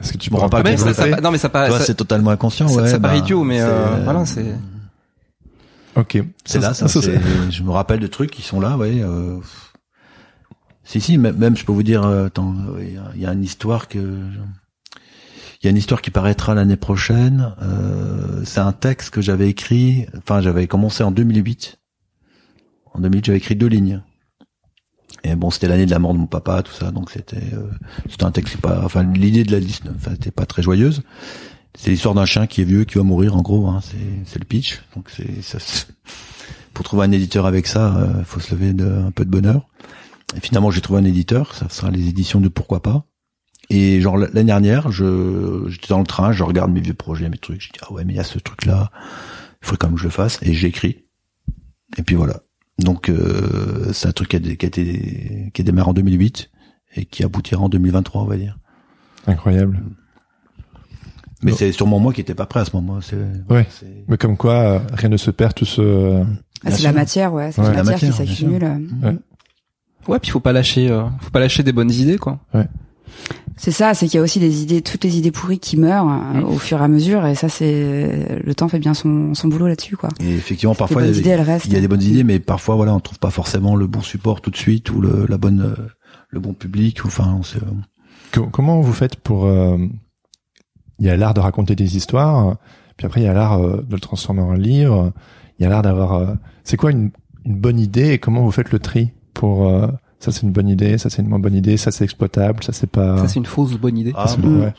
Est-ce 0.00 0.12
que 0.12 0.18
tu 0.18 0.32
me 0.32 0.38
rends 0.38 0.48
pas 0.48 0.62
compte 0.62 0.78
ça, 0.78 1.20
Non, 1.20 1.30
mais 1.30 1.38
ça 1.38 1.48
paraît. 1.48 1.70
C'est 1.80 1.94
totalement 1.94 2.30
inconscient. 2.30 2.68
Ça, 2.68 2.82
ouais, 2.82 2.88
ça 2.88 3.00
paraît 3.00 3.18
bah, 3.18 3.24
idiot, 3.24 3.44
mais 3.44 3.60
euh, 3.60 4.02
voilà, 4.04 4.24
c'est. 4.26 4.46
Ok. 5.94 6.22
C'est 6.44 6.60
là, 6.60 6.74
ça. 6.74 6.86
je 6.88 7.62
me 7.62 7.70
rappelle 7.70 8.00
de 8.00 8.06
trucs 8.06 8.30
qui 8.30 8.42
sont 8.42 8.60
là, 8.60 8.76
ouais. 8.76 9.00
Euh... 9.00 9.38
Si, 10.84 11.00
si, 11.00 11.18
même, 11.18 11.56
je 11.56 11.64
peux 11.64 11.72
vous 11.72 11.82
dire, 11.82 12.04
euh, 12.04 12.26
attends, 12.26 12.54
il 13.14 13.20
y 13.20 13.26
a 13.26 13.32
une 13.32 13.42
histoire 13.42 13.88
que 13.88 13.98
il 15.60 15.64
y 15.64 15.68
a 15.68 15.70
une 15.70 15.76
histoire 15.76 16.02
qui 16.02 16.10
paraîtra 16.10 16.54
l'année 16.54 16.76
prochaine. 16.76 17.54
Euh, 17.62 18.42
c'est 18.44 18.60
un 18.60 18.72
texte 18.72 19.10
que 19.10 19.20
j'avais 19.20 19.48
écrit, 19.48 20.06
enfin 20.18 20.40
j'avais 20.40 20.66
commencé 20.66 21.02
en 21.02 21.10
2008. 21.10 21.78
En 22.92 23.00
2008, 23.00 23.24
j'avais 23.26 23.38
écrit 23.38 23.56
deux 23.56 23.66
lignes. 23.66 24.02
Et 25.24 25.34
bon, 25.34 25.50
c'était 25.50 25.68
l'année 25.68 25.86
de 25.86 25.90
la 25.90 25.98
mort 25.98 26.14
de 26.14 26.18
mon 26.18 26.26
papa, 26.26 26.62
tout 26.62 26.72
ça, 26.72 26.90
donc 26.90 27.10
c'était 27.10 27.54
euh, 27.54 27.70
c'était 28.08 28.24
un 28.24 28.30
texte 28.30 28.58
pas, 28.58 28.82
enfin 28.84 29.02
l'idée 29.02 29.44
de 29.44 29.52
la 29.52 29.58
liste, 29.58 29.84
enfin 29.96 30.12
c'était 30.12 30.30
pas 30.30 30.46
très 30.46 30.62
joyeuse. 30.62 31.02
C'est 31.76 31.90
l'histoire 31.90 32.14
d'un 32.14 32.24
chien 32.24 32.46
qui 32.46 32.62
est 32.62 32.64
vieux, 32.64 32.84
qui 32.84 32.96
va 32.96 33.04
mourir 33.04 33.36
en 33.36 33.42
gros. 33.42 33.66
Hein, 33.66 33.80
c'est 34.24 34.38
le 34.38 34.44
pitch. 34.44 34.82
Donc 34.94 35.10
c'est 35.10 35.42
ça. 35.42 35.58
Pour 36.72 36.84
trouver 36.84 37.04
un 37.04 37.12
éditeur 37.12 37.46
avec 37.46 37.66
ça, 37.66 37.96
euh, 37.96 38.24
faut 38.24 38.40
se 38.40 38.54
lever 38.54 38.72
de 38.72 38.86
un 38.86 39.10
peu 39.10 39.24
de 39.24 39.30
bonheur. 39.30 39.66
Et 40.36 40.40
finalement, 40.40 40.70
j'ai 40.70 40.80
trouvé 40.80 41.00
un 41.00 41.04
éditeur. 41.04 41.54
Ça 41.54 41.68
sera 41.68 41.90
les 41.90 42.08
éditions 42.08 42.40
de 42.40 42.48
Pourquoi 42.48 42.82
pas. 42.82 43.04
Et 43.68 44.00
genre 44.00 44.16
l'année 44.16 44.44
dernière, 44.44 44.90
je 44.92 45.64
j'étais 45.68 45.88
dans 45.88 45.98
le 45.98 46.06
train, 46.06 46.32
je 46.32 46.44
regarde 46.44 46.70
mes 46.70 46.80
vieux 46.80 46.94
projets, 46.94 47.28
mes 47.28 47.38
trucs, 47.38 47.60
je 47.60 47.68
dis 47.70 47.78
ah 47.82 47.92
ouais 47.92 48.04
mais 48.04 48.12
il 48.12 48.16
y 48.16 48.20
a 48.20 48.24
ce 48.24 48.38
truc 48.38 48.64
là, 48.64 48.90
il 49.62 49.66
faudrait 49.66 49.78
quand 49.78 49.86
même 49.88 49.96
que 49.96 50.00
je 50.00 50.06
le 50.06 50.10
fasse 50.10 50.38
et 50.42 50.52
j'écris. 50.52 51.02
Et 51.98 52.02
puis 52.02 52.14
voilà. 52.14 52.40
Donc 52.78 53.08
euh, 53.08 53.92
c'est 53.92 54.08
un 54.08 54.12
truc 54.12 54.28
qui 54.28 54.36
a, 54.36 54.40
qui 54.40 54.66
a 54.66 54.68
été 54.68 55.50
qui 55.52 55.62
a 55.62 55.64
démarré 55.64 55.90
en 55.90 55.94
2008 55.94 56.50
et 56.96 57.04
qui 57.06 57.24
aboutira 57.24 57.62
en 57.62 57.68
2023 57.68 58.22
on 58.22 58.26
va 58.26 58.36
dire. 58.36 58.58
Incroyable. 59.26 59.82
Mais 61.42 61.52
c'est 61.52 61.72
sûrement 61.72 61.98
moi 61.98 62.12
qui 62.12 62.20
étais 62.20 62.34
pas 62.34 62.46
prêt 62.46 62.60
à 62.60 62.64
ce 62.64 62.74
moment. 62.74 62.98
Ouais. 63.50 63.66
Mais 64.08 64.16
comme 64.16 64.36
quoi, 64.36 64.54
euh, 64.54 64.78
rien 64.92 65.08
ne 65.08 65.16
se 65.16 65.30
perd, 65.30 65.54
tout 65.54 65.64
se. 65.64 66.22
Ah, 66.64 66.70
c'est 66.70 66.82
la 66.82 66.92
matière, 66.92 67.32
ouais. 67.32 67.52
C'est 67.52 67.62
la, 67.62 67.82
matière, 67.82 67.98
qui 67.98 68.12
s'accumule. 68.12 68.64
Ouais. 69.02 69.16
ouais, 70.08 70.18
puis 70.18 70.30
faut 70.30 70.40
pas 70.40 70.52
lâcher, 70.52 70.90
euh, 70.90 71.04
faut 71.20 71.30
pas 71.30 71.40
lâcher 71.40 71.62
des 71.62 71.72
bonnes 71.72 71.90
idées, 71.90 72.16
quoi. 72.16 72.40
Ouais. 72.54 72.66
C'est 73.58 73.70
ça, 73.70 73.94
c'est 73.94 74.06
qu'il 74.06 74.16
y 74.16 74.20
a 74.20 74.22
aussi 74.22 74.38
des 74.38 74.62
idées, 74.62 74.82
toutes 74.82 75.02
les 75.02 75.16
idées 75.16 75.30
pourries 75.30 75.58
qui 75.58 75.78
meurent 75.78 76.10
euh, 76.10 76.40
mm. 76.40 76.44
au 76.44 76.58
fur 76.58 76.80
et 76.80 76.84
à 76.84 76.88
mesure, 76.88 77.26
et 77.26 77.34
ça, 77.34 77.48
c'est 77.48 78.40
le 78.44 78.54
temps 78.54 78.68
fait 78.68 78.78
bien 78.78 78.92
son, 78.92 79.32
son 79.34 79.48
boulot 79.48 79.66
là-dessus, 79.66 79.96
quoi. 79.96 80.10
Et 80.20 80.34
effectivement, 80.34 80.74
parfois 80.74 81.02
il 81.02 81.06
y, 81.06 81.08
a, 81.08 81.58
il 81.64 81.72
y, 81.72 81.76
a 81.76 81.80
des 81.80 81.88
bonnes 81.88 82.02
idées, 82.02 82.22
mais 82.22 82.38
parfois, 82.38 82.76
voilà, 82.76 82.94
on 82.94 83.00
trouve 83.00 83.18
pas 83.18 83.30
forcément 83.30 83.74
le 83.74 83.86
bon 83.86 84.02
support 84.02 84.42
tout 84.42 84.50
de 84.50 84.56
suite 84.56 84.90
ou 84.90 85.00
le, 85.00 85.26
la 85.26 85.38
bonne, 85.38 85.74
le 86.28 86.40
bon 86.40 86.52
public. 86.52 87.02
Ou, 87.04 87.08
enfin, 87.08 87.40
Comment 88.52 88.82
vous 88.82 88.92
faites 88.92 89.16
pour 89.16 89.46
euh, 89.46 89.78
il 90.98 91.06
y 91.06 91.08
a 91.08 91.16
l'art 91.16 91.32
de 91.32 91.40
raconter 91.40 91.74
des 91.74 91.96
histoires, 91.96 92.56
puis 92.98 93.06
après 93.06 93.22
il 93.22 93.24
y 93.24 93.28
a 93.28 93.32
l'art 93.32 93.58
de 93.58 93.84
le 93.90 94.00
transformer 94.00 94.42
en 94.42 94.52
livre, 94.52 95.12
il 95.58 95.62
y 95.62 95.66
a 95.66 95.70
l'art 95.70 95.82
d'avoir. 95.82 96.36
c'est 96.64 96.76
quoi 96.76 96.90
une, 96.90 97.10
une 97.46 97.56
bonne 97.56 97.78
idée 97.78 98.10
et 98.10 98.18
comment 98.18 98.42
vous 98.42 98.50
faites 98.50 98.70
le 98.70 98.78
tri 98.78 99.12
pour 99.32 99.70
ça 100.26 100.32
c'est 100.32 100.42
une 100.42 100.50
bonne 100.50 100.68
idée, 100.68 100.98
ça 100.98 101.08
c'est 101.08 101.22
une 101.22 101.28
moins 101.28 101.38
bonne 101.38 101.54
idée, 101.54 101.76
ça 101.76 101.92
c'est 101.92 102.02
exploitable, 102.02 102.64
ça 102.64 102.72
c'est 102.72 102.90
pas. 102.90 103.18
Ça 103.18 103.28
c'est 103.28 103.36
une 103.36 103.46
fausse 103.46 103.74
bonne 103.74 103.96
idée. 103.96 104.12
Ah, 104.16 104.26
ouais. 104.42 104.74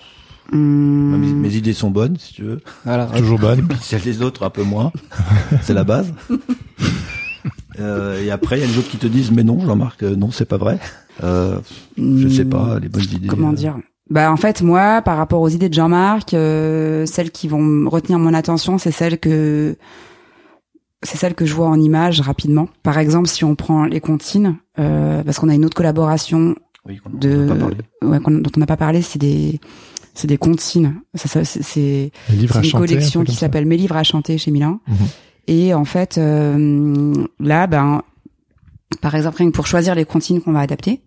Mes, 0.52 1.18
mes, 1.18 1.56
idées 1.56 1.72
sont 1.72 1.90
bonnes, 1.90 2.18
si 2.18 2.34
tu 2.34 2.44
veux. 2.44 2.62
Voilà. 2.84 3.06
Toujours 3.06 3.40
bonnes. 3.40 3.66
Celles 3.82 4.02
des 4.02 4.22
autres, 4.22 4.44
un 4.44 4.50
peu 4.50 4.64
moins. 4.64 4.92
c'est 5.62 5.74
la 5.74 5.86
base. 5.86 6.14
euh, 7.80 8.22
et 8.24 8.30
après, 8.32 8.58
il 8.58 8.62
y 8.62 8.64
a 8.64 8.68
les 8.68 8.78
autres 8.78 8.90
qui 8.90 8.98
te 8.98 9.08
disent, 9.08 9.32
mais 9.32 9.44
non, 9.44 9.60
Jean-Marc, 9.60 10.04
euh, 10.04 10.16
non, 10.16 10.32
c'est 10.32 10.46
pas 10.46 10.58
vrai. 10.58 10.80
Euh, 11.24 11.60
je 11.98 12.28
sais 12.28 12.46
pas, 12.46 12.78
les 12.80 12.90
bonnes 12.90 13.04
idées. 13.04 13.28
Comment 13.28 13.52
euh. 13.52 13.56
dire? 13.56 13.78
Bah 14.10 14.32
en 14.32 14.38
fait 14.38 14.62
moi 14.62 15.02
par 15.02 15.18
rapport 15.18 15.42
aux 15.42 15.50
idées 15.50 15.68
de 15.68 15.74
Jean-Marc 15.74 16.34
euh, 16.34 17.06
celles 17.06 17.30
qui 17.30 17.50
vont 17.50 17.90
retenir 17.90 18.20
mon 18.20 18.34
attention 18.34 18.78
c'est 18.78 18.92
celles 18.92 19.20
que 19.20 19.76
c'est 21.04 21.18
celle 21.18 21.36
que 21.36 21.46
je 21.46 21.54
vois 21.54 21.68
en 21.68 21.80
image 21.80 22.22
rapidement. 22.22 22.68
Par 22.84 22.98
exemple, 22.98 23.28
si 23.28 23.44
on 23.44 23.56
prend 23.56 23.86
les 23.86 24.00
comptines, 24.00 24.58
euh, 24.80 25.24
parce 25.24 25.40
qu'on 25.40 25.50
a 25.50 25.56
une 25.56 25.66
autre 25.66 25.76
collaboration 25.76 26.56
oui, 26.86 27.00
de, 27.14 27.48
ouais, 28.02 28.20
dont 28.20 28.52
on 28.56 28.60
n'a 28.60 28.66
pas 28.66 28.78
parlé, 28.78 29.02
c'est 29.02 29.20
des 29.20 29.60
c'est 30.14 30.28
des 30.28 30.38
comptines. 30.38 30.96
Ça, 31.14 31.28
ça 31.28 31.46
c'est 31.46 32.12
une 32.32 32.72
collection 32.72 33.24
qui 33.24 33.36
s'appelle 33.36 33.66
Mes 33.66 33.78
livres 33.78 33.98
à 33.98 34.04
chanter 34.04 34.38
chez 34.38 34.52
Milan. 34.52 34.80
Mhm. 34.88 34.96
Et 35.48 35.74
en 35.74 35.86
fait, 35.86 36.18
euh, 36.18 37.14
là, 37.40 37.68
ben, 37.68 38.02
par 39.02 39.16
exemple, 39.16 39.38
rien 39.38 39.48
que 39.48 39.56
pour 39.56 39.68
choisir 39.68 39.96
les 39.96 40.06
comptines 40.06 40.42
qu'on 40.42 40.52
va 40.52 40.60
adapter, 40.60 41.02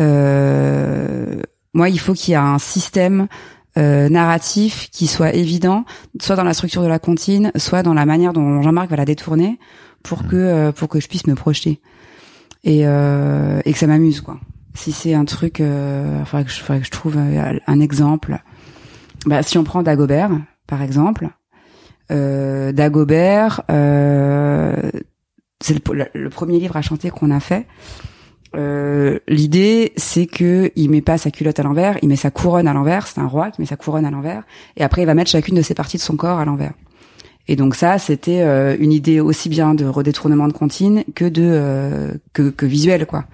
euh, 0.00 1.40
moi, 1.74 1.88
il 1.88 1.98
faut 1.98 2.14
qu'il 2.14 2.32
y 2.32 2.34
ait 2.34 2.36
un 2.36 2.58
système 2.58 3.26
euh, 3.78 4.08
narratif 4.08 4.88
qui 4.90 5.06
soit 5.06 5.34
évident, 5.34 5.84
soit 6.20 6.36
dans 6.36 6.44
la 6.44 6.54
structure 6.54 6.82
de 6.82 6.88
la 6.88 6.98
comptine, 6.98 7.52
soit 7.56 7.82
dans 7.82 7.94
la 7.94 8.06
manière 8.06 8.32
dont 8.32 8.62
Jean-Marc 8.62 8.90
va 8.90 8.96
la 8.96 9.04
détourner 9.04 9.58
pour 10.02 10.22
mhm. 10.22 10.28
que 10.28 10.36
euh, 10.36 10.72
pour 10.72 10.88
que 10.88 11.00
je 11.00 11.08
puisse 11.08 11.26
me 11.26 11.34
projeter 11.34 11.80
et 12.64 12.86
euh, 12.86 13.60
et 13.64 13.72
que 13.72 13.78
ça 13.78 13.86
m'amuse 13.86 14.20
quoi. 14.20 14.38
Si 14.74 14.92
c'est 14.92 15.14
un 15.14 15.24
truc, 15.24 15.60
euh, 15.60 16.24
faudrait 16.26 16.44
que 16.44 16.50
je 16.50 16.60
faudrait 16.60 16.80
que 16.80 16.86
je 16.86 16.90
trouve 16.90 17.16
un 17.16 17.80
exemple. 17.80 18.38
Bah, 19.24 19.42
si 19.42 19.56
on 19.56 19.64
prend 19.64 19.82
Dagobert 19.82 20.30
par 20.66 20.82
exemple, 20.82 21.30
euh, 22.10 22.72
Dagobert, 22.72 23.62
euh, 23.70 24.90
c'est 25.60 25.74
le, 25.74 26.06
le, 26.14 26.30
premier 26.30 26.58
livre 26.58 26.76
à 26.76 26.82
chanter 26.82 27.10
qu'on 27.10 27.30
a 27.30 27.40
fait. 27.40 27.66
Euh, 28.56 29.18
l'idée, 29.28 29.92
c'est 29.96 30.26
que 30.26 30.70
il 30.76 30.90
met 30.90 31.02
pas 31.02 31.18
sa 31.18 31.30
culotte 31.30 31.58
à 31.60 31.62
l'envers, 31.62 31.98
il 32.02 32.08
met 32.08 32.16
sa 32.16 32.30
couronne 32.30 32.68
à 32.68 32.72
l'envers. 32.72 33.06
C'est 33.06 33.20
un 33.20 33.26
roi 33.26 33.50
qui 33.50 33.60
met 33.60 33.66
sa 33.66 33.76
couronne 33.76 34.04
à 34.04 34.10
l'envers, 34.10 34.42
et 34.76 34.82
après 34.82 35.02
il 35.02 35.06
va 35.06 35.14
mettre 35.14 35.30
chacune 35.30 35.56
de 35.56 35.62
ses 35.62 35.74
parties 35.74 35.98
de 35.98 36.02
son 36.02 36.16
corps 36.16 36.38
à 36.38 36.44
l'envers. 36.44 36.72
Et 37.48 37.54
donc 37.54 37.76
ça, 37.76 37.98
c'était 37.98 38.40
euh, 38.40 38.76
une 38.80 38.92
idée 38.92 39.20
aussi 39.20 39.48
bien 39.48 39.74
de 39.74 39.84
redétournement 39.84 40.48
de 40.48 40.52
comptine 40.52 41.04
que 41.14 41.24
de 41.24 41.42
euh, 41.44 42.14
que, 42.32 42.50
que 42.50 42.66
visuel, 42.66 43.06
quoi. 43.06 43.24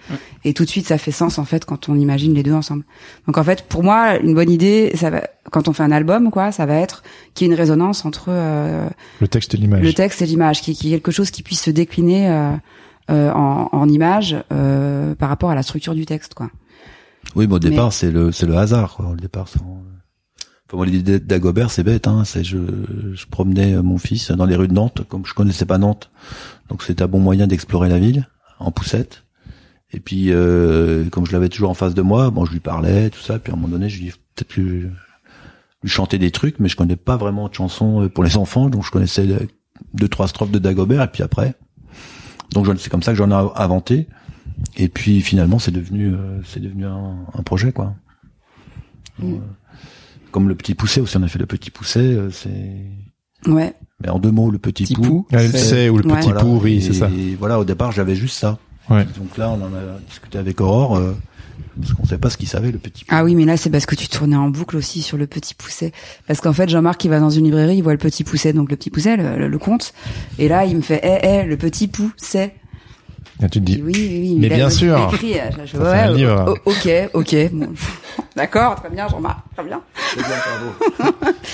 Et 0.45 0.53
tout 0.53 0.65
de 0.65 0.69
suite, 0.69 0.87
ça 0.87 0.99
fait 0.99 1.13
sens 1.13 1.39
en 1.39 1.47
fait 1.47 1.65
quand 1.65 1.89
on 1.89 1.95
imagine 1.95 2.35
les 2.35 2.43
deux 2.43 2.53
ensemble. 2.53 2.85
Donc 3.27 3.39
en 3.39 3.45
fait, 3.45 3.63
pour 3.63 3.83
moi, 3.83 4.19
une 4.19 4.35
bonne 4.35 4.51
idée, 4.51 4.93
ça 4.97 5.09
va 5.09 5.23
quand 5.51 5.69
on 5.69 5.73
fait 5.73 5.83
un 5.83 5.93
album, 5.93 6.31
quoi, 6.31 6.53
ça 6.53 6.67
va 6.67 6.77
être 6.77 7.03
qu'il 7.35 7.47
y 7.47 7.51
ait 7.51 7.53
une 7.53 7.59
résonance 7.59 8.05
entre 8.05 8.31
le 8.31 9.29
texte 9.29 9.55
et 9.55 9.57
l'image. 9.57 9.83
Le 9.83 9.93
texte 9.93 10.21
et 10.21 10.27
l'image, 10.27 10.61
qui, 10.61 10.75
qui 10.75 10.89
est 10.89 10.91
quelque 10.93 11.11
chose 11.11 11.31
qui 11.31 11.43
puisse 11.43 11.63
se 11.63 11.71
décliner 11.71 12.29
euh, 12.29 12.53
en, 13.09 13.69
en 13.73 13.89
image 13.89 14.37
euh, 14.53 15.15
par 15.15 15.29
rapport 15.29 15.51
à 15.51 15.55
la 15.55 15.63
structure 15.63 15.95
du 15.95 16.07
texte, 16.07 16.35
quoi. 16.35 16.51
Oui, 17.35 17.47
mais 17.47 17.55
au 17.55 17.59
départ, 17.59 17.93
c'est 17.93 18.11
le 18.11 18.33
c'est 18.33 18.47
le 18.47 18.57
hasard. 18.57 18.95
Quoi. 18.95 19.07
Au 19.11 19.17
départ, 19.17 19.49
moi, 20.73 20.87
l'idée 20.87 21.21
d'Agobert, 21.21 21.71
c'est 21.71 21.83
bête. 21.83 22.07
Hein. 22.09 22.25
C'est 22.25 22.45
je, 22.45 22.59
je 23.13 23.27
promenais 23.27 23.81
mon 23.83 23.99
fils 23.99 24.31
dans 24.31 24.47
les 24.47 24.57
rues 24.57 24.69
de 24.69 24.73
Nantes, 24.73 25.03
comme 25.09 25.25
je 25.27 25.35
connaissais 25.35 25.67
pas 25.67 25.79
Nantes, 25.79 26.11
donc 26.69 26.83
c'était 26.83 27.03
un 27.03 27.09
bon 27.09 27.21
moyen 27.21 27.47
d'explorer 27.47 27.89
la 27.89 27.99
ville 27.99 28.29
en 28.59 28.71
poussette. 28.71 29.25
Et 29.93 30.01
puis, 30.01 30.29
euh, 30.31 31.09
comme 31.11 31.27
je 31.27 31.33
l'avais 31.33 31.51
toujours 31.51 31.69
en 31.69 31.75
face 31.75 31.95
de 31.95 32.01
moi, 32.01 32.31
bon, 32.31 32.47
je 32.47 32.53
lui 32.53 32.61
parlais, 32.61 33.11
tout 33.11 33.21
ça. 33.21 33.39
Puis 33.39 33.53
à 33.53 33.57
un 33.57 33.59
moment 33.59 33.73
donné, 33.73 33.91
je 33.91 34.01
lui 34.01 34.11
peut-être 34.35 34.57
lui, 34.57 34.87
lui 35.83 35.91
chanter 35.91 36.19
des 36.19 36.31
trucs, 36.31 36.59
mais 36.59 36.69
je 36.69 36.77
connais 36.77 36.97
pas 36.97 37.19
vraiment 37.19 37.49
de 37.49 37.55
chansons 37.55 38.09
pour 38.09 38.25
les 38.25 38.37
enfants, 38.39 38.71
donc 38.71 38.85
je 38.85 38.91
connaissais 38.91 39.27
deux 39.95 40.09
trois 40.09 40.29
strophes 40.29 40.51
de 40.51 40.59
Dagobert. 40.59 41.03
Et 41.03 41.09
puis 41.09 41.23
après, 41.23 41.55
donc 42.53 42.67
c'est 42.79 42.91
comme 42.91 43.03
ça 43.03 43.13
que 43.13 43.19
j'en 43.19 43.31
ai 43.31 43.49
inventé. 43.57 44.07
Et 44.77 44.89
puis 44.89 45.21
finalement, 45.21 45.59
c'est 45.59 45.71
devenu, 45.71 46.15
euh, 46.15 46.41
c'est 46.45 46.61
devenu 46.61 46.87
un, 46.87 47.17
un, 47.35 47.43
projet 47.43 47.73
quoi. 47.73 47.95
Mm. 49.19 49.35
Euh, 49.35 49.39
comme 50.31 50.49
le 50.49 50.55
petit 50.55 50.75
poussé 50.75 51.01
aussi, 51.01 51.17
on 51.17 51.23
a 51.23 51.29
fait 51.29 51.39
le 51.39 51.47
petit 51.47 51.71
poussé. 51.71 52.01
Euh, 52.01 52.31
c'est. 52.31 53.51
Ouais. 53.51 53.75
Mais 54.01 54.09
en 54.09 54.19
deux 54.19 54.31
mots, 54.31 54.51
le 54.51 54.59
petit, 54.59 54.85
petit 54.85 54.95
pou. 54.95 55.27
c'est 55.55 55.89
ou 55.89 55.99
le 55.99 56.03
petit 56.03 56.33
ouais. 56.33 56.41
pou, 56.41 56.61
oui, 56.63 56.83
c'est 56.83 56.93
ça. 56.93 57.09
Et 57.09 57.35
voilà, 57.37 57.59
au 57.59 57.65
départ, 57.65 57.93
j'avais 57.93 58.15
juste 58.15 58.39
ça. 58.39 58.59
Ouais. 58.91 59.07
Donc 59.17 59.37
là, 59.37 59.51
on 59.51 59.63
en 59.63 59.75
a 59.75 59.99
discuté 60.09 60.39
avec 60.39 60.61
Aurore. 60.61 60.97
Euh, 60.97 61.17
parce 61.81 61.93
qu'on 61.95 62.05
savait 62.05 62.21
pas 62.21 62.31
ce 62.31 62.37
qu'il 62.37 62.49
savait 62.49 62.73
le 62.73 62.79
petit 62.79 63.05
Ah 63.09 63.25
oui, 63.25 63.35
mais 63.35 63.45
là 63.45 63.57
c'est 63.57 63.71
parce 63.71 63.87
que 63.87 63.95
tu 63.95 64.09
tournais 64.09 64.37
en 64.37 64.51
boucle 64.51 64.77
aussi 64.77 65.03
sur 65.03 65.17
le 65.17 65.27
petit 65.27 65.55
pousset. 65.55 65.93
Parce 66.27 66.41
qu'en 66.41 66.53
fait, 66.53 66.69
Jean-Marc 66.69 67.05
il 67.05 67.09
va 67.09 67.21
dans 67.21 67.31
une 67.31 67.45
librairie, 67.45 67.77
il 67.77 67.83
voit 67.83 67.93
le 67.93 67.99
petit 67.99 68.25
pousset, 68.25 68.53
donc 68.53 68.71
le 68.71 68.77
petit 68.77 68.91
pousset, 68.91 69.17
le, 69.17 69.49
le, 69.49 69.59
conte, 69.59 69.93
et 70.39 70.49
là 70.49 70.65
il 70.65 70.77
me 70.77 70.83
fait, 70.83 71.01
eh 71.03 71.27
eh, 71.27 71.45
le 71.45 71.57
petit 71.57 71.89
pousset. 71.89 72.55
Et 73.43 73.49
tu 73.49 73.61
te 73.61 73.65
dis, 73.65 73.83
oui, 73.83 73.93
oui, 73.95 74.19
oui. 74.21 74.37
Mais 74.39 74.49
bien 74.49 74.71
sûr. 74.71 75.11
Écrit, 75.13 75.35
je, 75.65 75.77
ouais, 75.77 75.99
un 75.99 76.13
livre. 76.13 76.55
ok, 76.65 76.89
ok. 77.15 77.37
D'accord, 78.37 78.77
très 78.77 78.89
bien, 78.89 79.09
Jean-Marc, 79.09 79.41
très 79.55 79.65
bien. 79.65 79.81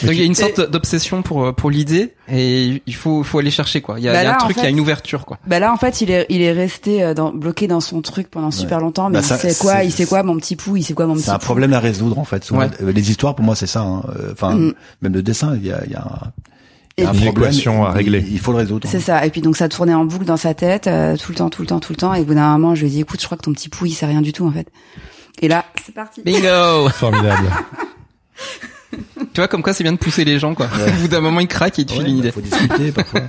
Donc 0.03 0.13
il 0.13 0.19
y 0.19 0.23
a 0.23 0.25
une 0.25 0.35
sorte 0.35 0.61
d'obsession 0.61 1.23
pour 1.23 1.55
pour 1.55 1.71
l'idée 1.71 2.15
et 2.31 2.83
il 2.87 2.95
faut 2.95 3.23
faut 3.25 3.39
aller 3.39 3.51
chercher 3.51 3.81
quoi. 3.81 3.99
Il 3.99 4.05
y 4.05 4.09
a, 4.09 4.13
bah 4.13 4.23
il 4.23 4.25
y 4.25 4.29
a 4.29 4.35
un 4.35 4.39
truc, 4.39 4.57
il 4.57 4.63
y 4.63 4.67
a 4.67 4.69
une 4.69 4.81
ouverture 4.81 5.25
quoi. 5.25 5.39
Bah 5.47 5.59
là 5.59 5.73
en 5.73 5.77
fait 5.77 6.01
il 6.01 6.11
est 6.11 6.27
il 6.29 6.41
est 6.41 6.53
resté 6.53 7.03
euh, 7.03 7.15
dans, 7.15 7.33
bloqué 7.33 7.67
dans 7.67 7.81
son 7.81 8.01
truc 8.01 8.31
pendant 8.31 8.51
super 8.51 8.81
longtemps. 8.81 9.11
Mais 9.11 9.21
bah 9.21 9.27
il 9.29 9.51
sait 9.51 9.55
quoi, 9.59 9.83
il 9.83 9.93
sait 9.93 10.07
quoi 10.07 10.23
mon 10.23 10.37
petit 10.37 10.55
pou, 10.55 10.77
il 10.77 10.85
sait 10.85 10.95
quoi 10.95 11.07
mon 11.07 11.15
petit. 11.15 11.25
C'est 11.25 11.31
un 11.31 11.39
problème 11.39 11.73
à 11.73 11.81
résoudre 11.81 12.19
en 12.19 12.25
fait. 12.25 12.49
Les 12.81 13.11
histoires 13.11 13.35
pour 13.35 13.45
moi 13.45 13.57
c'est 13.57 13.67
ça. 13.67 13.81
Hein. 13.81 14.03
Euh, 14.11 14.33
enfin 14.33 14.55
mm. 14.55 14.75
même 15.03 15.15
le 15.15 15.23
dessin 15.23 15.57
il 15.57 15.67
y 15.67 15.73
a 15.73 15.81
il 15.85 15.93
y 15.93 15.97
a 15.97 16.05
il 16.05 16.58
y 17.05 17.07
a 17.07 17.13
une 17.13 17.23
équation 17.23 17.85
à 17.85 17.93
régler. 17.93 18.25
Il, 18.31 18.39
faut 18.39 18.53
le 18.53 18.59
résoudre. 18.59 18.89
C'est 18.91 19.01
ça. 19.01 19.25
Et 19.25 19.31
puis 19.31 19.41
donc 19.41 19.57
ça 19.57 19.69
tournait 19.69 19.95
en 19.95 20.05
boucle 20.05 20.25
dans 20.25 20.37
sa 20.37 20.55
tête 20.55 20.87
euh, 20.87 21.17
tout 21.17 21.33
le 21.33 21.37
temps, 21.37 21.51
tout 21.51 21.63
le 21.63 21.69
temps, 21.69 21.81
tout 21.81 21.93
le 21.93 21.97
temps. 21.97 22.15
Et 22.15 22.21
au 22.21 22.25
bout 22.25 22.35
d'un 22.35 22.53
moment, 22.59 22.75
je 22.75 22.83
lui 22.83 22.89
ai 22.89 22.91
dit, 22.91 23.01
écoute, 23.01 23.21
je 23.21 23.27
crois 23.27 23.39
que 23.39 23.43
ton 23.43 23.53
petit 23.53 23.69
pou, 23.69 23.87
il 23.87 23.93
sait 23.93 24.07
rien 24.07 24.23
du 24.23 24.33
tout 24.33 24.47
en 24.47 24.53
fait. 24.53 24.69
Et 25.41 25.49
là, 25.49 25.65
c'est 25.85 25.95
parti. 25.95 26.23
Bingo 26.23 26.89
Formidable. 26.95 27.49
tu 28.91 29.37
vois, 29.37 29.49
comme 29.49 29.63
quoi 29.63 29.73
c'est 29.73 29.85
bien 29.85 29.93
de 29.93 29.99
pousser 29.99 30.25
les 30.25 30.39
gens, 30.39 30.55
quoi. 30.55 30.69
Au 30.89 31.01
bout 31.01 31.09
d'un 31.09 31.21
moment, 31.21 31.41
ils 31.41 31.49
craquent 31.49 31.79
et 31.79 31.83
ils 31.83 31.87
te 31.87 31.93
filent 31.93 32.09
une 32.09 32.19
idée. 32.19 32.33
Faut 32.33 32.41
discuter 32.41 32.93
parfois. 32.93 33.23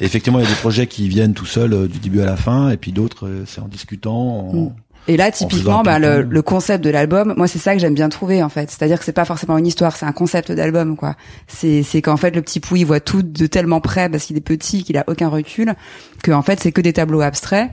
effectivement, 0.00 0.38
il 0.40 0.44
y 0.44 0.46
a 0.46 0.50
des 0.50 0.56
projets 0.56 0.86
qui 0.86 1.08
viennent 1.08 1.34
tout 1.34 1.46
seuls 1.46 1.72
euh, 1.72 1.88
du 1.88 1.98
début 1.98 2.20
à 2.20 2.26
la 2.26 2.36
fin, 2.36 2.70
et 2.70 2.76
puis 2.76 2.92
d'autres, 2.92 3.26
euh, 3.26 3.44
c'est 3.46 3.60
en 3.60 3.68
discutant. 3.68 4.14
En... 4.14 4.54
Mm. 4.54 4.72
Et 5.08 5.16
là, 5.16 5.30
typiquement, 5.30 5.82
bah, 5.82 5.98
le, 5.98 6.22
le, 6.22 6.42
concept 6.42 6.82
de 6.82 6.90
l'album, 6.90 7.34
moi, 7.36 7.46
c'est 7.46 7.58
ça 7.58 7.74
que 7.74 7.80
j'aime 7.80 7.94
bien 7.94 8.08
trouver, 8.08 8.42
en 8.42 8.48
fait. 8.48 8.70
C'est-à-dire 8.70 8.98
que 8.98 9.04
c'est 9.04 9.12
pas 9.12 9.24
forcément 9.24 9.56
une 9.58 9.66
histoire, 9.66 9.96
c'est 9.96 10.06
un 10.06 10.12
concept 10.12 10.50
d'album, 10.52 10.96
quoi. 10.96 11.14
C'est, 11.46 11.82
c'est 11.82 12.02
qu'en 12.02 12.16
fait, 12.16 12.34
le 12.34 12.42
petit 12.42 12.60
Pou, 12.60 12.76
il 12.76 12.84
voit 12.84 13.00
tout 13.00 13.22
de 13.22 13.46
tellement 13.46 13.80
près 13.80 14.08
parce 14.08 14.24
qu'il 14.24 14.36
est 14.36 14.40
petit, 14.40 14.82
qu'il 14.82 14.96
a 14.96 15.04
aucun 15.06 15.28
recul, 15.28 15.74
que 16.22 16.32
en 16.32 16.42
fait, 16.42 16.60
c'est 16.60 16.72
que 16.72 16.80
des 16.80 16.92
tableaux 16.92 17.20
abstraits. 17.20 17.70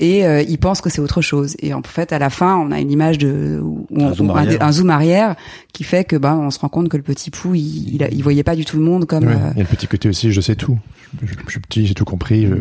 Et 0.00 0.26
euh, 0.26 0.42
il 0.42 0.58
pense 0.58 0.80
que 0.80 0.90
c'est 0.90 1.00
autre 1.00 1.20
chose. 1.20 1.54
Et 1.60 1.74
en 1.74 1.82
fait, 1.82 2.12
à 2.12 2.18
la 2.18 2.30
fin, 2.30 2.56
on 2.56 2.70
a 2.70 2.80
une 2.80 2.90
image 2.90 3.18
de 3.18 3.62
un, 3.96 4.14
zoom 4.14 4.30
un, 4.30 4.72
zoom 4.72 4.90
arrière 4.90 5.36
qui 5.72 5.84
fait 5.84 6.04
que 6.04 6.16
ben 6.16 6.34
on 6.34 6.50
se 6.50 6.58
rend 6.58 6.68
compte 6.68 6.88
que 6.88 6.96
le 6.96 7.02
petit 7.02 7.30
Pou, 7.30 7.54
il, 7.54 7.94
il, 7.94 8.08
il 8.10 8.22
voyait 8.22 8.42
pas 8.42 8.56
du 8.56 8.64
tout 8.64 8.78
le 8.78 8.82
monde 8.82 9.04
comme. 9.04 9.26
Ouais, 9.26 9.34
euh... 9.34 9.50
Il 9.52 9.58
y 9.58 9.60
a 9.60 9.64
le 9.64 9.76
petit 9.76 9.86
côté 9.86 10.08
aussi, 10.08 10.32
je 10.32 10.40
sais 10.40 10.56
tout. 10.56 10.78
Je, 11.22 11.26
je, 11.28 11.34
je 11.46 11.50
suis 11.50 11.60
petit, 11.60 11.86
j'ai 11.86 11.94
tout 11.94 12.06
compris. 12.06 12.46
Je, 12.46 12.54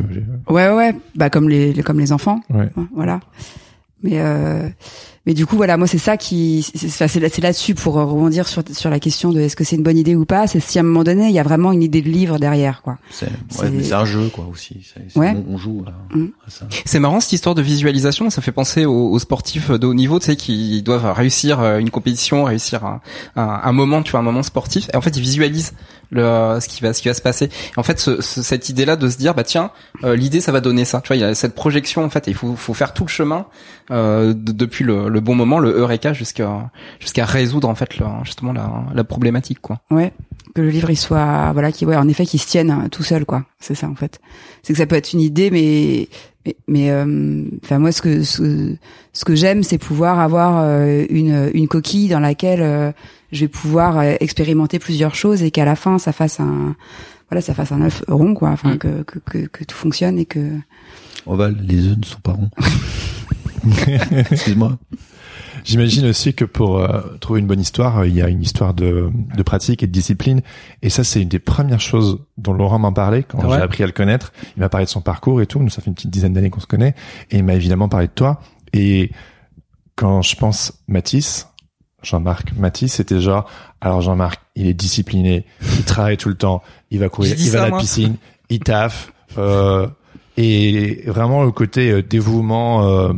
ouais, 0.53 0.69
ouais, 0.69 0.93
bah 1.15 1.29
comme 1.29 1.47
les, 1.47 1.73
comme 1.83 1.99
les 1.99 2.11
enfants. 2.11 2.41
Ouais. 2.53 2.69
Voilà. 2.93 3.21
Mais 4.03 4.19
euh, 4.19 4.67
mais 5.27 5.35
du 5.35 5.45
coup 5.45 5.55
voilà, 5.55 5.77
moi 5.77 5.85
c'est 5.85 5.99
ça 5.99 6.17
qui 6.17 6.63
c'est 6.63 7.07
c'est 7.07 7.41
là-dessus 7.41 7.75
pour 7.75 7.93
rebondir 7.93 8.47
sur 8.47 8.63
sur 8.71 8.89
la 8.89 8.99
question 8.99 9.31
de 9.31 9.39
est-ce 9.39 9.55
que 9.55 9.63
c'est 9.63 9.75
une 9.75 9.83
bonne 9.83 9.97
idée 9.97 10.15
ou 10.15 10.25
pas. 10.25 10.47
C'est 10.47 10.59
si 10.59 10.79
à 10.79 10.81
un 10.81 10.83
moment 10.83 11.03
donné 11.03 11.27
il 11.27 11.33
y 11.33 11.39
a 11.39 11.43
vraiment 11.43 11.71
une 11.71 11.83
idée 11.83 12.01
de 12.01 12.09
livre 12.09 12.39
derrière 12.39 12.81
quoi. 12.81 12.97
C'est 13.11 13.27
ouais, 13.61 13.93
un 13.93 14.05
jeu 14.05 14.29
quoi 14.29 14.47
aussi. 14.51 14.77
ouais. 15.15 15.35
On, 15.47 15.57
joue 15.57 15.83
là, 15.85 15.93
mmh. 16.15 16.27
C'est 16.85 16.99
marrant 16.99 17.19
cette 17.19 17.33
histoire 17.33 17.53
de 17.53 17.61
visualisation. 17.61 18.31
Ça 18.31 18.41
fait 18.41 18.51
penser 18.51 18.85
aux, 18.85 19.11
aux 19.11 19.19
sportifs 19.19 19.69
de 19.69 19.85
haut 19.85 19.93
niveau, 19.93 20.19
tu 20.19 20.25
sais, 20.25 20.35
qui 20.35 20.81
doivent 20.81 21.13
réussir 21.13 21.59
euh, 21.59 21.77
une 21.77 21.91
compétition, 21.91 22.43
réussir 22.43 22.83
un, 22.83 23.01
un, 23.35 23.61
un 23.63 23.71
moment, 23.73 24.01
tu 24.01 24.11
vois, 24.11 24.21
un 24.21 24.23
moment 24.23 24.43
sportif. 24.43 24.89
Et 24.91 24.97
en 24.97 25.01
fait 25.01 25.15
ils 25.15 25.21
visualisent 25.21 25.73
le 26.11 26.59
ce 26.59 26.67
qui 26.67 26.81
va 26.83 26.93
ce 26.93 27.01
qui 27.01 27.07
va 27.07 27.13
se 27.13 27.21
passer. 27.21 27.49
En 27.77 27.83
fait, 27.83 27.99
ce, 27.99 28.21
cette 28.21 28.69
idée-là 28.69 28.95
de 28.95 29.09
se 29.09 29.17
dire 29.17 29.33
bah 29.33 29.43
tiens, 29.43 29.71
euh, 30.03 30.15
l'idée 30.15 30.41
ça 30.41 30.51
va 30.51 30.61
donner 30.61 30.85
ça. 30.85 31.01
Tu 31.01 31.07
vois, 31.07 31.15
il 31.15 31.21
y 31.21 31.23
a 31.23 31.33
cette 31.33 31.55
projection 31.55 32.03
en 32.03 32.09
fait. 32.09 32.27
Il 32.27 32.35
faut 32.35 32.55
faut 32.55 32.73
faire 32.73 32.93
tout 32.93 33.05
le 33.05 33.09
chemin 33.09 33.47
euh, 33.89 34.33
depuis 34.35 34.83
le, 34.83 35.09
le, 35.09 35.19
bon 35.19 35.35
moment, 35.35 35.59
le 35.59 35.71
eureka 35.71 36.13
jusqu'à 36.13 36.69
jusqu'à 36.99 37.25
résoudre 37.25 37.67
en 37.67 37.75
fait 37.75 37.97
le, 37.97 38.05
justement 38.23 38.53
la, 38.53 38.69
la 38.93 39.03
problématique 39.03 39.59
quoi. 39.61 39.79
Ouais. 39.89 40.13
que 40.53 40.61
le 40.61 40.69
livre 40.69 40.89
il 40.89 40.97
soit 40.97 41.51
voilà 41.53 41.71
qui 41.71 41.85
ouais 41.85 41.95
en 41.95 42.07
effet 42.07 42.25
qui 42.25 42.37
se 42.37 42.47
tienne 42.47 42.89
tout 42.91 43.03
seul 43.03 43.25
quoi 43.25 43.43
c'est 43.59 43.75
ça 43.75 43.87
en 43.87 43.95
fait 43.95 44.19
c'est 44.63 44.73
que 44.73 44.79
ça 44.79 44.85
peut 44.85 44.95
être 44.95 45.13
une 45.13 45.21
idée 45.21 45.49
mais 45.49 46.07
mais 46.67 46.91
euh, 46.91 47.43
enfin 47.63 47.79
moi 47.79 47.91
ce 47.91 48.01
que 48.01 48.23
ce, 48.23 48.75
ce 49.13 49.25
que 49.25 49.35
j'aime 49.35 49.63
c'est 49.63 49.77
pouvoir 49.77 50.19
avoir 50.19 50.61
euh, 50.63 51.05
une 51.09 51.51
une 51.53 51.67
coquille 51.67 52.09
dans 52.09 52.19
laquelle 52.19 52.61
euh, 52.61 52.91
je 53.31 53.41
vais 53.41 53.47
pouvoir 53.47 54.01
expérimenter 54.01 54.79
plusieurs 54.79 55.15
choses 55.15 55.43
et 55.43 55.51
qu'à 55.51 55.65
la 55.65 55.75
fin 55.75 55.97
ça 55.97 56.11
fasse 56.11 56.39
un 56.39 56.75
voilà 57.29 57.41
ça 57.41 57.53
fasse 57.53 57.71
un 57.71 57.81
œuf 57.81 58.03
rond 58.07 58.33
quoi 58.33 58.49
enfin 58.49 58.75
mm. 58.75 58.77
que, 58.77 59.03
que, 59.03 59.19
que 59.19 59.37
que 59.47 59.63
tout 59.63 59.75
fonctionne 59.75 60.19
et 60.19 60.25
que 60.25 60.57
ovale 61.25 61.57
les 61.61 61.87
œufs 61.87 61.97
ne 61.97 62.05
sont 62.05 62.19
pas 62.19 62.33
ronds 62.33 62.49
excuse-moi 64.31 64.77
J'imagine 65.63 66.07
aussi 66.07 66.33
que 66.33 66.45
pour 66.45 66.79
euh, 66.79 67.01
trouver 67.19 67.39
une 67.39 67.47
bonne 67.47 67.59
histoire, 67.59 67.99
euh, 67.99 68.07
il 68.07 68.15
y 68.15 68.21
a 68.21 68.29
une 68.29 68.41
histoire 68.41 68.73
de, 68.73 69.11
de, 69.35 69.43
pratique 69.43 69.83
et 69.83 69.87
de 69.87 69.91
discipline. 69.91 70.41
Et 70.81 70.89
ça, 70.89 71.03
c'est 71.03 71.21
une 71.21 71.29
des 71.29 71.39
premières 71.39 71.81
choses 71.81 72.19
dont 72.37 72.53
Laurent 72.53 72.79
m'a 72.79 72.91
parlé 72.91 73.23
quand 73.23 73.49
j'ai 73.49 73.61
appris 73.61 73.83
à 73.83 73.85
le 73.85 73.91
connaître. 73.91 74.33
Il 74.57 74.61
m'a 74.61 74.69
parlé 74.69 74.85
de 74.85 74.89
son 74.89 75.01
parcours 75.01 75.41
et 75.41 75.45
tout. 75.45 75.59
Nous, 75.59 75.69
ça 75.69 75.81
fait 75.81 75.87
une 75.87 75.95
petite 75.95 76.09
dizaine 76.09 76.33
d'années 76.33 76.49
qu'on 76.49 76.59
se 76.59 76.67
connaît. 76.67 76.95
Et 77.29 77.37
il 77.37 77.43
m'a 77.43 77.53
évidemment 77.53 77.89
parlé 77.89 78.07
de 78.07 78.13
toi. 78.13 78.39
Et 78.73 79.11
quand 79.95 80.21
je 80.21 80.35
pense 80.35 80.83
Mathis, 80.87 81.47
Jean-Marc 82.01 82.53
Mathis, 82.57 82.93
c'était 82.93 83.19
genre, 83.21 83.49
alors 83.79 84.01
Jean-Marc, 84.01 84.41
il 84.55 84.67
est 84.67 84.73
discipliné, 84.73 85.45
il 85.61 85.83
travaille 85.85 86.17
tout 86.17 86.29
le 86.29 86.35
temps, 86.35 86.63
il 86.89 86.99
va 86.99 87.09
courir, 87.09 87.35
il 87.37 87.51
va 87.51 87.63
à 87.63 87.69
la 87.69 87.77
piscine, 87.77 88.15
il 88.49 88.59
taffe, 88.59 89.13
euh, 89.37 89.87
et 90.37 91.03
vraiment 91.07 91.43
le 91.43 91.51
côté 91.51 91.91
euh, 91.91 92.01
dévouement 92.01 93.13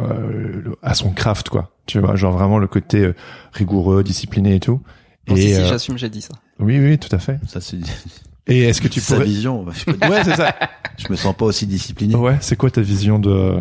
euh, 0.00 0.74
à 0.82 0.94
son 0.94 1.10
craft, 1.10 1.48
quoi. 1.48 1.70
Tu 1.86 1.98
vois, 2.00 2.16
genre 2.16 2.32
vraiment 2.32 2.58
le 2.58 2.66
côté 2.66 2.98
euh, 2.98 3.14
rigoureux, 3.52 4.04
discipliné 4.04 4.56
et 4.56 4.60
tout. 4.60 4.80
et 5.26 5.36
si, 5.36 5.54
euh, 5.54 5.66
j'assume, 5.66 5.96
j'ai 5.98 6.10
dit 6.10 6.20
ça. 6.20 6.34
Oui, 6.60 6.78
oui, 6.78 6.98
tout 6.98 7.14
à 7.14 7.18
fait. 7.18 7.38
Ça 7.46 7.60
c'est. 7.60 7.78
Et 8.48 8.62
est-ce 8.62 8.80
que 8.80 8.88
tu 8.88 9.00
pourrais... 9.00 9.18
Sa 9.18 9.24
vision. 9.24 9.64
ouais, 9.64 10.24
c'est 10.24 10.36
ça. 10.36 10.54
Je 10.96 11.06
me 11.10 11.16
sens 11.16 11.36
pas 11.36 11.44
aussi 11.44 11.66
discipliné. 11.66 12.16
Ouais, 12.16 12.38
c'est 12.40 12.56
quoi 12.56 12.70
ta 12.70 12.80
vision 12.80 13.18
de 13.18 13.54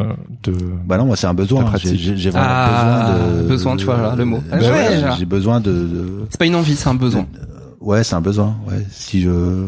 de 0.44 0.54
Bah 0.86 0.98
non, 0.98 1.06
moi 1.06 1.16
c'est 1.16 1.28
un 1.28 1.34
besoin. 1.34 1.72
J'ai 1.78 2.30
vraiment 2.30 2.46
ah, 2.48 3.12
besoin 3.12 3.42
de 3.44 3.48
besoin, 3.48 3.78
tu 3.78 3.86
vois 3.86 3.98
là, 3.98 4.16
le 4.16 4.26
mot. 4.26 4.42
Bah 4.50 4.58
ouais, 4.58 5.04
j'ai 5.20 5.26
besoin 5.26 5.60
de. 5.60 5.72
de... 5.72 6.26
C'est 6.30 6.40
pas 6.40 6.46
une 6.46 6.56
envie, 6.56 6.76
c'est 6.76 6.90
un 6.90 6.96
besoin. 6.96 7.28
Ouais, 7.80 8.04
c'est 8.04 8.16
un 8.16 8.22
besoin. 8.22 8.58
Ouais, 8.68 8.84
si 8.90 9.22
je 9.22 9.66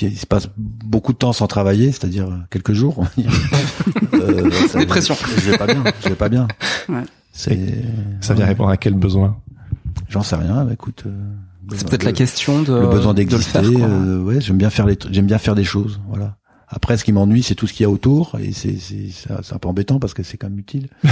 il 0.00 0.18
se 0.18 0.26
passe 0.26 0.48
beaucoup 0.56 1.12
de 1.12 1.18
temps 1.18 1.32
sans 1.32 1.46
travailler, 1.46 1.92
c'est-à-dire 1.92 2.28
quelques 2.50 2.72
jours, 2.72 2.98
on 2.98 3.02
va 3.02 3.10
dire. 3.16 3.30
euh, 4.14 4.50
Dépression. 4.78 5.14
Je 5.36 5.50
vais 5.50 5.58
pas 5.58 5.66
bien. 5.66 5.84
Je 6.02 6.08
vais 6.08 6.14
pas 6.14 6.28
bien. 6.28 6.48
Ouais. 6.88 7.02
C'est. 7.32 7.84
Ça 8.20 8.34
vient 8.34 8.46
répondre 8.46 8.70
à 8.70 8.76
quel 8.76 8.94
besoin? 8.94 9.36
J'en 10.08 10.22
sais 10.22 10.36
rien. 10.36 10.64
Bah, 10.64 10.72
écoute. 10.72 11.04
Euh, 11.06 11.10
c'est 11.76 11.88
peut-être 11.88 12.04
la 12.04 12.12
question 12.12 12.62
de 12.62 12.74
le 12.74 12.86
besoin 12.86 13.14
d'exister. 13.14 13.58
Euh, 13.58 14.22
ouais, 14.22 14.40
j'aime 14.40 14.58
bien 14.58 14.70
faire 14.70 14.86
les. 14.86 14.96
J'aime 15.10 15.26
bien 15.26 15.38
faire 15.38 15.54
des 15.54 15.64
choses. 15.64 16.00
Voilà. 16.08 16.36
Après, 16.74 16.96
ce 16.96 17.04
qui 17.04 17.12
m'ennuie, 17.12 17.42
c'est 17.42 17.54
tout 17.54 17.66
ce 17.66 17.74
qu'il 17.74 17.84
y 17.84 17.86
a 17.86 17.90
autour, 17.90 18.38
et 18.42 18.52
c'est 18.52 18.76
c'est 18.78 19.52
un 19.52 19.58
peu 19.58 19.68
embêtant 19.68 19.98
parce 19.98 20.14
que 20.14 20.22
c'est 20.22 20.38
quand 20.38 20.48
même 20.48 20.58
utile. 20.58 20.88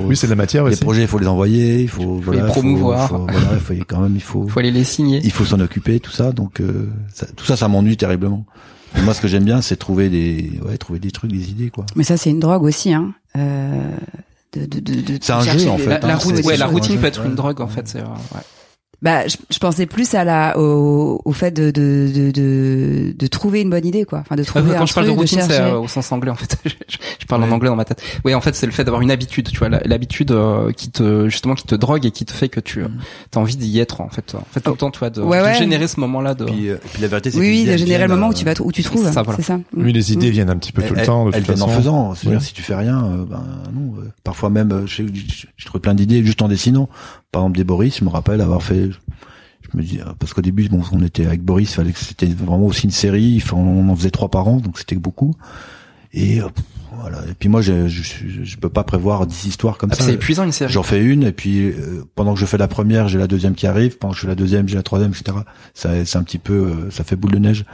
oui, 0.00 0.14
c'est 0.14 0.26
de 0.26 0.32
la 0.32 0.36
matière. 0.36 0.66
Les 0.66 0.76
projets, 0.76 1.00
il 1.02 1.08
faut 1.08 1.18
les 1.18 1.26
envoyer, 1.26 1.80
il 1.80 1.88
faut, 1.88 2.16
voilà, 2.16 2.42
les 2.42 2.46
promouvoir. 2.48 3.08
Faut, 3.08 3.26
voilà, 3.26 3.48
il 3.54 3.60
faut 3.60 3.74
quand 3.88 4.00
même, 4.00 4.14
il 4.14 4.20
faut. 4.20 4.46
faut 4.46 4.58
aller 4.58 4.70
les 4.70 4.84
signer. 4.84 5.22
Il 5.24 5.32
faut 5.32 5.46
s'en 5.46 5.58
occuper, 5.58 6.00
tout 6.00 6.10
ça. 6.10 6.32
Donc, 6.32 6.60
euh, 6.60 6.90
ça, 7.14 7.26
tout 7.34 7.46
ça, 7.46 7.56
ça 7.56 7.66
m'ennuie 7.66 7.96
terriblement. 7.96 8.44
moi, 9.02 9.14
ce 9.14 9.22
que 9.22 9.28
j'aime 9.28 9.44
bien, 9.44 9.62
c'est 9.62 9.76
trouver 9.76 10.10
des, 10.10 10.60
ouais, 10.66 10.76
trouver 10.76 10.98
des 10.98 11.10
trucs, 11.10 11.32
des 11.32 11.50
idées, 11.50 11.70
quoi. 11.70 11.86
Mais 11.96 12.04
ça, 12.04 12.18
c'est 12.18 12.28
une 12.28 12.40
drogue 12.40 12.64
aussi, 12.64 12.92
hein. 12.92 13.14
Euh, 13.38 13.90
de, 14.52 14.66
de, 14.66 14.80
de, 14.80 15.00
de 15.00 15.18
c'est 15.20 15.32
un 15.32 15.40
jeu 15.40 15.70
en 15.70 15.78
fait. 15.78 16.00
La, 16.00 16.14
hein, 16.14 16.16
routine, 16.16 16.44
ouais, 16.44 16.56
la 16.56 16.66
routine 16.66 16.98
peut 16.98 17.06
être 17.06 17.24
une 17.24 17.36
drogue 17.36 17.60
en 17.60 17.68
fait. 17.68 17.86
C'est, 17.86 18.00
ouais. 18.00 18.40
Bah, 19.02 19.26
je, 19.26 19.36
je, 19.48 19.58
pensais 19.58 19.86
plus 19.86 20.14
à 20.14 20.24
la 20.24 20.58
au, 20.58 21.22
au 21.24 21.32
fait 21.32 21.52
de, 21.52 21.70
de 21.70 22.10
de, 22.14 22.30
de 22.30 23.14
de 23.16 23.26
trouver 23.28 23.62
une 23.62 23.70
bonne 23.70 23.86
idée 23.86 24.04
quoi. 24.04 24.18
Enfin 24.18 24.36
de 24.36 24.44
trouver 24.44 24.74
quand 24.76 24.84
je 24.84 24.92
parle 24.92 25.06
de 25.06 25.12
routine, 25.12 25.40
c'est 25.40 25.58
euh, 25.58 25.78
au 25.78 25.88
sens 25.88 26.12
anglais 26.12 26.30
en 26.30 26.34
fait. 26.34 26.58
je, 26.66 27.26
parle 27.26 27.44
en 27.44 27.50
anglais 27.50 27.70
dans 27.70 27.76
ma 27.76 27.86
tête. 27.86 28.02
Oui, 28.26 28.34
en 28.34 28.42
fait, 28.42 28.54
c'est 28.54 28.66
le 28.66 28.72
fait 28.72 28.84
d'avoir 28.84 29.00
une 29.00 29.10
habitude, 29.10 29.48
tu 29.48 29.58
vois, 29.58 29.70
l'habitude 29.70 30.32
euh, 30.32 30.70
qui 30.72 30.90
te 30.90 31.30
justement 31.30 31.54
qui 31.54 31.64
te 31.64 31.74
drogue 31.74 32.04
et 32.04 32.10
qui 32.10 32.26
te 32.26 32.32
fait 32.32 32.50
que 32.50 32.60
tu 32.60 32.82
mm. 32.82 32.90
as 33.34 33.38
envie 33.38 33.56
d'y 33.56 33.80
être 33.80 34.02
en 34.02 34.10
fait. 34.10 34.34
En 34.34 34.44
fait, 34.50 34.60
tout 34.60 34.68
le 34.68 34.74
oh. 34.74 34.76
temps, 34.76 34.90
tu 34.90 34.98
vois, 34.98 35.08
de, 35.08 35.22
de 35.22 35.54
générer 35.54 35.88
ce 35.88 35.98
moment-là. 36.00 36.34
De... 36.34 36.44
Et 36.44 36.52
puis, 36.52 36.68
euh, 36.68 36.76
puis 36.92 37.00
la 37.00 37.08
vérité, 37.08 37.30
c'est 37.30 37.38
oui, 37.38 37.48
oui, 37.48 37.64
de 37.64 37.78
générer 37.78 38.06
le 38.06 38.14
moment 38.14 38.28
où 38.28 38.34
tu 38.34 38.44
vas 38.44 38.52
où 38.60 38.70
tu 38.70 38.82
trouves. 38.82 39.06
C'est 39.06 39.12
ça. 39.12 39.22
Voilà. 39.22 39.42
ça. 39.42 39.58
Oui, 39.74 39.94
les 39.94 40.12
idées 40.12 40.28
mm. 40.28 40.32
viennent 40.32 40.50
un 40.50 40.58
petit 40.58 40.72
peu 40.72 40.82
tout 40.82 40.94
le 40.94 41.06
temps. 41.06 41.24
De 41.24 41.34
elles 41.34 41.42
viennent 41.42 41.62
en 41.62 41.68
faisant. 41.68 42.14
C'est-à-dire 42.14 42.42
si 42.42 42.52
tu 42.52 42.60
fais 42.60 42.74
rien, 42.74 43.00
ben 43.30 43.42
non. 43.72 43.94
Parfois 44.24 44.50
même, 44.50 44.82
je, 44.84 45.04
je 45.56 45.64
trouve 45.64 45.80
plein 45.80 45.94
d'idées 45.94 46.22
juste 46.22 46.42
en 46.42 46.48
dessinant. 46.48 46.90
Par 47.32 47.42
exemple, 47.42 47.58
des 47.58 47.64
Boris, 47.64 47.98
je 47.98 48.04
me 48.04 48.10
rappelle 48.10 48.40
avoir 48.40 48.62
fait 48.62 48.90
je 49.72 49.78
me 49.78 49.82
dis 49.82 50.00
euh, 50.00 50.04
parce 50.18 50.34
qu'au 50.34 50.40
début 50.40 50.68
bon 50.68 50.82
on 50.92 51.02
était 51.02 51.26
avec 51.26 51.42
Boris 51.42 51.72
fallait 51.74 51.92
que 51.92 51.98
c'était 51.98 52.26
vraiment 52.26 52.66
aussi 52.66 52.84
une 52.84 52.90
série 52.90 53.42
on 53.52 53.88
en 53.88 53.96
faisait 53.96 54.10
trois 54.10 54.28
par 54.28 54.48
an 54.48 54.56
donc 54.56 54.78
c'était 54.78 54.96
beaucoup. 54.96 55.34
Et 56.12 56.40
euh, 56.40 56.48
voilà. 57.00 57.18
Et 57.30 57.34
puis 57.38 57.48
moi 57.48 57.60
je, 57.62 57.86
je 57.86 58.02
je 58.42 58.56
peux 58.56 58.68
pas 58.68 58.82
prévoir 58.82 59.26
dix 59.26 59.46
histoires 59.46 59.78
comme 59.78 59.90
ah, 59.92 59.94
ça. 59.94 60.04
c'est 60.04 60.14
épuisant 60.14 60.44
une 60.44 60.52
série. 60.52 60.72
J'en 60.72 60.82
fais 60.82 61.00
une 61.00 61.22
et 61.22 61.32
puis 61.32 61.68
euh, 61.68 62.04
pendant 62.16 62.34
que 62.34 62.40
je 62.40 62.46
fais 62.46 62.58
la 62.58 62.68
première 62.68 63.08
j'ai 63.08 63.18
la 63.18 63.28
deuxième 63.28 63.54
qui 63.54 63.66
arrive 63.66 63.98
pendant 63.98 64.12
que 64.12 64.16
je 64.16 64.22
fais 64.22 64.28
la 64.28 64.34
deuxième 64.34 64.68
j'ai 64.68 64.76
la 64.76 64.82
troisième 64.82 65.12
etc 65.12 65.38
ça 65.72 66.04
c'est 66.04 66.18
un 66.18 66.24
petit 66.24 66.38
peu 66.38 66.90
ça 66.90 67.04
fait 67.04 67.16
boule 67.16 67.32
de 67.32 67.38
neige. 67.38 67.64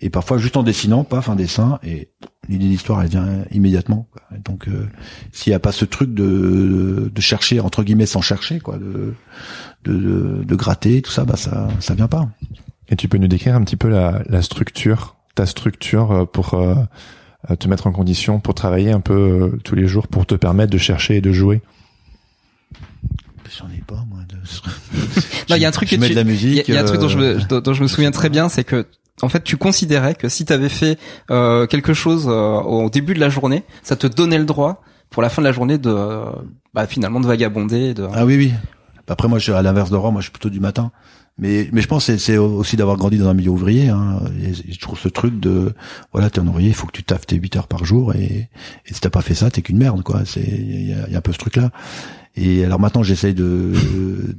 Et 0.00 0.08
parfois 0.08 0.38
juste 0.38 0.56
en 0.56 0.62
dessinant 0.62 1.04
paf 1.04 1.28
un 1.28 1.36
dessin 1.36 1.78
et 1.82 2.10
l'idée 2.50 2.68
d'histoire 2.68 3.02
elle 3.02 3.08
vient 3.08 3.44
immédiatement 3.52 4.06
donc 4.44 4.68
s'il 5.32 5.52
y 5.52 5.54
a 5.54 5.58
pas 5.58 5.72
ce 5.72 5.84
truc 5.84 6.12
de 6.12 7.10
de 7.14 7.20
chercher 7.20 7.60
entre 7.60 7.82
guillemets 7.82 8.06
sans 8.06 8.20
chercher 8.20 8.60
quoi 8.60 8.76
de 8.78 9.14
de, 9.84 10.42
de, 10.44 10.54
gratter, 10.54 11.02
tout 11.02 11.10
ça, 11.10 11.24
bah 11.24 11.36
ça, 11.36 11.68
ça 11.80 11.94
vient 11.94 12.08
pas. 12.08 12.28
Et 12.88 12.96
tu 12.96 13.08
peux 13.08 13.18
nous 13.18 13.28
décrire 13.28 13.54
un 13.54 13.62
petit 13.62 13.76
peu 13.76 13.88
la, 13.88 14.22
la 14.28 14.42
structure, 14.42 15.16
ta 15.34 15.46
structure 15.46 16.12
euh, 16.12 16.24
pour 16.24 16.54
euh, 16.54 16.74
euh, 17.50 17.56
te 17.56 17.68
mettre 17.68 17.86
en 17.86 17.92
condition 17.92 18.40
pour 18.40 18.54
travailler 18.54 18.90
un 18.90 19.00
peu 19.00 19.58
tous 19.64 19.74
les 19.74 19.86
jours, 19.86 20.08
pour 20.08 20.26
te 20.26 20.34
permettre 20.34 20.72
de 20.72 20.78
chercher 20.78 21.16
et 21.16 21.20
de 21.20 21.32
jouer? 21.32 21.62
J'en 23.58 23.68
ai 23.68 23.82
pas 23.84 24.04
moi. 24.08 24.20
De... 24.28 24.36
non, 25.50 25.56
il 25.56 25.62
y 25.62 25.64
a 25.64 25.68
un 25.68 25.72
truc. 25.72 25.88
Je 25.88 25.96
mets 25.96 26.08
de 26.08 26.14
la 26.14 26.24
musique. 26.24 26.68
Il 26.68 26.74
y, 26.74 26.76
a 26.76 26.82
un 26.82 26.84
truc 26.84 27.00
dont 27.00 27.08
je 27.08 27.18
me, 27.18 27.60
dont 27.60 27.74
je 27.74 27.82
me 27.82 27.88
souviens 27.88 28.12
très 28.12 28.28
bien, 28.28 28.48
c'est 28.48 28.62
que 28.62 28.86
en 29.22 29.28
fait, 29.28 29.42
tu 29.42 29.56
considérais 29.56 30.14
que 30.14 30.28
si 30.28 30.44
tu 30.44 30.52
avais 30.52 30.68
fait 30.68 30.98
euh, 31.30 31.66
quelque 31.66 31.94
chose 31.94 32.26
au 32.28 32.90
début 32.90 33.14
de 33.14 33.20
la 33.20 33.28
journée, 33.28 33.64
ça 33.82 33.96
te 33.96 34.06
donnait 34.06 34.38
le 34.38 34.44
droit 34.44 34.82
pour 35.10 35.22
la 35.22 35.28
fin 35.28 35.42
de 35.42 35.46
la 35.46 35.52
journée 35.52 35.78
de 35.78 36.24
bah, 36.74 36.86
finalement 36.86 37.20
de 37.20 37.26
vagabonder. 37.26 37.94
De... 37.94 38.06
Ah 38.12 38.24
oui, 38.24 38.36
oui. 38.36 38.52
Après, 39.08 39.26
moi, 39.26 39.40
je 39.40 39.50
à 39.50 39.60
l'inverse 39.60 39.90
de 39.90 39.96
Rome. 39.96 40.12
Moi, 40.12 40.20
je 40.20 40.26
suis 40.26 40.32
plutôt 40.32 40.50
du 40.50 40.60
matin. 40.60 40.92
Mais, 41.36 41.68
je 41.72 41.86
pense 41.86 42.06
que 42.06 42.18
c'est 42.18 42.36
aussi 42.36 42.76
d'avoir 42.76 42.96
grandi 42.96 43.18
dans 43.18 43.28
un 43.28 43.34
milieu 43.34 43.50
ouvrier. 43.50 43.88
Hein. 43.88 44.20
Je 44.68 44.78
trouve 44.78 44.98
ce 44.98 45.08
truc 45.08 45.40
de, 45.40 45.72
voilà, 46.12 46.28
t'es 46.30 46.38
un 46.38 46.46
ouvrier, 46.46 46.68
il 46.68 46.74
faut 46.74 46.86
que 46.86 46.92
tu 46.92 47.02
taffes 47.02 47.26
tes 47.26 47.36
8 47.36 47.56
heures 47.56 47.66
par 47.66 47.84
jour. 47.84 48.14
Et, 48.14 48.50
et 48.86 48.94
si 48.94 49.00
t'as 49.00 49.10
pas 49.10 49.22
fait 49.22 49.34
ça, 49.34 49.50
t'es 49.50 49.62
qu'une 49.62 49.78
merde, 49.78 50.02
quoi. 50.02 50.22
Il 50.36 50.86
y 50.86 51.14
a, 51.14 51.18
un 51.18 51.20
peu 51.20 51.32
ce 51.32 51.38
truc-là. 51.38 51.70
Et 52.36 52.64
alors 52.64 52.78
maintenant, 52.78 53.02
j'essaye 53.02 53.34
de, 53.34 53.72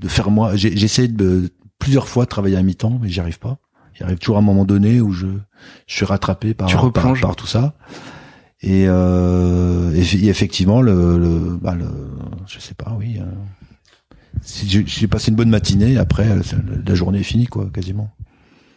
faire 0.07 0.31
moi, 0.31 0.55
j'essaie 0.55 1.07
de 1.07 1.49
plusieurs 1.79 2.07
fois 2.07 2.25
travailler 2.25 2.55
à 2.55 2.63
mi-temps, 2.63 2.99
mais 3.01 3.09
j'y 3.09 3.19
arrive 3.19 3.39
pas. 3.39 3.57
Il 4.01 4.05
arrive 4.05 4.17
toujours 4.17 4.39
un 4.39 4.41
moment 4.41 4.65
donné 4.65 4.99
où 4.99 5.11
je, 5.11 5.27
je 5.85 5.95
suis 5.95 6.05
rattrapé 6.05 6.55
par, 6.55 6.67
par, 6.91 7.13
par, 7.21 7.35
tout 7.35 7.45
ça. 7.45 7.75
Et, 8.63 8.85
euh, 8.87 9.93
et, 9.93 10.27
effectivement, 10.27 10.81
le, 10.81 11.19
le, 11.19 11.57
bah 11.61 11.75
le, 11.75 11.85
je 12.47 12.59
sais 12.59 12.73
pas, 12.73 12.95
oui. 12.97 13.19
Euh, 13.19 13.25
si 14.41 14.67
j'ai 14.87 15.07
passé 15.07 15.29
une 15.29 15.37
bonne 15.37 15.51
matinée, 15.51 15.97
après 15.97 16.25
la 16.85 16.95
journée 16.95 17.19
est 17.19 17.23
finie 17.23 17.45
quoi, 17.45 17.69
quasiment. 17.71 18.09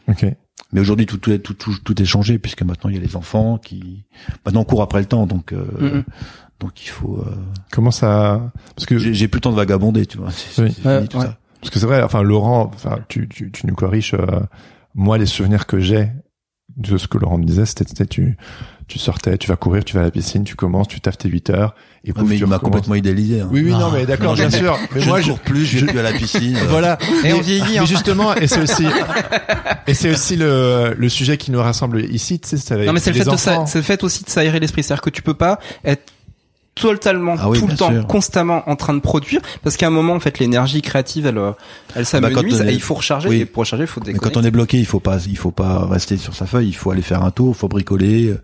Ok. 0.08 0.26
Mais 0.72 0.80
aujourd'hui 0.80 1.06
tout, 1.06 1.16
tout, 1.16 1.38
tout, 1.38 1.54
tout, 1.54 2.02
est 2.02 2.04
changé 2.04 2.38
puisque 2.38 2.62
maintenant 2.62 2.90
il 2.90 2.96
y 2.96 2.98
a 2.98 3.02
les 3.02 3.16
enfants 3.16 3.58
qui 3.58 4.04
maintenant 4.44 4.62
on 4.62 4.64
court 4.64 4.82
après 4.82 4.98
le 4.98 5.06
temps 5.06 5.26
donc 5.26 5.52
euh, 5.52 6.02
donc 6.60 6.84
il 6.84 6.88
faut. 6.88 7.18
Euh... 7.18 7.34
Comment 7.70 7.92
ça 7.92 8.52
Parce 8.74 8.84
que 8.84 8.98
j'ai 8.98 9.28
plus 9.28 9.38
le 9.38 9.42
temps 9.42 9.52
de 9.52 9.56
vagabonder, 9.56 10.06
tu 10.06 10.18
vois. 10.18 10.30
Oui. 10.58 10.74
tout 11.08 11.20
ça. 11.20 11.38
Parce 11.60 11.70
que 11.70 11.78
c'est 11.78 11.86
vrai. 11.86 12.02
Enfin 12.02 12.22
Laurent, 12.22 12.70
enfin 12.74 12.98
tu 13.08 13.28
tu, 13.28 13.50
tu 13.50 13.66
nous 13.66 13.74
corriges. 13.74 14.14
Euh, 14.14 14.40
moi 14.94 15.18
les 15.18 15.26
souvenirs 15.26 15.66
que 15.66 15.80
j'ai 15.80 16.10
de 16.76 16.98
ce 16.98 17.06
que 17.06 17.18
Laurent 17.18 17.38
me 17.38 17.44
disait, 17.44 17.66
c'était 17.66 18.06
tu 18.06 18.36
tu 18.86 18.98
sortais, 18.98 19.38
tu 19.38 19.48
vas 19.48 19.56
courir, 19.56 19.84
tu 19.84 19.94
vas 19.94 20.02
à 20.02 20.04
la 20.04 20.10
piscine, 20.10 20.44
tu 20.44 20.56
commences, 20.56 20.88
tu 20.88 21.00
taffes 21.00 21.18
tes 21.18 21.28
8 21.28 21.50
heures. 21.50 21.74
Et 22.04 22.12
ah, 22.14 22.20
mais 22.22 22.36
il 22.36 22.46
m'a 22.46 22.58
complètement 22.58 22.94
idéalisé. 22.94 23.40
Hein. 23.40 23.48
Oui, 23.50 23.62
oui, 23.64 23.70
non, 23.70 23.90
mais 23.90 24.04
d'accord, 24.04 24.34
bien 24.34 24.50
sûr. 24.50 24.76
Mais 24.94 25.00
je 25.00 25.08
moi, 25.08 25.20
je 25.20 25.28
cours 25.28 25.38
plus, 25.40 25.64
je 25.64 25.78
vais 25.78 25.86
plus 25.86 25.98
à 25.98 26.02
la 26.02 26.12
piscine. 26.12 26.58
voilà. 26.68 26.98
Et 27.24 27.32
on 27.32 27.40
vieillit. 27.40 27.64
Mais 27.72 27.78
hein. 27.78 27.84
justement, 27.86 28.34
et 28.34 28.46
c'est 28.46 28.60
aussi, 28.60 28.84
et 29.86 29.94
c'est 29.94 30.10
aussi 30.10 30.36
le, 30.36 30.94
le 30.96 31.08
sujet 31.08 31.38
qui 31.38 31.50
nous 31.50 31.60
rassemble 31.60 32.04
ici, 32.04 32.38
tu 32.40 32.48
sais, 32.48 32.56
c'est 32.58 32.74
avec 32.74 32.86
Non, 32.86 32.92
mais 32.92 33.00
c'est 33.00 33.12
le 33.12 33.22
fait 33.22 33.30
de 33.30 33.36
c'est 33.36 33.78
le 33.78 33.82
fait 33.82 34.04
aussi 34.04 34.22
de 34.24 34.28
s'aérer 34.28 34.60
l'esprit. 34.60 34.82
C'est-à-dire 34.82 35.02
que 35.02 35.10
tu 35.10 35.22
peux 35.22 35.34
pas 35.34 35.58
être 35.84 36.12
totalement 36.74 37.36
ah 37.38 37.48
tout 37.54 37.66
le 37.66 37.76
temps 37.76 38.02
constamment 38.04 38.68
en 38.68 38.74
train 38.74 38.94
de 38.94 39.00
produire 39.00 39.40
parce 39.62 39.76
qu'à 39.76 39.86
un 39.86 39.90
moment 39.90 40.14
en 40.14 40.20
fait 40.20 40.40
l'énergie 40.40 40.82
créative 40.82 41.26
elle 41.26 41.38
elle 41.38 41.42
ah 41.94 41.94
bah, 41.94 42.04
s'amenuise 42.04 42.60
et 42.62 42.72
il 42.72 42.80
faut 42.80 42.94
recharger 42.94 43.38
et 43.38 43.44
pour 43.44 43.60
recharger 43.60 43.84
il 43.84 43.86
faut. 43.86 44.00
Mais 44.04 44.14
quand 44.14 44.36
on 44.36 44.42
est 44.42 44.50
bloqué 44.50 44.78
il 44.78 44.86
faut 44.86 45.00
pas 45.00 45.18
il 45.26 45.36
faut 45.36 45.52
pas 45.52 45.86
rester 45.86 46.16
sur 46.16 46.34
sa 46.34 46.46
feuille 46.46 46.68
il 46.68 46.74
faut 46.74 46.90
aller 46.90 47.02
faire 47.02 47.22
un 47.22 47.30
tour 47.30 47.54
il 47.54 47.58
faut 47.58 47.68
bricoler 47.68 48.34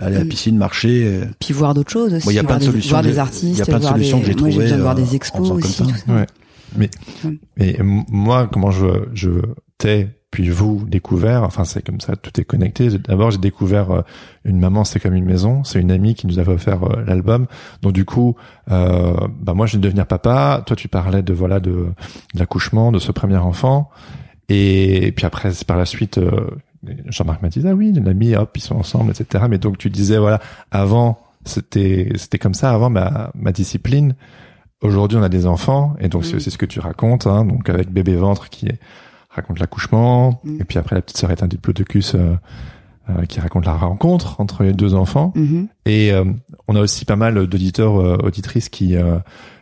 aller 0.00 0.16
à 0.16 0.18
la 0.20 0.24
piscine, 0.24 0.56
marcher. 0.56 1.04
Euh. 1.04 1.24
Puis 1.40 1.52
voir 1.52 1.74
d'autres 1.74 1.90
choses 1.90 2.14
aussi. 2.14 2.28
Il 2.28 2.34
y 2.34 2.38
a 2.38 2.44
plein 2.44 2.58
de 2.58 2.64
solutions. 2.64 2.90
Voir 2.90 3.02
des 3.02 3.18
artistes. 3.18 3.44
Il 3.44 3.58
y 3.58 3.62
a 3.62 3.64
plein 3.64 3.80
de 3.80 3.84
solutions 3.84 4.20
que 4.20 4.26
j'ai 4.26 4.34
trouvées. 4.34 4.52
Moi, 4.52 4.60
j'ai 4.60 4.62
besoin 4.62 4.78
de 4.78 4.82
voir 4.82 4.94
des 4.94 5.12
euh, 5.12 5.16
expos 5.16 5.50
aussi. 5.50 5.82
Ouais. 6.08 6.26
Mais, 6.76 6.90
mais 7.56 7.76
moi, 7.82 8.48
comment 8.52 8.70
je, 8.70 8.86
je 9.12 9.30
t'es 9.78 10.08
puis 10.30 10.48
vous 10.48 10.84
découvert, 10.86 11.42
enfin 11.42 11.64
c'est 11.64 11.84
comme 11.84 12.00
ça, 12.00 12.14
tout 12.14 12.40
est 12.40 12.44
connecté. 12.44 12.88
D'abord 12.98 13.32
j'ai 13.32 13.38
découvert 13.38 13.90
euh, 13.90 14.02
une 14.44 14.60
maman, 14.60 14.84
c'est 14.84 15.00
comme 15.00 15.14
une 15.14 15.24
maison, 15.24 15.64
c'est 15.64 15.80
une 15.80 15.90
amie 15.90 16.14
qui 16.14 16.26
nous 16.28 16.38
avait 16.38 16.52
offert 16.52 16.84
euh, 16.84 17.04
l'album. 17.04 17.46
Donc 17.82 17.92
du 17.92 18.04
coup, 18.04 18.36
euh, 18.70 19.14
bah 19.40 19.54
moi 19.54 19.66
je 19.66 19.72
viens 19.72 19.80
de 19.80 19.84
devenir 19.84 20.06
papa. 20.06 20.62
Toi 20.64 20.76
tu 20.76 20.86
parlais 20.86 21.22
de 21.22 21.32
voilà 21.32 21.58
de, 21.58 21.86
l'accouchement 22.34 22.92
de 22.92 23.00
ce 23.00 23.10
premier 23.10 23.38
enfant, 23.38 23.90
et, 24.48 25.12
puis 25.16 25.26
après 25.26 25.50
par 25.66 25.76
la 25.76 25.86
suite. 25.86 26.18
Euh, 26.18 26.48
Jean-Marc 27.08 27.42
m'a 27.42 27.50
dit 27.50 27.62
ah 27.66 27.74
oui, 27.74 27.92
une 27.94 28.08
amie, 28.08 28.34
hop, 28.34 28.52
ils 28.56 28.62
sont 28.62 28.76
ensemble, 28.76 29.10
etc. 29.10 29.44
Mais 29.50 29.58
donc 29.58 29.76
tu 29.76 29.90
disais 29.90 30.16
voilà, 30.16 30.40
avant 30.70 31.18
c'était 31.44 32.10
c'était 32.14 32.38
comme 32.38 32.54
ça, 32.54 32.70
avant 32.70 32.88
ma 32.88 33.32
ma 33.34 33.52
discipline. 33.52 34.14
Aujourd'hui 34.80 35.18
on 35.18 35.22
a 35.22 35.28
des 35.28 35.46
enfants 35.46 35.94
et 36.00 36.08
donc 36.08 36.24
c'est 36.24 36.38
ce 36.38 36.56
que 36.56 36.64
tu 36.64 36.80
racontes, 36.80 37.26
hein, 37.26 37.44
donc 37.44 37.68
avec 37.68 37.90
bébé 37.90 38.14
ventre 38.14 38.48
qui 38.48 38.66
est 38.66 38.78
raconte 39.30 39.58
l'accouchement, 39.58 40.40
mm. 40.44 40.60
et 40.60 40.64
puis 40.64 40.78
après 40.78 40.96
la 40.96 41.02
petite 41.02 41.16
sœur 41.16 41.30
est 41.30 41.42
un 41.42 41.46
diplodocus 41.46 42.14
euh, 42.14 42.34
euh, 43.08 43.24
qui 43.24 43.40
raconte 43.40 43.64
la 43.64 43.72
rencontre 43.72 44.40
entre 44.40 44.62
les 44.62 44.72
deux 44.72 44.94
enfants. 44.94 45.32
Mm-hmm. 45.34 45.66
Et 45.86 46.12
euh, 46.12 46.24
on 46.68 46.76
a 46.76 46.80
aussi 46.80 47.04
pas 47.04 47.16
mal 47.16 47.46
d'auditeurs, 47.46 47.98
euh, 48.00 48.16
auditrices 48.22 48.68
qui 48.68 48.94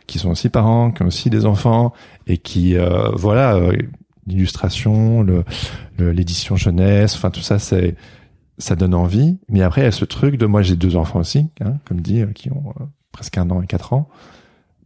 qui 0.07 0.19
sont 0.19 0.31
aussi 0.31 0.49
parents, 0.49 0.91
qui 0.91 1.03
ont 1.03 1.07
aussi 1.07 1.29
des 1.29 1.45
enfants, 1.45 1.93
et 2.27 2.37
qui 2.37 2.75
voilà 3.13 3.59
l'illustration, 4.27 5.23
le 5.23 5.43
l'édition 5.99 6.55
jeunesse, 6.55 7.15
enfin 7.15 7.29
tout 7.29 7.41
ça 7.41 7.59
c'est 7.59 7.95
ça 8.57 8.75
donne 8.75 8.93
envie. 8.93 9.39
Mais 9.49 9.61
après 9.61 9.81
il 9.81 9.85
y 9.85 9.87
a 9.87 9.91
ce 9.91 10.05
truc 10.05 10.35
de 10.37 10.45
moi 10.45 10.61
j'ai 10.61 10.75
deux 10.75 10.95
enfants 10.95 11.19
aussi, 11.19 11.47
hein, 11.61 11.75
comme 11.85 12.01
dit, 12.01 12.23
qui 12.35 12.51
ont 12.51 12.73
presque 13.11 13.37
un 13.37 13.49
an 13.51 13.61
et 13.61 13.67
quatre 13.67 13.93
ans. 13.93 14.09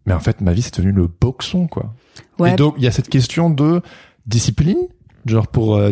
Mais 0.05 0.13
en 0.13 0.19
fait, 0.19 0.41
ma 0.41 0.51
vie, 0.51 0.61
c'est 0.61 0.75
devenu 0.75 0.91
le 0.91 1.07
boxon, 1.07 1.67
quoi. 1.67 1.93
Ouais. 2.38 2.53
Et 2.53 2.55
donc, 2.55 2.75
il 2.77 2.84
y 2.84 2.88
a 2.88 2.91
cette 2.91 3.09
question 3.09 3.49
de 3.49 3.81
discipline, 4.26 4.78
genre 5.26 5.47
pour 5.47 5.76
euh, 5.76 5.91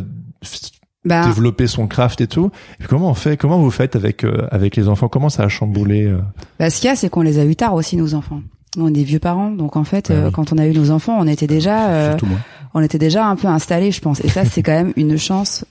bah. 1.05 1.25
développer 1.27 1.67
son 1.67 1.88
craft 1.88 2.21
et 2.21 2.27
tout. 2.27 2.51
Et 2.79 2.86
comment 2.86 3.09
on 3.09 3.13
fait 3.13 3.38
Comment 3.38 3.59
vous 3.59 3.71
faites 3.71 3.95
avec 3.95 4.23
euh, 4.23 4.47
avec 4.51 4.75
les 4.75 4.88
enfants? 4.88 5.07
Comment 5.07 5.29
ça 5.29 5.43
a 5.43 5.47
chamboulé 5.49 6.05
euh? 6.05 6.19
bah, 6.59 6.69
ce 6.69 6.79
qu'il 6.79 6.88
y 6.88 6.91
a, 6.91 6.95
c'est 6.95 7.09
qu'on 7.09 7.21
les 7.21 7.39
a 7.39 7.45
eu 7.45 7.55
tard 7.55 7.73
aussi 7.73 7.97
nos 7.97 8.13
enfants. 8.13 8.41
On 8.77 8.88
est 8.88 8.91
des 8.91 9.03
vieux 9.03 9.19
parents, 9.19 9.51
donc 9.51 9.75
en 9.75 9.84
fait, 9.84 10.13
bah 10.13 10.29
quand 10.32 10.53
on 10.53 10.57
a 10.57 10.65
eu 10.65 10.73
nos 10.73 10.91
enfants, 10.91 11.17
on 11.19 11.27
était 11.27 11.47
déjà, 11.47 12.15
on 12.73 12.82
était 12.82 12.97
déjà 12.97 13.27
un 13.27 13.36
peu 13.36 13.49
installés, 13.49 13.91
je 13.91 13.99
pense. 13.99 14.23
Et 14.23 14.29
ça, 14.29 14.45
c'est 14.45 14.63
quand 14.63 14.71
même 14.71 14.93
une 14.95 15.17
chance, 15.17 15.65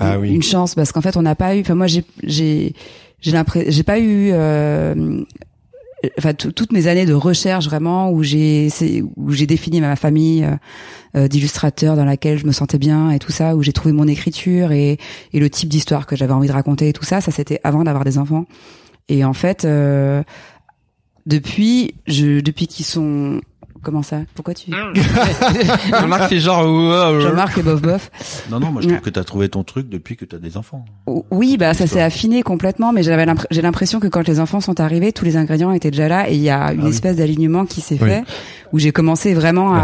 ah, 0.00 0.18
oui. 0.18 0.34
une 0.34 0.42
chance, 0.42 0.74
parce 0.74 0.90
qu'en 0.90 1.00
fait, 1.00 1.16
on 1.16 1.22
n'a 1.22 1.36
pas 1.36 1.54
eu. 1.54 1.60
Enfin, 1.60 1.76
moi, 1.76 1.86
j'ai 1.86 2.04
j'ai 2.24 2.74
j'ai 3.20 3.30
l'impression, 3.30 3.70
j'ai 3.70 3.82
pas 3.84 4.00
eu 4.00 4.32
enfin 6.18 6.34
toutes 6.34 6.72
mes 6.72 6.86
années 6.86 7.06
de 7.06 7.12
recherche 7.12 7.66
vraiment 7.66 8.10
où 8.10 8.22
j'ai 8.22 8.68
où 9.16 9.32
j'ai 9.32 9.46
défini 9.46 9.80
ma 9.80 9.96
famille 9.96 10.44
euh, 10.44 11.28
euh, 11.28 11.96
dans 11.96 12.04
laquelle 12.04 12.38
je 12.38 12.46
me 12.46 12.52
sentais 12.52 12.78
bien 12.78 13.10
et 13.10 13.18
tout 13.18 13.32
ça 13.32 13.56
où 13.56 13.62
j'ai 13.62 13.72
trouvé 13.72 13.92
mon 13.92 14.08
écriture 14.08 14.72
et 14.72 14.98
et 15.32 15.40
le 15.40 15.50
type 15.50 15.68
d'histoire 15.68 16.06
que 16.06 16.16
j'avais 16.16 16.32
envie 16.32 16.48
de 16.48 16.52
raconter 16.52 16.88
et 16.88 16.92
tout 16.92 17.04
ça 17.04 17.20
ça 17.20 17.30
c'était 17.30 17.60
avant 17.64 17.84
d'avoir 17.84 18.04
des 18.04 18.18
enfants. 18.18 18.46
Et 19.08 19.24
en 19.24 19.34
fait 19.34 19.64
euh, 19.64 20.22
depuis 21.26 21.94
je 22.06 22.40
depuis 22.40 22.66
qu'ils 22.66 22.86
sont 22.86 23.40
Comment 23.82 24.02
ça? 24.02 24.18
Pourquoi 24.34 24.54
tu 24.54 24.70
Jean-Marc 25.90 26.28
fait 26.28 26.38
genre 26.38 27.20
Jean-Marc 27.20 27.52
fait 27.52 27.62
bof 27.62 27.80
bof. 27.80 28.10
Non 28.50 28.60
non, 28.60 28.70
moi 28.72 28.82
je 28.82 28.88
trouve 28.88 29.00
que 29.00 29.10
tu 29.10 29.18
as 29.18 29.24
trouvé 29.24 29.48
ton 29.48 29.64
truc 29.64 29.88
depuis 29.88 30.16
que 30.16 30.24
tu 30.24 30.36
as 30.36 30.38
des 30.38 30.56
enfants. 30.56 30.84
Oui, 31.30 31.56
bah 31.56 31.74
ça 31.74 31.86
s'est 31.86 32.02
affiné 32.02 32.42
complètement 32.42 32.92
mais 32.92 33.02
j'avais 33.02 33.26
j'ai 33.50 33.62
l'impression 33.62 34.00
que 34.00 34.06
quand 34.06 34.26
les 34.26 34.40
enfants 34.40 34.60
sont 34.60 34.80
arrivés, 34.80 35.12
tous 35.12 35.24
les 35.24 35.36
ingrédients 35.36 35.72
étaient 35.72 35.90
déjà 35.90 36.08
là 36.08 36.30
et 36.30 36.34
il 36.34 36.42
y 36.42 36.50
a 36.50 36.72
une 36.72 36.86
ah 36.86 36.88
espèce 36.88 37.16
d'alignement 37.16 37.66
qui 37.66 37.80
s'est 37.80 37.96
fait 37.96 38.24
où 38.72 38.78
j'ai 38.78 38.92
commencé 38.92 39.34
vraiment 39.34 39.74
à 39.74 39.82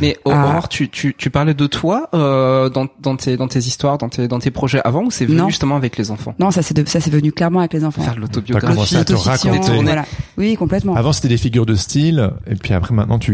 Mais 0.00 0.16
Aurore, 0.24 0.68
tu 0.68 0.88
tu 0.88 1.14
tu 1.16 1.30
parlais 1.30 1.54
de 1.54 1.66
toi 1.66 2.08
euh, 2.14 2.68
dans 2.68 2.86
dans 3.00 3.16
tes 3.16 3.36
dans 3.36 3.48
tes 3.48 3.60
histoires, 3.60 3.98
dans 3.98 4.08
tes 4.08 4.28
dans 4.28 4.38
tes 4.38 4.50
projets 4.50 4.80
avant 4.84 5.04
ou 5.04 5.10
c'est 5.10 5.26
venu 5.26 5.42
justement 5.48 5.76
avec 5.76 5.96
les 5.96 6.10
enfants? 6.10 6.34
Non, 6.38 6.50
ça 6.50 6.62
c'est 6.62 6.88
ça 6.88 7.00
c'est 7.00 7.10
venu 7.10 7.32
clairement 7.32 7.60
avec 7.60 7.72
les 7.72 7.84
enfants. 7.84 8.02
Faire 8.02 8.18
l'autobiographie, 8.18 8.96
à 8.96 9.04
te 9.04 9.12
raconter. 9.14 9.82
Voilà. 9.82 10.04
Oui, 10.36 10.56
complètement. 10.56 10.94
Avant 10.96 11.12
c'était 11.12 11.28
des 11.28 11.36
figures 11.36 11.66
de 11.66 11.74
style 11.74 12.30
et 12.46 12.56
puis 12.56 12.74
après 12.74 12.94
maintenant 12.94 13.18
tu 13.18 13.33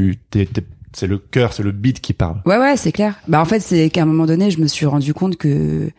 c'est 0.93 1.07
le 1.07 1.19
cœur, 1.19 1.53
c'est 1.53 1.63
le 1.63 1.73
beat 1.73 2.01
qui 2.01 2.13
parle. 2.13 2.43
Ouais, 2.47 2.59
ouais, 2.59 2.77
c'est 2.77 2.93
clair. 2.93 3.19
Bah 3.29 3.41
en 3.41 3.45
fait, 3.45 3.61
c'est 3.61 3.91
qu'à 3.91 4.03
un 4.03 4.07
moment 4.07 4.27
donné, 4.27 4.51
je 4.51 4.61
me 4.61 4.67
suis 4.67 4.87
rendu 4.87 5.15
compte 5.15 5.37
que 5.37 5.91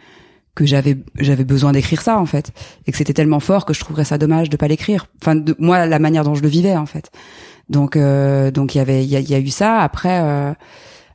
que 0.53 0.65
j'avais 0.65 0.97
j'avais 1.17 1.45
besoin 1.45 1.71
d'écrire 1.71 2.01
ça 2.01 2.19
en 2.19 2.25
fait 2.25 2.51
et 2.85 2.91
que 2.91 2.97
c'était 2.97 3.13
tellement 3.13 3.39
fort 3.39 3.65
que 3.65 3.73
je 3.73 3.79
trouverais 3.79 4.03
ça 4.03 4.17
dommage 4.17 4.49
de 4.49 4.57
pas 4.57 4.67
l'écrire. 4.67 5.07
Enfin, 5.21 5.35
de, 5.35 5.55
moi, 5.59 5.85
la 5.85 5.99
manière 5.99 6.23
dont 6.23 6.35
je 6.35 6.41
le 6.41 6.49
vivais 6.49 6.75
en 6.75 6.85
fait. 6.85 7.09
Donc 7.69 7.95
euh, 7.95 8.51
donc 8.51 8.75
il 8.75 8.79
y 8.79 8.81
avait 8.81 9.05
il 9.05 9.09
y 9.09 9.35
a, 9.35 9.39
eu 9.39 9.49
ça. 9.49 9.79
Après 9.79 10.19
euh, 10.21 10.53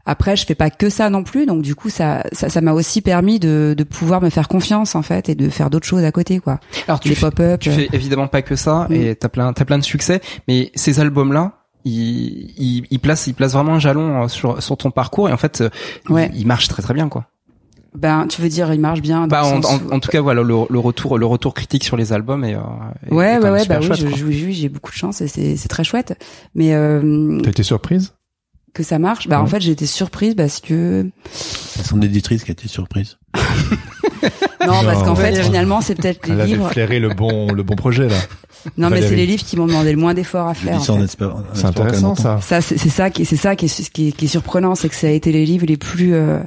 après, 0.06 0.36
je 0.36 0.46
fais 0.46 0.54
pas 0.54 0.70
que 0.70 0.88
ça 0.88 1.10
non 1.10 1.24
plus, 1.24 1.46
donc 1.46 1.62
du 1.62 1.74
coup, 1.74 1.90
ça, 1.90 2.22
ça, 2.30 2.60
m'a 2.60 2.72
aussi 2.72 3.02
permis 3.02 3.40
de, 3.40 3.74
de 3.76 3.82
pouvoir 3.82 4.22
me 4.22 4.30
faire 4.30 4.46
confiance 4.46 4.94
en 4.94 5.02
fait 5.02 5.28
et 5.28 5.34
de 5.34 5.48
faire 5.48 5.68
d'autres 5.68 5.86
choses 5.86 6.04
à 6.04 6.12
côté, 6.12 6.38
quoi. 6.38 6.60
Alors 6.86 7.00
tu 7.00 7.12
fais, 7.12 7.58
tu 7.58 7.72
fais 7.72 7.88
évidemment 7.92 8.28
pas 8.28 8.42
que 8.42 8.54
ça, 8.54 8.86
et 8.88 9.16
t'as 9.16 9.28
plein, 9.28 9.52
t'as 9.52 9.64
plein 9.64 9.78
de 9.78 9.84
succès, 9.84 10.20
mais 10.46 10.70
ces 10.76 11.00
albums-là, 11.00 11.65
il, 11.86 12.86
il, 12.90 12.98
place 12.98 13.26
il 13.26 13.34
place 13.34 13.52
vraiment 13.52 13.74
un 13.74 13.78
jalon 13.78 14.24
euh, 14.24 14.28
sur 14.28 14.62
sur 14.62 14.76
ton 14.76 14.90
parcours 14.90 15.28
et 15.28 15.32
en 15.32 15.36
fait 15.36 15.60
euh, 15.60 15.70
ouais. 16.08 16.30
il, 16.34 16.46
marche 16.46 16.68
très 16.68 16.82
très 16.82 16.94
bien 16.94 17.08
quoi. 17.08 17.26
Ben, 17.94 18.26
tu 18.26 18.42
veux 18.42 18.50
dire, 18.50 18.74
il 18.74 18.80
marche 18.80 19.00
bien. 19.00 19.26
Bah, 19.26 19.42
en, 19.42 19.62
en, 19.64 20.00
tout 20.00 20.10
cas, 20.10 20.20
voilà, 20.20 20.42
le, 20.42 20.54
le, 20.68 20.78
retour, 20.78 21.16
le 21.16 21.24
retour 21.24 21.54
critique 21.54 21.82
sur 21.82 21.96
les 21.96 22.12
albums 22.12 22.44
et. 22.44 22.54
ouais, 23.10 23.38
ouais, 23.38 23.50
ouais, 23.50 23.64
bah 23.64 23.78
oui, 23.80 24.52
j'ai 24.52 24.68
beaucoup 24.68 24.90
de 24.90 24.96
chance 24.96 25.22
et 25.22 25.28
c'est, 25.28 25.56
c'est 25.56 25.68
très 25.68 25.82
chouette. 25.82 26.14
Mais. 26.54 26.74
Euh, 26.74 27.40
T'as 27.42 27.48
été 27.48 27.62
surprise? 27.62 28.12
Que 28.74 28.82
ça 28.82 28.98
marche. 28.98 29.28
Bah, 29.28 29.40
en 29.40 29.46
fait, 29.46 29.62
j'ai 29.62 29.72
été 29.72 29.86
surprise 29.86 30.34
parce 30.34 30.60
que. 30.60 31.08
C'est 31.32 31.86
son 31.86 32.02
éditrice 32.02 32.44
qui 32.44 32.50
a 32.50 32.52
été 32.52 32.68
surprise. 32.68 33.16
non, 34.60 34.82
parce 34.84 35.02
qu'en 35.02 35.14
fait, 35.14 35.34
finalement, 35.42 35.80
c'est 35.80 35.94
peut-être 35.94 36.26
les 36.26 36.34
Elle 36.34 36.46
livres. 36.46 36.66
Elle 36.66 36.72
flairé 36.72 37.00
le 37.00 37.10
bon, 37.10 37.52
le 37.52 37.62
bon 37.62 37.76
projet 37.76 38.08
là. 38.08 38.16
Non, 38.76 38.90
mais 38.90 39.02
c'est 39.02 39.16
les 39.16 39.26
livres 39.26 39.44
qui 39.44 39.56
m'ont 39.56 39.66
demandé 39.66 39.92
le 39.92 39.98
moins 39.98 40.14
d'efforts 40.14 40.48
à 40.48 40.54
faire. 40.54 40.80
C'est 40.82 41.64
intéressant 41.64 42.14
ça. 42.14 42.40
Ça, 42.40 42.60
c'est 42.60 42.78
ça 42.88 43.10
qui, 43.10 43.24
c'est 43.24 43.36
ça 43.36 43.56
qui 43.56 43.66
est, 43.66 43.90
qui 43.90 44.08
est, 44.08 44.12
qui 44.12 44.24
est 44.24 44.28
surprenant, 44.28 44.74
c'est 44.74 44.88
que 44.88 44.94
ça 44.96 45.06
a 45.06 45.10
été 45.10 45.32
les 45.32 45.44
livres 45.46 45.66
les 45.66 45.76
plus 45.76 46.14
euh, 46.14 46.40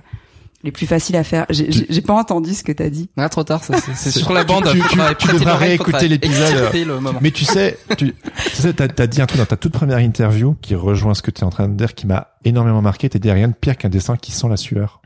les 0.64 0.72
plus 0.72 0.86
faciles 0.86 1.16
à 1.16 1.24
faire. 1.24 1.46
J'ai 1.50 2.02
pas 2.02 2.14
entendu 2.14 2.54
ce 2.54 2.64
que 2.64 2.72
t'as 2.72 2.90
dit. 2.90 3.10
Ah, 3.18 3.30
trop 3.30 3.44
tard, 3.44 3.62
c'est 3.64 4.12
sur 4.12 4.34
la 4.34 4.44
bande. 4.44 4.68
Tu, 4.72 4.82
tu, 4.82 5.00
tu 5.20 5.28
devras 5.34 5.56
réécouter 5.56 6.08
l'épisode. 6.08 6.72
Mais 7.22 7.32
tu 7.32 7.46
sais, 7.46 7.78
tu, 7.98 8.14
tu 8.14 8.56
sais, 8.56 8.74
t'as 8.74 8.88
as 9.04 9.08
dit 9.08 9.22
un 9.22 9.26
truc 9.26 9.40
dans 9.40 9.46
ta 9.46 9.58
toute 9.58 9.72
première 9.72 10.00
interview 10.00 10.56
qui 10.62 10.76
rejoint 10.76 11.14
ce 11.14 11.22
que 11.22 11.32
tu 11.32 11.42
es 11.42 11.44
en 11.46 11.50
train 11.50 11.70
de 11.70 11.76
dire, 11.76 11.96
qui 11.96 12.08
m'a 12.08 12.28
énormément 12.44 12.82
marqué. 12.82 13.10
T'as 13.10 13.20
dit 13.20 13.32
rien 13.32 13.48
de 13.48 13.54
pire 13.54 13.78
qu'un 13.78 13.90
dessin 13.90 14.18
qui 14.18 14.32
sent 14.32 14.48
la 14.50 14.58
sueur. 14.58 14.99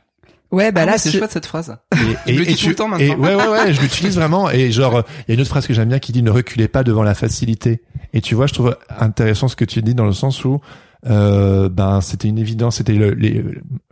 Ouais, 0.53 0.71
bah 0.71 0.81
ah 0.83 0.85
là, 0.85 0.97
c'est 0.99 1.09
chouette 1.09 1.31
cette 1.31 1.47
phrase. 1.47 1.75
Et, 2.27 2.33
et, 2.35 2.55
tout 2.55 2.69
le 2.69 2.75
temps 2.75 2.87
maintenant. 2.87 3.05
Et 3.05 3.15
ouais, 3.15 3.33
ouais, 3.33 3.47
ouais, 3.47 3.73
je 3.73 3.81
l'utilise 3.81 4.15
vraiment. 4.15 4.51
Et 4.51 4.71
genre, 4.71 5.03
il 5.21 5.23
y 5.27 5.31
a 5.31 5.33
une 5.33 5.41
autre 5.41 5.49
phrase 5.49 5.65
que 5.65 5.73
j'aime 5.73 5.89
bien 5.89 5.97
qui 5.97 6.11
dit 6.11 6.21
ne 6.21 6.29
reculez 6.29 6.67
pas 6.67 6.83
devant 6.83 7.01
la 7.01 7.15
facilité. 7.15 7.81
Et 8.13 8.21
tu 8.21 8.35
vois, 8.35 8.45
je 8.45 8.53
trouve 8.53 8.77
intéressant 8.99 9.47
ce 9.47 9.55
que 9.55 9.65
tu 9.65 9.81
dis 9.81 9.95
dans 9.95 10.05
le 10.05 10.13
sens 10.13 10.45
où, 10.45 10.61
euh, 11.09 11.69
ben, 11.69 12.01
c'était 12.01 12.27
une 12.27 12.37
évidence. 12.37 12.77
C'était 12.77 12.93
les, 12.93 13.43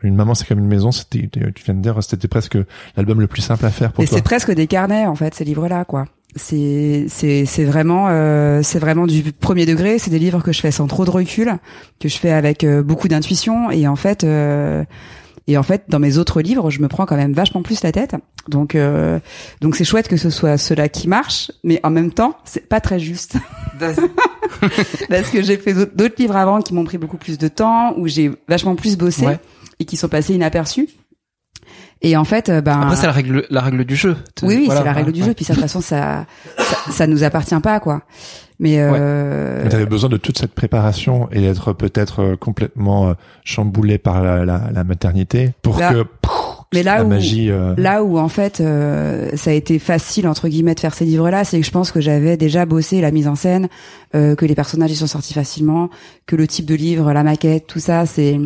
une 0.03 0.15
maman, 0.15 0.35
c'est 0.35 0.47
comme 0.47 0.59
une 0.59 0.67
maison. 0.67 0.91
C'était, 0.91 1.27
tu 1.31 1.63
viens 1.65 1.73
de 1.73 1.81
dire, 1.81 1.97
c'était 2.03 2.27
presque 2.27 2.59
l'album 2.95 3.19
le 3.19 3.27
plus 3.27 3.41
simple 3.41 3.65
à 3.65 3.71
faire 3.71 3.91
pour 3.91 4.03
et 4.03 4.07
c'est 4.07 4.21
presque 4.21 4.51
des 4.51 4.67
carnets 4.67 5.07
en 5.07 5.15
fait, 5.15 5.33
ces 5.33 5.43
livres-là, 5.43 5.83
quoi. 5.83 6.05
C'est 6.35 7.07
c'est 7.09 7.45
c'est 7.45 7.65
vraiment 7.65 8.07
euh, 8.09 8.61
c'est 8.63 8.79
vraiment 8.79 9.07
du 9.07 9.33
premier 9.33 9.65
degré. 9.65 9.97
C'est 9.97 10.11
des 10.11 10.19
livres 10.19 10.41
que 10.43 10.53
je 10.53 10.61
fais 10.61 10.71
sans 10.71 10.85
trop 10.85 11.05
de 11.05 11.09
recul, 11.09 11.57
que 11.99 12.07
je 12.07 12.17
fais 12.17 12.31
avec 12.31 12.63
euh, 12.63 12.83
beaucoup 12.83 13.07
d'intuition. 13.07 13.71
Et 13.71 13.87
en 13.87 13.95
fait. 13.95 14.23
Et 15.47 15.57
en 15.57 15.63
fait, 15.63 15.85
dans 15.89 15.99
mes 15.99 16.17
autres 16.17 16.41
livres, 16.41 16.69
je 16.69 16.81
me 16.81 16.87
prends 16.87 17.05
quand 17.05 17.15
même 17.15 17.33
vachement 17.33 17.61
plus 17.61 17.83
la 17.83 17.91
tête. 17.91 18.15
Donc, 18.47 18.75
euh, 18.75 19.19
donc 19.59 19.75
c'est 19.75 19.83
chouette 19.83 20.07
que 20.07 20.17
ce 20.17 20.29
soit 20.29 20.57
cela 20.57 20.87
qui 20.89 21.07
marche, 21.07 21.51
mais 21.63 21.79
en 21.83 21.89
même 21.89 22.11
temps, 22.11 22.37
c'est 22.45 22.67
pas 22.67 22.79
très 22.79 22.99
juste. 22.99 23.35
Parce 25.09 25.29
que 25.29 25.41
j'ai 25.41 25.57
fait 25.57 25.73
d'autres 25.73 26.15
livres 26.17 26.35
avant 26.35 26.61
qui 26.61 26.73
m'ont 26.73 26.83
pris 26.83 26.97
beaucoup 26.97 27.17
plus 27.17 27.37
de 27.37 27.47
temps, 27.47 27.93
où 27.97 28.07
j'ai 28.07 28.31
vachement 28.47 28.75
plus 28.75 28.97
bossé 28.97 29.25
et 29.79 29.85
qui 29.85 29.97
sont 29.97 30.07
passés 30.07 30.35
inaperçus. 30.35 30.87
Et 32.03 32.17
en 32.17 32.23
fait, 32.23 32.49
euh, 32.49 32.61
ben 32.61 32.81
après 32.81 32.95
c'est 32.95 33.05
la 33.05 33.11
règle, 33.11 33.45
la 33.51 33.61
règle 33.61 33.85
du 33.85 33.95
jeu. 33.95 34.17
Oui, 34.41 34.55
oui, 34.57 34.67
c'est 34.69 34.83
la 34.83 34.93
règle 34.93 35.11
du 35.11 35.23
jeu. 35.23 35.33
Puis 35.35 35.45
de 35.45 35.53
toute 35.53 35.61
façon, 35.61 35.81
ça, 35.81 36.25
ça, 36.57 36.91
ça 36.91 37.07
nous 37.07 37.23
appartient 37.23 37.59
pas, 37.59 37.79
quoi. 37.79 38.01
Mais 38.61 38.75
euh... 38.77 39.67
tu 39.67 39.75
avais 39.75 39.87
besoin 39.87 40.09
de 40.09 40.17
toute 40.17 40.37
cette 40.37 40.53
préparation 40.53 41.27
et 41.31 41.41
d'être 41.41 41.73
peut-être 41.73 42.21
euh, 42.21 42.35
complètement 42.37 43.09
euh, 43.09 43.13
chamboulé 43.43 43.97
par 43.97 44.21
la, 44.21 44.45
la, 44.45 44.69
la 44.71 44.83
maternité 44.83 45.49
pour 45.63 45.77
que 45.77 46.05
mais 46.73 46.83
là 46.83 46.99
la 46.99 47.03
où 47.03 47.07
magie, 47.09 47.51
euh... 47.51 47.73
là 47.77 48.01
où 48.01 48.17
en 48.17 48.29
fait 48.29 48.61
euh, 48.61 49.29
ça 49.35 49.49
a 49.49 49.53
été 49.53 49.77
facile 49.77 50.25
entre 50.27 50.47
guillemets 50.47 50.73
de 50.73 50.79
faire 50.79 50.93
ces 50.93 51.03
livres-là, 51.03 51.43
c'est 51.43 51.59
que 51.59 51.65
je 51.65 51.71
pense 51.71 51.91
que 51.91 51.99
j'avais 51.99 52.37
déjà 52.37 52.65
bossé 52.65 53.01
la 53.01 53.11
mise 53.11 53.27
en 53.27 53.35
scène, 53.35 53.67
euh, 54.15 54.35
que 54.35 54.45
les 54.45 54.55
personnages 54.55 54.91
y 54.91 54.95
sont 54.95 55.07
sortis 55.07 55.33
facilement, 55.33 55.89
que 56.27 56.37
le 56.37 56.47
type 56.47 56.65
de 56.65 56.75
livre, 56.75 57.11
la 57.11 57.23
maquette, 57.23 57.67
tout 57.67 57.79
ça, 57.79 58.05
c'est 58.05 58.39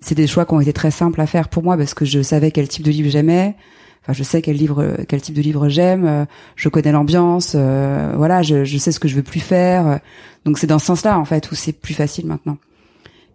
c'est 0.00 0.14
des 0.14 0.26
choix 0.26 0.44
qui 0.44 0.52
ont 0.52 0.60
été 0.60 0.74
très 0.74 0.90
simples 0.90 1.20
à 1.22 1.26
faire 1.26 1.48
pour 1.48 1.62
moi 1.62 1.78
parce 1.78 1.94
que 1.94 2.04
je 2.04 2.20
savais 2.20 2.50
quel 2.50 2.68
type 2.68 2.84
de 2.84 2.90
livre 2.90 3.08
j'aimais. 3.08 3.56
Enfin, 4.02 4.14
je 4.14 4.22
sais 4.22 4.40
quel 4.40 4.56
livre, 4.56 4.96
quel 5.08 5.20
type 5.20 5.34
de 5.34 5.42
livre 5.42 5.68
j'aime. 5.68 6.06
Euh, 6.06 6.24
je 6.56 6.68
connais 6.68 6.92
l'ambiance. 6.92 7.52
Euh, 7.54 8.14
voilà, 8.16 8.42
je, 8.42 8.64
je, 8.64 8.78
sais 8.78 8.92
ce 8.92 9.00
que 9.00 9.08
je 9.08 9.16
veux 9.16 9.22
plus 9.22 9.40
faire. 9.40 10.00
Donc 10.44 10.58
c'est 10.58 10.66
dans 10.66 10.78
ce 10.78 10.86
sens-là 10.86 11.18
en 11.18 11.24
fait 11.24 11.50
où 11.50 11.54
c'est 11.54 11.72
plus 11.72 11.94
facile 11.94 12.26
maintenant. 12.26 12.56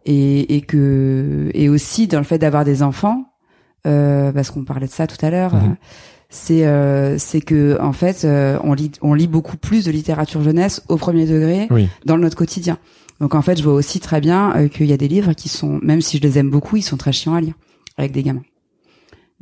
Et, 0.06 0.56
et 0.56 0.62
que 0.62 1.50
et 1.54 1.70
aussi 1.70 2.08
dans 2.08 2.20
le 2.20 2.26
fait 2.26 2.38
d'avoir 2.38 2.66
des 2.66 2.84
enfants, 2.84 3.26
parce 3.84 4.50
qu'on 4.50 4.64
parlait 4.64 4.88
de 4.88 4.92
ça 4.92 5.08
tout 5.08 5.24
à 5.24 5.30
l'heure. 5.30 5.54
Mhm. 5.54 5.76
c'est 6.30 7.18
c'est 7.20 7.42
que 7.42 7.80
en 7.80 7.94
fait 7.94 8.26
on 8.64 8.74
lit 8.74 8.92
on 9.02 9.14
lit 9.14 9.28
beaucoup 9.28 9.58
plus 9.58 9.86
de 9.86 9.92
littérature 9.92 10.42
jeunesse 10.42 10.82
au 10.90 10.98
premier 10.98 11.26
degré 11.26 11.68
dans 12.06 12.18
notre 12.18 12.36
quotidien. 12.36 12.78
Donc 13.20 13.34
en 13.34 13.42
fait, 13.42 13.58
je 13.58 13.64
vois 13.64 13.74
aussi 13.74 14.00
très 14.00 14.20
bien 14.20 14.68
qu'il 14.68 14.88
y 14.88 14.94
a 14.94 14.98
des 14.98 15.08
livres 15.08 15.34
qui 15.34 15.48
sont, 15.48 15.80
même 15.82 16.02
si 16.02 16.18
je 16.18 16.24
les 16.24 16.38
aime 16.38 16.50
beaucoup, 16.50 16.76
ils 16.76 16.82
sont 16.82 16.98
très 16.98 17.14
chiants 17.14 17.34
à 17.34 17.42
lire 17.42 17.54
avec 17.98 18.12
des 18.12 18.24
gamins 18.24 18.44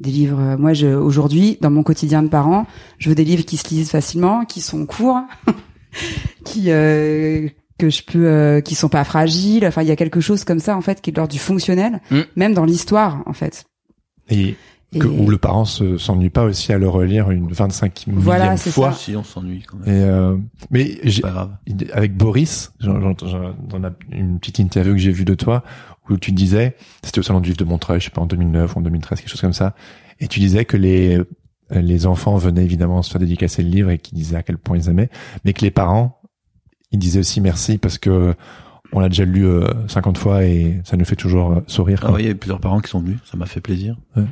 des 0.03 0.11
livres. 0.11 0.39
Euh, 0.39 0.57
moi, 0.57 0.73
je, 0.73 0.87
aujourd'hui, 0.87 1.57
dans 1.61 1.71
mon 1.71 1.81
quotidien 1.81 2.21
de 2.21 2.27
parent, 2.27 2.67
je 2.99 3.09
veux 3.09 3.15
des 3.15 3.25
livres 3.25 3.43
qui 3.43 3.57
se 3.57 3.67
lisent 3.69 3.89
facilement, 3.89 4.45
qui 4.45 4.61
sont 4.61 4.85
courts, 4.85 5.21
qui 6.45 6.65
euh, 6.67 7.49
que 7.79 7.89
je 7.89 8.03
peux, 8.03 8.27
euh, 8.27 8.61
qui 8.61 8.75
sont 8.75 8.89
pas 8.89 9.03
fragiles. 9.03 9.65
Enfin, 9.65 9.81
il 9.81 9.87
y 9.87 9.91
a 9.91 9.95
quelque 9.95 10.21
chose 10.21 10.43
comme 10.43 10.59
ça 10.59 10.77
en 10.77 10.81
fait 10.81 11.01
qui 11.01 11.09
est 11.09 11.13
de 11.13 11.17
l'ordre 11.17 11.33
du 11.33 11.39
fonctionnel, 11.39 12.01
mm. 12.11 12.19
même 12.35 12.53
dans 12.53 12.65
l'histoire 12.65 13.23
en 13.25 13.33
fait. 13.33 13.65
Et, 14.29 14.55
que, 14.99 15.07
où 15.07 15.29
le 15.29 15.37
parent 15.37 15.65
s'ennuie 15.65 16.29
pas 16.29 16.43
aussi 16.43 16.71
à 16.71 16.77
le 16.77 16.87
relire 16.87 17.31
une 17.31 17.51
25 17.51 18.07
millième 18.07 18.23
voilà, 18.23 18.57
fois. 18.57 18.91
Ça. 18.91 18.97
Si 18.97 19.15
on 19.15 19.23
s'ennuie 19.23 19.63
quand 19.63 19.77
même. 19.77 19.89
Et 19.89 20.03
euh, 20.03 20.37
mais 20.69 21.01
avec 21.93 22.15
Boris, 22.15 22.73
j'en 22.79 23.11
a 23.11 23.91
une 24.11 24.39
petite 24.39 24.59
interview 24.59 24.93
que 24.93 24.99
j'ai 24.99 25.11
vue 25.11 25.25
de 25.25 25.33
toi 25.33 25.63
où 26.09 26.17
tu 26.17 26.31
disais, 26.31 26.75
c'était 27.03 27.19
au 27.19 27.23
salon 27.23 27.39
du 27.39 27.49
livre 27.49 27.57
de 27.57 27.63
Montreuil, 27.65 27.99
je 27.99 28.05
sais 28.05 28.11
pas, 28.11 28.21
en 28.21 28.25
2009 28.25 28.75
ou 28.75 28.79
en 28.79 28.81
2013, 28.81 29.19
quelque 29.19 29.29
chose 29.29 29.41
comme 29.41 29.53
ça, 29.53 29.75
et 30.19 30.27
tu 30.27 30.39
disais 30.39 30.65
que 30.65 30.77
les 30.77 31.19
les 31.71 32.05
enfants 32.05 32.35
venaient 32.37 32.63
évidemment 32.63 33.01
se 33.01 33.09
faire 33.09 33.19
dédicacer 33.19 33.63
le 33.63 33.69
livre 33.69 33.89
et 33.89 33.97
qu'ils 33.97 34.17
disaient 34.17 34.35
à 34.35 34.43
quel 34.43 34.57
point 34.57 34.77
ils 34.77 34.89
aimaient, 34.89 35.09
mais 35.43 35.53
que 35.53 35.61
les 35.61 35.71
parents, 35.71 36.21
ils 36.91 36.99
disaient 36.99 37.19
aussi 37.19 37.41
merci 37.41 37.77
parce 37.77 37.97
que 37.97 38.35
on 38.91 38.99
l'a 38.99 39.09
déjà 39.09 39.25
lu 39.25 39.47
50 39.87 40.17
euh, 40.17 40.19
fois 40.19 40.43
et 40.43 40.81
ça 40.83 40.97
nous 40.97 41.05
fait 41.05 41.15
toujours 41.15 41.51
euh, 41.51 41.59
sourire. 41.65 42.03
Ah 42.03 42.11
oui, 42.11 42.23
il 42.23 42.27
y 42.27 42.31
a 42.31 42.35
plusieurs 42.35 42.59
parents 42.59 42.79
qui 42.79 42.89
sont 42.89 42.99
venus, 42.99 43.17
ça 43.25 43.37
m'a 43.37 43.47
fait 43.47 43.61
plaisir. 43.61 43.97
Ouais. 44.15 44.23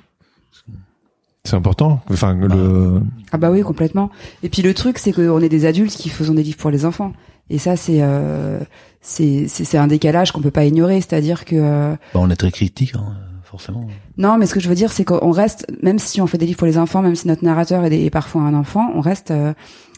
C'est 1.43 1.55
important. 1.55 2.01
Enfin, 2.11 2.35
le... 2.35 2.47
Bah. 2.47 3.05
Ah 3.31 3.37
bah 3.39 3.49
oui, 3.49 3.61
complètement. 3.63 4.11
Et 4.43 4.49
puis 4.49 4.61
le 4.61 4.75
truc, 4.75 4.99
c'est 4.99 5.11
qu'on 5.11 5.41
est 5.41 5.49
des 5.49 5.65
adultes 5.65 5.95
qui 5.95 6.09
faisons 6.09 6.35
des 6.35 6.43
livres 6.43 6.57
pour 6.57 6.69
les 6.69 6.85
enfants. 6.85 7.13
Et 7.51 7.57
ça, 7.57 7.75
c'est 7.75 7.99
euh, 8.01 8.59
c'est 9.01 9.47
c'est 9.47 9.77
un 9.77 9.87
décalage 9.87 10.31
qu'on 10.31 10.41
peut 10.41 10.51
pas 10.51 10.65
ignorer. 10.65 11.01
C'est-à-dire 11.01 11.45
que 11.45 11.55
euh, 11.55 11.95
bah, 12.13 12.19
on 12.21 12.29
est 12.29 12.35
très 12.35 12.51
critique, 12.51 12.95
hein, 12.95 13.13
forcément. 13.43 13.85
Non, 14.17 14.37
mais 14.37 14.45
ce 14.45 14.53
que 14.53 14.59
je 14.59 14.69
veux 14.69 14.75
dire, 14.75 14.91
c'est 14.91 15.03
qu'on 15.03 15.31
reste, 15.31 15.67
même 15.83 15.99
si 15.99 16.21
on 16.21 16.27
fait 16.27 16.37
des 16.37 16.45
livres 16.45 16.57
pour 16.57 16.67
les 16.67 16.77
enfants, 16.77 17.01
même 17.01 17.15
si 17.15 17.27
notre 17.27 17.43
narrateur 17.43 17.85
est, 17.85 18.09
parfois 18.09 18.41
un 18.41 18.53
enfant, 18.53 18.91
on 18.95 19.01
reste 19.01 19.31
euh, 19.31 19.53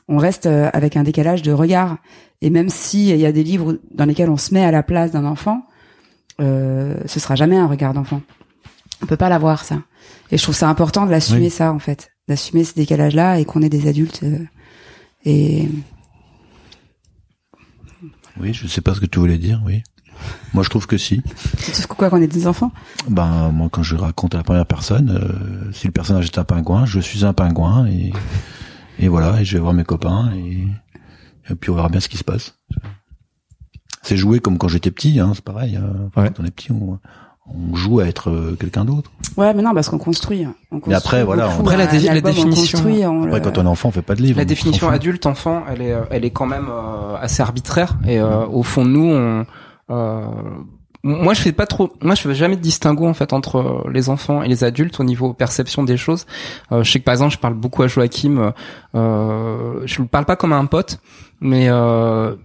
on 0.07 0.17
reste 0.17 0.45
euh, 0.45 0.69
avec 0.73 0.97
un 0.97 1.03
décalage 1.03 1.41
de 1.41 1.51
regard. 1.51 1.97
Et 2.41 2.49
même 2.49 2.69
si 2.69 3.09
il 3.09 3.17
y 3.17 3.25
a 3.25 3.31
des 3.31 3.43
livres 3.43 3.77
dans 3.91 4.05
lesquels 4.05 4.30
on 4.30 4.38
se 4.38 4.53
met 4.53 4.63
à 4.63 4.71
la 4.71 4.84
place 4.84 5.11
d'un 5.11 5.25
enfant, 5.25 5.65
euh, 6.41 6.97
ce 7.05 7.19
sera 7.19 7.35
jamais 7.35 7.57
un 7.57 7.67
regard 7.67 7.93
d'enfant. 7.93 8.21
On 9.01 9.05
peut 9.05 9.17
pas 9.17 9.30
l'avoir 9.30 9.63
ça. 9.63 9.81
Et 10.31 10.38
je 10.38 10.43
trouve 10.43 10.55
ça 10.55 10.69
important 10.69 11.05
de 11.05 11.11
l'assumer 11.11 11.49
ça 11.49 11.71
en 11.71 11.80
fait, 11.80 12.11
d'assumer 12.27 12.63
ce 12.63 12.73
décalage-là 12.73 13.39
et 13.39 13.45
qu'on 13.45 13.61
est 13.61 13.69
des 13.69 13.88
adultes. 13.88 14.21
Euh, 14.23 14.39
et 15.25 15.69
oui, 18.39 18.53
je 18.53 18.68
sais 18.68 18.81
pas 18.81 18.93
ce 18.93 18.99
que 18.99 19.05
tu 19.05 19.19
voulais 19.19 19.38
dire, 19.38 19.61
oui. 19.65 19.84
Moi, 20.53 20.64
je 20.64 20.69
trouve 20.69 20.88
que 20.88 20.97
si. 20.97 21.22
Tu 21.57 21.72
trouves 21.72 21.97
quoi 21.97 22.10
qu'on 22.10 22.22
est 22.22 22.27
des 22.27 22.47
enfants? 22.47 22.72
Ben 23.10 23.51
moi, 23.51 23.69
quand 23.72 23.84
je 23.84 23.95
raconte 23.95 24.35
à 24.35 24.38
la 24.38 24.43
première 24.43 24.65
personne, 24.65 25.10
euh, 25.10 25.72
si 25.73 25.88
le 25.88 25.91
personnage 25.91 26.26
est 26.26 26.38
un 26.38 26.43
pingouin, 26.43 26.85
je 26.85 26.99
suis 26.99 27.26
un 27.26 27.34
pingouin 27.34 27.88
et 27.88 28.14
et 28.99 29.07
voilà, 29.07 29.41
et 29.41 29.45
je 29.45 29.53
vais 29.53 29.60
voir 29.60 29.73
mes 29.73 29.84
copains 29.84 30.31
et, 30.35 30.68
et 31.49 31.55
puis 31.55 31.72
on 31.72 31.76
verra 31.76 31.89
bien 31.89 31.99
ce 31.99 32.07
qui 32.07 32.18
se 32.18 32.23
passe. 32.23 32.60
C'est 34.01 34.18
jouer 34.18 34.39
comme 34.39 34.57
quand 34.57 34.68
j'étais 34.68 34.91
petit, 34.91 35.19
hein, 35.19 35.31
c'est 35.34 35.43
pareil. 35.43 35.77
Hein. 35.77 36.10
Quand 36.14 36.39
on 36.39 36.45
est 36.45 36.51
petit, 36.51 36.72
on, 36.72 36.99
on 37.45 37.76
joue 37.76 37.99
à 37.99 38.06
être 38.06 38.30
euh, 38.30 38.56
quelqu'un 38.57 38.86
d'autre. 38.86 39.11
Ouais, 39.36 39.53
mais 39.53 39.61
non, 39.61 39.74
parce 39.74 39.90
qu'on 39.90 39.98
construit. 39.98 40.45
On 40.72 40.78
construit 40.78 40.95
après, 40.95 41.24
voilà. 41.24 41.52
Après, 41.52 41.76
la, 41.76 41.86
la 41.86 42.22
définition. 42.22 42.80
après, 42.80 43.41
quand 43.41 43.57
on 43.57 43.65
est 43.65 43.68
enfant, 43.68 43.90
on 43.90 43.91
fait 43.91 44.02
pas 44.02 44.15
de 44.15 44.22
livre. 44.22 44.38
La 44.38 44.45
définition 44.45 44.90
adulte, 44.90 45.26
enfant, 45.26 45.64
elle 45.70 45.82
est, 45.82 45.91
euh, 45.91 46.03
elle 46.10 46.24
est 46.24 46.32
quand 46.32 46.45
même 46.45 46.68
euh, 46.70 47.15
assez 47.20 47.41
arbitraire. 47.41 47.98
Et 48.07 48.22
au 48.22 48.64
fond, 48.64 48.86
nous, 48.86 49.45
on, 49.90 50.34
moi, 51.06 51.34
je 51.34 51.41
fais 51.41 51.52
pas 51.52 51.65
trop. 51.65 51.91
Moi, 52.02 52.15
je 52.15 52.22
fais 52.22 52.34
jamais 52.34 52.56
de 52.56 52.61
distinguo 52.61 53.06
en 53.07 53.14
fait 53.14 53.34
entre 53.34 53.86
les 53.91 54.07
enfants 54.07 54.41
et 54.41 54.48
les 54.48 54.64
adultes 54.64 55.02
au 55.02 55.03
niveau 55.03 55.34
perception 55.34 55.84
des 55.84 55.98
choses. 55.98 56.26
je 56.72 56.90
sais 56.90 56.99
que 56.99 57.03
par 57.03 57.14
exemple, 57.14 57.34
je 57.34 57.40
parle 57.40 57.56
beaucoup 57.56 57.84
à 57.84 57.88
Joachim. 57.88 58.53
Euh, 58.95 59.82
je 59.86 60.02
ne 60.02 60.07
parle 60.07 60.24
pas 60.24 60.38
comme 60.38 60.53
un 60.53 60.65
pote, 60.65 60.99
mais 61.41 61.68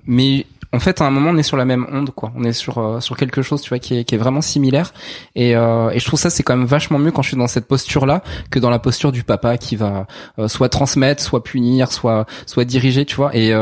mais 0.06 0.44
en 0.72 0.80
fait, 0.80 1.00
à 1.00 1.06
un 1.06 1.10
moment, 1.10 1.30
on 1.30 1.36
est 1.36 1.42
sur 1.42 1.56
la 1.56 1.64
même 1.64 1.86
onde, 1.90 2.10
quoi. 2.10 2.32
On 2.36 2.44
est 2.44 2.52
sur 2.52 2.78
euh, 2.78 3.00
sur 3.00 3.16
quelque 3.16 3.40
chose, 3.42 3.62
tu 3.62 3.70
vois, 3.70 3.78
qui 3.78 3.98
est, 3.98 4.04
qui 4.04 4.14
est 4.14 4.18
vraiment 4.18 4.42
similaire. 4.42 4.92
Et, 5.34 5.56
euh, 5.56 5.90
et 5.90 5.98
je 5.98 6.04
trouve 6.04 6.20
ça, 6.20 6.30
c'est 6.30 6.42
quand 6.42 6.56
même 6.56 6.66
vachement 6.66 6.98
mieux 6.98 7.10
quand 7.10 7.22
je 7.22 7.28
suis 7.28 7.36
dans 7.36 7.46
cette 7.46 7.66
posture-là 7.66 8.22
que 8.50 8.58
dans 8.58 8.70
la 8.70 8.78
posture 8.78 9.10
du 9.10 9.24
papa 9.24 9.56
qui 9.56 9.76
va 9.76 10.06
euh, 10.38 10.48
soit 10.48 10.68
transmettre, 10.68 11.22
soit 11.22 11.42
punir, 11.42 11.90
soit 11.90 12.26
soit 12.46 12.64
diriger, 12.64 13.06
tu 13.06 13.16
vois. 13.16 13.34
Et 13.34 13.52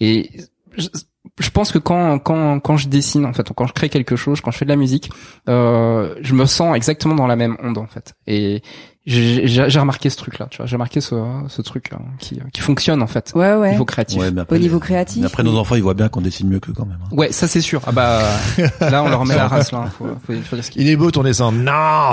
et 0.00 0.30
je, 0.76 1.50
pense 1.50 1.70
que 1.70 1.78
quand 1.78 2.18
quand 2.18 2.60
quand 2.60 2.76
je 2.78 2.88
dessine, 2.88 3.26
en 3.26 3.32
fait, 3.34 3.46
quand 3.54 3.66
je 3.66 3.74
crée 3.74 3.90
quelque 3.90 4.16
chose, 4.16 4.40
quand 4.40 4.50
je 4.50 4.58
fais 4.58 4.64
de 4.64 4.70
la 4.70 4.76
musique, 4.76 5.10
je 5.46 6.34
me 6.34 6.46
sens 6.46 6.74
exactement 6.76 7.14
dans 7.14 7.26
la 7.26 7.36
même 7.36 7.58
onde, 7.62 7.78
en 7.78 7.86
fait. 7.86 8.14
Et 8.26 8.62
j'ai 9.08 9.80
remarqué 9.80 10.10
ce 10.10 10.16
truc 10.16 10.38
là 10.38 10.46
tu 10.50 10.58
vois. 10.58 10.66
J'ai 10.66 10.76
remarqué 10.76 11.00
ce, 11.00 11.14
ce 11.48 11.62
truc 11.62 11.90
là, 11.90 11.98
qui, 12.18 12.40
qui 12.52 12.60
fonctionne 12.60 13.02
en 13.02 13.06
fait. 13.06 13.32
Ouais 13.34 13.54
ouais. 13.54 13.68
Au 13.68 13.72
niveau 13.72 13.84
créatif. 13.84 14.22
Au 14.50 14.58
niveau 14.58 14.78
créatif. 14.78 15.24
après 15.24 15.42
nos 15.42 15.56
enfants 15.56 15.76
ils 15.76 15.82
voient 15.82 15.94
bien 15.94 16.08
qu'on 16.08 16.20
dessine 16.20 16.48
mieux 16.48 16.60
que 16.60 16.72
quand 16.72 16.84
même 16.86 16.98
hein. 17.02 17.08
ouais 17.12 17.32
ça 17.32 17.48
c'est 17.48 17.60
sûr. 17.60 17.80
Ah 17.86 17.92
bah 17.92 18.22
là 18.80 19.02
on 19.02 19.08
leur 19.08 19.24
met 19.24 19.34
la 19.34 19.48
race 19.48 19.72
là. 19.72 19.86
Faut, 19.96 20.06
faut, 20.26 20.34
faut 20.42 20.56
dire 20.56 20.64
ce 20.64 20.70
il 20.76 20.88
est 20.88 20.96
beau 20.96 21.10
ton 21.10 21.22
dessin. 21.22 21.50
Non 21.52 22.12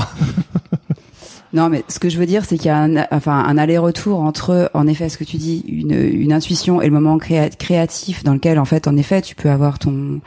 non 1.54 1.70
mais 1.70 1.84
ce 1.90 2.00
que 2.00 2.10
je 2.10 2.18
veux 2.18 2.26
dire 2.26 2.46
c'est 2.46 2.58
qu'il 2.58 2.68
y 2.68 2.70
a 2.70 2.78
un 2.78 3.06
enfin 3.12 3.44
un 3.46 3.58
aller-retour 3.58 4.22
entre 4.22 4.72
en 4.74 4.88
effet 4.88 5.10
ce 5.10 5.18
que 5.18 5.26
tu 5.26 5.38
dis 5.38 5.64
une 5.68 5.94
une 5.94 6.32
intuition 6.32 6.82
et 6.82 6.86
le 6.86 6.94
moment 6.94 7.18
créatif 7.18 8.24
dans 8.24 8.34
lequel 8.34 8.58
en 8.58 8.66
fait 8.66 8.88
en 8.88 8.96
effet 8.96 9.22
tu 9.22 9.36
peux 9.36 9.50
avoir 9.50 9.80
ton 9.80 10.22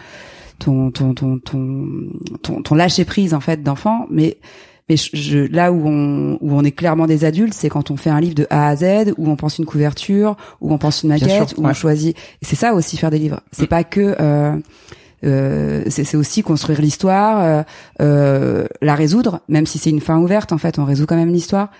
ton 0.58 0.90
ton 0.90 1.14
ton 1.14 1.38
ton 1.38 1.80
ton, 2.42 2.62
ton 2.62 2.74
lâcher 2.74 3.04
prise 3.04 3.32
en 3.32 3.40
fait 3.40 3.62
d'enfant. 3.62 4.06
Mais 4.10 4.38
mais 4.88 4.96
je, 4.96 5.38
là 5.38 5.72
où 5.72 5.86
on, 5.86 6.38
où 6.40 6.52
on 6.52 6.64
est 6.64 6.72
clairement 6.72 7.06
des 7.06 7.24
adultes, 7.24 7.54
c'est 7.54 7.68
quand 7.68 7.90
on 7.90 7.96
fait 7.96 8.10
un 8.10 8.20
livre 8.20 8.34
de 8.34 8.46
A 8.50 8.68
à 8.68 8.76
Z, 8.76 9.12
où 9.16 9.28
on 9.28 9.36
pense 9.36 9.58
une 9.58 9.66
couverture, 9.66 10.36
où 10.60 10.72
on 10.72 10.78
pense 10.78 11.02
une 11.02 11.10
maquette, 11.10 11.54
où 11.56 11.66
on 11.66 11.74
choisit. 11.74 12.16
C'est 12.42 12.56
ça 12.56 12.74
aussi 12.74 12.96
faire 12.96 13.10
des 13.10 13.18
livres. 13.18 13.40
C'est 13.52 13.64
mm. 13.64 13.68
pas 13.68 13.84
que 13.84 14.16
euh, 14.20 14.56
euh, 15.24 15.84
c'est 15.88 16.16
aussi 16.16 16.42
construire 16.42 16.80
l'histoire, 16.80 17.40
euh, 17.42 17.62
euh, 18.00 18.66
la 18.80 18.94
résoudre, 18.94 19.40
même 19.48 19.66
si 19.66 19.78
c'est 19.78 19.90
une 19.90 20.00
fin 20.00 20.18
ouverte. 20.18 20.52
En 20.52 20.58
fait, 20.58 20.78
on 20.78 20.84
résout 20.84 21.06
quand 21.06 21.16
même 21.16 21.32
l'histoire. 21.32 21.70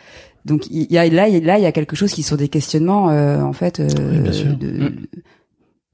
Donc 0.44 0.66
il 0.70 0.90
y 0.90 0.98
a 0.98 1.06
là, 1.08 1.28
là 1.28 1.58
il 1.58 1.62
y 1.62 1.66
a 1.66 1.72
quelque 1.72 1.96
chose 1.96 2.12
qui 2.12 2.22
sont 2.22 2.36
des 2.36 2.48
questionnements 2.48 3.10
euh, 3.10 3.40
en 3.42 3.52
fait 3.52 3.80
euh, 3.80 3.88
mm. 3.88 4.90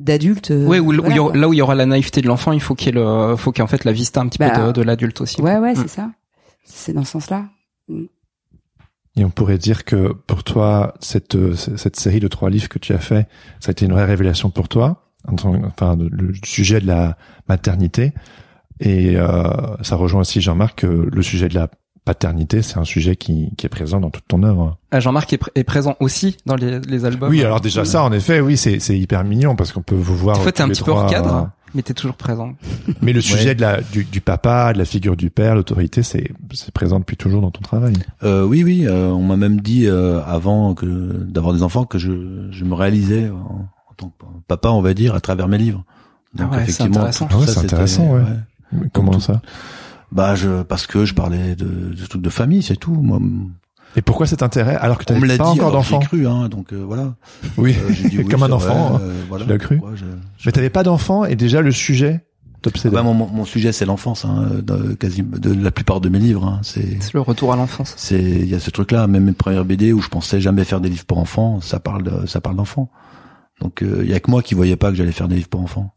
d'adultes. 0.00 0.52
oui, 0.54 0.78
là 1.34 1.48
où 1.48 1.52
il 1.52 1.56
y 1.56 1.62
aura 1.62 1.74
la 1.74 1.86
naïveté 1.86 2.20
de 2.20 2.28
l'enfant, 2.28 2.52
il 2.52 2.60
faut 2.60 2.74
qu'il 2.74 2.96
y 2.96 3.36
faut 3.36 3.52
qu'il 3.52 3.64
en 3.64 3.66
fait 3.66 3.84
la 3.84 3.92
vista 3.92 4.20
un 4.20 4.28
petit 4.28 4.38
peu 4.38 4.46
bah, 4.46 4.66
de, 4.68 4.72
de 4.72 4.82
l'adulte 4.82 5.20
aussi. 5.20 5.40
Ouais, 5.40 5.58
ouais, 5.58 5.74
c'est 5.74 5.84
mm. 5.84 5.88
ça 5.88 6.10
c'est 6.64 6.92
dans 6.92 7.04
ce 7.04 7.12
sens-là. 7.12 7.46
Mm. 7.88 8.04
Et 9.16 9.24
on 9.24 9.30
pourrait 9.30 9.58
dire 9.58 9.84
que 9.84 10.12
pour 10.12 10.42
toi, 10.42 10.94
cette, 11.00 11.36
cette 11.54 11.96
série 11.96 12.18
de 12.18 12.26
trois 12.26 12.50
livres 12.50 12.68
que 12.68 12.80
tu 12.80 12.92
as 12.92 12.98
fait, 12.98 13.28
ça 13.60 13.68
a 13.68 13.72
été 13.72 13.84
une 13.86 13.92
vraie 13.92 14.04
révélation 14.04 14.50
pour 14.50 14.68
toi, 14.68 15.12
enfin 15.28 15.96
le 15.96 16.32
sujet 16.44 16.80
de 16.80 16.86
la 16.86 17.16
maternité. 17.48 18.12
Et 18.80 19.16
euh, 19.16 19.44
ça 19.82 19.94
rejoint 19.94 20.22
aussi 20.22 20.40
Jean-Marc 20.40 20.80
que 20.80 20.86
le 20.86 21.22
sujet 21.22 21.48
de 21.48 21.54
la 21.54 21.68
paternité, 22.04 22.60
c'est 22.60 22.76
un 22.76 22.84
sujet 22.84 23.16
qui, 23.16 23.54
qui 23.56 23.66
est 23.66 23.68
présent 23.70 24.00
dans 24.00 24.10
toute 24.10 24.26
ton 24.26 24.42
œuvre. 24.42 24.78
Ah, 24.90 24.98
Jean-Marc 25.00 25.32
est, 25.32 25.40
est, 25.54 25.64
présent 25.64 25.96
aussi 26.00 26.36
dans 26.44 26.56
les, 26.56 26.80
les 26.80 27.04
albums. 27.04 27.30
Oui, 27.30 27.42
alors 27.42 27.60
déjà 27.60 27.84
ça, 27.84 28.02
en 28.02 28.12
effet, 28.12 28.40
oui, 28.40 28.56
c'est 28.56 28.98
hyper 28.98 29.24
mignon 29.24 29.56
parce 29.56 29.72
qu'on 29.72 29.82
peut 29.82 29.94
vous 29.94 30.16
voir. 30.16 30.38
En 30.38 30.42
fait, 30.42 30.52
t'es 30.52 30.62
un 30.62 30.68
petit 30.68 30.82
peu 30.82 30.90
hors 30.90 31.06
cadre 31.06 31.50
mais 31.74 31.82
t'es 31.82 31.94
toujours 31.94 32.16
présent. 32.16 32.54
Mais 33.02 33.12
le 33.12 33.20
sujet 33.20 33.54
de 33.54 33.60
la, 33.60 33.80
du, 33.80 34.04
du, 34.04 34.20
papa, 34.20 34.72
de 34.72 34.78
la 34.78 34.84
figure 34.84 35.16
du 35.16 35.30
père, 35.30 35.54
l'autorité, 35.54 36.02
c'est 36.02 36.32
présent 36.72 37.00
depuis 37.00 37.16
toujours 37.16 37.40
dans 37.42 37.50
ton 37.50 37.62
travail. 37.62 37.94
Euh, 38.22 38.44
oui, 38.44 38.62
oui. 38.64 38.86
Euh, 38.86 39.08
on 39.08 39.22
m'a 39.22 39.36
même 39.36 39.60
dit 39.60 39.86
euh, 39.86 40.22
avant 40.24 40.74
que 40.74 40.86
d'avoir 40.86 41.54
des 41.54 41.62
enfants 41.62 41.84
que 41.84 41.98
je, 41.98 42.48
je 42.50 42.64
me 42.64 42.74
réalisais 42.74 43.28
en, 43.30 43.66
tant 43.96 44.08
que 44.08 44.24
papa, 44.48 44.70
on 44.70 44.80
va 44.80 44.94
dire, 44.94 45.14
à 45.14 45.20
travers 45.20 45.48
mes 45.48 45.58
livres. 45.58 45.84
Donc 46.34 46.48
ah 46.50 46.56
ouais, 46.56 46.62
effectivement, 46.62 46.98
intéressant. 46.98 47.28
Ah 47.30 47.38
ouais, 47.38 47.46
c'est 47.46 47.58
intéressant. 47.58 48.14
Ouais. 48.14 48.88
Comment 48.92 49.20
ça? 49.20 49.40
Bah, 50.10 50.34
je 50.34 50.62
parce 50.62 50.86
que 50.86 51.04
je 51.04 51.14
parlais 51.14 51.56
de, 51.56 51.94
de 51.94 52.06
trucs 52.06 52.22
de 52.22 52.30
famille, 52.30 52.62
c'est 52.62 52.76
tout. 52.76 52.94
Moi, 52.94 53.20
et 53.96 54.02
pourquoi 54.02 54.26
cet 54.26 54.42
intérêt 54.42 54.76
alors 54.76 54.98
que 54.98 55.04
tu 55.04 55.12
n'avais 55.12 55.36
pas 55.36 55.46
encore 55.46 55.72
d'enfant 55.72 56.00
J'ai 56.00 56.06
cru, 56.06 56.26
hein, 56.26 56.48
donc 56.48 56.72
euh, 56.72 56.82
voilà. 56.84 57.14
Oui, 57.56 57.76
euh, 58.18 58.24
comme 58.30 58.42
un 58.42 58.52
enfant. 58.52 58.98
Euh, 59.00 59.22
voilà, 59.28 59.44
tu 59.44 59.50
l'as 59.50 59.58
cru. 59.58 59.80
je, 59.94 60.04
je... 60.38 60.46
Mais 60.46 60.52
t'avais 60.52 60.70
pas 60.70 60.82
d'enfant 60.82 61.24
et 61.24 61.36
déjà 61.36 61.60
le 61.60 61.70
sujet 61.70 62.24
t'obsédait. 62.62 62.96
Ah 62.96 63.02
bah, 63.02 63.12
mon, 63.12 63.14
mon, 63.14 63.44
sujet 63.44 63.72
c'est 63.72 63.84
l'enfance, 63.84 64.24
hein, 64.24 64.48
de, 64.62 64.94
quasi 64.94 65.22
de 65.22 65.52
la 65.52 65.70
plupart 65.70 66.00
de 66.00 66.08
mes 66.08 66.18
livres. 66.18 66.44
Hein, 66.44 66.60
c'est 66.62 66.98
le 67.12 67.20
retour 67.20 67.52
à 67.52 67.56
l'enfance. 67.56 67.94
C'est 67.96 68.20
il 68.20 68.48
y 68.48 68.54
a 68.54 68.60
ce 68.60 68.70
truc-là, 68.70 69.06
même 69.06 69.24
mes 69.24 69.32
premières 69.32 69.64
BD 69.64 69.92
où 69.92 70.00
je 70.00 70.08
pensais 70.08 70.40
jamais 70.40 70.64
faire 70.64 70.80
des 70.80 70.88
livres 70.88 71.04
pour 71.04 71.18
enfants, 71.18 71.60
ça 71.60 71.78
parle 71.78 72.02
de, 72.02 72.26
ça 72.26 72.40
parle 72.40 72.56
d'enfants. 72.56 72.90
Donc 73.60 73.82
il 73.82 74.10
y 74.10 74.14
a 74.14 74.20
que 74.20 74.30
moi 74.30 74.42
qui 74.42 74.54
voyais 74.54 74.76
pas 74.76 74.90
que 74.90 74.96
j'allais 74.96 75.12
faire 75.12 75.28
des 75.28 75.36
livres 75.36 75.48
pour 75.48 75.60
enfants. 75.60 75.94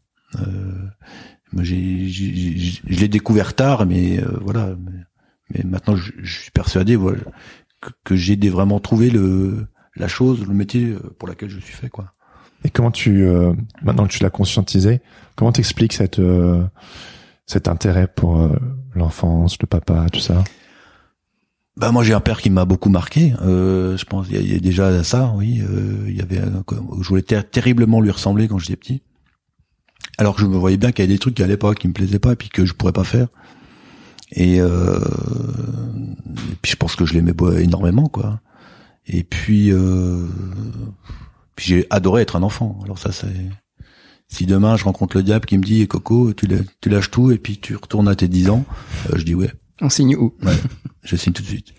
moi 1.51 1.63
j'ai, 1.63 2.07
je 2.09 2.81
l'ai 2.99 3.07
découvert 3.07 3.55
tard, 3.55 3.87
mais 3.87 4.21
voilà. 4.41 4.75
Mais 4.85 4.91
Mais 5.55 5.63
maintenant, 5.63 5.95
je, 5.95 6.11
suis 6.21 6.51
persuadé 6.51 6.95
voilà, 6.95 7.19
que, 8.03 8.15
j'ai 8.15 8.35
vraiment 8.49 8.79
trouvé 8.79 9.09
le 9.09 9.67
la 9.95 10.07
chose, 10.07 10.45
le 10.45 10.53
métier 10.53 10.95
pour 11.17 11.27
laquelle 11.27 11.49
je 11.49 11.59
suis 11.59 11.73
fait, 11.73 11.89
quoi. 11.89 12.11
Et 12.63 12.69
comment 12.69 12.91
tu, 12.91 13.23
euh, 13.23 13.53
maintenant 13.81 14.05
que 14.07 14.11
tu 14.11 14.23
l'as 14.23 14.29
conscientisé, 14.29 15.01
comment 15.35 15.51
t'expliques 15.51 15.93
cette 15.93 16.19
euh, 16.19 16.63
cet 17.45 17.67
intérêt 17.67 18.07
pour 18.07 18.41
euh, 18.41 18.55
l'enfance, 18.95 19.57
le 19.61 19.67
papa, 19.67 20.07
tout 20.11 20.19
ça? 20.19 20.43
Bah 21.77 21.91
moi 21.91 22.03
j'ai 22.03 22.13
un 22.13 22.19
père 22.19 22.41
qui 22.41 22.49
m'a 22.49 22.65
beaucoup 22.65 22.89
marqué. 22.89 23.33
je 23.39 24.03
pense 24.05 24.27
il 24.31 24.51
y, 24.51 24.55
a 24.55 24.59
déjà 24.59 25.03
ça, 25.03 25.31
oui. 25.35 25.61
il 26.07 26.17
y 26.17 26.21
avait, 26.21 26.41
je 27.01 27.07
voulais 27.07 27.21
terriblement 27.21 28.01
lui 28.01 28.09
ressembler 28.09 28.47
quand 28.47 28.57
j'étais 28.57 28.75
petit. 28.75 29.03
Alors 30.17 30.33
que 30.33 30.41
je 30.41 30.47
me 30.47 30.57
voyais 30.57 30.77
bien 30.77 30.91
qu'il 30.91 31.05
y 31.05 31.07
avait 31.07 31.13
des 31.13 31.19
trucs 31.19 31.35
qui 31.35 31.43
allaient 31.43 31.55
pas, 31.55 31.75
qui 31.75 31.87
me 31.87 31.93
plaisaient 31.93 32.17
pas, 32.17 32.31
et 32.31 32.35
puis 32.35 32.49
que 32.49 32.65
je 32.65 32.73
pourrais 32.73 32.93
pas 32.93 33.03
faire. 33.03 33.27
Et, 34.31 34.59
euh, 34.59 34.99
et 36.51 36.55
puis 36.61 36.71
je 36.71 36.75
pense 36.75 36.95
que 36.95 37.05
je 37.05 37.13
l'aimais 37.13 37.33
énormément, 37.59 38.07
quoi. 38.07 38.41
Et 39.07 39.23
puis, 39.23 39.71
euh, 39.71 40.27
puis 41.55 41.65
j'ai 41.67 41.87
adoré 41.89 42.21
être 42.21 42.35
un 42.35 42.43
enfant. 42.43 42.79
Alors 42.83 42.99
ça, 42.99 43.11
c'est 43.11 43.49
si 44.27 44.45
demain 44.45 44.75
je 44.75 44.83
rencontre 44.83 45.15
le 45.15 45.23
diable 45.23 45.45
qui 45.45 45.57
me 45.57 45.63
dit 45.63 45.87
Coco, 45.87 46.33
tu, 46.33 46.47
lâches 46.89 47.11
tout 47.11 47.31
et 47.31 47.37
puis 47.37 47.57
tu 47.57 47.75
retournes 47.75 48.09
à 48.09 48.15
tes 48.15 48.27
10 48.27 48.49
ans, 48.49 48.65
euh, 49.09 49.17
je 49.17 49.23
dis 49.23 49.35
ouais. 49.35 49.51
On 49.79 49.89
signe 49.89 50.15
où? 50.17 50.35
Ouais, 50.43 50.55
je 51.03 51.15
signe 51.15 51.33
tout 51.33 51.43
de 51.43 51.47
suite. 51.47 51.73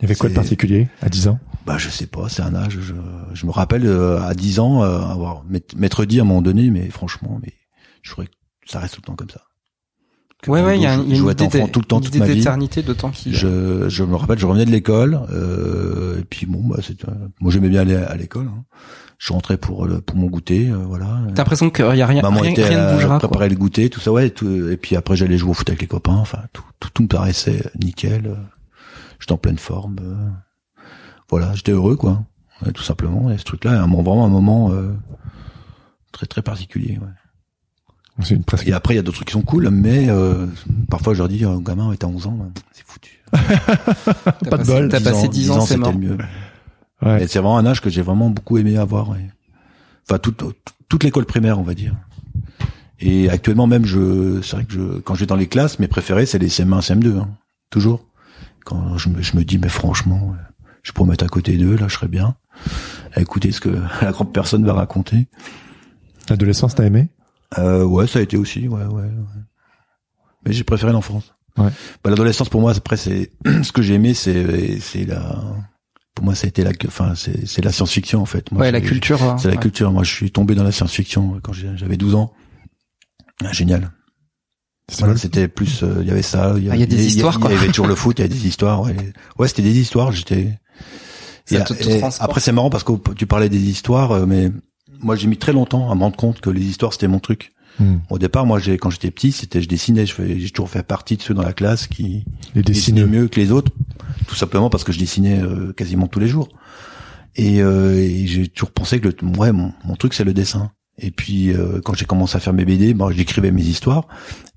Il 0.00 0.02
y 0.02 0.04
avait 0.06 0.14
quoi 0.16 0.28
de 0.28 0.34
particulier 0.34 0.88
à 1.00 1.08
10 1.08 1.28
ans? 1.28 1.38
Bah 1.64 1.78
je 1.78 1.88
sais 1.88 2.06
pas, 2.06 2.28
c'est 2.28 2.42
un 2.42 2.54
âge. 2.54 2.78
Je, 2.80 2.94
je 3.32 3.46
me 3.46 3.52
rappelle 3.52 3.86
euh, 3.86 4.20
à 4.20 4.34
10 4.34 4.58
ans 4.58 4.82
avoir 4.82 5.44
m'être 5.76 6.04
dit 6.04 6.18
à 6.18 6.22
un 6.22 6.26
moment 6.26 6.42
donné, 6.42 6.70
mais 6.70 6.90
franchement, 6.90 7.40
mais 7.42 7.54
je 8.02 8.10
ferais 8.10 8.28
ça 8.66 8.78
reste 8.78 8.94
tout 8.94 9.00
le 9.00 9.06
temps 9.06 9.16
comme 9.16 9.30
ça 9.30 9.42
ouais, 10.48 10.62
ouais, 10.62 10.78
il 10.78 10.82
y 10.82 10.86
a, 10.86 10.94
une, 10.94 11.02
idée 11.02 11.46
tout 11.70 11.80
le 11.80 11.86
temps, 11.86 12.00
toute 12.00 12.16
ma 12.16 12.26
d'éternité 12.26 12.82
de 12.82 12.92
temps 12.92 13.10
qui. 13.10 13.32
Je, 13.32 13.88
je 13.88 14.04
me 14.04 14.16
rappelle, 14.16 14.38
je 14.38 14.46
revenais 14.46 14.64
de 14.64 14.70
l'école, 14.70 15.20
euh, 15.30 16.20
et 16.20 16.24
puis 16.24 16.46
bon, 16.46 16.62
bah, 16.64 16.78
c'est, 16.82 17.04
moi 17.40 17.52
j'aimais 17.52 17.68
bien 17.68 17.80
aller 17.80 17.94
à 17.94 18.16
l'école. 18.16 18.46
Hein. 18.46 18.64
Je 19.18 19.32
rentrais 19.32 19.56
pour 19.56 19.86
pour 20.04 20.16
mon 20.16 20.26
goûter, 20.26 20.68
euh, 20.68 20.78
voilà. 20.78 21.20
T'as 21.28 21.42
l'impression 21.42 21.70
qu'il 21.70 21.94
y 21.96 22.02
a 22.02 22.06
rien, 22.06 22.22
Maman 22.22 22.40
rien, 22.40 22.50
était 22.50 22.64
rien 22.64 22.88
ne 22.88 22.94
bougera. 22.94 23.18
Préparer 23.18 23.48
le 23.48 23.54
goûter, 23.54 23.88
tout 23.88 24.00
ça, 24.00 24.10
ouais. 24.10 24.30
Tout, 24.30 24.68
et 24.68 24.76
puis 24.76 24.96
après 24.96 25.16
j'allais 25.16 25.38
jouer 25.38 25.50
au 25.50 25.54
foot 25.54 25.68
avec 25.68 25.80
les 25.80 25.86
copains. 25.86 26.16
Enfin, 26.16 26.40
tout, 26.52 26.64
tout, 26.80 26.88
tout 26.92 27.02
me 27.02 27.08
paraissait 27.08 27.62
nickel. 27.80 28.36
J'étais 29.22 29.32
en 29.32 29.38
pleine 29.38 29.58
forme. 29.58 29.96
Euh. 30.02 30.30
voilà, 31.30 31.54
j'étais 31.54 31.70
heureux, 31.70 31.94
quoi. 31.94 32.24
tout 32.74 32.82
simplement. 32.82 33.30
Et 33.30 33.38
ce 33.38 33.44
truc-là, 33.44 33.80
un 33.80 33.86
vraiment 33.86 34.26
un 34.26 34.28
moment 34.28 34.72
euh, 34.72 34.92
très 36.10 36.26
très 36.26 36.42
particulier. 36.42 36.98
Ouais. 37.00 37.06
Une 38.30 38.42
et 38.66 38.72
après, 38.72 38.94
il 38.94 38.96
y 38.96 39.00
a 39.00 39.02
d'autres 39.02 39.16
trucs 39.16 39.28
qui 39.28 39.32
sont 39.32 39.42
cool, 39.42 39.70
mais 39.70 40.08
euh, 40.08 40.46
parfois 40.90 41.14
je 41.14 41.18
leur 41.18 41.28
dis, 41.28 41.44
un 41.44 41.60
gamin, 41.60 41.94
t'as 41.98 42.06
11 42.06 42.26
ans, 42.26 42.32
ben, 42.32 42.52
c'est 42.72 42.84
foutu. 42.86 43.20
pas 44.50 44.58
de 44.58 44.64
bol. 44.64 44.88
T'as 44.88 45.00
passé 45.00 45.28
10 45.28 45.50
ans, 45.50 45.60
c'est 45.62 45.78
mort. 45.78 45.96
mieux. 45.96 46.18
Ouais. 47.00 47.26
c'est 47.26 47.38
vraiment 47.38 47.58
un 47.58 47.66
âge 47.66 47.80
que 47.80 47.90
j'ai 47.90 48.02
vraiment 48.02 48.30
beaucoup 48.30 48.58
aimé 48.58 48.76
avoir. 48.76 49.10
Enfin, 50.08 50.18
toute, 50.18 50.44
toute 50.88 51.04
l'école 51.04 51.24
primaire, 51.24 51.58
on 51.58 51.62
va 51.62 51.74
dire. 51.74 51.94
Et 53.00 53.28
actuellement 53.30 53.66
même, 53.66 53.84
je, 53.84 54.40
c'est 54.42 54.56
vrai 54.56 54.64
que 54.64 54.72
je, 54.72 55.00
quand 55.00 55.14
je 55.14 55.20
vais 55.20 55.26
dans 55.26 55.36
les 55.36 55.48
classes, 55.48 55.78
mes 55.78 55.88
préférés, 55.88 56.26
c'est 56.26 56.38
les 56.38 56.48
CM1, 56.48 56.80
CM2, 56.80 57.18
hein, 57.18 57.28
toujours. 57.70 58.04
Quand 58.64 58.98
je 58.98 59.08
me, 59.08 59.22
je 59.22 59.36
me 59.36 59.42
dis, 59.42 59.58
mais 59.58 59.70
franchement, 59.70 60.36
je 60.82 60.92
pourrais 60.92 61.08
mettre 61.08 61.24
à 61.24 61.28
côté 61.28 61.56
d'eux, 61.56 61.76
là, 61.76 61.88
je 61.88 61.94
serais 61.94 62.08
bien. 62.08 62.36
À 63.14 63.20
écouter 63.20 63.50
ce 63.52 63.60
que 63.60 63.70
la 64.02 64.12
grande 64.12 64.32
personne 64.32 64.64
va 64.64 64.74
raconter. 64.74 65.26
L'adolescence, 66.28 66.74
t'as 66.74 66.84
aimé? 66.84 67.08
Euh, 67.58 67.84
ouais, 67.84 68.06
ça 68.06 68.18
a 68.18 68.22
été 68.22 68.36
aussi, 68.36 68.68
ouais, 68.68 68.84
ouais. 68.84 69.02
ouais. 69.02 69.10
Mais 70.44 70.52
j'ai 70.52 70.64
préféré 70.64 70.92
l'enfance. 70.92 71.32
Ouais. 71.56 71.70
Bah, 72.02 72.10
l'adolescence 72.10 72.48
pour 72.48 72.60
moi, 72.60 72.72
après, 72.76 72.96
c'est 72.96 73.30
ce 73.62 73.72
que 73.72 73.82
j'ai 73.82 73.94
aimé, 73.94 74.14
c'est 74.14 74.80
c'est 74.80 75.04
la. 75.04 75.40
Pour 76.14 76.26
moi, 76.26 76.34
ça 76.34 76.46
a 76.46 76.48
été 76.48 76.62
la, 76.62 76.72
enfin, 76.86 77.14
c'est 77.14 77.46
c'est 77.46 77.64
la 77.64 77.72
science-fiction 77.72 78.20
en 78.20 78.26
fait. 78.26 78.50
Moi, 78.52 78.62
ouais, 78.62 78.72
la 78.72 78.80
culture. 78.80 79.22
Hein. 79.22 79.36
C'est 79.38 79.48
la 79.48 79.56
culture. 79.56 79.90
Moi, 79.92 80.04
je 80.04 80.12
suis 80.12 80.30
tombé 80.30 80.54
dans 80.54 80.64
la 80.64 80.72
science-fiction 80.72 81.40
quand 81.42 81.52
j'avais 81.52 81.96
12 81.96 82.14
ans. 82.14 82.32
Ah, 83.44 83.52
génial. 83.52 83.90
c'était 85.16 85.48
plus, 85.48 85.82
euh, 85.82 85.98
il 86.00 86.08
y 86.08 86.10
avait 86.10 86.22
ça. 86.22 86.54
Il 86.56 86.64
y, 86.64 86.70
a 86.70 86.86
des 86.86 87.06
histoires. 87.06 87.38
Il 87.44 87.50
y, 87.50 87.56
avait 87.56 87.68
toujours 87.68 87.86
le 87.86 87.94
foot. 87.96 88.18
Il 88.18 88.22
y 88.22 88.24
avait 88.24 88.34
des 88.34 88.46
histoires. 88.46 88.82
Ouais, 88.82 88.94
ouais 89.38 89.48
c'était 89.48 89.62
des 89.62 89.78
histoires. 89.78 90.12
J'étais. 90.12 90.58
après, 92.20 92.40
c'est 92.40 92.52
marrant 92.52 92.70
parce 92.70 92.84
que 92.84 92.92
tu 93.14 93.26
parlais 93.26 93.48
des 93.48 93.62
histoires, 93.70 94.12
euh, 94.12 94.26
mais 94.26 94.50
moi 95.02 95.16
j'ai 95.16 95.26
mis 95.26 95.36
très 95.36 95.52
longtemps 95.52 95.90
à 95.90 95.94
me 95.94 96.00
rendre 96.00 96.16
compte 96.16 96.40
que 96.40 96.50
les 96.50 96.62
histoires 96.62 96.92
c'était 96.92 97.08
mon 97.08 97.20
truc. 97.20 97.52
Hmm. 97.78 97.98
Au 98.10 98.18
départ, 98.18 98.44
moi, 98.46 98.58
j'ai 98.58 98.76
quand 98.76 98.90
j'étais 98.90 99.10
petit, 99.10 99.32
c'était 99.32 99.62
je 99.62 99.68
dessinais. 99.68 100.04
J'ai 100.06 100.50
toujours 100.50 100.68
fait 100.68 100.82
partie 100.82 101.16
de 101.16 101.22
ceux 101.22 101.34
dans 101.34 101.42
la 101.42 101.52
classe 101.52 101.86
qui 101.86 102.24
les 102.54 102.62
dessinaient 102.62 103.06
mieux 103.06 103.28
que 103.28 103.40
les 103.40 103.50
autres, 103.50 103.72
tout 104.26 104.34
simplement 104.34 104.70
parce 104.70 104.84
que 104.84 104.92
je 104.92 104.98
dessinais 104.98 105.40
euh, 105.40 105.72
quasiment 105.72 106.06
tous 106.06 106.20
les 106.20 106.28
jours. 106.28 106.48
Et, 107.34 107.62
euh, 107.62 107.96
et 107.96 108.26
j'ai 108.26 108.48
toujours 108.48 108.72
pensé 108.72 109.00
que 109.00 109.08
le, 109.08 109.38
ouais, 109.38 109.52
mon, 109.52 109.72
mon 109.84 109.96
truc 109.96 110.12
c'est 110.12 110.24
le 110.24 110.34
dessin. 110.34 110.70
Et 110.98 111.10
puis 111.10 111.50
euh, 111.50 111.80
quand 111.82 111.94
j'ai 111.94 112.04
commencé 112.04 112.36
à 112.36 112.40
faire 112.40 112.52
mes 112.52 112.66
BD, 112.66 112.92
bon, 112.92 113.10
j'écrivais 113.10 113.50
mes 113.50 113.62
histoires. 113.62 114.06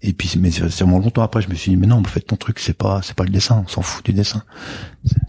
Et 0.02 0.12
puis 0.12 0.34
mais 0.38 0.52
c'est 0.52 0.66
vraiment 0.66 1.00
longtemps 1.00 1.22
après, 1.22 1.42
je 1.42 1.50
me 1.50 1.56
suis 1.56 1.72
dit 1.72 1.78
mais 1.78 1.88
non, 1.88 1.98
en 1.98 2.04
fait 2.04 2.20
ton 2.20 2.36
truc 2.36 2.60
c'est 2.60 2.78
pas 2.78 3.02
c'est 3.02 3.16
pas 3.16 3.24
le 3.24 3.30
dessin, 3.30 3.64
on 3.66 3.70
s'en 3.70 3.82
fout 3.82 4.04
du 4.06 4.12
dessin. 4.12 4.44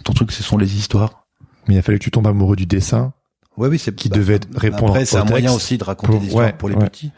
Ton 0.03 0.13
truc 0.13 0.33
ce 0.33 0.43
sont 0.43 0.59
les 0.59 0.77
histoires. 0.77 1.29
Mais 1.69 1.75
il 1.75 1.79
a 1.79 1.83
fallu 1.83 1.99
que 1.99 2.05
tu 2.05 2.11
tombes 2.11 2.27
amoureux 2.27 2.57
du 2.57 2.67
dessin 2.67 3.13
Ouais, 3.57 3.69
oui, 3.69 3.79
c'est 3.79 3.95
qui 3.95 4.09
bah, 4.09 4.17
devait 4.17 4.41
répondre. 4.55 4.89
Après, 4.93 5.05
c'est 5.05 5.17
un 5.17 5.25
moyen 5.25 5.53
aussi 5.53 5.79
de 5.79 5.85
raconter 5.85 6.19
des 6.19 6.27
histoires 6.27 6.57
pour 6.57 6.69
les 6.69 6.77
petits. 6.77 7.11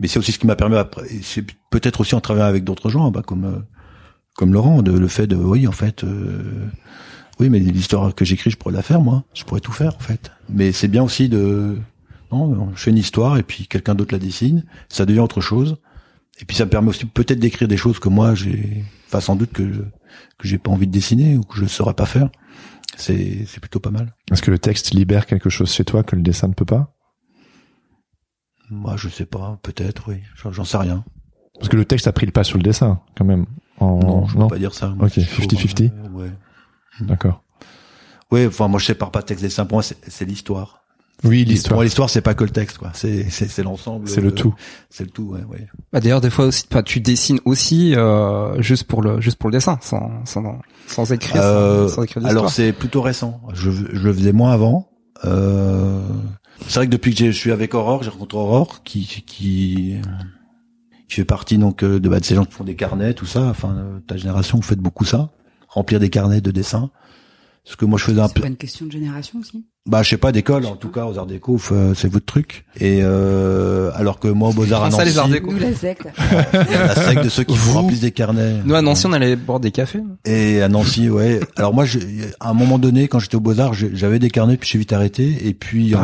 Mais 0.00 0.06
c'est 0.06 0.18
aussi 0.18 0.32
ce 0.32 0.38
qui 0.38 0.46
m'a 0.46 0.56
permis 0.56 0.76
après. 0.76 1.08
C'est 1.22 1.44
peut-être 1.70 2.00
aussi 2.00 2.14
en 2.14 2.20
travaillant 2.20 2.46
avec 2.46 2.64
d'autres 2.64 2.88
gens, 2.88 3.10
bah, 3.10 3.22
comme 3.26 3.44
euh, 3.44 3.58
comme 4.36 4.52
Laurent, 4.52 4.82
de 4.82 4.92
le 4.92 5.08
fait 5.08 5.26
de 5.26 5.34
oui, 5.34 5.66
en 5.66 5.72
fait, 5.72 6.04
euh, 6.04 6.68
oui, 7.40 7.50
mais 7.50 7.58
l'histoire 7.58 8.14
que 8.14 8.24
j'écris, 8.24 8.50
je 8.50 8.56
pourrais 8.56 8.74
la 8.74 8.82
faire 8.82 9.00
moi. 9.00 9.24
Je 9.34 9.44
pourrais 9.44 9.60
tout 9.60 9.72
faire 9.72 9.96
en 9.96 10.00
fait. 10.00 10.30
Mais 10.48 10.72
c'est 10.72 10.88
bien 10.88 11.02
aussi 11.02 11.28
de 11.28 11.76
non, 12.30 12.70
je 12.74 12.80
fais 12.80 12.90
une 12.90 12.98
histoire 12.98 13.38
et 13.38 13.42
puis 13.42 13.66
quelqu'un 13.66 13.94
d'autre 13.94 14.12
la 14.12 14.18
dessine, 14.18 14.64
ça 14.88 15.06
devient 15.06 15.20
autre 15.20 15.40
chose. 15.40 15.76
Et 16.40 16.44
puis 16.44 16.56
ça 16.56 16.64
me 16.64 16.70
permet 16.70 16.90
aussi 16.90 17.04
peut-être 17.06 17.40
d'écrire 17.40 17.66
des 17.66 17.76
choses 17.76 17.98
que 17.98 18.08
moi 18.08 18.34
j'ai, 18.34 18.84
enfin 19.08 19.20
sans 19.20 19.34
doute 19.34 19.52
que 19.52 19.62
que 19.62 20.46
j'ai 20.46 20.58
pas 20.58 20.70
envie 20.70 20.86
de 20.86 20.92
dessiner 20.92 21.36
ou 21.36 21.42
que 21.42 21.58
je 21.58 21.66
saurais 21.66 21.94
pas 21.94 22.06
faire 22.06 22.30
c'est 22.96 23.44
c'est 23.46 23.60
plutôt 23.60 23.80
pas 23.80 23.90
mal. 23.90 24.12
Est-ce 24.30 24.42
que 24.42 24.50
le 24.50 24.58
texte 24.58 24.92
libère 24.92 25.26
quelque 25.26 25.50
chose 25.50 25.72
chez 25.72 25.84
toi 25.84 26.02
que 26.02 26.16
le 26.16 26.22
dessin 26.22 26.48
ne 26.48 26.54
peut 26.54 26.64
pas? 26.64 26.94
Moi, 28.70 28.96
je 28.96 29.08
sais 29.08 29.26
pas. 29.26 29.58
Peut-être, 29.62 30.08
oui. 30.08 30.22
J'en 30.34 30.64
sais 30.64 30.76
rien. 30.76 31.04
Parce 31.54 31.68
que 31.68 31.76
le 31.76 31.84
texte 31.84 32.06
a 32.06 32.12
pris 32.12 32.26
le 32.26 32.32
pas 32.32 32.44
sur 32.44 32.58
le 32.58 32.62
dessin, 32.62 33.00
quand 33.16 33.24
même. 33.24 33.46
En... 33.78 33.98
Non, 33.98 34.26
je 34.26 34.38
pas 34.38 34.58
dire 34.58 34.74
ça. 34.74 34.94
ok, 34.98 35.18
50-50 35.18 36.10
Ouais. 36.12 36.30
D'accord. 37.00 37.42
Oui, 38.30 38.46
enfin, 38.46 38.68
moi, 38.68 38.78
je 38.78 38.86
sépare 38.86 39.10
pas 39.10 39.22
texte 39.22 39.42
dessin. 39.42 39.64
Pour 39.64 39.76
moi, 39.76 39.82
c'est 39.82 40.24
l'histoire. 40.24 40.82
Oui, 41.24 41.44
l'histoire. 41.44 41.82
L'histoire, 41.82 42.08
c'est 42.08 42.20
pas 42.20 42.34
que 42.34 42.44
le 42.44 42.50
texte, 42.50 42.78
quoi. 42.78 42.90
C'est 42.94 43.28
c'est 43.30 43.48
c'est 43.48 43.62
l'ensemble. 43.62 44.08
C'est 44.08 44.20
le 44.20 44.32
tout. 44.32 44.54
C'est 44.88 45.04
le 45.04 45.10
tout, 45.10 45.24
ouais, 45.24 45.42
ouais. 45.50 45.66
Bah 45.92 46.00
d'ailleurs, 46.00 46.20
des 46.20 46.30
fois 46.30 46.46
aussi, 46.46 46.64
tu 46.84 47.00
dessines 47.00 47.40
aussi 47.44 47.94
euh, 47.96 48.60
juste 48.62 48.84
pour 48.84 49.02
le 49.02 49.20
juste 49.20 49.36
pour 49.36 49.50
le 49.50 49.54
dessin, 49.54 49.78
sans 49.82 50.24
sans 50.24 50.60
sans 50.86 51.12
écrire. 51.12 51.42
Euh, 51.42 51.88
sans, 51.88 52.04
écrire 52.04 52.24
alors 52.24 52.50
c'est 52.50 52.72
plutôt 52.72 53.02
récent. 53.02 53.40
Je 53.52 53.70
je 53.70 54.06
le 54.06 54.12
faisais 54.12 54.32
moins 54.32 54.52
avant. 54.52 54.90
Euh, 55.24 56.00
c'est 56.66 56.76
vrai 56.76 56.86
que 56.86 56.92
depuis 56.92 57.14
que 57.14 57.26
je 57.26 57.30
suis 57.30 57.50
avec 57.52 57.74
Aurore, 57.74 58.02
j'ai 58.02 58.10
rencontré 58.10 58.38
Aurore 58.38 58.82
qui 58.84 59.04
qui 59.26 59.96
qui 61.08 61.14
fait 61.14 61.24
partie 61.24 61.58
donc 61.58 61.82
euh, 61.82 61.98
de, 61.98 62.08
bah, 62.08 62.20
de 62.20 62.24
ces 62.24 62.34
gens 62.34 62.44
qui 62.44 62.52
font 62.52 62.64
des 62.64 62.76
carnets, 62.76 63.14
tout 63.14 63.26
ça. 63.26 63.42
Enfin, 63.44 63.74
euh, 63.76 63.98
ta 64.06 64.16
génération, 64.16 64.58
vous 64.58 64.62
faites 64.62 64.78
beaucoup 64.78 65.04
ça, 65.04 65.30
remplir 65.68 66.00
des 66.00 66.10
carnets 66.10 66.40
de 66.40 66.50
dessins. 66.50 66.90
Ce 67.64 67.76
que 67.76 67.84
moi 67.84 67.98
je 67.98 68.04
faisais 68.04 68.20
un 68.20 68.28
peu. 68.28 68.34
C'est 68.36 68.40
pas 68.40 68.48
une 68.48 68.56
question 68.56 68.86
de 68.86 68.92
génération 68.92 69.38
aussi. 69.38 69.66
Bah 69.86 70.02
je 70.02 70.10
sais 70.10 70.16
pas 70.18 70.32
d'école 70.32 70.66
en 70.66 70.76
tout 70.76 70.90
cas 70.90 71.06
aux 71.06 71.16
Arts 71.18 71.26
Déco 71.26 71.58
euh, 71.72 71.94
c'est 71.94 72.12
votre 72.12 72.26
truc 72.26 72.66
et 72.78 73.00
euh, 73.02 73.90
alors 73.94 74.20
que 74.20 74.28
moi 74.28 74.50
aux 74.50 74.52
Beaux 74.52 74.70
Arts 74.70 74.84
à 74.84 74.90
Nancy. 74.90 74.96
Ça 74.98 75.04
les 75.04 75.18
Arts 75.18 75.28
Déco. 75.28 75.50
Nous 75.50 75.58
la 75.58 75.74
secte. 75.74 76.08
la 76.52 76.94
secte 76.94 77.24
de 77.24 77.28
ceux 77.30 77.44
qui 77.44 77.56
vous 77.56 77.72
remplissent 77.72 78.00
des 78.00 78.12
carnets. 78.12 78.56
Nous 78.66 78.74
à 78.74 78.82
Nancy 78.82 79.06
on 79.06 79.12
allait 79.14 79.36
boire 79.36 79.60
des 79.60 79.70
cafés. 79.70 80.02
Et 80.26 80.60
à 80.60 80.68
Nancy 80.68 81.08
ouais. 81.08 81.40
Alors 81.56 81.72
moi 81.72 81.86
à 82.40 82.50
un 82.50 82.54
moment 82.54 82.78
donné 82.78 83.08
quand 83.08 83.18
j'étais 83.18 83.36
aux 83.36 83.40
Beaux 83.40 83.60
Arts 83.60 83.72
j'avais 83.72 84.18
des 84.18 84.30
carnets 84.30 84.58
puis 84.58 84.68
j'ai 84.70 84.78
vite 84.78 84.92
arrêté 84.92 85.46
et 85.46 85.54
puis 85.54 85.94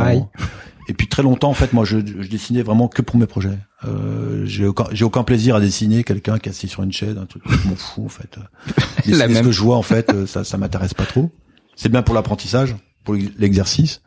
et 0.89 0.95
puis 0.95 1.07
très 1.07 1.23
longtemps 1.23 1.51
en 1.51 1.55
fait 1.55 1.73
moi 1.75 1.85
je, 1.85 1.99
je 1.99 2.29
dessinais 2.29 2.63
vraiment 2.63 2.89
que 2.89 3.03
pour 3.03 3.17
mes 3.17 3.27
projets. 3.27 3.59
Euh, 3.87 4.45
j'ai 4.47 4.65
aucun 4.65 4.85
j'ai 4.93 5.05
aucun 5.05 5.25
plaisir 5.25 5.57
à 5.57 5.61
dessiner 5.61 6.05
quelqu'un 6.05 6.39
qui 6.39 6.49
est 6.49 6.53
assis 6.53 6.69
sur 6.69 6.83
une 6.83 6.93
chaise 6.93 7.19
un 7.19 7.27
truc 7.27 7.43
je 7.47 7.69
m'en 7.69 7.77
fous 7.77 8.07
en 8.07 8.09
fait. 8.09 8.39
la 9.07 9.29
même. 9.29 9.43
ce 9.43 9.43
que 9.43 9.53
je 9.53 9.61
vois 9.61 9.77
en 9.77 9.83
fait 9.83 10.11
euh, 10.11 10.27
ça 10.27 10.43
ça 10.45 10.57
m'intéresse 10.57 10.95
pas 10.95 11.05
trop. 11.05 11.31
C'est 11.77 11.91
bien 11.91 12.03
pour 12.03 12.15
l'apprentissage, 12.15 12.77
pour 13.05 13.15
l'exercice. 13.15 14.03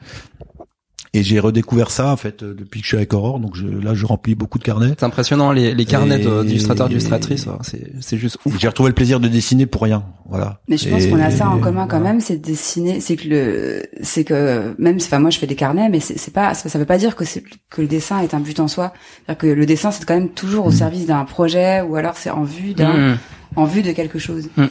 Et 1.13 1.23
j'ai 1.23 1.39
redécouvert 1.39 1.89
ça 1.89 2.11
en 2.11 2.17
fait 2.17 2.43
depuis 2.43 2.81
que 2.81 2.85
je 2.85 2.89
suis 2.89 2.97
avec 2.97 3.13
Aurore. 3.13 3.39
Donc 3.39 3.55
je, 3.55 3.65
là, 3.65 3.95
je 3.95 4.05
remplis 4.05 4.35
beaucoup 4.35 4.59
de 4.59 4.63
carnets. 4.63 4.93
C'est 4.99 5.05
impressionnant 5.05 5.51
les, 5.51 5.73
les 5.73 5.85
carnets 5.85 6.19
d'illustrateurs, 6.19 6.89
d'illustratrices. 6.89 7.47
C'est 7.63 7.91
c'est 8.01 8.17
juste 8.17 8.37
ouf. 8.45 8.59
J'ai 8.59 8.67
retrouvé 8.67 8.89
le 8.89 8.93
plaisir 8.93 9.19
de 9.19 9.27
dessiner 9.27 9.65
pour 9.65 9.81
rien. 9.83 10.03
Voilà. 10.27 10.59
Mais 10.67 10.77
je 10.77 10.87
pense 10.89 11.05
qu'on 11.07 11.19
a 11.19 11.31
ça 11.31 11.49
en 11.49 11.57
commun 11.59 11.87
quand 11.87 12.01
même, 12.01 12.19
c'est 12.19 12.37
de 12.37 12.43
dessiner. 12.43 12.99
C'est 12.99 13.15
que 13.15 13.27
le, 13.27 13.83
c'est 14.01 14.25
que 14.25 14.75
même, 14.77 14.97
enfin 14.97 15.19
moi 15.19 15.29
je 15.29 15.39
fais 15.39 15.47
des 15.47 15.55
carnets, 15.55 15.89
mais 15.89 16.01
c'est 16.01 16.33
pas, 16.33 16.53
ça 16.53 16.77
veut 16.77 16.85
pas 16.85 16.97
dire 16.97 17.15
que 17.15 17.25
c'est 17.25 17.43
que 17.69 17.81
le 17.81 17.87
dessin 17.87 18.19
est 18.19 18.33
un 18.33 18.39
but 18.39 18.59
en 18.59 18.67
soi. 18.67 18.93
C'est-à-dire 19.25 19.37
que 19.39 19.47
le 19.47 19.65
dessin 19.65 19.91
c'est 19.91 20.05
quand 20.05 20.13
même 20.13 20.29
toujours 20.29 20.67
au 20.67 20.71
mm. 20.71 20.73
service 20.73 21.05
d'un 21.07 21.25
projet 21.25 21.81
ou 21.81 21.95
alors 21.95 22.17
c'est 22.17 22.29
en 22.29 22.43
vue 22.43 22.73
d'un, 22.73 23.13
mm. 23.13 23.17
en 23.55 23.65
vue 23.65 23.81
de 23.81 23.91
quelque 23.91 24.19
chose. 24.19 24.49
Mm. 24.57 24.65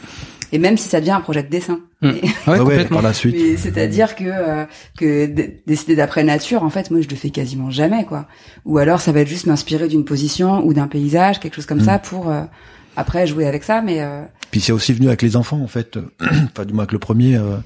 Et 0.51 0.59
même 0.59 0.77
si 0.77 0.87
ça 0.87 0.99
devient 0.99 1.11
un 1.11 1.21
projet 1.21 1.43
de 1.43 1.49
dessin. 1.49 1.79
Mm. 2.01 2.09
ouais, 2.47 2.57
complètement. 2.59 3.01
la 3.01 3.13
suite. 3.13 3.57
c'est-à-dire 3.57 4.15
que 4.15 4.23
euh, 4.25 4.65
que 4.97 5.25
décider 5.65 5.95
d'après 5.95 6.23
nature, 6.23 6.63
en 6.63 6.69
fait, 6.69 6.91
moi 6.91 7.01
je 7.01 7.07
le 7.07 7.15
fais 7.15 7.29
quasiment 7.29 7.69
jamais 7.69 8.05
quoi. 8.05 8.27
Ou 8.65 8.77
alors 8.77 9.01
ça 9.01 9.11
va 9.11 9.21
être 9.21 9.27
juste 9.27 9.47
m'inspirer 9.47 9.87
d'une 9.87 10.05
position 10.05 10.65
ou 10.65 10.73
d'un 10.73 10.87
paysage, 10.87 11.39
quelque 11.39 11.55
chose 11.55 11.65
comme 11.65 11.79
mm. 11.79 11.85
ça 11.85 11.99
pour 11.99 12.29
euh, 12.29 12.43
après 12.95 13.27
jouer 13.27 13.45
avec 13.47 13.63
ça. 13.63 13.81
Mais 13.81 14.01
euh... 14.01 14.23
puis 14.51 14.61
c'est 14.61 14.71
aussi 14.71 14.93
venu 14.93 15.07
avec 15.07 15.21
les 15.21 15.35
enfants 15.35 15.59
en 15.61 15.67
fait. 15.67 15.97
enfin 16.21 16.65
du 16.65 16.73
moins 16.73 16.83
avec 16.83 16.93
le 16.93 16.99
premier, 16.99 17.35
euh, 17.35 17.57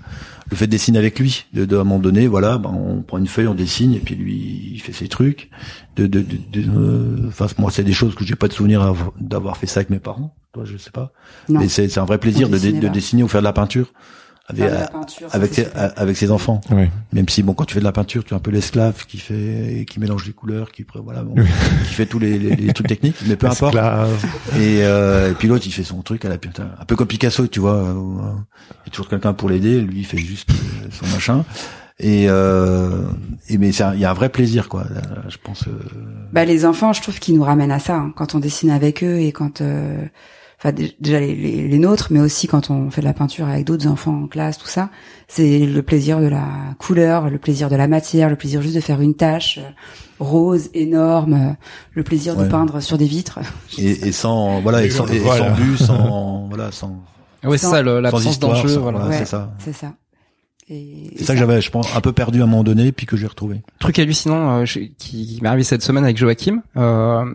le 0.50 0.58
fait 0.58 0.66
de 0.66 0.72
dessiner 0.72 0.98
avec 0.98 1.20
lui. 1.20 1.46
De, 1.54 1.66
de 1.66 1.78
à 1.78 1.82
un 1.82 1.84
moment 1.84 2.00
donné, 2.00 2.28
voilà, 2.28 2.58
ben, 2.58 2.74
on 2.74 3.02
prend 3.02 3.18
une 3.18 3.28
feuille, 3.28 3.48
on 3.48 3.56
dessine 3.56 3.94
et 3.94 4.00
puis 4.00 4.16
lui 4.16 4.72
il 4.74 4.82
fait 4.82 4.94
ses 4.94 5.08
trucs. 5.08 5.50
De 5.98 6.08
de, 6.08 6.22
de, 6.22 7.28
enfin 7.28 7.48
moi 7.58 7.70
c'est 7.70 7.84
des 7.84 7.94
choses 7.94 8.16
que 8.16 8.26
j'ai 8.26 8.36
pas 8.36 8.48
de 8.48 8.54
souvenir 8.54 8.96
d'avoir 9.20 9.58
fait 9.58 9.68
ça 9.68 9.82
avec 9.82 9.90
mes 9.90 10.00
parents. 10.00 10.34
Toi 10.54 10.66
je 10.66 10.78
sais 10.78 10.92
pas. 10.92 11.12
Mais 11.50 11.68
c'est 11.70 11.98
un 11.98 12.06
vrai 12.06 12.18
plaisir 12.18 12.50
de, 12.50 12.58
de 12.58 12.88
dessiner 12.88 13.24
ou 13.24 13.28
faire 13.28 13.42
de 13.42 13.46
la 13.46 13.54
peinture 13.54 13.92
avec 15.32 15.54
ses, 15.54 15.68
avec 15.74 16.18
ses 16.18 16.32
enfants. 16.32 16.62
Oui. 16.72 16.86
Même 17.14 17.30
si 17.30 17.44
bon 17.44 17.54
quand 17.54 17.66
tu 17.66 17.74
fais 17.74 17.80
de 17.80 17.86
la 17.86 17.92
peinture, 17.92 18.24
tu 18.24 18.34
es 18.34 18.38
un 18.38 18.40
peu 18.40 18.52
l'esclave 18.52 19.06
qui 19.06 19.18
fait 19.18 19.86
qui 19.90 20.00
mélange 20.00 20.26
les 20.26 20.34
couleurs, 20.34 20.72
qui 20.72 20.86
voilà, 21.04 21.24
bon, 21.24 21.36
qui 21.36 21.94
fait 21.94 22.06
tous 22.06 22.20
les, 22.20 22.38
les, 22.38 22.74
trucs 22.74 22.88
techniques, 22.88 23.18
mais 23.28 23.36
peu 23.36 23.48
importe. 23.48 23.76
Et, 24.58 24.84
euh, 24.84 25.32
et 25.32 25.34
puis 25.34 25.48
l'autre 25.48 25.66
il 25.66 25.72
fait 25.72 25.84
son 25.84 26.02
truc 26.02 26.26
à 26.26 26.30
la 26.30 26.36
un 26.36 26.86
peu 26.86 26.96
comme 26.96 27.08
Picasso, 27.08 27.48
tu 27.48 27.60
vois, 27.60 27.76
euh, 27.76 27.94
il 28.84 28.88
y 28.88 28.90
a 28.90 28.92
toujours 28.92 29.08
quelqu'un 29.08 29.34
pour 29.34 29.50
l'aider, 29.50 29.82
lui 29.82 30.00
il 30.00 30.06
fait 30.06 30.18
juste 30.18 30.50
euh, 30.50 30.88
son 30.92 31.06
machin. 31.08 31.46
Et, 32.00 32.26
euh, 32.30 33.04
et 33.48 33.60
mais 33.60 33.70
il 33.70 34.00
y 34.00 34.06
a 34.06 34.10
un 34.10 34.14
vrai 34.14 34.30
plaisir 34.30 34.70
quoi. 34.70 34.86
Je 35.30 35.38
pense. 35.38 35.68
Euh... 35.68 35.72
Bah 36.34 36.46
les 36.46 36.66
enfants, 36.66 36.94
je 36.94 37.02
trouve 37.02 37.20
qu'ils 37.20 37.36
nous 37.36 37.44
ramènent 37.44 37.72
à 37.72 37.80
ça 37.80 37.96
hein, 37.96 38.14
quand 38.16 38.34
on 38.34 38.40
dessine 38.40 38.72
avec 38.72 39.04
eux 39.04 39.20
et 39.20 39.32
quand 39.32 39.62
euh, 39.62 40.04
enfin 40.62 40.76
déjà 41.00 41.20
les, 41.20 41.34
les, 41.36 41.80
nôtres, 41.80 42.08
mais 42.12 42.20
aussi 42.20 42.48
quand 42.48 42.70
on 42.70 42.92
fait 42.92 43.02
de 43.02 43.06
la 43.08 43.14
peinture 43.14 43.48
avec 43.48 43.66
d'autres 43.66 43.88
enfants 43.88 44.24
en 44.24 44.28
classe, 44.28 44.60
tout 44.60 44.68
ça, 44.68 44.92
c'est 45.28 45.66
le 45.66 45.82
plaisir 45.82 46.20
de 46.20 46.28
la 46.28 46.46
couleur, 46.78 47.30
le 47.30 47.40
plaisir 47.40 47.68
de 47.70 47.76
la 47.76 47.88
matière, 47.88 48.30
le 48.30 48.36
plaisir 48.36 48.62
juste 48.62 48.76
de 48.76 48.82
faire 48.82 49.02
une 49.02 49.16
tâche 49.16 49.58
euh, 49.58 49.70
rose 50.20 50.70
énorme, 50.76 51.34
euh, 51.34 51.54
le 51.94 52.04
plaisir 52.04 52.36
de 52.36 52.46
peindre 52.46 52.80
sur 52.80 52.98
des 53.00 53.08
vitres. 53.08 53.40
Et, 53.80 54.10
et 54.10 54.12
sans 54.12 54.62
voilà, 54.62 54.84
et 54.84 54.90
sans, 54.92 55.08
et 55.08 55.20
sans 55.20 55.52
but, 55.56 55.78
sans 55.78 56.48
voilà, 56.50 56.72
sans. 56.72 57.02
Oui, 57.44 57.58
c'est 57.58 57.68
ça, 57.68 57.82
l'absence 57.82 58.38
d'enjeu, 58.38 58.78
voilà. 58.78 59.12
c'est 59.12 59.26
ça. 59.26 59.52
C'est 59.58 59.74
ça. 59.74 59.94
C'est 61.18 61.26
ça 61.26 61.34
que 61.34 61.40
j'avais, 61.40 61.60
je 61.60 61.70
pense, 61.70 61.94
un 61.96 62.02
peu 62.02 62.14
perdu 62.14 62.40
à 62.40 62.44
un 62.44 62.48
moment 62.48 62.64
donné, 62.64 62.92
puis 62.92 63.06
que 63.06 63.18
j'ai 63.18 63.28
retrouvé. 63.28 63.62
Truc 63.80 64.00
hallucinant 64.00 64.62
euh, 64.62 64.66
qui 64.98 65.40
m'est 65.42 65.50
arrivé 65.50 65.64
cette 65.64 65.82
semaine 65.82 66.04
avec 66.04 66.18
Joachim. 66.18 66.62
Euh, 66.78 67.26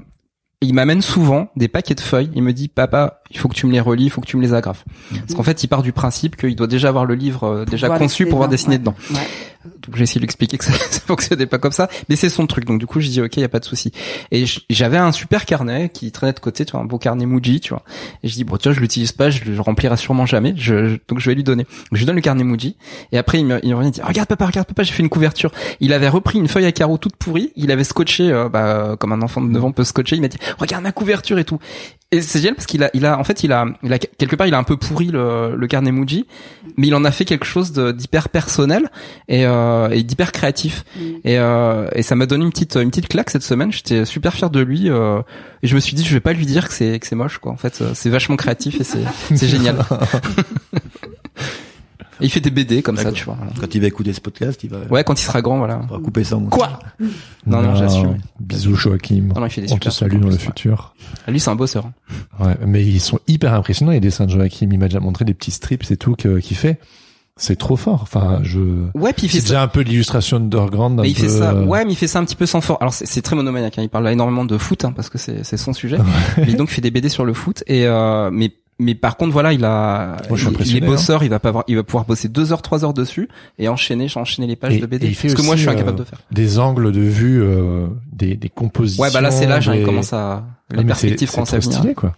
il 0.62 0.72
m'amène 0.72 1.02
souvent 1.02 1.50
des 1.56 1.68
paquets 1.68 1.94
de 1.94 2.00
feuilles. 2.00 2.30
Il 2.34 2.42
me 2.42 2.52
dit, 2.52 2.68
papa, 2.68 3.20
il 3.30 3.38
faut 3.38 3.48
que 3.48 3.54
tu 3.54 3.66
me 3.66 3.72
les 3.72 3.80
relis, 3.80 4.04
il 4.04 4.10
faut 4.10 4.20
que 4.20 4.26
tu 4.26 4.36
me 4.36 4.42
les 4.42 4.54
agrafes. 4.54 4.84
Parce 5.10 5.34
qu'en 5.34 5.42
fait, 5.42 5.62
il 5.62 5.68
part 5.68 5.82
du 5.82 5.92
principe 5.92 6.36
qu'il 6.36 6.56
doit 6.56 6.66
déjà 6.66 6.88
avoir 6.88 7.04
le 7.04 7.14
livre 7.14 7.44
euh, 7.44 7.64
déjà 7.64 7.88
conçu 7.98 8.24
pour 8.24 8.32
pouvoir 8.32 8.48
dessiner 8.48 8.78
dedans. 8.78 8.94
Donc 9.82 9.96
j'ai 9.96 10.04
essayé 10.04 10.18
de 10.18 10.20
lui 10.20 10.26
expliquer 10.26 10.58
que 10.58 10.64
ça, 10.64 10.72
ça 10.90 11.00
fonctionnait 11.00 11.46
pas 11.46 11.58
comme 11.58 11.72
ça, 11.72 11.88
mais 12.08 12.16
c'est 12.16 12.28
son 12.28 12.46
truc. 12.46 12.64
Donc 12.64 12.78
du 12.78 12.86
coup, 12.86 13.00
je 13.00 13.08
dis 13.08 13.20
ok, 13.20 13.36
y 13.36 13.44
a 13.44 13.48
pas 13.48 13.60
de 13.60 13.64
souci. 13.64 13.92
Et 14.30 14.44
j'avais 14.70 14.96
un 14.96 15.12
super 15.12 15.44
carnet 15.44 15.88
qui 15.88 16.10
traînait 16.12 16.32
de 16.32 16.40
côté, 16.40 16.64
tu 16.64 16.72
vois, 16.72 16.80
un 16.80 16.84
beau 16.84 16.98
carnet 16.98 17.26
Muji, 17.26 17.60
tu 17.60 17.70
vois. 17.70 17.82
Et 18.22 18.28
je 18.28 18.34
dis 18.34 18.44
bon, 18.44 18.56
tu 18.56 18.68
vois, 18.68 18.74
je 18.74 18.80
l'utilise 18.80 19.12
pas, 19.12 19.30
je 19.30 19.44
le 19.44 19.60
remplirai 19.60 19.96
sûrement 19.96 20.26
jamais. 20.26 20.54
Je, 20.56 20.98
donc 21.08 21.18
je 21.18 21.28
vais 21.28 21.34
lui 21.34 21.44
donner. 21.44 21.66
Je 21.92 21.98
lui 21.98 22.06
donne 22.06 22.16
le 22.16 22.22
carnet 22.22 22.44
Muji. 22.44 22.76
Et 23.12 23.18
après, 23.18 23.40
il 23.40 23.46
me, 23.46 23.64
il 23.64 23.74
revient, 23.74 23.88
il 23.88 23.92
dit 23.92 24.02
regarde 24.02 24.28
papa, 24.28 24.46
regarde 24.46 24.66
papa, 24.66 24.82
j'ai 24.82 24.92
fait 24.92 25.02
une 25.02 25.08
couverture. 25.08 25.50
Il 25.80 25.92
avait 25.92 26.08
repris 26.08 26.38
une 26.38 26.48
feuille 26.48 26.66
à 26.66 26.72
carreaux 26.72 26.98
toute 26.98 27.16
pourrie, 27.16 27.52
il 27.56 27.70
avait 27.70 27.84
scotché, 27.84 28.30
euh, 28.30 28.48
bah, 28.48 28.96
comme 28.98 29.12
un 29.12 29.22
enfant 29.22 29.40
de 29.40 29.48
9 29.48 29.64
ans 29.64 29.72
peut 29.72 29.84
scotcher. 29.84 30.16
Il 30.16 30.22
m'a 30.22 30.28
dit 30.28 30.38
regarde 30.58 30.82
ma 30.82 30.92
couverture 30.92 31.38
et 31.38 31.44
tout. 31.44 31.58
Et 32.12 32.22
c'est 32.22 32.38
génial 32.38 32.54
parce 32.54 32.66
qu'il 32.66 32.84
a, 32.84 32.90
il 32.94 33.04
a, 33.04 33.18
en 33.18 33.24
fait, 33.24 33.42
il 33.42 33.50
a, 33.52 33.66
il 33.82 33.92
a 33.92 33.98
quelque 33.98 34.36
part, 34.36 34.46
il 34.46 34.54
a 34.54 34.58
un 34.58 34.62
peu 34.62 34.76
pourri 34.76 35.06
le, 35.06 35.56
le 35.56 35.66
carnet 35.66 35.90
Muji, 35.90 36.24
mais 36.76 36.86
il 36.86 36.94
en 36.94 37.04
a 37.04 37.10
fait 37.10 37.24
quelque 37.24 37.44
chose 37.44 37.72
d'hyper 37.72 38.28
personnel 38.28 38.90
et, 39.26 39.44
euh, 39.44 39.88
et 39.90 40.04
d'hyper 40.04 40.30
créatif. 40.30 40.84
Mm. 40.94 41.00
Et, 41.24 41.38
euh, 41.38 41.88
et 41.94 42.02
ça 42.02 42.14
m'a 42.14 42.26
donné 42.26 42.44
une 42.44 42.52
petite, 42.52 42.76
une 42.76 42.90
petite 42.90 43.08
claque 43.08 43.30
cette 43.30 43.42
semaine. 43.42 43.72
J'étais 43.72 44.04
super 44.04 44.34
fier 44.34 44.50
de 44.50 44.60
lui 44.60 44.88
euh, 44.88 45.20
et 45.64 45.66
je 45.66 45.74
me 45.74 45.80
suis 45.80 45.96
dit, 45.96 46.04
je 46.04 46.14
vais 46.14 46.20
pas 46.20 46.32
lui 46.32 46.46
dire 46.46 46.68
que 46.68 46.74
c'est, 46.74 47.00
que 47.00 47.06
c'est 47.08 47.16
moche, 47.16 47.38
quoi. 47.38 47.50
En 47.50 47.56
fait, 47.56 47.80
euh, 47.80 47.90
c'est 47.94 48.10
vachement 48.10 48.36
créatif 48.36 48.80
et 48.80 48.84
c'est, 48.84 49.02
c'est 49.34 49.48
génial. 49.48 49.78
il 52.20 52.30
fait 52.30 52.40
des 52.40 52.50
BD 52.50 52.82
comme 52.82 52.96
ça, 52.96 53.12
tu 53.12 53.24
vois. 53.24 53.36
Quand 53.60 53.74
il 53.74 53.80
va 53.80 53.86
écouter 53.86 54.12
ce 54.12 54.20
podcast, 54.20 54.62
il 54.64 54.70
va. 54.70 54.78
Ouais, 54.90 55.04
quand 55.04 55.20
il 55.20 55.24
sera 55.24 55.42
grand, 55.42 55.58
voilà. 55.58 55.80
On 55.82 55.94
va 55.94 56.00
couper 56.00 56.24
ça. 56.24 56.38
Quoi 56.50 56.78
Non, 57.46 57.62
non, 57.62 57.74
j'assume. 57.74 58.18
Bisous 58.40 58.74
Joachim. 58.74 59.32
Non, 59.34 59.46
il 59.46 59.50
fait 59.50 59.62
des 59.62 59.72
On 59.72 59.78
te 59.78 59.90
salue 59.90 60.20
dans 60.20 60.28
le 60.28 60.36
futur. 60.36 60.94
Ah, 61.26 61.30
lui, 61.30 61.40
c'est 61.40 61.50
un 61.50 61.56
bosseur. 61.56 61.90
Ouais, 62.40 62.56
mais 62.66 62.84
ils 62.84 63.00
sont 63.00 63.18
hyper 63.26 63.54
impressionnants 63.54 63.92
les 63.92 64.00
dessins 64.00 64.26
de 64.26 64.30
Joachim. 64.30 64.68
Il 64.70 64.78
m'a 64.78 64.88
déjà 64.88 65.00
montré 65.00 65.24
des 65.24 65.34
petits 65.34 65.50
strips 65.50 65.90
et 65.90 65.96
tout 65.96 66.14
qu'il 66.14 66.56
fait. 66.56 66.78
C'est 67.38 67.56
trop 67.56 67.76
fort. 67.76 68.00
Enfin, 68.02 68.40
je. 68.42 68.60
Ouais, 68.94 69.12
puis 69.12 69.26
il 69.26 69.28
fait 69.28 69.40
c'est 69.40 69.48
déjà 69.48 69.62
un 69.62 69.68
peu 69.68 69.80
l'illustration 69.82 70.40
d'Orgrand. 70.40 70.88
Mais 70.88 71.10
il 71.10 71.14
fait 71.14 71.28
ça. 71.28 71.50
Euh, 71.50 71.66
ouais, 71.66 71.84
mais 71.84 71.92
il 71.92 71.96
fait 71.96 72.06
ça 72.06 72.18
un 72.18 72.24
petit 72.24 72.36
peu 72.36 72.46
sans 72.46 72.62
fort. 72.62 72.78
Alors 72.80 72.94
c'est 72.94 73.20
très 73.20 73.36
monomaniaque. 73.36 73.78
Hein. 73.78 73.82
Il 73.82 73.90
parle 73.90 74.08
énormément 74.08 74.46
de 74.46 74.56
foot 74.56 74.86
hein, 74.86 74.92
parce 74.92 75.10
que 75.10 75.18
c'est 75.18 75.44
c'est 75.44 75.58
son 75.58 75.74
sujet. 75.74 75.98
mais 76.38 76.54
donc 76.54 76.70
il 76.70 76.74
fait 76.74 76.80
des 76.80 76.90
BD 76.90 77.10
sur 77.10 77.26
le 77.26 77.34
foot 77.34 77.62
et 77.66 77.86
euh, 77.86 78.30
mais 78.32 78.52
mais 78.78 78.94
par 78.94 79.16
contre 79.16 79.32
voilà 79.32 79.52
il 79.52 79.64
a 79.64 80.18
il, 80.30 80.76
est 80.76 80.82
hein. 80.82 80.86
bosseur 80.86 81.22
il 81.22 81.30
va 81.30 81.38
pas 81.38 81.48
avoir, 81.48 81.64
il 81.66 81.76
va 81.76 81.82
pouvoir 81.82 82.04
bosser 82.04 82.28
deux 82.28 82.52
heures 82.52 82.62
trois 82.62 82.84
heures 82.84 82.94
dessus 82.94 83.28
et 83.58 83.68
enchaîner 83.68 84.06
enchaîner 84.14 84.46
les 84.46 84.56
pages 84.56 84.78
de 84.78 84.86
BD 84.86 85.10
parce 85.10 85.34
que 85.34 85.42
moi 85.42 85.56
je 85.56 85.62
suis 85.62 85.70
incapable 85.70 85.98
de 85.98 86.04
faire. 86.04 86.18
des 86.30 86.58
angles 86.58 86.92
de 86.92 87.00
vue 87.00 87.42
euh, 87.42 87.86
des, 88.12 88.36
des 88.36 88.48
compositions 88.50 89.02
ouais 89.02 89.10
bah 89.12 89.20
là 89.20 89.30
c'est 89.30 89.46
l'âge 89.46 89.68
hein, 89.68 89.74
il 89.74 89.84
commence 89.84 90.12
à 90.12 90.44
les 90.70 90.84
perspectives 90.84 91.30
commencent 91.30 91.54
à 91.54 91.58
venir 91.58 91.78
stylé 91.78 91.94
quoi. 91.94 92.14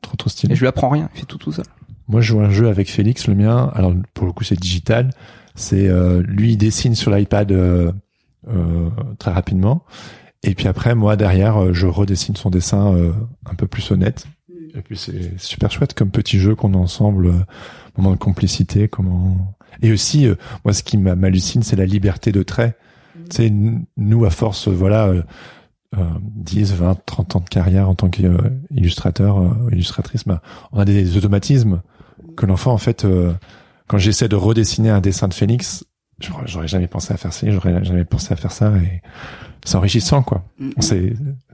Trop 0.00 0.16
trop 0.16 0.30
stylé. 0.30 0.52
Et 0.52 0.56
je 0.56 0.60
lui 0.60 0.68
apprends 0.68 0.88
rien 0.88 1.08
il 1.14 1.20
fait 1.20 1.26
tout 1.26 1.38
tout 1.38 1.52
seul. 1.52 1.64
Moi 2.08 2.20
je 2.20 2.28
joue 2.28 2.40
un 2.40 2.50
jeu 2.50 2.68
avec 2.68 2.90
Félix 2.90 3.26
le 3.26 3.34
mien. 3.34 3.70
Alors 3.74 3.92
pour 4.14 4.26
le 4.26 4.32
coup 4.32 4.44
c'est 4.44 4.58
digital. 4.58 5.10
C'est 5.54 5.88
euh, 5.88 6.22
lui 6.26 6.52
il 6.52 6.56
dessine 6.56 6.94
sur 6.94 7.10
l'iPad 7.10 7.52
euh, 7.52 7.92
euh, 8.48 8.88
très 9.18 9.32
rapidement. 9.32 9.84
Et 10.42 10.54
puis 10.54 10.68
après 10.68 10.94
moi 10.94 11.16
derrière 11.16 11.72
je 11.72 11.86
redessine 11.86 12.36
son 12.36 12.50
dessin 12.50 12.94
un 13.46 13.54
peu 13.54 13.66
plus 13.66 13.90
honnête 13.92 14.26
et 14.74 14.80
puis 14.80 14.96
c'est 14.96 15.38
super 15.38 15.70
chouette 15.70 15.94
comme 15.94 16.10
petit 16.10 16.38
jeu 16.38 16.54
qu'on 16.54 16.74
a 16.74 16.76
ensemble, 16.76 17.26
euh, 17.26 17.44
moment 17.96 18.12
de 18.12 18.18
complicité, 18.18 18.88
comment. 18.88 19.54
Et 19.82 19.92
aussi, 19.92 20.26
euh, 20.26 20.34
moi, 20.64 20.72
ce 20.72 20.82
qui 20.82 20.96
m'hallucine, 20.98 21.62
c'est 21.62 21.76
la 21.76 21.86
liberté 21.86 22.32
de 22.32 22.42
trait. 22.42 22.76
Mm. 23.14 23.24
Tu 23.28 23.36
sais, 23.36 23.52
nous, 23.96 24.24
à 24.24 24.30
force, 24.30 24.68
voilà, 24.68 25.06
euh, 25.08 25.22
10, 25.94 26.74
20, 26.74 27.04
30 27.04 27.36
ans 27.36 27.40
de 27.40 27.48
carrière 27.48 27.88
en 27.88 27.94
tant 27.94 28.08
qu'illustrateur, 28.08 29.40
euh, 29.40 29.50
illustratrice, 29.70 30.24
bah, 30.26 30.42
on 30.72 30.78
a 30.78 30.84
des 30.84 31.16
automatismes 31.16 31.82
que 32.36 32.46
l'enfant, 32.46 32.72
en 32.72 32.78
fait, 32.78 33.06
quand 33.88 33.98
j'essaie 33.98 34.28
de 34.28 34.36
redessiner 34.36 34.88
un 34.88 35.00
dessin 35.00 35.28
de 35.28 35.34
Phoenix, 35.34 35.84
j'aurais 36.46 36.68
jamais 36.68 36.86
pensé 36.86 37.12
à 37.12 37.16
faire 37.18 37.32
ça, 37.32 37.50
j'aurais 37.50 37.84
jamais 37.84 38.04
pensé 38.04 38.32
à 38.32 38.36
faire 38.36 38.52
ça, 38.52 38.72
et 38.78 39.02
c'est 39.64 39.76
enrichissant, 39.76 40.22
quoi. 40.22 40.44
Mm. 40.58 40.70
C'est 40.80 41.12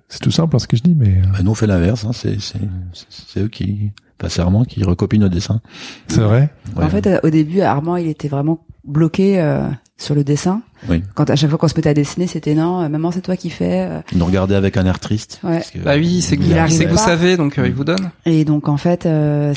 c'est 0.09 0.21
tout 0.21 0.31
simple 0.31 0.57
hein, 0.57 0.59
ce 0.59 0.67
que 0.67 0.77
je 0.77 0.83
dis, 0.83 0.95
mais. 0.95 1.09
Euh, 1.09 1.27
bah, 1.33 1.39
nous 1.43 1.51
on 1.51 1.55
fait 1.55 1.67
l'inverse. 1.67 2.05
Hein. 2.05 2.13
C'est 2.13 2.39
c'est 2.41 3.41
eux 3.41 3.49
qui, 3.49 3.93
pas 4.17 4.29
c'est 4.29 4.41
Armand 4.41 4.65
qui 4.65 4.83
recopie 4.83 5.19
nos 5.19 5.29
dessins. 5.29 5.61
C'est 6.09 6.21
vrai. 6.21 6.51
En 6.77 6.89
fait, 6.89 7.07
euh, 7.07 7.21
au 7.23 7.31
début, 7.31 7.61
Armand 7.61 7.97
il 7.97 8.09
était 8.09 8.29
vraiment 8.29 8.65
bloqué 8.85 9.39
euh, 9.39 9.69
sur 9.99 10.15
le 10.15 10.25
dessin. 10.25 10.63
Oui. 10.89 11.03
Quand 11.15 11.29
à 11.29 11.37
chaque 11.37 11.51
fois 11.51 11.59
qu'on 11.59 11.69
se 11.69 11.75
mettait 11.75 11.91
à 11.91 11.95
dessiner, 11.95 12.27
c'était 12.27 12.55
non, 12.55 12.89
maman 12.89 13.11
c'est 13.11 13.21
toi 13.21 13.37
qui 13.37 13.51
fais. 13.51 13.87
Il 14.13 14.19
nous 14.19 14.25
regardait 14.25 14.55
avec 14.55 14.79
un 14.79 14.87
air 14.87 14.99
triste. 14.99 15.41
Ouais. 15.45 15.63
bah 15.85 15.97
oui, 15.97 16.23
c'est 16.23 16.39
que, 16.39 16.45
c'est 16.71 16.87
que 16.87 16.91
vous 16.91 16.97
savez, 16.97 17.37
donc 17.37 17.61
il 17.63 17.75
vous 17.75 17.85
donne. 17.85 18.11
Et 18.25 18.47
donc 18.47 18.69
en 18.69 18.79
fait. 18.79 19.07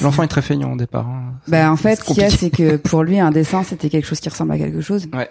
L'enfant 0.02 0.23
est... 0.23 0.28
très 0.28 0.41
feignant 0.41 0.73
au 0.73 0.78
départ. 0.78 1.07
Hein. 1.07 1.36
Bah 1.48 1.72
en 1.72 1.78
fait, 1.78 1.95
ce 1.95 2.03
qu'il 2.03 2.18
y 2.18 2.23
a, 2.23 2.30
c'est 2.30 2.49
que 2.49 2.76
pour 2.90 3.03
lui, 3.03 3.19
un 3.19 3.32
dessin, 3.32 3.64
c'était 3.64 3.90
quelque 3.90 4.06
chose 4.06 4.19
qui 4.19 4.28
ressemble 4.28 4.52
à 4.52 4.57
quelque 4.57 4.82
chose. 4.82 5.07
Ouais. 5.14 5.30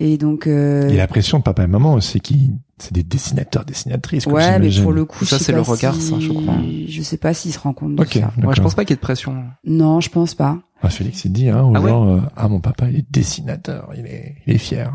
Et 0.00 0.16
donc. 0.16 0.46
Euh... 0.46 0.88
Et 0.88 0.96
la 0.96 1.08
pression 1.08 1.38
de 1.38 1.42
papa 1.42 1.64
et 1.64 1.66
maman, 1.66 2.00
c'est 2.00 2.20
qui 2.20 2.52
c'est 2.78 2.92
des 2.92 3.02
dessinateurs, 3.02 3.64
dessinatrices. 3.64 4.26
Ouais, 4.26 4.58
mais 4.58 4.70
pour 4.80 4.92
le 4.92 5.04
coup, 5.04 5.24
ça 5.24 5.38
c'est 5.38 5.52
le 5.52 5.60
regard, 5.60 5.94
ça, 5.96 6.18
je 6.20 6.32
crois. 6.32 6.58
Je 6.88 7.02
sais 7.02 7.16
pas 7.16 7.34
s'il 7.34 7.52
se 7.52 7.58
rend 7.58 7.72
compte 7.72 7.96
de 7.96 8.04
ça. 8.04 8.32
Moi, 8.36 8.54
je 8.54 8.62
pense 8.62 8.74
pas 8.74 8.84
qu'il 8.84 8.90
y 8.90 8.94
ait 8.94 8.96
de 8.96 9.00
pression. 9.00 9.44
Non, 9.64 10.00
je 10.00 10.10
pense 10.10 10.34
pas. 10.34 10.58
Ah, 10.80 10.90
Félix, 10.90 11.24
il 11.24 11.32
dit 11.32 11.48
hein, 11.48 11.64
aux 11.64 11.74
ah 11.74 11.80
gens, 11.80 12.08
euh, 12.08 12.20
ah 12.36 12.46
mon 12.46 12.60
papa, 12.60 12.88
il 12.88 12.98
est 12.98 13.06
dessinateur, 13.10 13.90
il 13.96 14.06
est, 14.06 14.36
il 14.46 14.54
est 14.54 14.58
fier. 14.58 14.92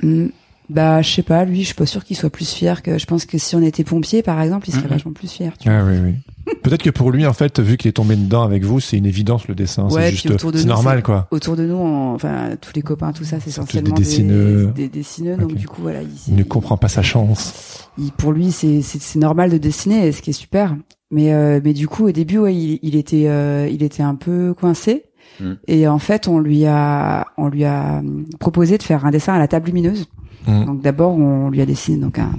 Mm. 0.00 0.26
Bah, 0.68 1.00
je 1.02 1.10
sais 1.10 1.22
pas, 1.22 1.44
lui, 1.44 1.60
je 1.60 1.66
suis 1.66 1.74
pas 1.74 1.86
sûr 1.86 2.04
qu'il 2.04 2.16
soit 2.16 2.30
plus 2.30 2.50
fier 2.52 2.82
que. 2.82 2.98
Je 2.98 3.06
pense 3.06 3.24
que 3.24 3.38
si 3.38 3.54
on 3.54 3.62
était 3.62 3.84
pompier, 3.84 4.22
par 4.22 4.40
exemple, 4.40 4.68
il 4.68 4.74
serait 4.74 4.88
vachement 4.88 5.12
plus 5.12 5.30
fier. 5.30 5.52
Tu 5.58 5.68
ah 5.68 5.84
oui, 5.84 5.96
oui. 6.02 6.14
Peut-être 6.62 6.82
que 6.82 6.90
pour 6.90 7.10
lui, 7.10 7.26
en 7.26 7.32
fait, 7.32 7.58
vu 7.60 7.76
qu'il 7.76 7.88
est 7.88 7.92
tombé 7.92 8.14
dedans 8.16 8.42
avec 8.42 8.64
vous, 8.64 8.78
c'est 8.78 8.96
une 8.96 9.06
évidence 9.06 9.48
le 9.48 9.54
dessin. 9.54 9.88
c'est 9.90 10.10
juste, 10.10 10.28
c'est 10.38 10.64
normal, 10.64 11.02
quoi. 11.02 11.28
Autour 11.30 11.56
de 11.56 11.64
nous, 11.66 11.76
enfin, 11.76 12.50
tous 12.60 12.72
les 12.74 12.82
copains, 12.82 13.12
tout 13.12 13.24
ça, 13.24 13.38
c'est 13.40 13.50
essentiellement 13.50 13.94
des 13.94 14.02
dessineux. 14.02 14.72
Des, 14.74 14.88
dessineux, 14.88 15.36
donc 15.36 15.54
du 15.54 15.66
coup, 15.66 15.82
voilà. 15.82 16.02
Il, 16.02 16.08
il, 16.28 16.34
ne 16.34 16.42
comprend 16.42 16.76
pas 16.76 16.88
sa 16.88 17.02
chance. 17.02 17.88
Il, 17.98 18.12
pour 18.12 18.32
lui, 18.32 18.52
c'est, 18.52 18.82
c'est, 18.82 19.18
normal 19.18 19.50
de 19.50 19.58
dessiner, 19.58 20.10
ce 20.12 20.22
qui 20.22 20.30
est 20.30 20.34
super. 20.34 20.76
Mais, 21.10 21.32
euh, 21.32 21.60
mais 21.62 21.72
du 21.72 21.88
coup, 21.88 22.06
au 22.08 22.12
début, 22.12 22.38
ouais, 22.38 22.54
il, 22.54 22.78
il 22.82 22.96
était, 22.96 23.28
euh, 23.28 23.68
il 23.70 23.82
était 23.82 24.02
un 24.02 24.16
peu 24.16 24.54
coincé. 24.54 25.04
Mm. 25.40 25.52
Et 25.68 25.88
en 25.88 25.98
fait, 25.98 26.28
on 26.28 26.38
lui 26.38 26.66
a, 26.66 27.26
on 27.36 27.48
lui 27.48 27.64
a 27.64 28.02
proposé 28.38 28.78
de 28.78 28.82
faire 28.82 29.04
un 29.04 29.10
dessin 29.10 29.34
à 29.34 29.38
la 29.38 29.48
table 29.48 29.66
lumineuse. 29.66 30.06
Mm. 30.46 30.64
Donc 30.64 30.82
d'abord, 30.82 31.16
on 31.16 31.50
lui 31.50 31.60
a 31.60 31.66
dessiné 31.66 31.98
donc 31.98 32.18
un, 32.18 32.30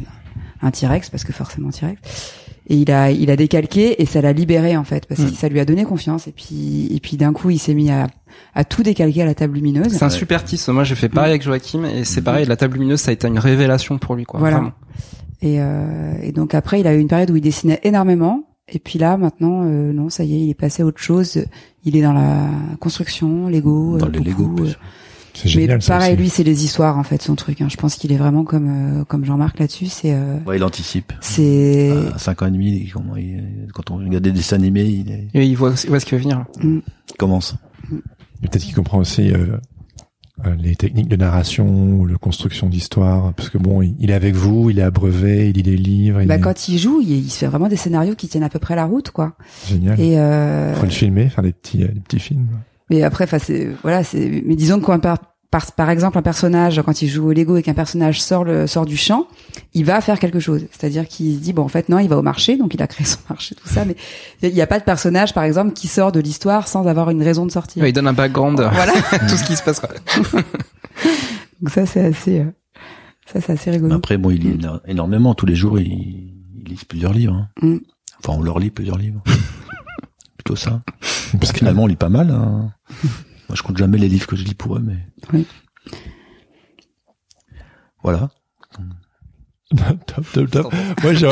un 0.61 0.71
T-Rex 0.71 1.09
parce 1.09 1.23
que 1.23 1.33
forcément 1.33 1.69
T-Rex. 1.69 1.99
et 2.67 2.75
il 2.75 2.91
a 2.91 3.11
il 3.11 3.29
a 3.29 3.35
décalqué 3.35 4.01
et 4.01 4.05
ça 4.05 4.21
l'a 4.21 4.33
libéré 4.33 4.75
en 4.75 4.83
fait 4.83 5.05
parce 5.05 5.23
que 5.23 5.29
ça 5.31 5.49
lui 5.49 5.59
a 5.59 5.65
donné 5.65 5.85
confiance 5.85 6.27
et 6.27 6.31
puis 6.31 6.87
et 6.93 6.99
puis 6.99 7.17
d'un 7.17 7.33
coup 7.33 7.49
il 7.49 7.59
s'est 7.59 7.73
mis 7.73 7.91
à 7.91 8.07
à 8.53 8.63
tout 8.63 8.83
décalquer 8.83 9.21
à 9.21 9.25
la 9.25 9.35
table 9.35 9.55
lumineuse. 9.55 9.93
C'est 9.93 10.03
un 10.03 10.09
super 10.09 10.43
titre. 10.43 10.71
Moi 10.71 10.83
j'ai 10.83 10.95
fait 10.95 11.09
pareil 11.09 11.31
avec 11.31 11.43
Joachim 11.43 11.83
et 11.85 12.03
c'est 12.03 12.21
pareil 12.21 12.45
la 12.45 12.55
table 12.55 12.75
lumineuse 12.75 13.01
ça 13.01 13.11
a 13.11 13.13
été 13.13 13.27
une 13.27 13.39
révélation 13.39 13.97
pour 13.97 14.15
lui 14.15 14.25
quoi. 14.25 14.39
Voilà. 14.39 14.73
Et 15.41 15.61
euh, 15.61 16.13
et 16.21 16.31
donc 16.31 16.55
après 16.55 16.79
il 16.79 16.87
a 16.87 16.93
eu 16.95 16.99
une 16.99 17.07
période 17.07 17.29
où 17.29 17.35
il 17.35 17.41
dessinait 17.41 17.79
énormément 17.83 18.43
et 18.69 18.79
puis 18.79 18.99
là 18.99 19.17
maintenant 19.17 19.63
euh, 19.63 19.93
non 19.93 20.09
ça 20.09 20.23
y 20.23 20.35
est 20.35 20.39
il 20.41 20.49
est 20.49 20.53
passé 20.53 20.83
à 20.83 20.85
autre 20.85 21.01
chose. 21.01 21.45
Il 21.85 21.95
est 21.95 22.01
dans 22.01 22.13
la 22.13 22.49
construction 22.79 23.47
Lego. 23.47 23.97
Dans 23.97 24.07
les 24.07 24.19
Lego. 24.19 24.55
C'est 25.37 25.49
génial, 25.49 25.77
Mais 25.77 25.85
pareil, 25.85 26.15
lui, 26.15 26.29
c'est 26.29 26.43
les 26.43 26.65
histoires 26.65 26.97
en 26.97 27.03
fait, 27.03 27.21
son 27.21 27.35
truc. 27.35 27.61
Hein. 27.61 27.67
Je 27.69 27.77
pense 27.77 27.95
qu'il 27.95 28.11
est 28.11 28.17
vraiment 28.17 28.43
comme 28.43 29.01
euh, 29.01 29.03
comme 29.03 29.23
Jean-Marc 29.23 29.59
là-dessus. 29.59 29.85
C'est. 29.85 30.13
Euh, 30.13 30.39
ouais, 30.47 30.57
il 30.57 30.63
anticipe. 30.63 31.13
C'est. 31.21 31.91
À 32.13 32.17
5 32.17 32.41
ans 32.41 32.47
et 32.47 32.51
demi, 32.51 32.91
quand 33.73 33.91
on 33.91 33.97
regarde 33.97 34.23
des 34.23 34.31
dessins 34.31 34.55
animés, 34.55 34.85
il, 34.85 35.11
est... 35.11 35.45
il 35.47 35.55
voit, 35.55 35.69
où 35.69 35.95
est-ce 35.95 36.05
qu'il 36.05 36.17
veut 36.17 36.23
venir. 36.23 36.45
Mm. 36.63 36.79
Il 37.11 37.17
commence. 37.17 37.55
Mm. 37.89 37.97
Peut-être 38.41 38.63
qu'il 38.63 38.73
comprend 38.73 38.97
aussi 38.97 39.31
euh, 39.31 39.37
euh, 39.37 39.57
les 40.59 40.75
techniques 40.75 41.07
de 41.07 41.15
narration 41.15 42.05
de 42.05 42.15
construction 42.15 42.67
d'histoire, 42.67 43.33
parce 43.33 43.49
que 43.49 43.57
bon, 43.57 43.81
il 43.81 44.11
est 44.11 44.13
avec 44.13 44.35
vous, 44.35 44.69
il 44.69 44.79
est 44.79 44.83
abreuvé, 44.83 45.49
il 45.49 45.55
lit 45.55 45.63
des 45.63 45.77
livres. 45.77 46.23
bah 46.25 46.37
quand 46.37 46.67
il 46.67 46.77
joue, 46.77 47.01
il, 47.01 47.11
il, 47.11 47.29
se 47.29 47.39
fait 47.39 47.47
vraiment 47.47 47.67
des 47.67 47.75
scénarios 47.75 48.15
qui 48.15 48.27
tiennent 48.27 48.43
à 48.43 48.49
peu 48.49 48.59
près 48.59 48.75
la 48.75 48.85
route, 48.85 49.11
quoi. 49.11 49.33
Génial. 49.67 49.99
Et 49.99 50.19
euh... 50.19 50.75
faut 50.75 50.85
le 50.85 50.91
filmer, 50.91 51.29
faire 51.29 51.43
des 51.43 51.53
petits, 51.53 51.79
des 51.79 51.87
petits 51.87 52.19
films. 52.19 52.47
Mais 52.89 53.03
après, 53.03 53.25
enfin, 53.25 53.39
c'est 53.39 53.67
voilà, 53.81 54.03
c'est. 54.03 54.43
Mais 54.45 54.55
disons 54.55 54.79
qu'on 54.79 54.99
part 54.99 55.19
par, 55.19 55.36
par 55.49 55.89
exemple 55.89 56.17
un 56.17 56.21
personnage 56.21 56.81
quand 56.85 57.01
il 57.01 57.07
joue 57.07 57.29
au 57.29 57.33
Lego 57.33 57.57
et 57.57 57.63
qu'un 57.63 57.73
personnage 57.73 58.21
sort 58.21 58.43
le 58.43 58.67
sort 58.67 58.85
du 58.85 58.97
champ, 58.97 59.27
il 59.73 59.85
va 59.85 60.01
faire 60.01 60.19
quelque 60.19 60.39
chose. 60.39 60.65
C'est-à-dire 60.71 61.07
qu'il 61.07 61.35
se 61.35 61.39
dit 61.39 61.53
bon 61.53 61.63
en 61.63 61.67
fait 61.67 61.89
non, 61.89 61.99
il 61.99 62.09
va 62.09 62.17
au 62.17 62.21
marché, 62.21 62.57
donc 62.57 62.73
il 62.73 62.81
a 62.81 62.87
créé 62.87 63.05
son 63.07 63.19
marché 63.29 63.55
tout 63.55 63.67
ça, 63.67 63.85
mais 63.85 63.95
il 64.41 64.53
n'y 64.53 64.61
a 64.61 64.67
pas 64.67 64.79
de 64.79 64.83
personnage 64.83 65.33
par 65.33 65.43
exemple 65.43 65.73
qui 65.73 65.87
sort 65.87 66.11
de 66.11 66.19
l'histoire 66.19 66.67
sans 66.67 66.87
avoir 66.87 67.09
une 67.09 67.23
raison 67.23 67.45
de 67.45 67.51
sortir. 67.51 67.85
il 67.85 67.93
donne 67.93 68.07
un 68.07 68.13
background, 68.13 68.57
voilà 68.59 68.93
tout 69.29 69.37
ce 69.37 69.43
qui 69.43 69.55
se 69.55 69.63
passera. 69.63 69.89
donc 71.61 71.69
ça 71.71 71.85
c'est 71.85 72.03
assez 72.05 72.39
euh, 72.39 72.51
ça 73.25 73.41
c'est 73.41 73.53
assez 73.53 73.71
rigolo. 73.71 73.95
Après 73.95 74.17
bon 74.17 74.31
il 74.31 74.41
lit 74.41 74.59
énormément 74.85 75.33
tous 75.33 75.45
les 75.45 75.55
jours, 75.55 75.79
il, 75.79 75.87
il 75.87 76.63
lit 76.65 76.79
plusieurs 76.87 77.13
livres. 77.13 77.33
Hein. 77.33 77.47
Mm. 77.61 77.77
Enfin 78.19 78.37
on 78.37 78.41
leur 78.41 78.59
lit 78.59 78.71
plusieurs 78.71 78.97
livres. 78.97 79.23
Plutôt 80.37 80.55
ça. 80.55 80.81
Parce 81.39 81.51
que 81.51 81.59
finalement 81.59 81.83
on 81.83 81.87
lit 81.87 81.95
pas 81.95 82.09
mal. 82.09 82.31
Hein. 82.31 82.71
Moi, 83.49 83.55
je 83.55 83.63
compte 83.63 83.77
jamais 83.77 83.97
les 83.97 84.09
livres 84.09 84.27
que 84.27 84.35
je 84.35 84.43
lis 84.43 84.55
pour 84.55 84.75
eux, 84.75 84.83
mais. 84.83 84.97
Oui. 85.33 85.45
Voilà. 88.03 88.29
top, 90.05 90.25
top, 90.31 90.49
top. 90.49 90.73
Moi, 91.03 91.13
j'ai 91.13 91.27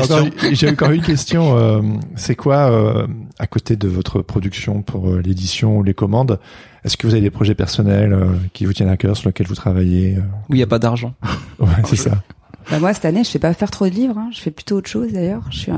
encore, 0.00 0.26
encore 0.68 0.90
une 0.90 1.02
question. 1.02 1.58
Euh, 1.58 1.82
c'est 2.14 2.36
quoi, 2.36 2.70
euh, 2.70 3.06
à 3.38 3.48
côté 3.48 3.74
de 3.74 3.88
votre 3.88 4.22
production 4.22 4.82
pour 4.82 5.08
euh, 5.08 5.20
l'édition 5.20 5.78
ou 5.78 5.82
les 5.82 5.94
commandes, 5.94 6.38
est-ce 6.84 6.96
que 6.96 7.08
vous 7.08 7.14
avez 7.14 7.22
des 7.22 7.30
projets 7.30 7.56
personnels 7.56 8.16
qui 8.52 8.64
vous 8.64 8.72
tiennent 8.72 8.88
à 8.88 8.96
cœur, 8.96 9.16
sur 9.16 9.28
lesquels 9.28 9.48
vous 9.48 9.56
travaillez 9.56 10.18
Où 10.48 10.54
il 10.54 10.58
n'y 10.58 10.62
a 10.62 10.68
pas 10.68 10.78
d'argent. 10.78 11.14
ouais, 11.58 11.66
c'est 11.84 11.96
ça. 11.96 12.22
Bah 12.70 12.78
moi, 12.78 12.94
cette 12.94 13.06
année, 13.06 13.24
je 13.24 13.30
fais 13.30 13.40
pas 13.40 13.52
faire 13.54 13.70
trop 13.70 13.88
de 13.88 13.94
livres. 13.94 14.18
Hein. 14.18 14.30
Je 14.32 14.40
fais 14.40 14.52
plutôt 14.52 14.76
autre 14.76 14.88
chose, 14.88 15.12
d'ailleurs. 15.12 15.42
Je 15.50 15.58
suis, 15.58 15.72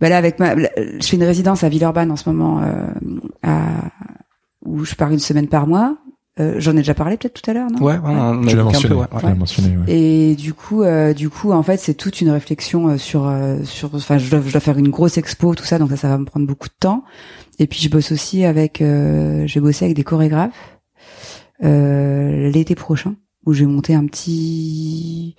bah 0.00 0.08
là, 0.08 0.18
avec 0.18 0.38
ma, 0.38 0.54
je 0.56 1.00
fais 1.00 1.16
une 1.16 1.24
résidence 1.24 1.64
à 1.64 1.68
Villeurbanne 1.68 2.12
en 2.12 2.16
ce 2.16 2.28
moment, 2.28 2.62
à 3.42 3.90
où 4.66 4.84
je 4.84 4.94
pars 4.94 5.10
une 5.10 5.18
semaine 5.18 5.48
par 5.48 5.66
mois. 5.66 5.96
Euh, 6.38 6.56
J'en 6.58 6.72
ai 6.72 6.78
déjà 6.78 6.92
parlé 6.92 7.16
peut-être 7.16 7.40
tout 7.40 7.50
à 7.50 7.54
l'heure, 7.54 7.70
non? 7.70 7.80
Ouais, 7.80 7.96
on 8.04 8.44
tu 8.44 8.56
l'as 8.56 8.64
mentionné. 8.64 8.94
Peu, 8.94 9.00
ouais. 9.00 9.34
mentionné 9.34 9.76
ouais. 9.78 9.84
Et 9.88 10.34
du 10.34 10.52
coup, 10.52 10.82
euh, 10.82 11.14
du 11.14 11.30
coup, 11.30 11.50
en 11.52 11.62
fait, 11.62 11.78
c'est 11.78 11.94
toute 11.94 12.20
une 12.20 12.28
réflexion 12.28 12.88
euh, 12.88 12.98
sur, 12.98 13.26
euh, 13.26 13.56
sur. 13.64 13.94
Enfin, 13.94 14.18
je 14.18 14.30
dois, 14.30 14.42
je 14.44 14.52
dois 14.52 14.60
faire 14.60 14.76
une 14.76 14.90
grosse 14.90 15.16
expo, 15.16 15.54
tout 15.54 15.64
ça, 15.64 15.78
donc 15.78 15.88
ça, 15.88 15.96
ça 15.96 16.08
va 16.08 16.18
me 16.18 16.26
prendre 16.26 16.46
beaucoup 16.46 16.68
de 16.68 16.74
temps. 16.78 17.04
Et 17.58 17.66
puis, 17.66 17.80
je 17.80 17.88
bosse 17.88 18.12
aussi 18.12 18.44
avec. 18.44 18.82
Euh, 18.82 19.44
j'ai 19.46 19.60
bossé 19.60 19.86
avec 19.86 19.96
des 19.96 20.04
chorégraphes 20.04 20.78
l'été 21.62 22.74
prochain, 22.74 23.14
où 23.46 23.54
je 23.54 23.60
vais 23.60 23.70
monter 23.70 23.94
un 23.94 24.04
petit. 24.04 25.36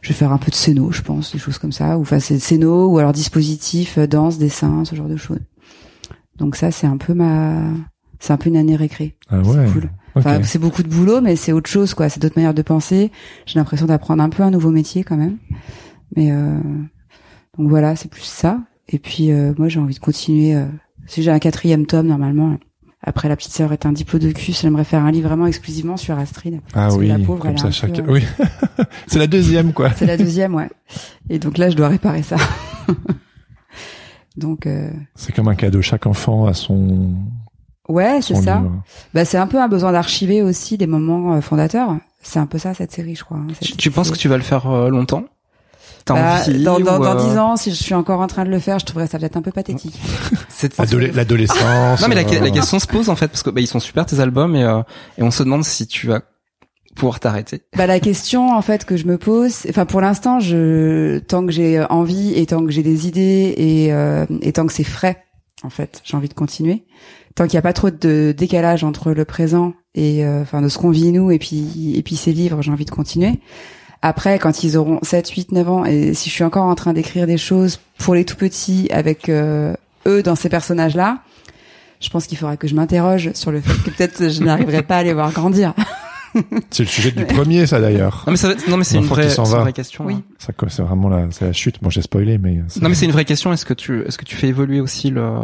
Je 0.00 0.08
vais 0.08 0.14
faire 0.14 0.32
un 0.32 0.38
peu 0.38 0.50
de 0.50 0.56
scéno, 0.56 0.90
je 0.92 1.02
pense, 1.02 1.32
des 1.32 1.38
choses 1.38 1.58
comme 1.58 1.72
ça. 1.72 1.98
Ou 1.98 2.00
enfin, 2.00 2.20
c'est 2.20 2.38
scéno 2.38 2.86
ou 2.86 2.98
alors 2.98 3.12
dispositif, 3.12 3.98
danse, 3.98 4.38
dessin, 4.38 4.86
ce 4.86 4.94
genre 4.94 5.08
de 5.08 5.16
choses. 5.16 5.40
Donc 6.36 6.56
ça, 6.56 6.70
c'est 6.70 6.86
un 6.86 6.96
peu 6.96 7.12
ma 7.12 7.64
c'est 8.22 8.32
un 8.32 8.36
peu 8.36 8.50
une 8.50 8.56
année 8.56 8.76
récré. 8.76 9.16
Ah 9.30 9.40
ouais. 9.40 9.66
C'est 9.66 9.72
cool. 9.72 9.90
Enfin, 10.14 10.42
c'est 10.44 10.60
beaucoup 10.60 10.84
de 10.84 10.88
boulot, 10.88 11.20
mais 11.20 11.34
c'est 11.34 11.50
autre 11.50 11.68
chose, 11.68 11.92
quoi. 11.92 12.08
C'est 12.08 12.20
d'autres 12.20 12.36
manières 12.36 12.54
de 12.54 12.62
penser. 12.62 13.10
J'ai 13.46 13.58
l'impression 13.58 13.86
d'apprendre 13.86 14.22
un 14.22 14.28
peu 14.28 14.44
un 14.44 14.52
nouveau 14.52 14.70
métier 14.70 15.02
quand 15.02 15.16
même. 15.16 15.38
Mais 16.14 16.30
euh... 16.30 16.56
donc 17.58 17.68
voilà, 17.68 17.96
c'est 17.96 18.08
plus 18.08 18.22
ça. 18.22 18.60
Et 18.88 19.00
puis 19.00 19.32
euh, 19.32 19.54
moi, 19.58 19.68
j'ai 19.68 19.80
envie 19.80 19.96
de 19.96 19.98
continuer. 19.98 20.54
Euh... 20.54 20.66
Si 21.06 21.24
j'ai 21.24 21.32
un 21.32 21.40
quatrième 21.40 21.84
tome 21.84 22.06
normalement. 22.06 22.58
Après, 23.02 23.28
la 23.28 23.34
petite 23.34 23.50
sœur 23.50 23.72
est 23.72 23.86
un 23.86 23.92
diplôme 23.92 24.22
de 24.22 24.30
cul. 24.30 24.52
J'aimerais 24.52 24.84
faire 24.84 25.04
un 25.04 25.10
livre 25.10 25.26
vraiment 25.26 25.48
exclusivement 25.48 25.96
sur 25.96 26.16
Astrid. 26.16 26.60
Ah 26.74 26.94
oui, 26.94 27.08
la 27.08 27.18
pauvre, 27.18 27.40
comme 27.40 27.58
ça, 27.58 27.72
chaque... 27.72 28.00
oui. 28.08 28.22
c'est 29.08 29.18
la 29.18 29.26
deuxième, 29.26 29.72
quoi. 29.72 29.90
C'est 29.96 30.06
la 30.06 30.16
deuxième, 30.16 30.54
ouais. 30.54 30.70
Et 31.28 31.40
donc 31.40 31.58
là, 31.58 31.70
je 31.70 31.74
dois 31.74 31.88
réparer 31.88 32.22
ça. 32.22 32.36
donc. 34.36 34.66
Euh... 34.66 34.92
C'est 35.16 35.34
comme 35.34 35.48
un 35.48 35.56
cadeau. 35.56 35.82
Chaque 35.82 36.06
enfant 36.06 36.46
a 36.46 36.54
son 36.54 37.16
Ouais, 37.88 38.20
c'est 38.22 38.36
ça. 38.36 38.62
Bah, 39.12 39.24
c'est 39.24 39.38
un 39.38 39.46
peu 39.46 39.60
un 39.60 39.68
besoin 39.68 39.92
d'archiver 39.92 40.42
aussi 40.42 40.78
des 40.78 40.86
moments 40.86 41.34
euh, 41.34 41.40
fondateurs. 41.40 41.96
C'est 42.22 42.38
un 42.38 42.46
peu 42.46 42.58
ça 42.58 42.74
cette 42.74 42.92
série, 42.92 43.16
je 43.16 43.24
crois. 43.24 43.38
Hein, 43.38 43.48
tu, 43.60 43.90
penses 43.90 44.10
que 44.10 44.16
tu 44.16 44.28
vas 44.28 44.36
le 44.36 44.42
faire 44.42 44.70
euh, 44.70 44.88
longtemps? 44.88 45.24
Bah, 46.06 46.40
dans 46.48 46.80
dans, 46.80 46.98
dans 46.98 47.14
10 47.14 47.36
euh, 47.36 47.40
ans, 47.40 47.56
si 47.56 47.70
je 47.70 47.76
suis 47.76 47.94
encore 47.94 48.20
en 48.20 48.26
train 48.26 48.44
de 48.44 48.50
le 48.50 48.58
faire, 48.58 48.78
je 48.80 48.86
trouverais 48.86 49.06
ça 49.06 49.18
peut-être 49.18 49.36
un 49.36 49.42
peu 49.42 49.52
pathétique. 49.52 50.00
L'adolescence. 51.14 52.00
non 52.02 52.08
mais 52.08 52.16
la, 52.16 52.24
la, 52.40 52.50
question 52.50 52.80
se 52.80 52.88
pose 52.88 53.08
en 53.08 53.14
fait 53.14 53.28
parce 53.28 53.44
que 53.44 53.50
bah, 53.50 53.60
ils 53.60 53.68
sont 53.68 53.78
super 53.78 54.04
tes 54.04 54.18
albums 54.18 54.56
et 54.56 54.62
et 55.18 55.22
on 55.22 55.30
se 55.30 55.44
demande 55.44 55.64
si 55.64 55.86
tu 55.86 56.08
vas 56.08 56.22
pouvoir 56.96 57.20
t'arrêter. 57.20 57.62
Bah 57.76 57.86
la 57.86 58.00
question 58.00 58.52
en 58.52 58.62
fait 58.62 58.84
que 58.84 58.96
je 58.96 59.06
me 59.06 59.16
pose, 59.16 59.64
enfin 59.68 59.86
pour 59.86 60.00
l'instant, 60.00 60.40
je 60.40 61.20
tant 61.20 61.46
que 61.46 61.52
j'ai 61.52 61.80
envie 61.88 62.34
et 62.34 62.46
tant 62.46 62.64
que 62.64 62.72
j'ai 62.72 62.82
des 62.82 63.06
idées 63.06 63.54
et 63.56 63.92
et 64.40 64.52
tant 64.52 64.66
que 64.66 64.72
c'est 64.72 64.82
frais, 64.82 65.22
en 65.62 65.70
fait, 65.70 66.00
j'ai 66.04 66.16
envie 66.16 66.28
de 66.28 66.34
continuer 66.34 66.84
tant 67.34 67.44
qu'il 67.46 67.54
n'y 67.54 67.58
a 67.58 67.62
pas 67.62 67.72
trop 67.72 67.90
de 67.90 68.34
décalage 68.36 68.84
entre 68.84 69.12
le 69.12 69.24
présent 69.24 69.74
et 69.94 70.24
euh, 70.24 70.42
enfin 70.42 70.62
de 70.62 70.68
ce 70.68 70.78
qu'on 70.78 70.90
vit 70.90 71.12
nous 71.12 71.30
et 71.30 71.38
puis 71.38 71.94
et 71.96 72.02
puis 72.02 72.16
ces 72.16 72.32
livres, 72.32 72.62
j'ai 72.62 72.70
envie 72.70 72.84
de 72.84 72.90
continuer. 72.90 73.40
Après, 74.02 74.40
quand 74.40 74.64
ils 74.64 74.76
auront 74.76 74.98
7, 75.02 75.28
8, 75.28 75.52
9 75.52 75.70
ans, 75.70 75.84
et 75.84 76.12
si 76.12 76.28
je 76.28 76.34
suis 76.34 76.42
encore 76.42 76.64
en 76.64 76.74
train 76.74 76.92
d'écrire 76.92 77.28
des 77.28 77.38
choses 77.38 77.78
pour 77.98 78.16
les 78.16 78.24
tout 78.24 78.34
petits 78.34 78.88
avec 78.90 79.28
euh, 79.28 79.74
eux 80.06 80.24
dans 80.24 80.34
ces 80.34 80.48
personnages-là, 80.48 81.20
je 82.00 82.10
pense 82.10 82.26
qu'il 82.26 82.36
faudra 82.36 82.56
que 82.56 82.66
je 82.66 82.74
m'interroge 82.74 83.30
sur 83.34 83.52
le 83.52 83.60
fait 83.60 83.80
que 83.84 83.96
peut-être 83.96 84.28
je 84.28 84.42
n'arriverai 84.42 84.82
pas 84.82 84.96
à 84.96 85.02
les 85.04 85.12
voir 85.12 85.32
grandir. 85.32 85.72
c'est 86.70 86.82
le 86.82 86.88
sujet 86.88 87.12
du 87.12 87.24
premier, 87.24 87.64
ça 87.66 87.80
d'ailleurs. 87.80 88.24
Non 88.26 88.32
mais, 88.32 88.36
ça, 88.36 88.54
non, 88.66 88.76
mais 88.76 88.82
c'est 88.82 88.98
une, 88.98 89.04
vraie, 89.04 89.32
une 89.32 89.44
vraie 89.44 89.72
question. 89.72 90.04
Oui. 90.04 90.16
Ça, 90.38 90.52
c'est 90.68 90.82
vraiment 90.82 91.08
la, 91.08 91.28
c'est 91.30 91.44
la 91.44 91.52
chute. 91.52 91.76
Bon, 91.80 91.88
j'ai 91.88 92.02
spoilé, 92.02 92.38
mais. 92.38 92.56
Non 92.80 92.88
mais 92.88 92.94
c'est 92.94 93.06
une 93.06 93.12
vraie 93.12 93.24
question. 93.24 93.52
Est-ce 93.52 93.64
que 93.64 93.74
tu, 93.74 94.02
est-ce 94.02 94.18
que 94.18 94.24
tu 94.24 94.34
fais 94.34 94.48
évoluer 94.48 94.80
aussi 94.80 95.10
le, 95.10 95.42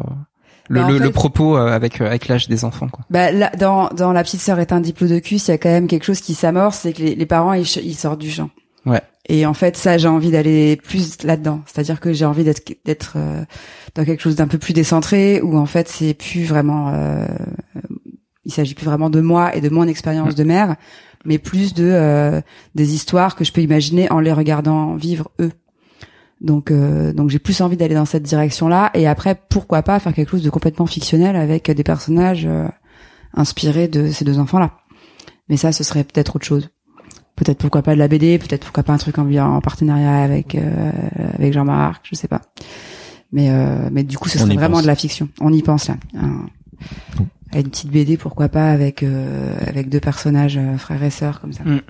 le, 0.68 0.80
bah, 0.80 0.88
le, 0.90 1.10
propos 1.10 1.56
euh, 1.56 1.68
avec 1.68 2.00
euh, 2.00 2.06
avec 2.06 2.28
l'âge 2.28 2.48
des 2.48 2.64
enfants 2.64 2.88
quoi. 2.88 3.04
Bah 3.10 3.30
là, 3.30 3.50
dans 3.58 3.88
dans 3.88 4.12
la 4.12 4.22
petite 4.22 4.40
sœur 4.40 4.58
est 4.60 4.72
un 4.72 4.80
diplôme 4.80 5.10
de 5.10 5.18
cul, 5.18 5.36
il 5.36 5.48
y 5.48 5.50
a 5.50 5.58
quand 5.58 5.70
même 5.70 5.86
quelque 5.86 6.04
chose 6.04 6.20
qui 6.20 6.34
s'amorce, 6.34 6.80
c'est 6.80 6.92
que 6.92 7.02
les, 7.02 7.14
les 7.14 7.26
parents 7.26 7.52
ils, 7.52 7.66
ils, 7.82 7.94
sortent 7.94 8.20
du 8.20 8.30
champ. 8.30 8.50
Ouais. 8.86 9.00
Et 9.28 9.46
en 9.46 9.54
fait 9.54 9.76
ça 9.76 9.98
j'ai 9.98 10.08
envie 10.08 10.30
d'aller 10.30 10.76
plus 10.76 11.22
là-dedans, 11.22 11.62
c'est-à-dire 11.66 12.00
que 12.00 12.12
j'ai 12.12 12.24
envie 12.24 12.44
d'être 12.44 12.62
d'être 12.84 13.14
euh, 13.16 13.44
dans 13.94 14.04
quelque 14.04 14.22
chose 14.22 14.36
d'un 14.36 14.48
peu 14.48 14.58
plus 14.58 14.74
décentré 14.74 15.40
où 15.40 15.56
en 15.56 15.66
fait 15.66 15.88
c'est 15.88 16.14
plus 16.14 16.44
vraiment 16.44 16.90
euh, 16.92 17.26
il 18.44 18.52
s'agit 18.52 18.74
plus 18.74 18.86
vraiment 18.86 19.10
de 19.10 19.20
moi 19.20 19.56
et 19.56 19.60
de 19.60 19.68
mon 19.68 19.86
expérience 19.86 20.34
de 20.34 20.44
mère, 20.44 20.76
mais 21.24 21.38
plus 21.38 21.74
de 21.74 22.42
des 22.74 22.94
histoires 22.94 23.36
que 23.36 23.44
je 23.44 23.52
peux 23.52 23.62
imaginer 23.62 24.10
en 24.10 24.20
les 24.20 24.32
regardant 24.32 24.96
vivre 24.96 25.30
eux. 25.40 25.52
Donc, 26.40 26.70
euh, 26.70 27.12
donc 27.12 27.30
j'ai 27.30 27.38
plus 27.38 27.60
envie 27.60 27.76
d'aller 27.76 27.94
dans 27.94 28.04
cette 28.04 28.22
direction-là. 28.22 28.90
Et 28.94 29.06
après, 29.06 29.40
pourquoi 29.48 29.82
pas 29.82 29.98
faire 29.98 30.14
quelque 30.14 30.30
chose 30.30 30.42
de 30.42 30.50
complètement 30.50 30.86
fictionnel 30.86 31.36
avec 31.36 31.70
des 31.70 31.84
personnages 31.84 32.46
euh, 32.46 32.68
inspirés 33.34 33.88
de 33.88 34.10
ces 34.10 34.24
deux 34.24 34.38
enfants-là. 34.38 34.72
Mais 35.48 35.56
ça, 35.56 35.72
ce 35.72 35.82
serait 35.82 36.04
peut-être 36.04 36.36
autre 36.36 36.44
chose. 36.44 36.70
Peut-être 37.34 37.58
pourquoi 37.58 37.82
pas 37.82 37.94
de 37.94 37.98
la 37.98 38.08
BD, 38.08 38.38
peut-être 38.38 38.64
pourquoi 38.64 38.82
pas 38.82 38.92
un 38.92 38.98
truc 38.98 39.18
en, 39.18 39.30
en 39.32 39.60
partenariat 39.60 40.22
avec 40.22 40.54
euh, 40.56 40.90
avec 41.34 41.52
Jean-Marc, 41.52 42.04
je 42.10 42.16
sais 42.16 42.26
pas. 42.26 42.42
Mais 43.30 43.50
mais 43.92 44.02
du 44.02 44.16
coup, 44.16 44.28
ce 44.28 44.38
serait 44.38 44.54
vraiment 44.54 44.80
de 44.80 44.86
la 44.86 44.96
fiction. 44.96 45.28
On 45.40 45.52
y 45.52 45.62
pense 45.62 45.88
là. 45.88 45.96
une 47.54 47.68
petite 47.68 47.90
BD, 47.90 48.16
pourquoi 48.16 48.48
pas 48.48 48.70
avec 48.70 49.04
avec 49.04 49.88
deux 49.88 50.00
personnages 50.00 50.58
frères 50.78 51.02
et 51.02 51.10
sœurs 51.10 51.40
comme 51.40 51.52
ça. 51.52 51.62
Mm. 51.62 51.80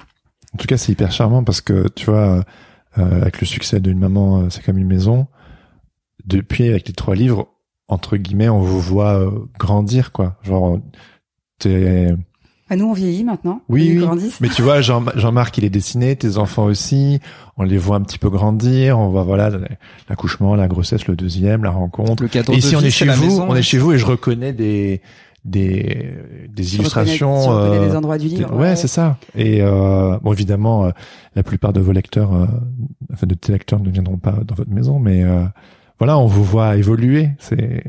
En 0.55 0.59
tout 0.59 0.67
cas, 0.67 0.77
c'est 0.77 0.93
hyper 0.93 1.13
charmant 1.13 1.45
parce 1.45 1.61
que 1.61 1.89
tu 1.95 2.07
vois 2.07 2.45
euh, 2.99 3.23
avec 3.23 3.41
le 3.41 3.47
succès 3.47 3.81
d'une 3.81 3.99
maman, 3.99 4.41
euh, 4.41 4.51
c'est 4.51 4.63
comme 4.63 4.79
une 4.79 4.87
maison. 4.87 5.27
Depuis, 6.25 6.69
avec 6.69 6.89
les 6.89 6.95
trois 6.95 7.15
livres, 7.15 7.49
entre 7.89 8.17
guillemets, 8.17 8.49
on 8.49 8.61
vous 8.61 8.81
voit 8.81 9.19
euh, 9.19 9.31
grandir, 9.59 10.13
quoi. 10.13 10.37
Genre, 10.43 10.79
t'es, 11.59 12.15
Ah, 12.69 12.77
nous, 12.77 12.87
on 12.87 12.93
vieillit 12.93 13.25
maintenant. 13.25 13.63
Oui, 13.69 13.99
oui. 13.99 14.31
mais 14.41 14.49
tu 14.49 14.63
vois, 14.63 14.81
Jean, 14.81 15.05
Jean-Marc, 15.17 15.57
il 15.59 15.65
est 15.65 15.71
dessiné, 15.71 16.17
tes 16.17 16.37
enfants 16.37 16.65
aussi. 16.65 17.21
On 17.57 17.63
les 17.63 17.79
voit 17.79 17.97
un 17.97 18.03
petit 18.03 18.19
peu 18.19 18.29
grandir. 18.29 18.99
On 18.99 19.09
voit, 19.09 19.23
voilà, 19.23 19.51
l'accouchement, 20.09 20.55
la 20.55 20.69
grossesse, 20.69 21.07
le 21.07 21.17
deuxième, 21.17 21.65
la 21.65 21.71
rencontre. 21.71 22.23
Le 22.23 22.29
et 22.37 22.57
ici, 22.57 22.77
on 22.77 22.81
est 22.81 22.91
chez 22.91 23.07
vous, 23.07 23.41
on 23.41 23.55
est 23.55 23.63
chez 23.63 23.79
vous 23.79 23.93
et 23.93 23.99
je 23.99 24.07
reconnais 24.07 24.53
des, 24.53 25.01
des, 25.49 26.15
des 26.49 26.75
illustrations. 26.77 27.41
Reconnais, 27.41 27.79
euh, 27.79 27.89
des 27.89 27.97
endroits 27.97 28.19
du 28.19 28.29
livre. 28.29 28.55
Ouais, 28.55 28.77
c'est 28.77 28.89
ça. 28.89 29.17
Et 29.35 29.63
euh, 29.63 30.19
bon, 30.23 30.33
évidemment, 30.33 30.87
euh, 30.87 30.91
la 31.35 31.43
plupart 31.43 31.73
de 31.73 31.81
vos 31.81 31.93
lecteurs, 31.93 32.35
euh, 32.35 32.47
enfin 33.13 33.27
de 33.27 33.35
tes 33.35 33.53
lecteurs, 33.53 33.81
ne 33.81 33.91
viendront 33.91 34.19
pas 34.19 34.37
dans 34.45 34.55
votre 34.55 34.71
maison, 34.71 34.99
mais 34.99 35.25
euh, 35.25 35.45
voilà, 35.99 36.19
on 36.19 36.27
vous 36.27 36.45
voit 36.45 36.77
évoluer. 36.77 37.31
C'est. 37.39 37.83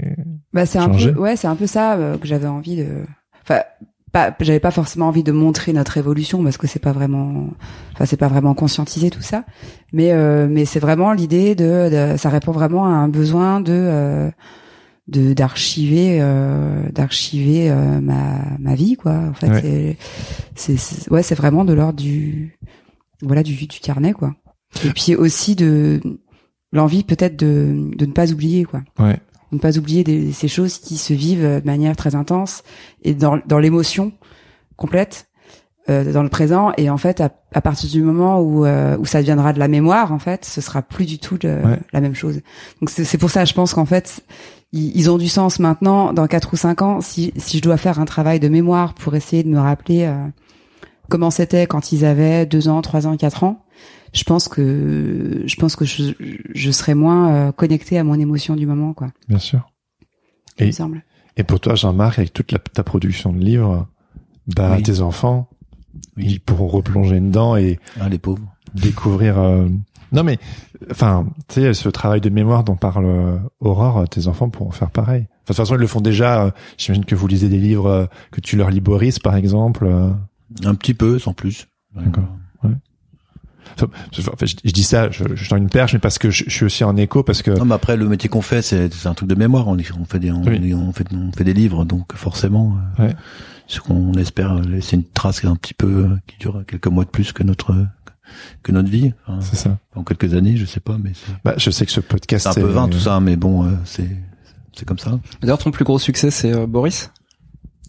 Bah, 0.54 0.66
c'est 0.66 0.80
un 0.80 0.90
peu, 0.90 1.12
ouais, 1.20 1.36
c'est 1.36 1.48
un 1.48 1.56
peu 1.56 1.68
ça 1.68 1.98
que 2.20 2.28
j'avais 2.28 2.48
envie 2.48 2.78
de. 2.78 3.04
Enfin, 3.44 3.62
pas 4.12 4.36
j'avais 4.40 4.60
pas 4.60 4.72
forcément 4.72 5.08
envie 5.08 5.24
de 5.24 5.32
montrer 5.32 5.74
notre 5.74 5.98
évolution 5.98 6.44
parce 6.44 6.58
que 6.58 6.68
c'est 6.68 6.80
pas 6.80 6.92
vraiment 6.92 7.48
enfin 7.94 8.06
c'est 8.06 8.18
pas 8.18 8.28
vraiment 8.28 8.54
conscientiser 8.54 9.10
tout 9.10 9.22
ça 9.22 9.44
mais 9.94 10.12
euh, 10.14 10.48
mais 10.50 10.66
c'est 10.66 10.80
vraiment 10.80 11.14
l'idée 11.14 11.56
de, 11.56 12.16
ça 12.18 12.30
répond 12.30 12.52
vraiment 12.52 12.86
à 12.86 12.90
un 12.90 13.08
besoin 13.08 13.62
de 13.62 13.74
euh, 13.74 14.30
de 15.10 15.34
d'archiver 15.34 16.20
euh, 16.22 16.90
d'archiver 16.92 17.70
euh, 17.70 18.00
ma 18.00 18.40
ma 18.60 18.76
vie 18.76 18.96
quoi. 18.96 19.14
En 19.30 19.34
fait 19.34 19.98
c'est 20.56 20.78
c'est 20.78 21.12
ouais 21.12 21.24
c'est 21.24 21.36
vraiment 21.36 21.66
de 21.66 21.74
l'ordre 21.74 22.00
du 22.00 22.58
voilà 23.22 23.44
du 23.44 23.54
du 23.54 23.80
carnet 23.80 24.14
quoi. 24.14 24.36
Et 24.86 24.92
puis 24.92 25.16
aussi 25.16 25.56
de 25.56 26.00
l'envie 26.72 27.04
peut-être 27.04 27.36
de 27.36 27.92
de 27.96 28.06
ne 28.06 28.12
pas 28.12 28.32
oublier 28.32 28.64
quoi. 28.66 28.82
Ouais. 29.00 29.20
Ne 29.52 29.58
pas 29.58 29.80
oublier 29.80 30.04
des, 30.04 30.32
ces 30.32 30.48
choses 30.48 30.78
qui 30.78 30.98
se 30.98 31.12
vivent 31.12 31.42
de 31.42 31.66
manière 31.66 31.96
très 31.96 32.14
intense 32.14 32.62
et 33.02 33.16
dans, 33.16 33.40
dans 33.48 33.58
l'émotion 33.58 34.12
complète 34.76 35.30
euh, 35.90 36.12
dans 36.12 36.22
le 36.22 36.30
présent. 36.30 36.72
Et 36.78 36.90
en 36.90 36.98
fait 36.98 37.20
à, 37.20 37.32
à 37.52 37.62
partir 37.62 37.90
du 37.90 38.04
moment 38.04 38.42
où 38.42 38.66
euh, 38.66 38.98
où 38.98 39.06
ça 39.06 39.22
deviendra 39.22 39.54
de 39.54 39.60
la 39.60 39.68
mémoire 39.68 40.12
en 40.12 40.20
fait 40.20 40.46
ce 40.46 40.62
sera 40.62 40.84
plus 40.84 41.06
du 41.06 41.18
tout 41.18 41.38
de, 41.38 41.58
la 41.94 42.02
même 42.02 42.14
chose. 42.14 42.42
Donc 42.80 42.90
c'est 42.92 43.18
pour 43.18 43.32
ça 43.32 43.46
je 43.46 43.54
pense 43.54 43.74
qu'en 43.74 43.86
fait 43.86 44.24
ils, 44.72 44.96
ils, 44.96 45.10
ont 45.10 45.18
du 45.18 45.28
sens 45.28 45.60
maintenant 45.60 46.14
dans 46.14 46.28
quatre 46.28 46.54
ou 46.54 46.58
cinq 46.58 46.82
ans 46.82 47.02
si 47.02 47.34
si 47.38 47.58
je 47.58 47.64
dois 47.64 47.78
faire 47.78 48.00
un 48.00 48.06
travail 48.06 48.40
de 48.40 48.48
mémoire 48.48 48.94
pour 48.94 49.16
essayer 49.16 49.44
de 49.44 49.50
me 49.50 49.60
rappeler 49.60 50.04
euh, 50.04 50.28
comment 51.10 51.32
c'était 51.32 51.68
quand 51.68 51.92
ils 51.92 52.06
avaient 52.06 52.46
deux 52.46 52.68
ans 52.68 52.82
trois 52.82 53.08
ans 53.08 53.18
quatre 53.18 53.44
ans 53.44 53.66
je 54.14 54.24
pense 54.24 54.48
que 54.48 55.44
je 55.46 55.56
pense 55.56 55.76
que 55.76 55.86
je, 55.86 56.14
je 56.54 56.72
serai 56.72 56.94
moins 56.94 57.32
euh, 57.32 57.52
connecté 57.52 57.98
à 57.98 58.04
mon 58.04 58.16
émotion 58.16 58.56
du 58.56 58.66
moment 58.66 58.94
quoi. 58.94 59.12
Bien 59.28 59.40
sûr. 59.40 59.70
Et, 60.58 60.72
et 61.38 61.44
pour 61.44 61.60
toi 61.60 61.76
Jean-Marc 61.76 62.20
avec 62.20 62.34
toute 62.34 62.52
la, 62.52 62.60
ta 62.60 62.84
production 62.84 63.32
de 63.32 63.40
livres, 63.40 63.88
bah 64.48 64.78
tes 64.82 65.02
enfants 65.02 65.50
ils 66.18 66.40
pourront 66.40 66.68
replonger 66.68 67.20
dedans 67.20 67.56
et 67.56 67.80
ah, 68.00 68.10
les 68.10 68.18
pauvres 68.18 68.44
découvrir 68.74 69.40
euh, 69.40 69.68
non 70.12 70.24
mais 70.24 70.40
enfin 70.92 71.28
tu 71.48 71.62
sais 71.62 71.74
ce 71.74 71.90
travail 71.90 72.22
de 72.22 72.30
mémoire 72.30 72.64
dont 72.64 72.76
parle 72.76 73.06
euh, 73.06 73.38
Aurore 73.60 74.08
tes 74.10 74.28
enfants 74.28 74.50
pourront 74.50 74.72
faire 74.72 74.92
pareil. 74.92 75.22
Enfin, 75.22 75.30
de 75.40 75.46
toute 75.48 75.56
façon 75.58 75.76
ils 75.76 75.82
le 75.82 75.88
font 75.88 76.02
déjà 76.02 76.54
j'imagine 76.78 77.06
que 77.06 77.16
vous 77.16 77.28
lisez 77.28 77.50
des 77.50 77.60
livres 77.60 78.10
que 78.32 78.42
tu 78.42 78.58
leur 78.58 78.70
lis 78.70 78.82
Boris 78.82 79.20
par 79.20 79.36
exemple 79.36 79.88
un 80.66 80.76
petit 80.76 80.94
peu 80.94 81.20
sans 81.20 81.34
plus. 81.34 81.68
D'accord. 81.96 82.26
Enfin, 83.82 84.46
je, 84.46 84.72
dis 84.72 84.84
ça, 84.84 85.10
je, 85.12 85.24
je 85.36 85.56
une 85.56 85.70
perche, 85.70 85.94
mais 85.94 86.00
parce 86.00 86.18
que 86.18 86.30
je, 86.30 86.50
suis 86.50 86.66
aussi 86.66 86.84
en 86.84 86.96
écho, 86.98 87.24
parce 87.24 87.42
que. 87.42 87.52
Non, 87.52 87.66
mais 87.66 87.76
après 87.76 87.98
le 87.98 88.08
métier 88.08 88.30
qu'on 88.30 88.42
fait, 88.42 88.62
c'est 88.62 88.90
un 89.06 89.14
truc 89.14 89.30
de 89.30 89.36
mémoire. 89.36 89.68
On, 89.68 89.78
on 89.78 90.06
fait 90.06 90.20
des, 90.20 90.32
on, 90.32 90.44
on, 90.44 90.94
fait, 90.94 91.06
on 91.14 91.32
fait 91.32 91.44
des 91.44 91.54
livres, 91.54 91.86
donc 91.86 92.14
forcément, 92.16 92.78
euh, 93.00 93.08
ouais. 93.08 93.16
ce 93.68 93.80
qu'on 93.80 94.14
espère 94.14 94.56
laisser 94.56 94.96
une 94.96 95.06
trace 95.06 95.44
un 95.46 95.56
petit 95.56 95.74
peu 95.74 96.10
qui 96.28 96.38
dure 96.40 96.64
quelques 96.68 96.88
mois 96.88 97.06
de 97.06 97.10
plus 97.10 97.32
que 97.32 97.44
notre 97.44 97.76
que 98.64 98.72
notre 98.72 98.90
vie. 98.90 99.14
c'est 99.42 99.56
ça. 99.56 99.78
En 99.96 100.04
quelques 100.04 100.34
années, 100.34 100.58
je 100.58 100.66
sais 100.66 100.80
pas, 100.80 100.98
mais. 100.98 101.12
Bah, 101.44 101.54
je 101.58 101.70
sais 101.72 101.86
que 101.86 101.92
ce 101.92 102.02
podcast. 102.02 102.50
C'est 102.52 102.60
un 102.60 102.64
peu 102.64 102.70
vain 102.70 102.88
tout 102.88 103.00
ça, 103.00 103.20
mais 103.20 103.36
bon, 103.36 103.66
euh, 103.66 103.72
c'est 103.86 104.10
c'est 104.74 104.86
comme 104.86 105.00
ça. 105.00 105.20
D'ailleurs, 105.42 105.58
ton 105.58 105.72
plus 105.72 105.86
gros 105.86 106.00
succès, 106.00 106.32
c'est 106.32 106.54
euh, 106.54 106.66
Boris? 106.66 107.12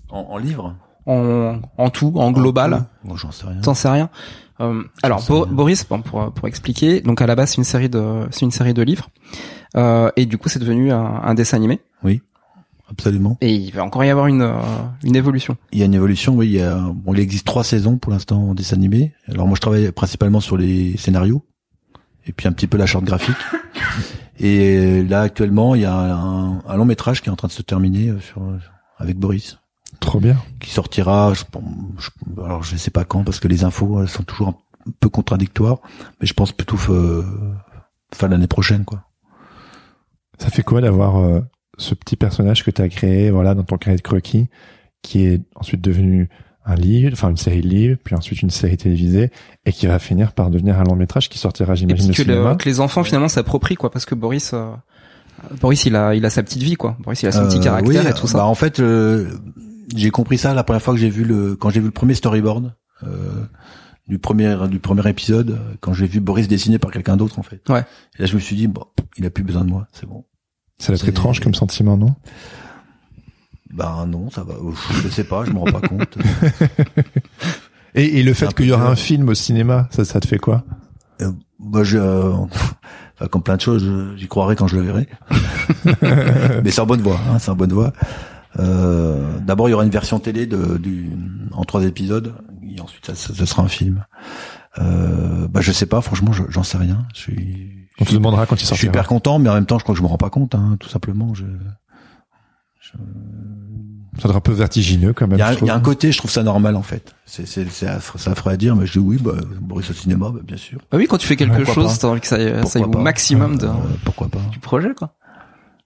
En, 0.09 0.21
en 0.31 0.39
livre? 0.39 0.77
En, 1.07 1.61
en 1.79 1.91
tout, 1.91 2.13
en 2.17 2.33
global? 2.33 2.85
Moi, 3.05 3.17
j'en 3.17 3.31
sais 3.31 3.47
rien. 3.47 3.61
T'en 3.61 3.75
sais 3.75 3.89
rien? 3.89 4.11
Euh, 4.61 4.83
alors 5.03 5.25
Boris, 5.27 5.87
bon, 5.89 6.03
pour 6.03 6.33
pour 6.33 6.47
expliquer, 6.47 7.01
donc 7.01 7.23
à 7.23 7.27
la 7.27 7.35
base 7.35 7.51
c'est 7.51 7.57
une 7.57 7.65
série 7.65 7.89
de 7.89 8.27
c'est 8.31 8.43
une 8.43 8.51
série 8.51 8.75
de 8.75 8.83
livres 8.83 9.09
euh, 9.77 10.11
et 10.17 10.27
du 10.27 10.37
coup 10.37 10.51
c'est 10.51 10.59
devenu 10.59 10.93
un, 10.93 11.21
un, 11.23 11.35
dessin 11.35 11.57
animé. 11.57 11.81
Oui, 12.03 12.21
absolument. 12.91 13.39
Et 13.41 13.55
il 13.55 13.73
va 13.73 13.85
encore 13.85 14.05
y 14.05 14.11
avoir 14.11 14.27
une 14.27 14.43
euh, 14.43 14.61
une 15.05 15.17
évolution. 15.17 15.57
Il 15.73 15.79
y 15.79 15.83
a 15.83 15.87
une 15.87 15.95
évolution, 15.95 16.35
oui. 16.35 16.47
Il, 16.49 16.53
y 16.53 16.63
a, 16.63 16.77
bon, 16.77 17.15
il 17.15 17.21
existe 17.21 17.47
trois 17.47 17.65
saisons 17.65 17.97
pour 17.97 18.13
l'instant 18.13 18.51
en 18.51 18.55
dessin 18.55 18.77
animé. 18.77 19.13
Alors 19.29 19.47
moi 19.47 19.57
je 19.57 19.61
travaille 19.61 19.93
principalement 19.93 20.41
sur 20.41 20.57
les 20.57 20.97
scénarios 20.97 21.45
et 22.27 22.33
puis 22.33 22.49
un 22.49 22.53
petit 22.53 22.67
peu 22.67 22.77
la 22.77 22.87
charte 22.87 23.05
graphique. 23.05 23.37
Et 24.43 25.03
là 25.03 25.21
actuellement 25.21 25.75
il 25.75 25.83
y 25.83 25.85
a 25.85 25.95
un, 25.95 26.61
un 26.61 26.77
long 26.77 26.87
métrage 26.87 27.21
qui 27.21 27.29
est 27.29 27.33
en 27.33 27.37
train 27.37 27.49
de 27.49 27.53
se 27.53 27.63
terminer 27.63 28.09
euh, 28.09 28.21
sur 28.21 28.43
avec 28.99 29.19
Boris. 29.19 29.59
Trop 29.99 30.21
bien. 30.21 30.37
Qui 30.61 30.71
sortira, 30.71 31.35
je, 31.35 31.45
je, 31.99 32.43
alors 32.43 32.63
je 32.63 32.77
sais 32.77 32.91
pas 32.91 33.05
quand 33.05 33.25
parce 33.25 33.41
que 33.41 33.49
les 33.49 33.65
infos 33.65 34.07
sont 34.07 34.23
toujours 34.23 34.49
un 34.49 34.55
peu 34.99 35.09
contradictoires, 35.09 35.79
mais 36.21 36.27
je 36.27 36.35
pense 36.35 36.53
plutôt 36.53 36.79
euh, 36.89 37.25
fin 38.15 38.29
l'année 38.29 38.47
prochaine 38.47 38.85
quoi. 38.85 39.05
Ça 40.39 40.49
fait 40.49 40.63
quoi 40.63 40.81
d'avoir 40.81 41.19
euh, 41.19 41.41
ce 41.81 41.95
petit 41.95 42.17
personnage 42.17 42.65
que 42.65 42.71
tu 42.71 42.83
as 42.83 42.89
créé 42.89 43.31
voilà 43.31 43.55
dans 43.55 43.63
ton 43.63 43.77
carnet 43.77 43.97
de 43.97 44.03
croquis 44.03 44.49
qui 45.03 45.25
est 45.25 45.41
ensuite 45.55 45.81
devenu 45.81 46.29
un 46.67 46.75
livre, 46.75 47.13
enfin 47.15 47.31
une 47.31 47.39
série 47.39 47.63
de 47.63 47.69
livres, 47.69 47.99
puis 48.05 48.15
ensuite 48.15 48.43
une 48.43 48.51
série 48.51 48.77
télévisée, 48.77 49.31
et 49.65 49.73
qui 49.73 49.87
va 49.87 49.99
finir 49.99 50.33
par 50.33 50.51
devenir 50.51 50.79
un 50.79 50.85
long 50.85 50.95
métrage 50.95 51.31
qui 51.31 51.39
sortira, 51.39 51.75
j'imagine, 51.75 52.11
au 52.11 52.13
cinéma. 52.13 52.55
que 52.55 52.69
les 52.69 52.81
enfants 52.81 53.03
finalement 53.03 53.29
s'approprient, 53.29 53.77
quoi, 53.77 53.91
parce 53.91 54.05
que 54.05 54.15
Boris, 54.15 54.53
euh, 54.53 54.71
Boris, 55.59 55.87
il 55.87 55.97
a, 55.97 56.15
il 56.15 56.25
a 56.27 56.31
sa 56.31 56.43
petite 56.43 56.63
vie, 56.63 56.77
quoi. 56.77 56.99
Boris, 57.01 57.23
il 57.23 57.29
a 57.29 57.33
son 57.33 57.47
petit 57.47 57.61
caractère 57.61 58.07
et 58.07 58.13
tout 58.13 58.27
ça. 58.27 58.39
Bah 58.39 58.45
en 58.45 58.55
fait, 58.55 58.81
j'ai 59.97 60.11
compris 60.11 60.39
ça 60.39 60.55
la 60.55 60.65
première 60.65 60.83
fois 60.83 60.95
que 60.95 61.01
j'ai 61.01 61.11
vu 61.11 61.25
le 61.25 61.57
quand 61.57 61.71
j'ai 61.71 61.81
vu 61.81 61.87
le 61.87 61.93
premier 61.93 62.15
storyboard 62.15 62.75
euh, 63.03 63.47
du 64.07 64.19
premier 64.19 64.57
du 64.69 64.79
premier 64.79 65.09
épisode 65.09 65.59
quand 65.81 65.93
j'ai 65.93 66.07
vu 66.07 66.21
Boris 66.21 66.49
dessiné 66.49 66.79
par 66.79 66.91
quelqu'un 66.91 67.17
d'autre 67.17 67.39
en 67.39 67.43
fait. 67.43 67.69
Ouais. 67.69 67.85
Et 68.19 68.23
là 68.23 68.27
je 68.27 68.35
me 68.35 68.41
suis 68.41 68.57
dit 68.57 68.67
bon, 68.67 68.85
il 69.17 69.27
a 69.27 69.31
plus 69.31 69.45
besoin 69.45 69.65
de 69.65 69.71
moi, 69.71 69.89
c'est 69.93 70.07
bon. 70.07 70.25
Ça 70.81 70.93
va 70.93 70.97
être 70.97 71.09
étrange 71.09 71.41
comme 71.41 71.55
sentiment, 71.55 71.97
non? 71.97 72.15
Ben 73.73 74.07
non, 74.07 74.31
ça 74.31 74.43
va. 74.43 74.55
Je 75.03 75.09
sais 75.09 75.25
pas, 75.25 75.45
je 75.45 75.53
me 75.53 75.59
rends 75.59 75.67
pas 75.67 75.87
compte. 75.87 76.19
et, 77.95 78.19
et, 78.19 78.23
le 78.23 78.33
fait 78.33 78.53
qu'il 78.55 78.67
y 78.67 78.73
aura 78.73 78.89
un 78.89 78.97
film 78.97 79.29
au 79.29 79.35
cinéma, 79.35 79.89
ça, 79.91 80.05
ça 80.05 80.21
te 80.21 80.27
fait 80.27 80.39
quoi? 80.39 80.65
Euh, 81.21 81.31
Bah 81.61 81.85
je, 81.85 81.99
euh, 81.99 82.33
enfin, 83.15 83.29
comme 83.31 83.43
plein 83.43 83.57
de 83.57 83.61
choses, 83.61 83.89
j'y 84.17 84.27
croirai 84.27 84.57
quand 84.57 84.67
je 84.67 84.77
le 84.77 84.83
verrai. 84.83 85.07
Mais 86.65 86.71
c'est 86.71 86.81
en 86.81 86.87
bonne 86.87 87.03
voie, 87.03 87.21
hein, 87.31 87.39
c'est 87.39 87.51
en 87.51 87.57
bonne 87.57 87.73
voie. 87.73 87.93
Euh, 88.59 89.39
D'abord, 89.41 89.69
il 89.69 89.73
y 89.73 89.75
aura 89.75 89.85
une 89.85 89.91
version 89.91 90.19
télé 90.19 90.47
de, 90.47 90.79
du, 90.79 91.11
en 91.53 91.65
trois 91.65 91.85
épisodes, 91.85 92.35
et 92.75 92.81
ensuite, 92.81 93.07
ça, 93.07 93.15
ça, 93.15 93.47
sera 93.47 93.63
un 93.63 93.69
film. 93.69 94.05
Euh, 94.79 95.47
bah, 95.47 95.61
je 95.61 95.73
sais 95.73 95.87
pas, 95.87 96.01
franchement, 96.01 96.33
j'en 96.33 96.63
sais 96.63 96.79
rien. 96.79 97.07
Je 97.15 97.21
suis, 97.21 97.80
On 98.01 98.05
te 98.05 98.15
demandera 98.15 98.47
quand 98.47 98.57
il 98.57 98.67
sortira. 98.67 98.75
Je 98.77 98.81
suis 98.81 98.89
hyper 98.89 99.07
content, 99.07 99.39
mais 99.39 99.49
en 99.51 99.55
même 99.55 99.67
temps, 99.67 99.79
je 99.79 99.85
crois 99.85 99.95
que 99.95 99.99
je 99.99 100.03
me 100.03 100.09
rends 100.09 100.17
pas 100.17 100.31
compte, 100.31 100.55
hein, 100.55 100.77
tout 100.81 100.89
simplement. 100.89 101.35
Je, 101.35 101.45
je... 102.81 102.93
Ça 104.21 104.29
doit 104.29 104.37
un 104.37 104.41
peu 104.41 104.53
vertigineux 104.53 105.13
quand 105.13 105.27
même. 105.27 105.39
Il 105.39 105.63
y, 105.63 105.67
y, 105.67 105.71
a 105.71 105.75
un 105.75 105.81
côté, 105.81 106.13
je 106.13 106.19
trouve 106.19 106.31
ça 106.31 106.43
normal 106.43 106.77
en 106.77 106.83
fait. 106.83 107.15
C'est 107.27 107.47
c'est 107.47 107.71
c'est 107.71 107.87
affreux 107.87 108.53
à 108.53 108.57
dire, 108.57 108.75
mais 108.75 108.85
je 108.87 108.93
dis 108.93 108.99
oui, 108.99 109.19
bah, 109.21 109.33
Boris 109.61 109.89
au 109.91 109.93
cinéma, 109.93 110.31
bah, 110.31 110.41
bien 110.43 110.57
sûr. 110.57 110.81
Bah 110.91 110.99
oui, 110.99 111.07
quand 111.07 111.17
tu 111.17 111.27
fais 111.27 111.37
quelque 111.37 111.65
chose, 111.65 111.99
t'as 111.99 112.09
envie 112.09 112.21
que 112.21 112.27
ça, 112.27 112.37
ça 112.67 112.79
aille 112.79 112.85
au 112.85 112.89
maximum 112.89 113.57
de, 113.57 113.67
euh, 113.67 113.73
pourquoi 114.05 114.29
pas. 114.29 114.41
du 114.51 114.59
projet 114.59 114.95
quoi. 114.95 115.15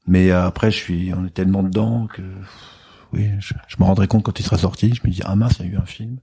Mais 0.06 0.30
euh, 0.30 0.46
après, 0.46 0.70
je 0.70 0.76
suis, 0.76 1.12
on 1.14 1.26
est 1.26 1.30
tellement 1.30 1.62
dedans 1.62 2.06
que, 2.12 2.22
oui, 3.12 3.30
je, 3.38 3.54
je 3.68 3.76
me 3.78 3.84
rendrai 3.84 4.06
compte 4.06 4.22
quand 4.22 4.38
il 4.38 4.42
sera 4.42 4.58
sorti. 4.58 4.94
Je 4.94 5.00
me 5.06 5.12
dis, 5.12 5.20
ah 5.24 5.34
mince, 5.36 5.56
il 5.60 5.66
y 5.66 5.68
a 5.70 5.72
eu 5.72 5.76
un 5.76 5.86
film. 5.86 6.18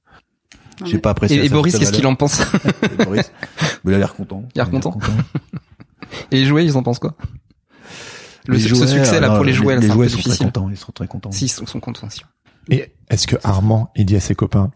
J'ai 0.85 0.97
pas 0.97 1.11
apprécié. 1.11 1.41
Et, 1.41 1.45
et 1.45 1.49
Boris, 1.49 1.77
qu'est-ce 1.77 1.91
qu'il 1.91 2.07
en 2.07 2.15
pense 2.15 2.41
Boris, 3.05 3.31
il 3.85 3.93
a 3.93 3.97
l'air 3.97 4.13
content. 4.13 4.43
Il 4.55 4.61
a 4.61 4.63
l'air 4.63 4.72
content. 4.72 4.97
Et 6.31 6.38
les 6.38 6.45
jouets, 6.45 6.65
ils 6.65 6.77
en 6.77 6.83
pensent 6.83 6.99
quoi? 6.99 7.15
Le 8.47 8.57
ce 8.57 8.88
succès 8.88 9.19
là 9.19 9.35
pour 9.35 9.43
les 9.43 9.53
jouets, 9.53 9.75
les, 9.75 9.88
les 9.88 9.93
jouets 9.93 10.09
sont 10.09 10.17
très 10.19 10.38
contents. 10.38 10.69
Ils 10.69 10.77
sont 10.77 10.91
très 10.91 11.07
contents. 11.07 11.31
Si, 11.31 11.45
ils 11.45 11.49
sont, 11.49 11.79
contents. 11.79 12.07
Et 12.69 12.91
est-ce 13.09 13.27
que 13.27 13.35
Armand, 13.43 13.91
il 13.95 14.05
dit 14.05 14.15
à 14.15 14.19
ses 14.19 14.35
copains, 14.35 14.71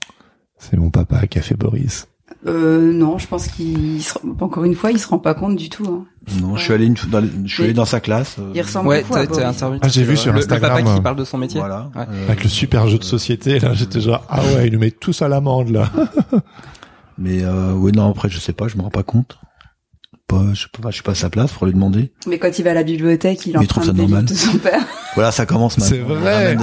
c'est 0.57 0.77
mon 0.77 0.91
papa 0.91 1.25
qui 1.27 1.39
a 1.39 1.41
fait 1.41 1.55
Boris? 1.55 2.07
Euh, 2.47 2.93
non, 2.93 3.17
je 3.17 3.27
pense 3.27 3.47
qu'il 3.47 4.01
encore 4.39 4.65
une 4.65 4.75
fois, 4.75 4.91
il 4.91 4.99
se 4.99 5.07
rend 5.07 5.17
pas 5.17 5.33
compte 5.33 5.55
du 5.55 5.69
tout. 5.69 5.85
Hein. 5.87 6.05
Non, 6.41 6.55
je 6.55 6.63
suis 6.63 6.73
allé 6.73 6.85
une, 6.85 6.95
dans, 7.09 7.23
je 7.43 7.53
suis 7.53 7.63
allé 7.63 7.73
dans 7.73 7.85
sa 7.85 7.99
classe. 7.99 8.35
Euh... 8.39 8.51
Il 8.53 8.61
ressemble 8.61 8.89
ouais, 8.89 9.03
beaucoup 9.03 9.15
à 9.15 9.51
Ah, 9.81 9.87
j'ai 9.87 10.03
vu 10.03 10.15
sur 10.15 10.31
le, 10.31 10.39
Instagram. 10.39 10.77
Le 10.77 10.83
papa 10.83 10.95
qui 10.95 11.01
parle 11.01 11.15
de 11.15 11.23
son 11.23 11.37
métier. 11.39 11.59
Voilà. 11.59 11.89
Ouais. 11.95 12.05
Euh, 12.07 12.27
Avec 12.27 12.43
le 12.43 12.49
super 12.49 12.87
jeu 12.87 12.99
de 12.99 13.03
société, 13.03 13.59
là, 13.59 13.73
j'étais 13.73 13.99
genre 13.99 14.23
ah 14.29 14.43
ouais, 14.43 14.67
il 14.67 14.73
nous 14.73 14.79
met 14.79 14.91
tous 14.91 15.21
à 15.21 15.27
l'amende 15.27 15.69
là. 15.69 15.91
Mais 17.17 17.43
euh, 17.43 17.73
oui, 17.73 17.91
non, 17.91 18.09
après 18.09 18.29
je 18.29 18.39
sais 18.39 18.53
pas, 18.53 18.67
je 18.67 18.77
me 18.77 18.81
rends 18.81 18.89
pas 18.89 19.03
compte. 19.03 19.39
Pas, 20.27 20.53
je 20.53 20.63
sais 20.63 20.67
pas, 20.81 20.89
je 20.89 20.95
suis 20.95 21.03
pas 21.03 21.11
à 21.11 21.15
sa 21.15 21.29
place 21.29 21.51
pour 21.51 21.67
lui 21.67 21.73
demander. 21.73 22.11
Mais 22.27 22.39
quand 22.39 22.57
il 22.57 22.63
va 22.63 22.71
à 22.71 22.73
la 22.73 22.83
bibliothèque, 22.83 23.45
il 23.45 23.57
emprunte 23.57 23.89
des 23.91 24.05
livres 24.05 24.21
de 24.21 24.33
son 24.33 24.57
père. 24.57 24.81
Voilà, 25.15 25.31
ça 25.31 25.45
commence 25.45 25.79
C'est 25.79 25.99
vrai. 25.99 26.57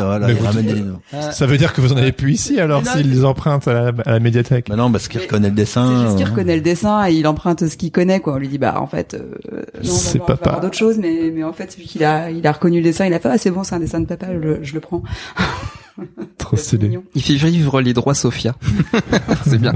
ça 1.11 1.47
veut 1.47 1.57
dire 1.57 1.73
que 1.73 1.81
vous 1.81 1.95
en 1.95 1.97
avez 1.97 2.13
plus 2.13 2.33
ici 2.35 2.61
alors 2.61 2.87
s'il 2.87 3.11
les 3.11 3.25
emprunte 3.25 3.67
à 3.67 3.93
la, 4.05 4.21
médiathèque. 4.21 4.67
Bah 4.69 4.77
non, 4.77 4.93
parce 4.93 5.09
qu'il 5.09 5.23
reconnaît 5.23 5.49
le 5.49 5.55
dessin. 5.55 5.89
C'est 5.89 6.05
juste 6.05 6.17
qu'il 6.19 6.27
reconnaît 6.27 6.57
le 6.57 6.61
dessin 6.61 7.09
et 7.09 7.15
il 7.15 7.27
emprunte 7.27 7.67
ce 7.67 7.77
qu'il 7.79 7.91
connaît 7.91 8.21
quoi. 8.21 8.35
On 8.35 8.37
lui 8.37 8.49
dit 8.49 8.59
bah 8.59 8.79
en 8.79 8.87
fait 8.87 9.15
euh, 9.15 9.63
non, 9.83 9.91
c'est 9.91 10.19
papa. 10.19 10.61
d'autres 10.61 10.77
choses 10.77 10.99
mais 10.99 11.33
mais 11.35 11.45
en 11.45 11.55
fait 11.55 11.75
vu 11.79 11.85
qu'il 11.85 12.05
a 12.05 12.31
il 12.31 12.47
a 12.47 12.53
reconnu 12.53 12.77
le 12.77 12.85
dessin, 12.85 13.07
il 13.07 13.15
a 13.15 13.21
fait 13.21 13.31
ah 13.31 13.39
c'est 13.39 13.51
bon, 13.51 13.65
c'est 13.65 13.75
un 13.75 13.81
dessin 13.81 14.01
de 14.01 14.07
papa, 14.07 14.27
je, 14.35 14.63
je 14.63 14.75
le 14.75 14.81
prends. 14.81 15.03
Trop 16.37 16.57
stylé. 16.59 16.99
Il 17.15 17.23
fait 17.23 17.35
vivre 17.37 17.81
les 17.81 17.95
droits 17.95 18.15
Sophia. 18.15 18.55
c'est 19.47 19.59
bien. 19.59 19.73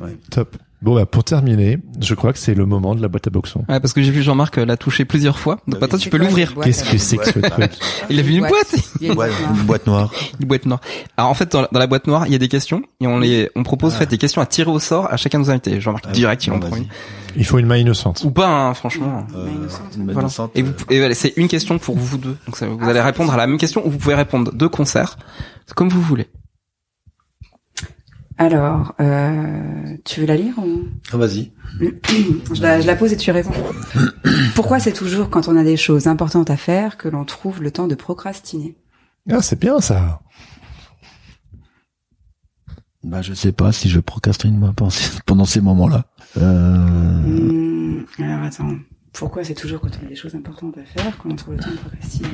ouais. 0.00 0.16
Top. 0.30 0.56
Bon, 0.84 0.94
bah, 0.94 1.06
pour 1.06 1.24
terminer, 1.24 1.78
je 1.98 2.14
crois 2.14 2.34
que 2.34 2.38
c'est 2.38 2.52
le 2.52 2.66
moment 2.66 2.94
de 2.94 3.00
la 3.00 3.08
boîte 3.08 3.26
à 3.26 3.30
boxon. 3.30 3.64
Ouais, 3.70 3.80
parce 3.80 3.94
que 3.94 4.02
j'ai 4.02 4.10
vu 4.10 4.22
Jean-Marc 4.22 4.58
euh, 4.58 4.66
la 4.66 4.76
toucher 4.76 5.06
plusieurs 5.06 5.38
fois. 5.38 5.58
Donc 5.66 5.80
maintenant, 5.80 5.96
tu 5.96 6.10
peux 6.10 6.18
l'ouvrir. 6.18 6.54
Qu'est-ce 6.62 6.84
que 6.84 6.98
c'est 6.98 7.16
que 7.16 7.24
ce 7.24 7.38
truc? 7.38 7.72
Il 8.10 8.18
a 8.18 8.22
vu 8.22 8.34
une 8.34 8.46
boîte. 8.46 8.74
Une 9.00 9.14
boîte 9.14 9.86
noire. 9.86 10.12
Une 10.38 10.46
boîte 10.46 10.66
noire. 10.66 10.80
Alors 11.16 11.30
en 11.30 11.34
fait, 11.34 11.50
dans 11.52 11.66
la, 11.72 11.86
boîte 11.86 12.06
noire, 12.06 12.26
il 12.26 12.32
y 12.32 12.34
a 12.34 12.38
des 12.38 12.48
questions 12.48 12.82
et 13.00 13.06
on 13.06 13.18
les, 13.18 13.50
on 13.56 13.62
propose, 13.62 13.94
ah. 13.94 14.00
fait, 14.00 14.06
des 14.06 14.18
questions 14.18 14.42
à 14.42 14.46
tirer 14.46 14.70
au 14.70 14.78
sort 14.78 15.10
à 15.10 15.16
chacun 15.16 15.38
de 15.38 15.44
nos 15.44 15.50
invités. 15.50 15.80
Jean-Marc, 15.80 16.04
ah, 16.08 16.12
direct, 16.12 16.46
il 16.46 16.52
en 16.52 16.60
prend 16.60 16.76
une. 16.76 16.86
Il 17.34 17.46
faut 17.46 17.58
une 17.58 17.66
main 17.66 17.78
innocente. 17.78 18.22
Ou 18.24 18.30
pas, 18.30 18.48
hein, 18.48 18.74
franchement. 18.74 19.26
Euh, 19.34 19.48
une 19.96 20.04
main 20.04 20.12
innocente. 20.12 20.52
Et, 20.54 20.62
vous, 20.62 20.74
et 20.90 21.14
c'est 21.14 21.32
une 21.36 21.48
question 21.48 21.78
pour 21.78 21.96
vous 21.96 22.18
deux. 22.18 22.36
Donc 22.44 22.58
ça, 22.58 22.66
vous 22.66 22.86
allez 22.86 23.00
répondre 23.00 23.32
à 23.32 23.38
la 23.38 23.46
même 23.46 23.58
question 23.58 23.86
ou 23.86 23.90
vous 23.90 23.98
pouvez 23.98 24.14
répondre 24.14 24.52
de 24.52 24.66
concert, 24.66 25.16
comme 25.74 25.88
vous 25.88 26.02
voulez. 26.02 26.28
Alors, 28.36 28.94
euh, 29.00 29.96
tu 30.04 30.20
veux 30.20 30.26
la 30.26 30.36
lire 30.36 30.58
ou... 30.58 30.88
Ah, 31.12 31.16
vas-y. 31.16 31.52
je, 31.80 32.62
la, 32.62 32.80
je 32.80 32.86
la 32.86 32.96
pose 32.96 33.12
et 33.12 33.16
tu 33.16 33.30
réponds. 33.30 33.52
Pourquoi 34.54 34.80
c'est 34.80 34.92
toujours 34.92 35.30
quand 35.30 35.48
on 35.48 35.56
a 35.56 35.62
des 35.62 35.76
choses 35.76 36.06
importantes 36.08 36.50
à 36.50 36.56
faire 36.56 36.96
que 36.96 37.08
l'on 37.08 37.24
trouve 37.24 37.62
le 37.62 37.70
temps 37.70 37.86
de 37.86 37.94
procrastiner? 37.94 38.76
Ah, 39.30 39.40
c'est 39.40 39.58
bien 39.58 39.80
ça. 39.80 40.20
Bah, 43.04 43.22
je 43.22 43.34
sais 43.34 43.52
pas 43.52 43.70
si 43.70 43.88
je 43.88 44.00
procrastine 44.00 44.58
moi 44.58 44.72
pendant 45.26 45.44
ces 45.44 45.60
moments-là. 45.60 46.06
Euh... 46.38 46.42
Hmm, 46.42 48.04
alors 48.18 48.42
attends. 48.44 48.76
Pourquoi 49.12 49.44
c'est 49.44 49.54
toujours 49.54 49.80
quand 49.80 49.90
on 50.02 50.06
a 50.06 50.08
des 50.08 50.16
choses 50.16 50.34
importantes 50.34 50.76
à 50.76 50.84
faire 50.84 51.16
qu'on 51.18 51.36
trouve 51.36 51.54
le 51.54 51.60
temps 51.60 51.70
de 51.70 51.76
procrastiner? 51.76 52.30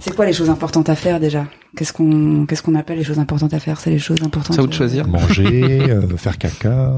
C'est 0.00 0.14
quoi 0.14 0.26
les 0.26 0.32
choses 0.32 0.50
importantes 0.50 0.88
à 0.88 0.94
faire 0.94 1.20
déjà? 1.20 1.46
Qu'est-ce 1.76 1.92
qu'on 1.92 2.46
qu'est-ce 2.46 2.62
qu'on 2.62 2.74
appelle 2.74 2.98
les 2.98 3.04
choses 3.04 3.18
importantes 3.18 3.54
à 3.54 3.60
faire? 3.60 3.80
C'est 3.80 3.90
les 3.90 3.98
choses 3.98 4.22
importantes. 4.22 4.54
C'est 4.54 4.60
à 4.60 4.62
vous 4.62 4.68
de 4.68 4.74
choisir. 4.74 5.06
Manger, 5.06 5.82
euh, 5.90 6.16
faire 6.16 6.38
caca. 6.38 6.92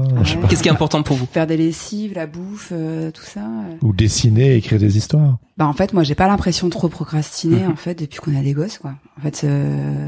Qu'est-ce 0.49 0.63
qui 0.63 0.69
est 0.69 0.71
important 0.71 1.03
pour 1.03 1.17
vous? 1.17 1.27
Faire 1.31 1.45
des 1.45 1.57
lessives, 1.57 2.13
la 2.15 2.25
bouffe, 2.25 2.69
euh, 2.71 3.11
tout 3.11 3.23
ça. 3.23 3.47
Ou 3.81 3.93
dessiner, 3.93 4.55
écrire 4.55 4.79
des 4.79 4.97
histoires. 4.97 5.37
Bah 5.57 5.67
en 5.67 5.73
fait, 5.73 5.93
moi 5.93 6.03
j'ai 6.03 6.15
pas 6.15 6.27
l'impression 6.27 6.67
de 6.67 6.71
trop 6.71 6.89
procrastiner 6.89 7.67
en 7.67 7.75
fait 7.75 7.99
depuis 7.99 8.19
qu'on 8.19 8.35
a 8.35 8.41
des 8.41 8.53
gosses 8.53 8.79
quoi. 8.79 8.93
En 9.19 9.21
fait, 9.21 9.43
euh, 9.43 10.07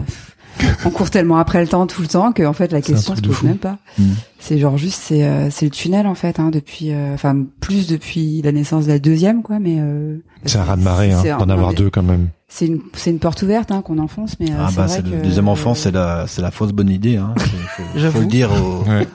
on 0.85 0.89
court 0.89 1.09
tellement 1.09 1.37
après 1.37 1.61
le 1.61 1.67
temps 1.67 1.85
tout 1.87 2.01
le 2.01 2.07
temps 2.07 2.31
que 2.31 2.43
en 2.43 2.53
fait 2.53 2.71
la 2.71 2.81
question 2.81 3.15
se 3.15 3.21
pose 3.21 3.43
même 3.43 3.57
pas. 3.57 3.77
Mm. 3.97 4.11
C'est 4.39 4.57
genre 4.57 4.77
juste 4.77 5.01
c'est 5.01 5.23
euh, 5.23 5.49
c'est 5.49 5.65
le 5.65 5.71
tunnel 5.71 6.07
en 6.07 6.15
fait 6.15 6.39
hein, 6.39 6.49
depuis 6.51 6.91
euh, 6.91 7.13
enfin 7.13 7.35
plus 7.59 7.87
depuis 7.87 8.41
la 8.41 8.51
naissance 8.51 8.85
de 8.85 8.91
la 8.91 8.99
deuxième 8.99 9.43
quoi 9.43 9.59
mais 9.59 9.77
euh, 9.79 10.17
c'est 10.45 10.57
un 10.57 10.63
ras 10.63 10.77
de 10.77 10.83
marée 10.83 11.11
hein, 11.11 11.37
d'en 11.37 11.49
avoir 11.49 11.73
deux 11.73 11.89
quand 11.89 12.03
même. 12.03 12.29
C'est 12.47 12.67
une 12.67 12.81
c'est 12.93 13.09
une 13.09 13.19
porte 13.19 13.41
ouverte 13.41 13.71
hein, 13.71 13.81
qu'on 13.81 13.97
enfonce 13.97 14.39
mais 14.39 14.47
ah 14.57 14.69
bah 14.75 14.87
c'est 14.87 15.03
le 15.03 15.23
deuxième 15.23 15.47
enfant 15.47 15.73
c'est 15.73 15.89
la 15.89 16.27
c'est 16.27 16.43
la 16.43 16.51
fausse 16.51 16.73
bonne 16.73 16.91
idée 16.91 17.17
hein. 17.17 17.33
Faut, 17.37 17.99
faut 18.11 18.19
le 18.19 18.25
dire 18.27 18.51
aux, 18.51 18.83
ouais. 18.87 19.07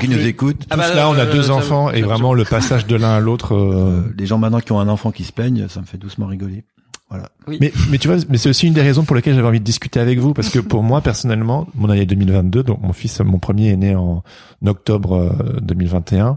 qui 0.00 0.08
nous 0.08 0.26
écoutent. 0.26 0.66
Ah 0.68 0.76
bah, 0.76 0.94
là 0.94 1.08
on 1.08 1.14
a 1.14 1.24
deux 1.24 1.50
enfants 1.50 1.90
et 1.90 2.02
vraiment 2.02 2.34
le 2.34 2.44
passage 2.44 2.86
de 2.86 2.96
l'un 2.96 3.16
à 3.16 3.20
l'autre. 3.20 4.04
les 4.16 4.26
gens 4.26 4.38
maintenant 4.38 4.60
qui 4.60 4.72
ont 4.72 4.80
un 4.80 4.88
enfant 4.88 5.12
qui 5.12 5.24
se 5.24 5.32
peignent 5.32 5.66
ça 5.68 5.80
me 5.80 5.86
fait 5.86 5.98
doucement 5.98 6.26
rigoler. 6.26 6.64
Voilà. 7.10 7.28
Mais, 7.46 7.72
mais 7.90 7.98
tu 7.98 8.08
vois, 8.08 8.16
mais 8.28 8.38
c'est 8.38 8.48
aussi 8.48 8.66
une 8.66 8.72
des 8.72 8.82
raisons 8.82 9.04
pour 9.04 9.14
lesquelles 9.14 9.34
j'avais 9.34 9.46
envie 9.46 9.60
de 9.60 9.64
discuter 9.64 10.00
avec 10.00 10.18
vous, 10.18 10.32
parce 10.32 10.48
que 10.48 10.58
pour 10.58 10.82
moi 10.82 11.00
personnellement, 11.00 11.68
mon 11.74 11.90
année 11.90 12.06
2022, 12.06 12.62
donc 12.62 12.82
mon 12.82 12.92
fils, 12.92 13.20
mon 13.20 13.38
premier 13.38 13.68
est 13.68 13.76
né 13.76 13.94
en 13.94 14.22
octobre 14.66 15.36
2021, 15.62 16.26
euh, 16.26 16.32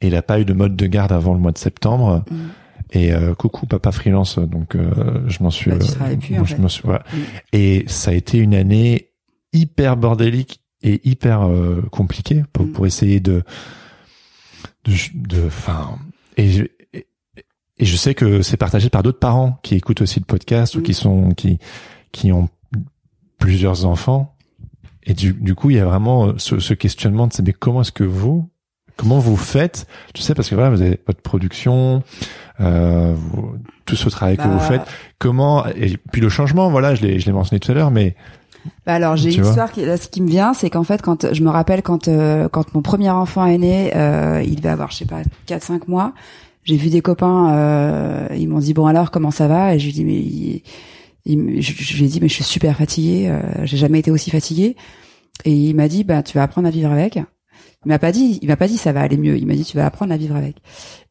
et 0.00 0.08
il 0.08 0.16
a 0.16 0.22
pas 0.22 0.40
eu 0.40 0.44
de 0.44 0.52
mode 0.52 0.76
de 0.76 0.86
garde 0.86 1.12
avant 1.12 1.34
le 1.34 1.40
mois 1.40 1.52
de 1.52 1.58
septembre. 1.58 2.24
Mm. 2.30 2.36
Et 2.92 3.12
euh, 3.12 3.34
coucou 3.34 3.66
papa 3.66 3.90
freelance, 3.90 4.38
donc 4.38 4.76
euh, 4.76 5.24
je 5.26 5.42
m'en 5.42 5.50
suis, 5.50 5.70
bah, 5.70 5.78
je 6.20 6.56
m'en 6.56 6.68
suis, 6.68 6.82
voilà. 6.84 7.04
Et 7.52 7.84
ça 7.88 8.12
a 8.12 8.14
été 8.14 8.38
une 8.38 8.54
année 8.54 9.10
hyper 9.52 9.96
bordélique 9.96 10.60
et 10.82 11.00
hyper 11.08 11.48
compliquée 11.90 12.44
pour, 12.52 12.66
mm. 12.66 12.72
pour 12.72 12.86
essayer 12.86 13.18
de, 13.18 13.42
de, 14.84 15.46
enfin, 15.46 15.98
et 16.36 16.70
et 17.78 17.84
je 17.84 17.96
sais 17.96 18.14
que 18.14 18.40
c'est 18.40 18.56
partagé 18.56 18.88
par 18.88 19.02
d'autres 19.02 19.18
parents 19.18 19.58
qui 19.62 19.74
écoutent 19.74 20.00
aussi 20.00 20.20
le 20.20 20.24
podcast 20.24 20.76
ou 20.76 20.82
qui 20.82 20.92
mm. 20.92 20.94
sont 20.94 21.30
qui 21.30 21.58
qui 22.12 22.30
ont 22.30 22.48
plusieurs 23.38 23.84
enfants. 23.84 24.36
Et 25.08 25.14
du, 25.14 25.32
du 25.34 25.54
coup, 25.54 25.70
il 25.70 25.76
y 25.76 25.80
a 25.80 25.84
vraiment 25.84 26.36
ce, 26.36 26.58
ce 26.58 26.74
questionnement 26.74 27.28
de 27.28 27.32
mais 27.44 27.52
comment 27.52 27.82
est-ce 27.82 27.92
que 27.92 28.04
vous 28.04 28.48
comment 28.96 29.18
vous 29.18 29.36
faites? 29.36 29.86
Tu 30.14 30.22
sais 30.22 30.34
parce 30.34 30.48
que 30.48 30.54
voilà, 30.54 30.70
vous 30.70 30.82
avez 30.82 30.98
votre 31.06 31.20
production, 31.20 32.02
euh, 32.60 33.14
tout 33.84 33.96
ce 33.96 34.08
travail 34.08 34.36
que 34.36 34.42
vous 34.42 34.58
bah. 34.58 34.60
faites. 34.60 34.82
Comment 35.18 35.66
et 35.66 35.96
puis 36.12 36.20
le 36.20 36.28
changement, 36.28 36.70
voilà, 36.70 36.94
je 36.94 37.02
l'ai 37.02 37.18
je 37.18 37.26
l'ai 37.26 37.32
mentionné 37.32 37.60
tout 37.60 37.70
à 37.72 37.74
l'heure, 37.74 37.90
mais 37.90 38.14
bah 38.84 38.94
alors 38.94 39.14
j'ai 39.14 39.32
une 39.32 39.44
histoire 39.44 39.70
qui 39.70 39.84
là, 39.84 39.96
ce 39.96 40.08
qui 40.08 40.20
me 40.20 40.28
vient 40.28 40.52
c'est 40.52 40.70
qu'en 40.70 40.82
fait 40.82 41.00
quand 41.00 41.32
je 41.32 41.40
me 41.44 41.50
rappelle 41.50 41.82
quand 41.82 42.08
euh, 42.08 42.48
quand 42.48 42.74
mon 42.74 42.82
premier 42.82 43.10
enfant 43.10 43.46
est 43.46 43.58
né 43.58 43.92
euh, 43.94 44.42
il 44.44 44.56
devait 44.56 44.70
avoir 44.70 44.90
je 44.90 44.96
sais 44.96 45.04
pas 45.04 45.20
4 45.46 45.62
5 45.62 45.86
mois 45.86 46.14
j'ai 46.66 46.76
vu 46.76 46.90
des 46.90 47.00
copains, 47.00 47.54
euh, 47.54 48.28
ils 48.36 48.48
m'ont 48.48 48.58
dit 48.58 48.74
bon 48.74 48.86
alors 48.86 49.12
comment 49.12 49.30
ça 49.30 49.46
va? 49.46 49.74
Et 49.74 49.78
je 49.78 49.86
lui 49.86 49.92
dis 49.92 50.04
mais 50.04 50.18
il, 51.24 51.62
je, 51.62 51.96
lui 51.96 52.04
ai 52.04 52.08
dit 52.08 52.20
mais 52.20 52.28
je 52.28 52.34
suis 52.34 52.44
super 52.44 52.76
fatiguée, 52.76 53.28
euh, 53.30 53.40
j'ai 53.64 53.76
jamais 53.76 54.00
été 54.00 54.10
aussi 54.10 54.30
fatiguée. 54.30 54.76
Et 55.44 55.52
il 55.52 55.74
m'a 55.76 55.86
dit 55.86 56.02
bah 56.02 56.24
tu 56.24 56.36
vas 56.36 56.42
apprendre 56.42 56.66
à 56.66 56.70
vivre 56.72 56.90
avec. 56.90 57.20
Il 57.84 57.88
m'a 57.88 57.98
pas 57.98 58.10
dit, 58.10 58.38
il 58.42 58.48
m'a 58.48 58.56
pas 58.56 58.66
dit 58.66 58.78
ça 58.78 58.92
va 58.92 59.00
aller 59.00 59.16
mieux. 59.16 59.36
Il 59.36 59.46
m'a 59.46 59.54
dit 59.54 59.64
tu 59.64 59.76
vas 59.76 59.86
apprendre 59.86 60.12
à 60.12 60.16
vivre 60.16 60.34
avec. 60.34 60.56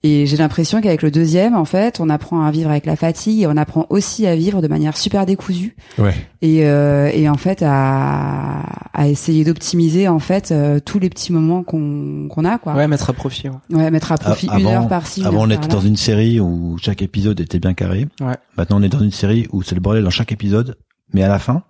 Et 0.03 0.26
j'ai 0.26 0.38
l'impression 0.38 0.81
qu'avec 0.81 1.01
le 1.01 1.09
deuxième, 1.09 1.55
en 1.55 1.65
fait, 1.65 1.99
on 1.99 2.09
apprend 2.09 2.43
à 2.43 2.51
vivre 2.51 2.69
avec 2.69 2.85
la 2.85 2.95
fatigue 2.95 3.41
et 3.41 3.47
on 3.47 3.57
apprend 3.57 3.88
aussi 3.89 4.27
à 4.27 4.35
vivre 4.35 4.61
de 4.61 4.67
manière 4.67 4.97
super 4.97 5.26
décousue. 5.26 5.76
Ouais. 5.97 6.13
Et, 6.41 6.65
euh, 6.65 7.09
et 7.13 7.27
en 7.30 7.38
fait 7.38 7.63
à, 7.65 8.61
à 8.93 9.07
essayer 9.07 9.43
d'optimiser 9.43 10.07
en 10.07 10.19
fait 10.19 10.51
euh, 10.51 10.80
tous 10.80 10.99
les 10.99 11.09
petits 11.09 11.31
moments 11.31 11.63
qu'on 11.63 12.27
qu'on 12.30 12.45
a 12.45 12.57
quoi. 12.57 12.73
Ouais, 12.76 12.88
mettre 12.88 13.09
à 13.09 13.13
profit. 13.13 13.49
Ouais, 13.49 13.55
ouais 13.77 13.91
mettre 13.91 14.11
à 14.11 14.17
profit 14.17 14.49
une 14.57 14.67
heure 14.67 14.88
par-ci. 14.88 15.26
Avant, 15.26 15.47
on 15.47 15.49
était 15.49 15.67
dans 15.67 15.80
une 15.81 15.97
série 15.97 16.39
où 16.39 16.77
chaque 16.81 17.01
épisode 17.01 17.39
était 17.39 17.59
bien 17.59 17.73
carré. 17.73 18.07
Ouais. 18.19 18.35
Maintenant, 18.57 18.80
on 18.80 18.84
est 18.84 18.89
dans 18.89 18.99
une 18.99 19.11
série 19.11 19.47
où 19.51 19.63
c'est 19.63 19.76
le 19.76 19.81
bordel 19.81 20.03
dans 20.03 20.09
chaque 20.09 20.31
épisode, 20.31 20.77
mais 21.13 21.23
à 21.23 21.30
la 21.30 21.39
fin, 21.39 21.63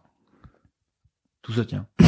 tout 1.41 1.53
se 1.53 1.61
tient. 1.61 1.85
Ouais. 2.01 2.07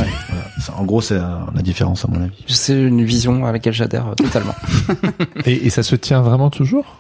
En 0.76 0.86
gros, 0.86 1.02
c'est 1.02 1.18
la 1.18 1.62
différence 1.62 2.06
à 2.06 2.08
mon 2.08 2.22
avis. 2.22 2.44
C'est 2.48 2.74
une 2.80 3.04
vision 3.04 3.46
à 3.46 3.52
laquelle 3.52 3.74
j'adhère 3.74 4.14
totalement. 4.16 4.56
et, 5.46 5.68
et 5.68 5.70
ça 5.70 5.84
se 5.84 5.96
tient 5.96 6.22
vraiment 6.22 6.50
toujours? 6.50 6.98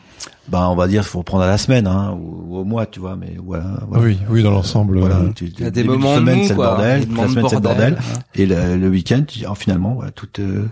Bah 0.47 0.69
on 0.69 0.75
va 0.75 0.87
dire 0.87 1.03
faut 1.03 1.23
prendre 1.23 1.43
à 1.43 1.47
la 1.47 1.57
semaine 1.57 1.87
hein, 1.87 2.17
ou, 2.19 2.57
au 2.57 2.63
mois 2.63 2.85
tu 2.85 2.99
vois 2.99 3.15
mais 3.15 3.35
voilà, 3.43 3.65
oui 3.91 4.17
oui 4.29 4.43
dans 4.43 4.51
l'ensemble 4.51 4.99
voilà 4.99 5.17
euh, 5.17 5.31
il 5.41 5.59
y 5.59 5.65
a 5.65 5.71
des 5.71 5.83
moments 5.83 6.13
de 6.13 6.19
semaine 6.19 6.43
c'est 6.43 6.49
le 6.49 6.55
bordel 6.55 7.07
la 7.15 7.27
semaine 7.27 7.45
c'est 7.49 7.55
le 7.55 7.61
bordel 7.61 7.97
et 8.35 8.45
le, 8.45 8.87
week-end 8.87 9.23
oh, 9.49 9.55
finalement 9.55 9.95
voilà, 9.95 10.11
tout 10.11 10.29
euh, 10.39 10.67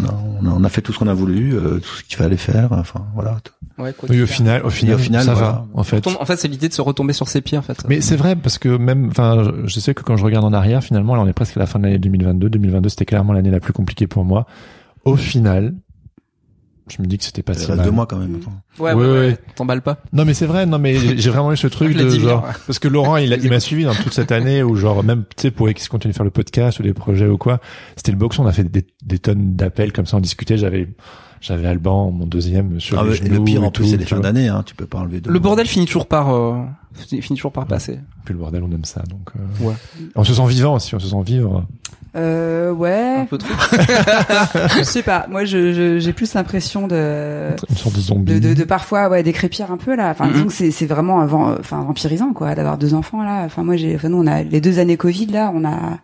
on, 0.00 0.04
a, 0.04 0.52
on, 0.56 0.64
a, 0.64 0.68
fait 0.68 0.80
tout 0.80 0.92
ce 0.92 0.98
qu'on 0.98 1.06
a 1.06 1.14
voulu 1.14 1.54
euh, 1.54 1.78
tout 1.78 1.96
ce 1.96 2.02
qu'il 2.04 2.16
fallait 2.16 2.36
faire 2.36 2.72
enfin 2.72 3.06
voilà 3.14 3.38
ouais, 3.78 3.94
oui 4.08 4.22
au 4.22 4.26
final 4.26 4.62
au 4.64 4.70
final, 4.70 4.96
au 4.96 4.98
final 4.98 5.24
ça 5.24 5.34
va 5.34 5.66
en 5.74 5.84
fait. 5.84 6.06
En 6.06 6.24
fait 6.24 6.36
c'est 6.36 6.48
l'idée 6.48 6.68
de 6.68 6.74
se 6.74 6.82
retomber 6.82 7.12
sur 7.12 7.28
ses 7.28 7.40
pieds 7.40 7.58
en 7.58 7.62
fait. 7.62 7.84
Mais 7.88 8.00
c'est 8.00 8.16
vrai 8.16 8.36
parce 8.36 8.58
que 8.58 8.68
même 8.76 9.08
enfin 9.10 9.52
je 9.64 9.80
sais 9.80 9.94
que 9.94 10.02
quand 10.02 10.16
je 10.16 10.24
regarde 10.24 10.44
en 10.44 10.52
arrière 10.52 10.82
finalement 10.82 11.14
là 11.14 11.22
on 11.22 11.26
est 11.26 11.32
presque 11.32 11.56
à 11.56 11.60
la 11.60 11.66
fin 11.66 11.78
de 11.78 11.84
l'année 11.84 11.98
2022 11.98 12.50
2022 12.50 12.88
c'était 12.88 13.06
clairement 13.06 13.32
l'année 13.32 13.50
la 13.50 13.60
plus 13.60 13.72
compliquée 13.72 14.06
pour 14.06 14.24
moi. 14.24 14.46
Au 15.04 15.16
final 15.16 15.74
je 16.90 17.00
me 17.02 17.06
dis 17.06 17.18
que 17.18 17.24
c'était 17.24 17.42
pas 17.42 17.54
si 17.54 17.68
mal. 17.70 17.82
deux 17.82 17.90
mois 17.90 18.06
quand 18.06 18.16
même. 18.18 18.40
Ouais, 18.78 18.92
ouais, 18.92 19.06
ouais. 19.10 19.38
T'emballes 19.54 19.82
pas. 19.82 19.98
Non, 20.12 20.24
mais 20.24 20.34
c'est 20.34 20.46
vrai. 20.46 20.66
Non, 20.66 20.78
mais 20.78 20.96
j'ai 21.18 21.30
vraiment 21.30 21.52
eu 21.52 21.56
ce 21.56 21.66
truc 21.66 21.96
de 21.96 22.08
genre, 22.18 22.46
parce 22.66 22.78
que 22.78 22.88
Laurent, 22.88 23.16
il, 23.16 23.32
il 23.42 23.50
m'a 23.50 23.60
suivi 23.60 23.84
dans 23.84 23.94
toute 23.94 24.12
cette 24.12 24.32
année 24.32 24.62
où 24.62 24.76
genre, 24.76 25.02
même, 25.04 25.24
tu 25.36 25.42
sais, 25.42 25.50
pour 25.50 25.68
qu'il 25.68 25.88
continue 25.88 26.12
de 26.12 26.16
faire 26.16 26.24
le 26.24 26.30
podcast 26.30 26.80
ou 26.80 26.82
des 26.82 26.94
projets 26.94 27.26
ou 27.26 27.38
quoi, 27.38 27.60
c'était 27.96 28.12
le 28.12 28.18
boxon. 28.18 28.44
On 28.44 28.46
a 28.46 28.52
fait 28.52 28.64
des, 28.64 28.84
des 29.02 29.18
tonnes 29.18 29.54
d'appels 29.56 29.92
comme 29.92 30.06
ça, 30.06 30.16
on 30.16 30.20
discutait. 30.20 30.58
J'avais, 30.58 30.88
j'avais 31.40 31.66
Alban, 31.66 32.10
mon 32.10 32.26
deuxième, 32.26 32.80
sur 32.80 32.98
ah, 32.98 33.04
les 33.04 33.14
genoux. 33.14 33.38
Le 33.38 33.44
pire, 33.44 33.64
en 33.64 33.70
plus, 33.70 33.90
c'est 33.90 33.96
les 33.96 34.04
fins 34.04 34.20
d'année, 34.20 34.48
hein. 34.48 34.62
Tu 34.64 34.74
peux 34.74 34.86
pas 34.86 34.98
enlever 34.98 35.22
Le 35.26 35.38
bordel 35.38 35.66
finit 35.66 35.86
toujours 35.86 36.06
par, 36.06 36.34
euh, 36.34 36.62
finit 36.94 37.36
toujours 37.36 37.52
par 37.52 37.66
passer. 37.66 37.98
Puis 38.24 38.34
le 38.34 38.40
bordel, 38.40 38.62
on 38.62 38.70
aime 38.70 38.84
ça, 38.84 39.02
donc, 39.08 39.30
euh... 39.36 39.66
ouais. 39.66 39.74
On 40.14 40.24
se 40.24 40.34
sent 40.34 40.46
vivant 40.46 40.74
aussi, 40.74 40.94
on 40.94 40.98
se 40.98 41.08
sent 41.08 41.22
vivre. 41.24 41.64
Euh, 42.16 42.72
ouais. 42.72 43.16
Un 43.20 43.24
peu 43.24 43.38
trop. 43.38 43.54
je 44.78 44.82
sais 44.82 45.02
pas. 45.02 45.26
Moi, 45.30 45.44
je, 45.44 45.98
j'ai 45.98 46.12
plus 46.12 46.34
l'impression 46.34 46.88
de 46.88 47.50
une 47.68 47.76
sorte 47.76 47.94
de 47.94 48.00
zombie. 48.00 48.40
De, 48.40 48.52
de, 48.52 48.64
parfois, 48.64 49.08
ouais, 49.08 49.22
décrépir 49.22 49.70
un 49.70 49.76
peu 49.76 49.94
là. 49.94 50.10
Enfin, 50.10 50.28
disons 50.28 50.46
que 50.46 50.52
c'est, 50.52 50.72
c'est 50.72 50.86
vraiment, 50.86 51.20
avant, 51.20 51.52
enfin, 51.52 51.82
vampirisant 51.84 52.32
quoi, 52.32 52.54
d'avoir 52.54 52.78
deux 52.78 52.94
enfants 52.94 53.22
là. 53.22 53.44
Enfin, 53.44 53.62
moi, 53.62 53.76
j'ai, 53.76 53.94
enfin, 53.94 54.08
nous, 54.08 54.18
on 54.18 54.26
a 54.26 54.42
les 54.42 54.60
deux 54.60 54.78
années 54.78 54.96
Covid 54.96 55.26
là, 55.26 55.52
on 55.54 55.64
a, 55.64 55.98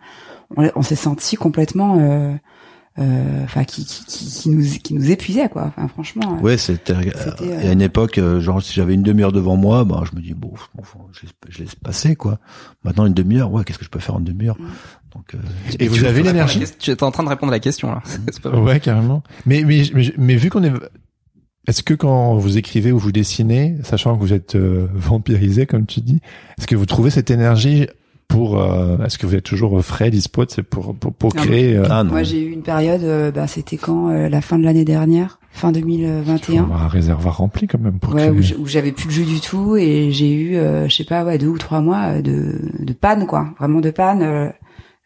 on, 0.55 0.81
s'est 0.81 0.95
senti 0.95 1.35
complètement. 1.35 1.97
Euh, 1.99 2.33
euh, 2.99 3.43
enfin 3.43 3.63
qui, 3.63 3.85
qui, 3.85 4.05
qui, 4.05 4.49
nous 4.49 4.63
qui 4.63 4.93
nous 4.93 5.11
épuisait 5.11 5.49
quoi. 5.49 5.65
Enfin 5.65 5.87
franchement 5.87 6.39
ouais 6.41 6.57
c'était 6.57 6.93
il 7.41 7.47
y 7.47 7.67
a 7.67 7.71
une 7.71 7.81
époque 7.81 8.19
genre 8.39 8.61
si 8.61 8.73
j'avais 8.73 8.95
une 8.95 9.03
demi-heure 9.03 9.31
devant 9.31 9.55
moi 9.55 9.83
bah 9.85 10.03
je 10.09 10.15
me 10.15 10.21
dis 10.21 10.33
bon, 10.33 10.53
je, 11.11 11.59
laisse 11.59 11.75
passer 11.75 12.15
quoi. 12.15 12.39
Maintenant 12.83 13.05
une 13.05 13.13
demi-heure 13.13 13.51
ouais 13.51 13.63
qu'est-ce 13.63 13.77
que 13.77 13.85
je 13.85 13.89
peux 13.89 13.99
faire 13.99 14.15
en 14.15 14.19
demi-heure? 14.19 14.57
Mm. 14.59 14.65
donc 15.13 15.35
et 15.79 15.87
vous 15.87 16.05
avez 16.05 16.23
l'énergie 16.23 16.63
tu 16.79 16.91
es 16.91 17.03
en 17.03 17.11
train 17.11 17.23
de 17.23 17.29
répondre 17.29 17.51
à 17.51 17.55
la 17.55 17.59
question 17.59 17.91
là. 17.91 18.01
Ouais 18.59 18.79
carrément. 18.79 19.21
Mais 19.45 19.63
mais 19.63 19.83
mais, 19.93 20.13
mais 20.17 20.35
vu 20.35 20.49
qu'on 20.49 20.63
est 20.63 20.73
est-ce 21.67 21.83
que 21.83 21.93
quand 21.93 22.35
vous 22.35 22.57
écrivez 22.57 22.93
ou 22.93 22.97
vous 22.97 23.11
dessinez, 23.11 23.75
sachant 23.83 24.15
que 24.15 24.21
vous 24.21 24.33
êtes 24.33 24.55
vampirisé 24.55 25.65
comme 25.65 25.85
tu 25.85 25.99
dis, 25.99 26.21
est-ce 26.57 26.65
que 26.65 26.77
vous 26.77 26.85
trouvez 26.85 27.09
cette 27.09 27.29
énergie 27.29 27.87
pour 28.27 28.61
euh, 28.61 28.97
est-ce 29.05 29.17
que 29.17 29.25
vous 29.25 29.35
êtes 29.35 29.43
toujours 29.43 29.83
frais 29.83 30.11
dispo 30.11 30.43
c'est 30.47 30.63
pour 30.63 30.95
pour, 30.95 31.13
pour 31.13 31.33
créer 31.33 31.77
euh... 31.77 31.85
ah, 31.89 32.03
non. 32.03 32.11
moi 32.11 32.23
j'ai 32.23 32.41
eu 32.41 32.51
une 32.51 32.61
période 32.61 33.03
euh, 33.03 33.31
bah, 33.31 33.47
c'était 33.47 33.77
quand 33.77 34.09
euh, 34.09 34.29
la 34.29 34.41
fin 34.41 34.59
de 34.59 34.63
l'année 34.63 34.85
dernière 34.85 35.39
fin 35.51 35.71
2021 35.71 36.63
avoir 36.63 36.83
un. 36.83 36.87
réservoir 36.87 37.37
rempli 37.37 37.67
quand 37.67 37.79
même 37.79 37.99
pour 37.99 38.13
ouais, 38.13 38.29
où 38.29 38.67
j'avais 38.67 38.91
plus 38.91 39.07
de 39.07 39.11
jeu 39.11 39.23
du 39.23 39.39
tout 39.39 39.75
et 39.77 40.11
j'ai 40.11 40.33
eu 40.33 40.55
je 40.55 40.93
sais 40.93 41.05
pas 41.05 41.23
ouais 41.23 41.37
deux 41.37 41.47
ou 41.47 41.57
trois 41.57 41.81
mois 41.81 42.21
de 42.21 42.59
de 42.79 42.93
panne 42.93 43.25
quoi. 43.25 43.53
Vraiment 43.59 43.79
de 43.79 43.89
panne 43.89 44.53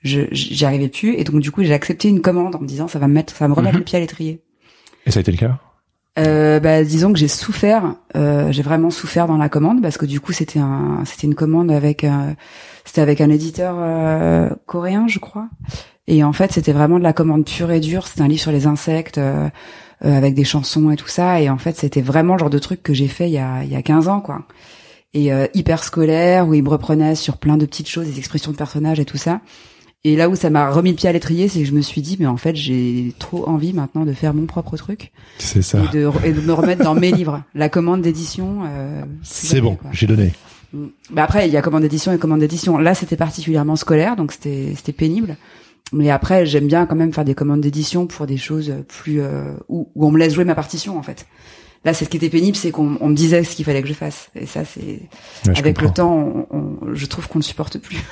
je 0.03 0.21
j'y 0.31 0.65
arrivais 0.65 0.89
plus 0.89 1.15
et 1.15 1.23
donc 1.23 1.41
du 1.41 1.51
coup 1.51 1.63
j'ai 1.63 1.73
accepté 1.73 2.09
une 2.09 2.21
commande 2.21 2.55
en 2.55 2.59
me 2.59 2.67
disant 2.67 2.87
ça 2.87 2.99
va 2.99 3.07
me 3.07 3.13
mettre 3.13 3.33
ça 3.33 3.45
va 3.45 3.49
me 3.49 3.53
remettre 3.53 3.75
mhm. 3.75 3.79
le 3.79 3.85
pied 3.85 3.97
à 3.97 4.01
l'étrier. 4.01 4.41
Et 5.05 5.11
ça 5.11 5.19
a 5.19 5.21
été 5.21 5.31
le 5.31 5.37
cas? 5.37 5.59
Euh, 6.19 6.59
bah, 6.59 6.83
disons 6.83 7.13
que 7.13 7.19
j'ai 7.19 7.29
souffert, 7.29 7.95
euh, 8.17 8.51
j'ai 8.51 8.63
vraiment 8.63 8.89
souffert 8.89 9.27
dans 9.27 9.37
la 9.37 9.47
commande 9.47 9.81
parce 9.81 9.97
que 9.97 10.05
du 10.05 10.19
coup 10.19 10.33
c'était 10.33 10.59
un, 10.59 11.03
c'était 11.05 11.25
une 11.25 11.35
commande 11.35 11.71
avec, 11.71 12.03
un, 12.03 12.35
c'était 12.83 13.01
avec 13.01 13.21
un 13.21 13.29
éditeur 13.29 13.75
euh, 13.79 14.49
coréen, 14.65 15.07
je 15.07 15.19
crois. 15.19 15.47
Et 16.07 16.23
en 16.23 16.33
fait 16.33 16.51
c'était 16.51 16.73
vraiment 16.73 16.99
de 16.99 17.03
la 17.03 17.13
commande 17.13 17.45
pure 17.45 17.71
et 17.71 17.79
dure. 17.79 18.07
C'était 18.07 18.21
un 18.21 18.27
livre 18.27 18.41
sur 18.41 18.51
les 18.51 18.67
insectes 18.67 19.19
euh, 19.19 19.49
euh, 20.03 20.17
avec 20.17 20.33
des 20.35 20.43
chansons 20.43 20.91
et 20.91 20.97
tout 20.97 21.07
ça. 21.07 21.39
Et 21.39 21.49
en 21.49 21.57
fait 21.57 21.77
c'était 21.77 22.01
vraiment 22.01 22.33
le 22.33 22.39
genre 22.39 22.49
de 22.49 22.59
truc 22.59 22.83
que 22.83 22.93
j'ai 22.93 23.07
fait 23.07 23.29
il 23.29 23.33
y 23.33 23.39
a, 23.39 23.63
il 23.63 23.71
y 23.71 23.75
a 23.77 23.81
15 23.81 24.09
ans, 24.09 24.19
quoi. 24.19 24.43
Et 25.13 25.29
hyper 25.53 25.83
scolaire 25.83 26.47
où 26.47 26.53
il 26.53 26.63
me 26.63 26.69
reprenait 26.69 27.15
sur 27.15 27.35
plein 27.35 27.57
de 27.57 27.65
petites 27.65 27.89
choses, 27.89 28.07
des 28.07 28.17
expressions 28.17 28.53
de 28.53 28.55
personnages 28.55 28.97
et 28.97 29.03
tout 29.03 29.17
ça. 29.17 29.41
Et 30.03 30.15
là 30.15 30.29
où 30.29 30.35
ça 30.35 30.49
m'a 30.49 30.71
remis 30.71 30.89
le 30.89 30.95
pied 30.95 31.07
à 31.09 31.11
l'étrier, 31.11 31.47
c'est 31.47 31.59
que 31.59 31.65
je 31.65 31.73
me 31.73 31.81
suis 31.81 32.01
dit, 32.01 32.17
mais 32.19 32.25
en 32.25 32.37
fait, 32.37 32.55
j'ai 32.55 33.13
trop 33.19 33.47
envie 33.47 33.71
maintenant 33.71 34.03
de 34.03 34.13
faire 34.13 34.33
mon 34.33 34.47
propre 34.47 34.75
truc. 34.75 35.11
C'est 35.37 35.61
ça. 35.61 35.83
Et 35.83 35.95
de, 35.95 36.09
et 36.25 36.33
de, 36.33 36.41
me 36.41 36.53
remettre 36.53 36.83
dans 36.83 36.95
mes 36.95 37.11
livres. 37.11 37.43
La 37.53 37.69
commande 37.69 38.01
d'édition. 38.01 38.63
Euh, 38.65 39.03
c'est 39.21 39.61
bon, 39.61 39.77
j'ai 39.91 40.07
donné. 40.07 40.33
Mm. 40.73 40.85
Bah 41.11 41.23
après, 41.23 41.47
il 41.47 41.53
y 41.53 41.57
a 41.57 41.61
commande 41.61 41.83
d'édition 41.83 42.11
et 42.11 42.17
commande 42.17 42.39
d'édition. 42.39 42.79
Là, 42.79 42.95
c'était 42.95 43.15
particulièrement 43.15 43.75
scolaire, 43.75 44.15
donc 44.15 44.31
c'était 44.31 44.73
c'était 44.75 44.91
pénible. 44.93 45.37
Mais 45.93 46.09
après, 46.09 46.45
j'aime 46.47 46.67
bien 46.67 46.85
quand 46.87 46.95
même 46.95 47.13
faire 47.13 47.25
des 47.25 47.35
commandes 47.35 47.61
d'édition 47.61 48.07
pour 48.07 48.25
des 48.25 48.37
choses 48.37 48.73
plus 48.87 49.21
euh, 49.21 49.53
où, 49.67 49.91
où, 49.93 50.07
on 50.07 50.11
me 50.11 50.17
laisse 50.17 50.33
jouer 50.33 50.45
ma 50.45 50.55
partition 50.55 50.97
en 50.97 51.03
fait. 51.03 51.27
Là, 51.83 51.93
ce 51.93 52.05
qui 52.05 52.17
était 52.17 52.29
pénible, 52.29 52.55
c'est 52.55 52.71
qu'on 52.71 52.85
me 52.85 53.15
disait 53.15 53.43
ce 53.43 53.55
qu'il 53.55 53.65
fallait 53.65 53.81
que 53.81 53.87
je 53.87 53.93
fasse. 53.93 54.29
Et 54.35 54.45
ça, 54.45 54.65
c'est 54.65 55.01
avec 55.55 55.81
le 55.81 55.89
temps, 55.89 56.47
on, 56.51 56.93
je 56.93 57.05
trouve 57.07 57.27
qu'on 57.27 57.39
ne 57.39 57.43
supporte 57.43 57.79
plus. 57.79 58.03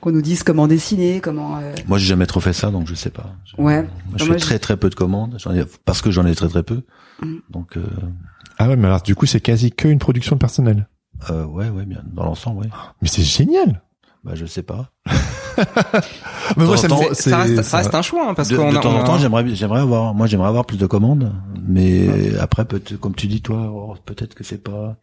Qu'on 0.00 0.12
nous 0.12 0.22
dise 0.22 0.42
comment 0.42 0.66
dessiner, 0.66 1.20
comment. 1.20 1.58
Euh... 1.58 1.74
Moi, 1.86 1.98
j'ai 1.98 2.06
jamais 2.06 2.26
trop 2.26 2.40
fait 2.40 2.52
ça, 2.52 2.70
donc 2.70 2.86
je 2.86 2.94
sais 2.94 3.10
pas. 3.10 3.34
ouais. 3.58 3.86
je 4.16 4.24
fais 4.24 4.36
très 4.36 4.58
très 4.58 4.76
peu 4.76 4.90
de 4.90 4.94
commandes, 4.94 5.38
ai, 5.54 5.64
parce 5.84 6.02
que 6.02 6.10
j'en 6.10 6.26
ai 6.26 6.34
très 6.34 6.48
très 6.48 6.62
peu. 6.62 6.82
Mm. 7.22 7.36
Donc. 7.50 7.76
Euh... 7.76 7.84
Ah 8.58 8.68
ouais, 8.68 8.76
mais 8.76 8.86
alors 8.86 9.02
du 9.02 9.14
coup, 9.14 9.26
c'est 9.26 9.40
quasi 9.40 9.70
que 9.70 9.86
une 9.88 9.98
production 10.00 10.36
personnelle. 10.36 10.88
Euh, 11.30 11.44
ouais, 11.44 11.68
ouais, 11.68 11.84
bien 11.84 12.02
dans 12.12 12.24
l'ensemble, 12.24 12.60
ouais. 12.60 12.70
Mais 13.02 13.08
c'est 13.08 13.22
génial. 13.22 13.82
Bah, 14.24 14.34
je 14.34 14.46
sais 14.46 14.62
pas. 14.62 14.90
mais 16.56 16.64
moi, 16.64 16.76
ça, 16.76 16.88
me 16.88 16.94
ça, 17.14 17.38
reste, 17.38 17.62
ça, 17.62 17.76
reste, 17.78 17.94
un 17.94 18.02
choix 18.02 18.28
hein, 18.28 18.34
parce 18.34 18.48
de, 18.48 18.56
de 18.56 18.78
temps 18.78 18.94
en 18.94 19.04
temps, 19.04 19.18
j'aimerais, 19.18 19.44
j'aimerais 19.54 19.80
avoir, 19.80 20.14
moi, 20.14 20.26
j'aimerais 20.26 20.48
avoir 20.48 20.64
plus 20.64 20.78
de 20.78 20.86
commandes, 20.86 21.32
mais 21.66 22.08
après, 22.40 22.64
peut 22.64 22.80
comme 23.00 23.14
tu 23.14 23.26
dis 23.26 23.40
toi, 23.40 23.70
oh, 23.72 23.94
peut-être 24.04 24.34
que 24.34 24.44
c'est 24.44 24.62
pas, 24.62 24.96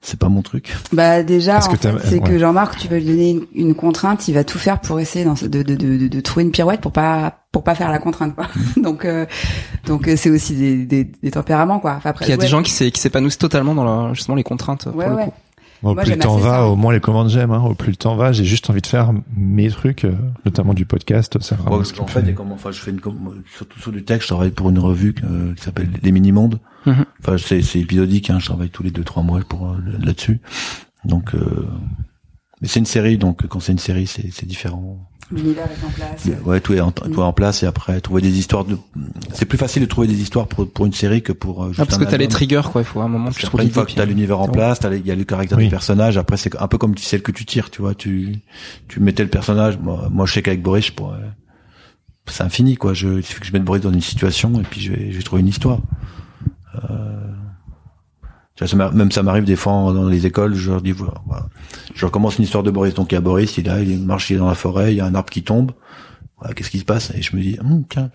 c'est 0.00 0.18
pas 0.18 0.28
mon 0.28 0.42
truc. 0.42 0.74
Bah 0.92 1.22
déjà, 1.22 1.60
c'est 1.60 2.20
que 2.20 2.38
Jean-Marc, 2.38 2.78
tu 2.78 2.88
vas 2.88 2.98
lui 2.98 3.06
donner 3.06 3.40
une, 3.54 3.74
contrainte, 3.74 4.28
il 4.28 4.34
va 4.34 4.44
tout 4.44 4.58
faire 4.58 4.80
pour 4.80 5.00
essayer 5.00 5.24
dans, 5.24 5.34
de, 5.34 5.46
de, 5.48 5.74
de, 5.74 6.08
de, 6.08 6.20
trouver 6.20 6.44
une 6.44 6.52
pirouette 6.52 6.80
pour 6.80 6.92
pas 6.92 7.38
pour 7.50 7.64
pas 7.64 7.74
faire 7.74 7.90
la 7.90 7.98
contrainte 7.98 8.34
quoi. 8.34 8.46
donc 8.82 9.04
euh, 9.04 9.26
donc 9.86 10.08
euh, 10.08 10.16
c'est 10.16 10.30
aussi 10.30 10.54
des, 10.54 10.86
des, 10.86 11.04
des, 11.04 11.30
tempéraments 11.30 11.80
quoi. 11.80 11.94
Enfin, 11.96 12.10
après, 12.10 12.24
il 12.24 12.30
y 12.30 12.32
a 12.32 12.38
des 12.38 12.46
gens 12.46 12.62
qui 12.62 12.70
s'épanouissent 12.70 13.38
totalement 13.38 13.74
dans 13.74 14.14
justement 14.14 14.36
les 14.36 14.42
contraintes. 14.42 14.86
Ouais, 14.86 15.06
pour 15.06 15.16
ouais. 15.16 15.24
Le 15.24 15.30
coup 15.30 15.34
au 15.82 15.94
plus 15.94 16.10
le 16.10 16.18
temps 16.18 16.36
va, 16.36 16.66
au 16.66 16.76
moins 16.76 16.92
les 16.92 17.00
commandes 17.00 17.28
j'aime. 17.28 17.50
Hein. 17.50 17.62
Au 17.62 17.74
plus 17.74 17.90
le 17.90 17.96
temps 17.96 18.14
va, 18.14 18.32
j'ai 18.32 18.44
juste 18.44 18.70
envie 18.70 18.80
de 18.80 18.86
faire 18.86 19.12
mes 19.36 19.68
trucs, 19.68 20.04
euh, 20.04 20.12
notamment 20.44 20.74
du 20.74 20.86
podcast. 20.86 21.36
C'est 21.40 21.56
vraiment 21.56 21.78
ouais, 21.78 22.00
en 22.00 22.06
fait, 22.06 22.34
comment, 22.34 22.54
enfin, 22.54 22.70
je 22.70 22.80
fais 22.80 22.90
une, 22.90 23.00
surtout 23.54 23.80
sur 23.80 23.92
du 23.92 24.04
texte. 24.04 24.28
Je 24.28 24.34
travaille 24.34 24.50
pour 24.50 24.70
une 24.70 24.78
revue 24.78 25.14
euh, 25.24 25.54
qui 25.54 25.62
s'appelle 25.62 25.88
Les 26.02 26.12
Mini 26.12 26.32
Mondes. 26.32 26.60
Mhm. 26.86 27.04
Enfin, 27.20 27.36
c'est, 27.38 27.62
c'est 27.62 27.80
épisodique. 27.80 28.30
Hein, 28.30 28.38
je 28.38 28.46
travaille 28.46 28.70
tous 28.70 28.82
les 28.82 28.90
deux 28.90 29.04
trois 29.04 29.22
mois 29.22 29.40
pour 29.48 29.70
euh, 29.70 29.76
là-dessus. 30.00 30.40
Donc, 31.04 31.32
mais 32.62 32.68
c'est 32.68 32.78
une 32.78 32.86
série, 32.86 33.18
donc 33.18 33.44
quand 33.48 33.58
c'est 33.58 33.72
une 33.72 33.78
série, 33.78 34.06
c'est, 34.06 34.30
c'est 34.32 34.46
différent. 34.46 34.96
L'univers 35.32 35.64
est 35.64 35.84
en 35.84 35.90
place. 35.90 36.28
Ouais, 36.44 36.60
tout 36.60 36.74
est 36.74 36.80
en, 36.80 36.92
tout 36.92 37.10
est 37.10 37.18
en 37.18 37.32
place 37.32 37.62
et 37.62 37.66
après 37.66 38.00
trouver 38.00 38.22
des 38.22 38.38
histoires 38.38 38.64
de. 38.64 38.78
C'est 39.32 39.46
plus 39.46 39.58
facile 39.58 39.82
de 39.82 39.88
trouver 39.88 40.06
des 40.06 40.20
histoires 40.20 40.46
pour 40.46 40.70
pour 40.70 40.86
une 40.86 40.92
série 40.92 41.22
que 41.22 41.32
pour. 41.32 41.64
Euh, 41.64 41.68
juste 41.68 41.80
ah, 41.80 41.86
parce 41.86 41.98
que 41.98 42.04
t'as 42.04 42.18
les 42.18 42.28
triggers 42.28 42.62
quoi. 42.70 42.82
Il 42.82 42.84
faut 42.84 43.00
un 43.00 43.08
moment 43.08 43.30
que 43.30 43.36
tu 43.36 43.46
trouves. 43.46 43.62
Une 43.62 43.70
fois 43.70 43.84
que 43.84 43.92
t'as 43.92 44.04
l'univers 44.04 44.40
en 44.40 44.48
place, 44.48 44.78
t'as 44.78 44.94
il 44.94 45.06
y 45.06 45.10
a 45.10 45.14
le 45.14 45.24
caractère 45.24 45.58
du 45.58 45.68
personnage. 45.68 46.18
Après 46.18 46.36
c'est 46.36 46.54
un 46.60 46.68
peu 46.68 46.78
comme 46.78 46.96
sais 46.98 47.18
que 47.18 47.32
tu 47.32 47.44
tires, 47.46 47.70
tu 47.70 47.82
vois. 47.82 47.94
Tu 47.94 48.40
tu 48.88 49.00
mettais 49.00 49.24
le 49.24 49.30
personnage. 49.30 49.78
Moi, 49.78 50.08
moi 50.10 50.26
je 50.26 50.34
sais 50.34 50.42
qu'avec 50.42 50.62
Boris, 50.62 50.86
je 50.86 50.92
pourrais. 50.92 51.18
C'est 52.26 52.44
infini 52.44 52.76
quoi. 52.76 52.94
Je 52.94 53.08
il 53.08 53.24
suffit 53.24 53.40
que 53.40 53.46
je 53.46 53.52
mette 53.52 53.64
Boris 53.64 53.82
dans 53.82 53.92
une 53.92 54.02
situation 54.02 54.52
et 54.60 54.64
puis 54.64 54.80
je 54.80 54.92
vais 54.92 55.10
je 55.10 55.16
vais 55.16 55.22
trouver 55.22 55.40
une 55.40 55.48
histoire. 55.48 55.80
Euh 56.90 57.31
même 58.94 59.10
ça 59.10 59.22
m'arrive 59.22 59.44
des 59.44 59.56
fois 59.56 59.72
dans 59.92 60.08
les 60.08 60.26
écoles, 60.26 60.54
je 60.54 60.70
leur 60.70 60.82
dis 60.82 60.92
voilà, 60.92 61.14
je 61.94 62.04
recommence 62.04 62.38
une 62.38 62.44
histoire 62.44 62.62
de 62.62 62.70
Boris. 62.70 62.94
Donc 62.94 63.12
il 63.12 63.14
y 63.14 63.18
a 63.18 63.20
Boris, 63.20 63.56
il 63.56 63.68
est 63.68 63.84
il 63.84 64.04
marche 64.04 64.32
dans 64.32 64.48
la 64.48 64.54
forêt, 64.54 64.92
il 64.92 64.96
y 64.96 65.00
a 65.00 65.06
un 65.06 65.14
arbre 65.14 65.30
qui 65.30 65.42
tombe. 65.42 65.72
Voilà, 66.38 66.54
qu'est-ce 66.54 66.70
qui 66.70 66.78
se 66.78 66.84
passe? 66.84 67.12
Et 67.14 67.22
je 67.22 67.34
me 67.36 67.42
dis 67.42 67.58
hum, 67.60 67.84
tiens, 67.88 68.10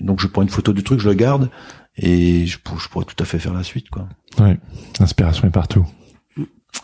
donc 0.00 0.20
je 0.20 0.26
prends 0.26 0.42
une 0.42 0.48
photo 0.48 0.72
du 0.72 0.82
truc, 0.82 1.00
je 1.00 1.08
le 1.08 1.14
garde 1.14 1.50
et 1.96 2.46
je, 2.46 2.58
je 2.58 2.88
pourrais 2.88 3.04
tout 3.04 3.20
à 3.22 3.24
fait 3.24 3.38
faire 3.38 3.54
la 3.54 3.62
suite 3.62 3.88
quoi. 3.88 4.08
Ouais, 4.38 4.58
l'inspiration 5.00 5.46
est 5.48 5.52
partout. 5.52 5.86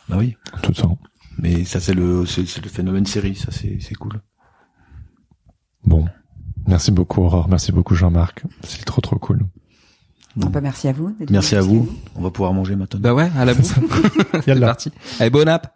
Bah 0.08 0.16
oui. 0.18 0.36
Tout 0.62 0.74
ça. 0.74 0.88
Mais 1.38 1.64
ça 1.64 1.80
c'est 1.80 1.94
le 1.94 2.26
c'est 2.26 2.62
le 2.62 2.68
phénomène 2.68 3.06
série, 3.06 3.34
ça 3.34 3.50
c'est 3.50 3.78
c'est 3.80 3.94
cool. 3.94 4.20
Bon, 5.84 6.06
merci 6.66 6.90
beaucoup 6.90 7.22
Aurore, 7.22 7.48
merci 7.48 7.72
beaucoup 7.72 7.94
Jean-Marc, 7.94 8.44
c'est 8.62 8.84
trop 8.84 9.00
trop 9.00 9.18
cool. 9.18 9.46
Bon. 10.40 10.60
merci 10.62 10.88
à 10.88 10.92
vous. 10.92 11.14
Merci 11.30 11.56
à 11.56 11.60
vous. 11.60 11.88
On 12.16 12.22
va 12.22 12.30
pouvoir 12.30 12.52
manger 12.52 12.76
maintenant. 12.76 13.00
Bah 13.00 13.14
ouais, 13.14 13.30
à 13.36 13.44
la 13.44 13.54
bouffe. 13.54 13.78
C'est 14.44 14.60
parti. 14.60 14.90
Allez, 15.18 15.30
bon 15.30 15.48
app. 15.48 15.74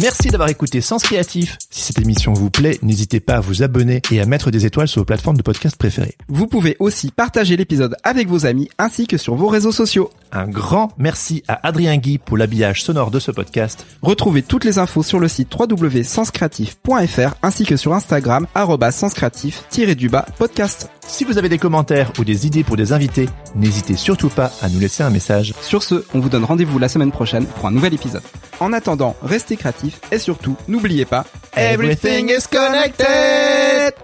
Merci 0.00 0.28
d'avoir 0.28 0.48
écouté 0.48 0.80
Sens 0.80 1.04
Créatif. 1.04 1.56
Si 1.70 1.82
cette 1.82 2.00
émission 2.00 2.32
vous 2.32 2.50
plaît, 2.50 2.80
n'hésitez 2.82 3.20
pas 3.20 3.34
à 3.36 3.40
vous 3.40 3.62
abonner 3.62 4.02
et 4.10 4.20
à 4.20 4.26
mettre 4.26 4.50
des 4.50 4.66
étoiles 4.66 4.88
sur 4.88 5.02
vos 5.02 5.04
plateformes 5.04 5.36
de 5.36 5.42
podcast 5.42 5.76
préférées. 5.76 6.16
Vous 6.28 6.48
pouvez 6.48 6.76
aussi 6.80 7.12
partager 7.12 7.56
l'épisode 7.56 7.96
avec 8.02 8.26
vos 8.26 8.44
amis 8.44 8.68
ainsi 8.76 9.06
que 9.06 9.16
sur 9.16 9.36
vos 9.36 9.46
réseaux 9.46 9.70
sociaux. 9.70 10.10
Un 10.32 10.48
grand 10.48 10.90
merci 10.98 11.44
à 11.46 11.64
Adrien 11.66 11.96
Guy 11.96 12.18
pour 12.18 12.36
l'habillage 12.36 12.82
sonore 12.82 13.12
de 13.12 13.20
ce 13.20 13.30
podcast. 13.30 13.86
Retrouvez 14.02 14.42
toutes 14.42 14.64
les 14.64 14.78
infos 14.78 15.04
sur 15.04 15.20
le 15.20 15.28
site 15.28 15.54
www.senscreatif.fr 15.56 17.34
ainsi 17.42 17.64
que 17.64 17.76
sur 17.76 17.94
Instagram 17.94 18.48
senscreatif-du-bas 18.90 20.26
podcast. 20.38 20.90
Si 21.06 21.24
vous 21.24 21.38
avez 21.38 21.48
des 21.48 21.58
commentaires 21.58 22.12
ou 22.18 22.24
des 22.24 22.46
idées 22.46 22.64
pour 22.64 22.76
des 22.76 22.92
invités, 22.92 23.28
n'hésitez 23.54 23.94
surtout 23.96 24.28
pas 24.28 24.50
à 24.62 24.68
nous 24.68 24.80
laisser 24.80 25.02
un 25.02 25.10
message. 25.10 25.54
Sur 25.60 25.82
ce, 25.82 26.04
on 26.14 26.18
vous 26.18 26.28
donne 26.28 26.44
rendez-vous 26.44 26.78
la 26.78 26.88
semaine 26.88 27.12
prochaine 27.12 27.46
pour 27.46 27.66
un 27.66 27.70
nouvel 27.70 27.94
épisode. 27.94 28.22
En 28.60 28.72
attendant, 28.72 29.14
restez 29.22 29.56
créatifs 29.56 30.00
et 30.10 30.18
surtout, 30.18 30.56
n'oubliez 30.66 31.04
pas, 31.04 31.24
Everything 31.56 32.30
is 32.30 32.48
connected! 32.50 33.94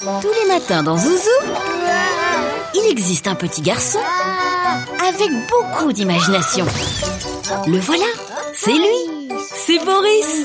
Tous 0.00 0.32
les 0.42 0.52
matins 0.52 0.82
dans 0.82 0.98
Zouzou, 0.98 1.30
il 2.74 2.90
existe 2.90 3.26
un 3.26 3.34
petit 3.34 3.62
garçon 3.62 4.00
avec 5.00 5.30
beaucoup 5.48 5.92
d'imagination. 5.92 6.66
Le 7.66 7.78
voilà, 7.78 8.04
c'est 8.54 8.72
lui, 8.72 9.30
c'est 9.40 9.82
Boris. 9.82 10.44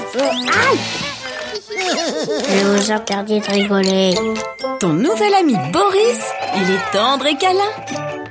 Je 1.80 2.66
vous 2.66 2.92
interdis 2.92 3.40
de 3.40 3.46
rigoler. 3.46 4.14
Ton 4.80 4.94
nouvel 4.94 5.34
ami 5.34 5.56
Boris, 5.72 6.20
il 6.56 6.72
est 6.72 6.92
tendre 6.92 7.26
et 7.26 7.38
câlin. 7.38 7.72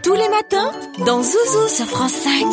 Tous 0.03 0.15
les 0.15 0.29
matins, 0.29 0.71
dans 1.05 1.23
Zouzou 1.23 1.69
sur 1.69 1.87
France 1.87 2.13
5. 2.13 2.45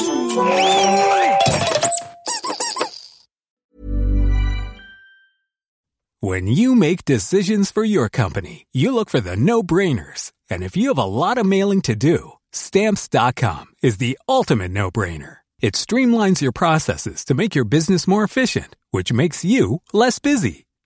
When 6.21 6.47
you 6.47 6.73
make 6.75 7.05
decisions 7.05 7.69
for 7.69 7.83
your 7.83 8.09
company, 8.09 8.65
you 8.73 8.93
look 8.93 9.09
for 9.09 9.21
the 9.21 9.35
no-brainers. 9.35 10.31
And 10.49 10.63
if 10.63 10.75
you 10.75 10.89
have 10.89 10.97
a 10.97 11.05
lot 11.05 11.37
of 11.37 11.45
mailing 11.45 11.81
to 11.81 11.95
do, 11.95 12.31
stamps.com 12.51 13.65
is 13.83 13.97
the 13.97 14.17
ultimate 14.27 14.71
no-brainer. 14.71 15.37
It 15.61 15.75
streamlines 15.75 16.41
your 16.41 16.51
processes 16.51 17.23
to 17.25 17.33
make 17.33 17.55
your 17.55 17.65
business 17.65 18.07
more 18.07 18.23
efficient, 18.23 18.75
which 18.91 19.13
makes 19.13 19.45
you 19.45 19.81
less 19.93 20.19
busy. 20.19 20.64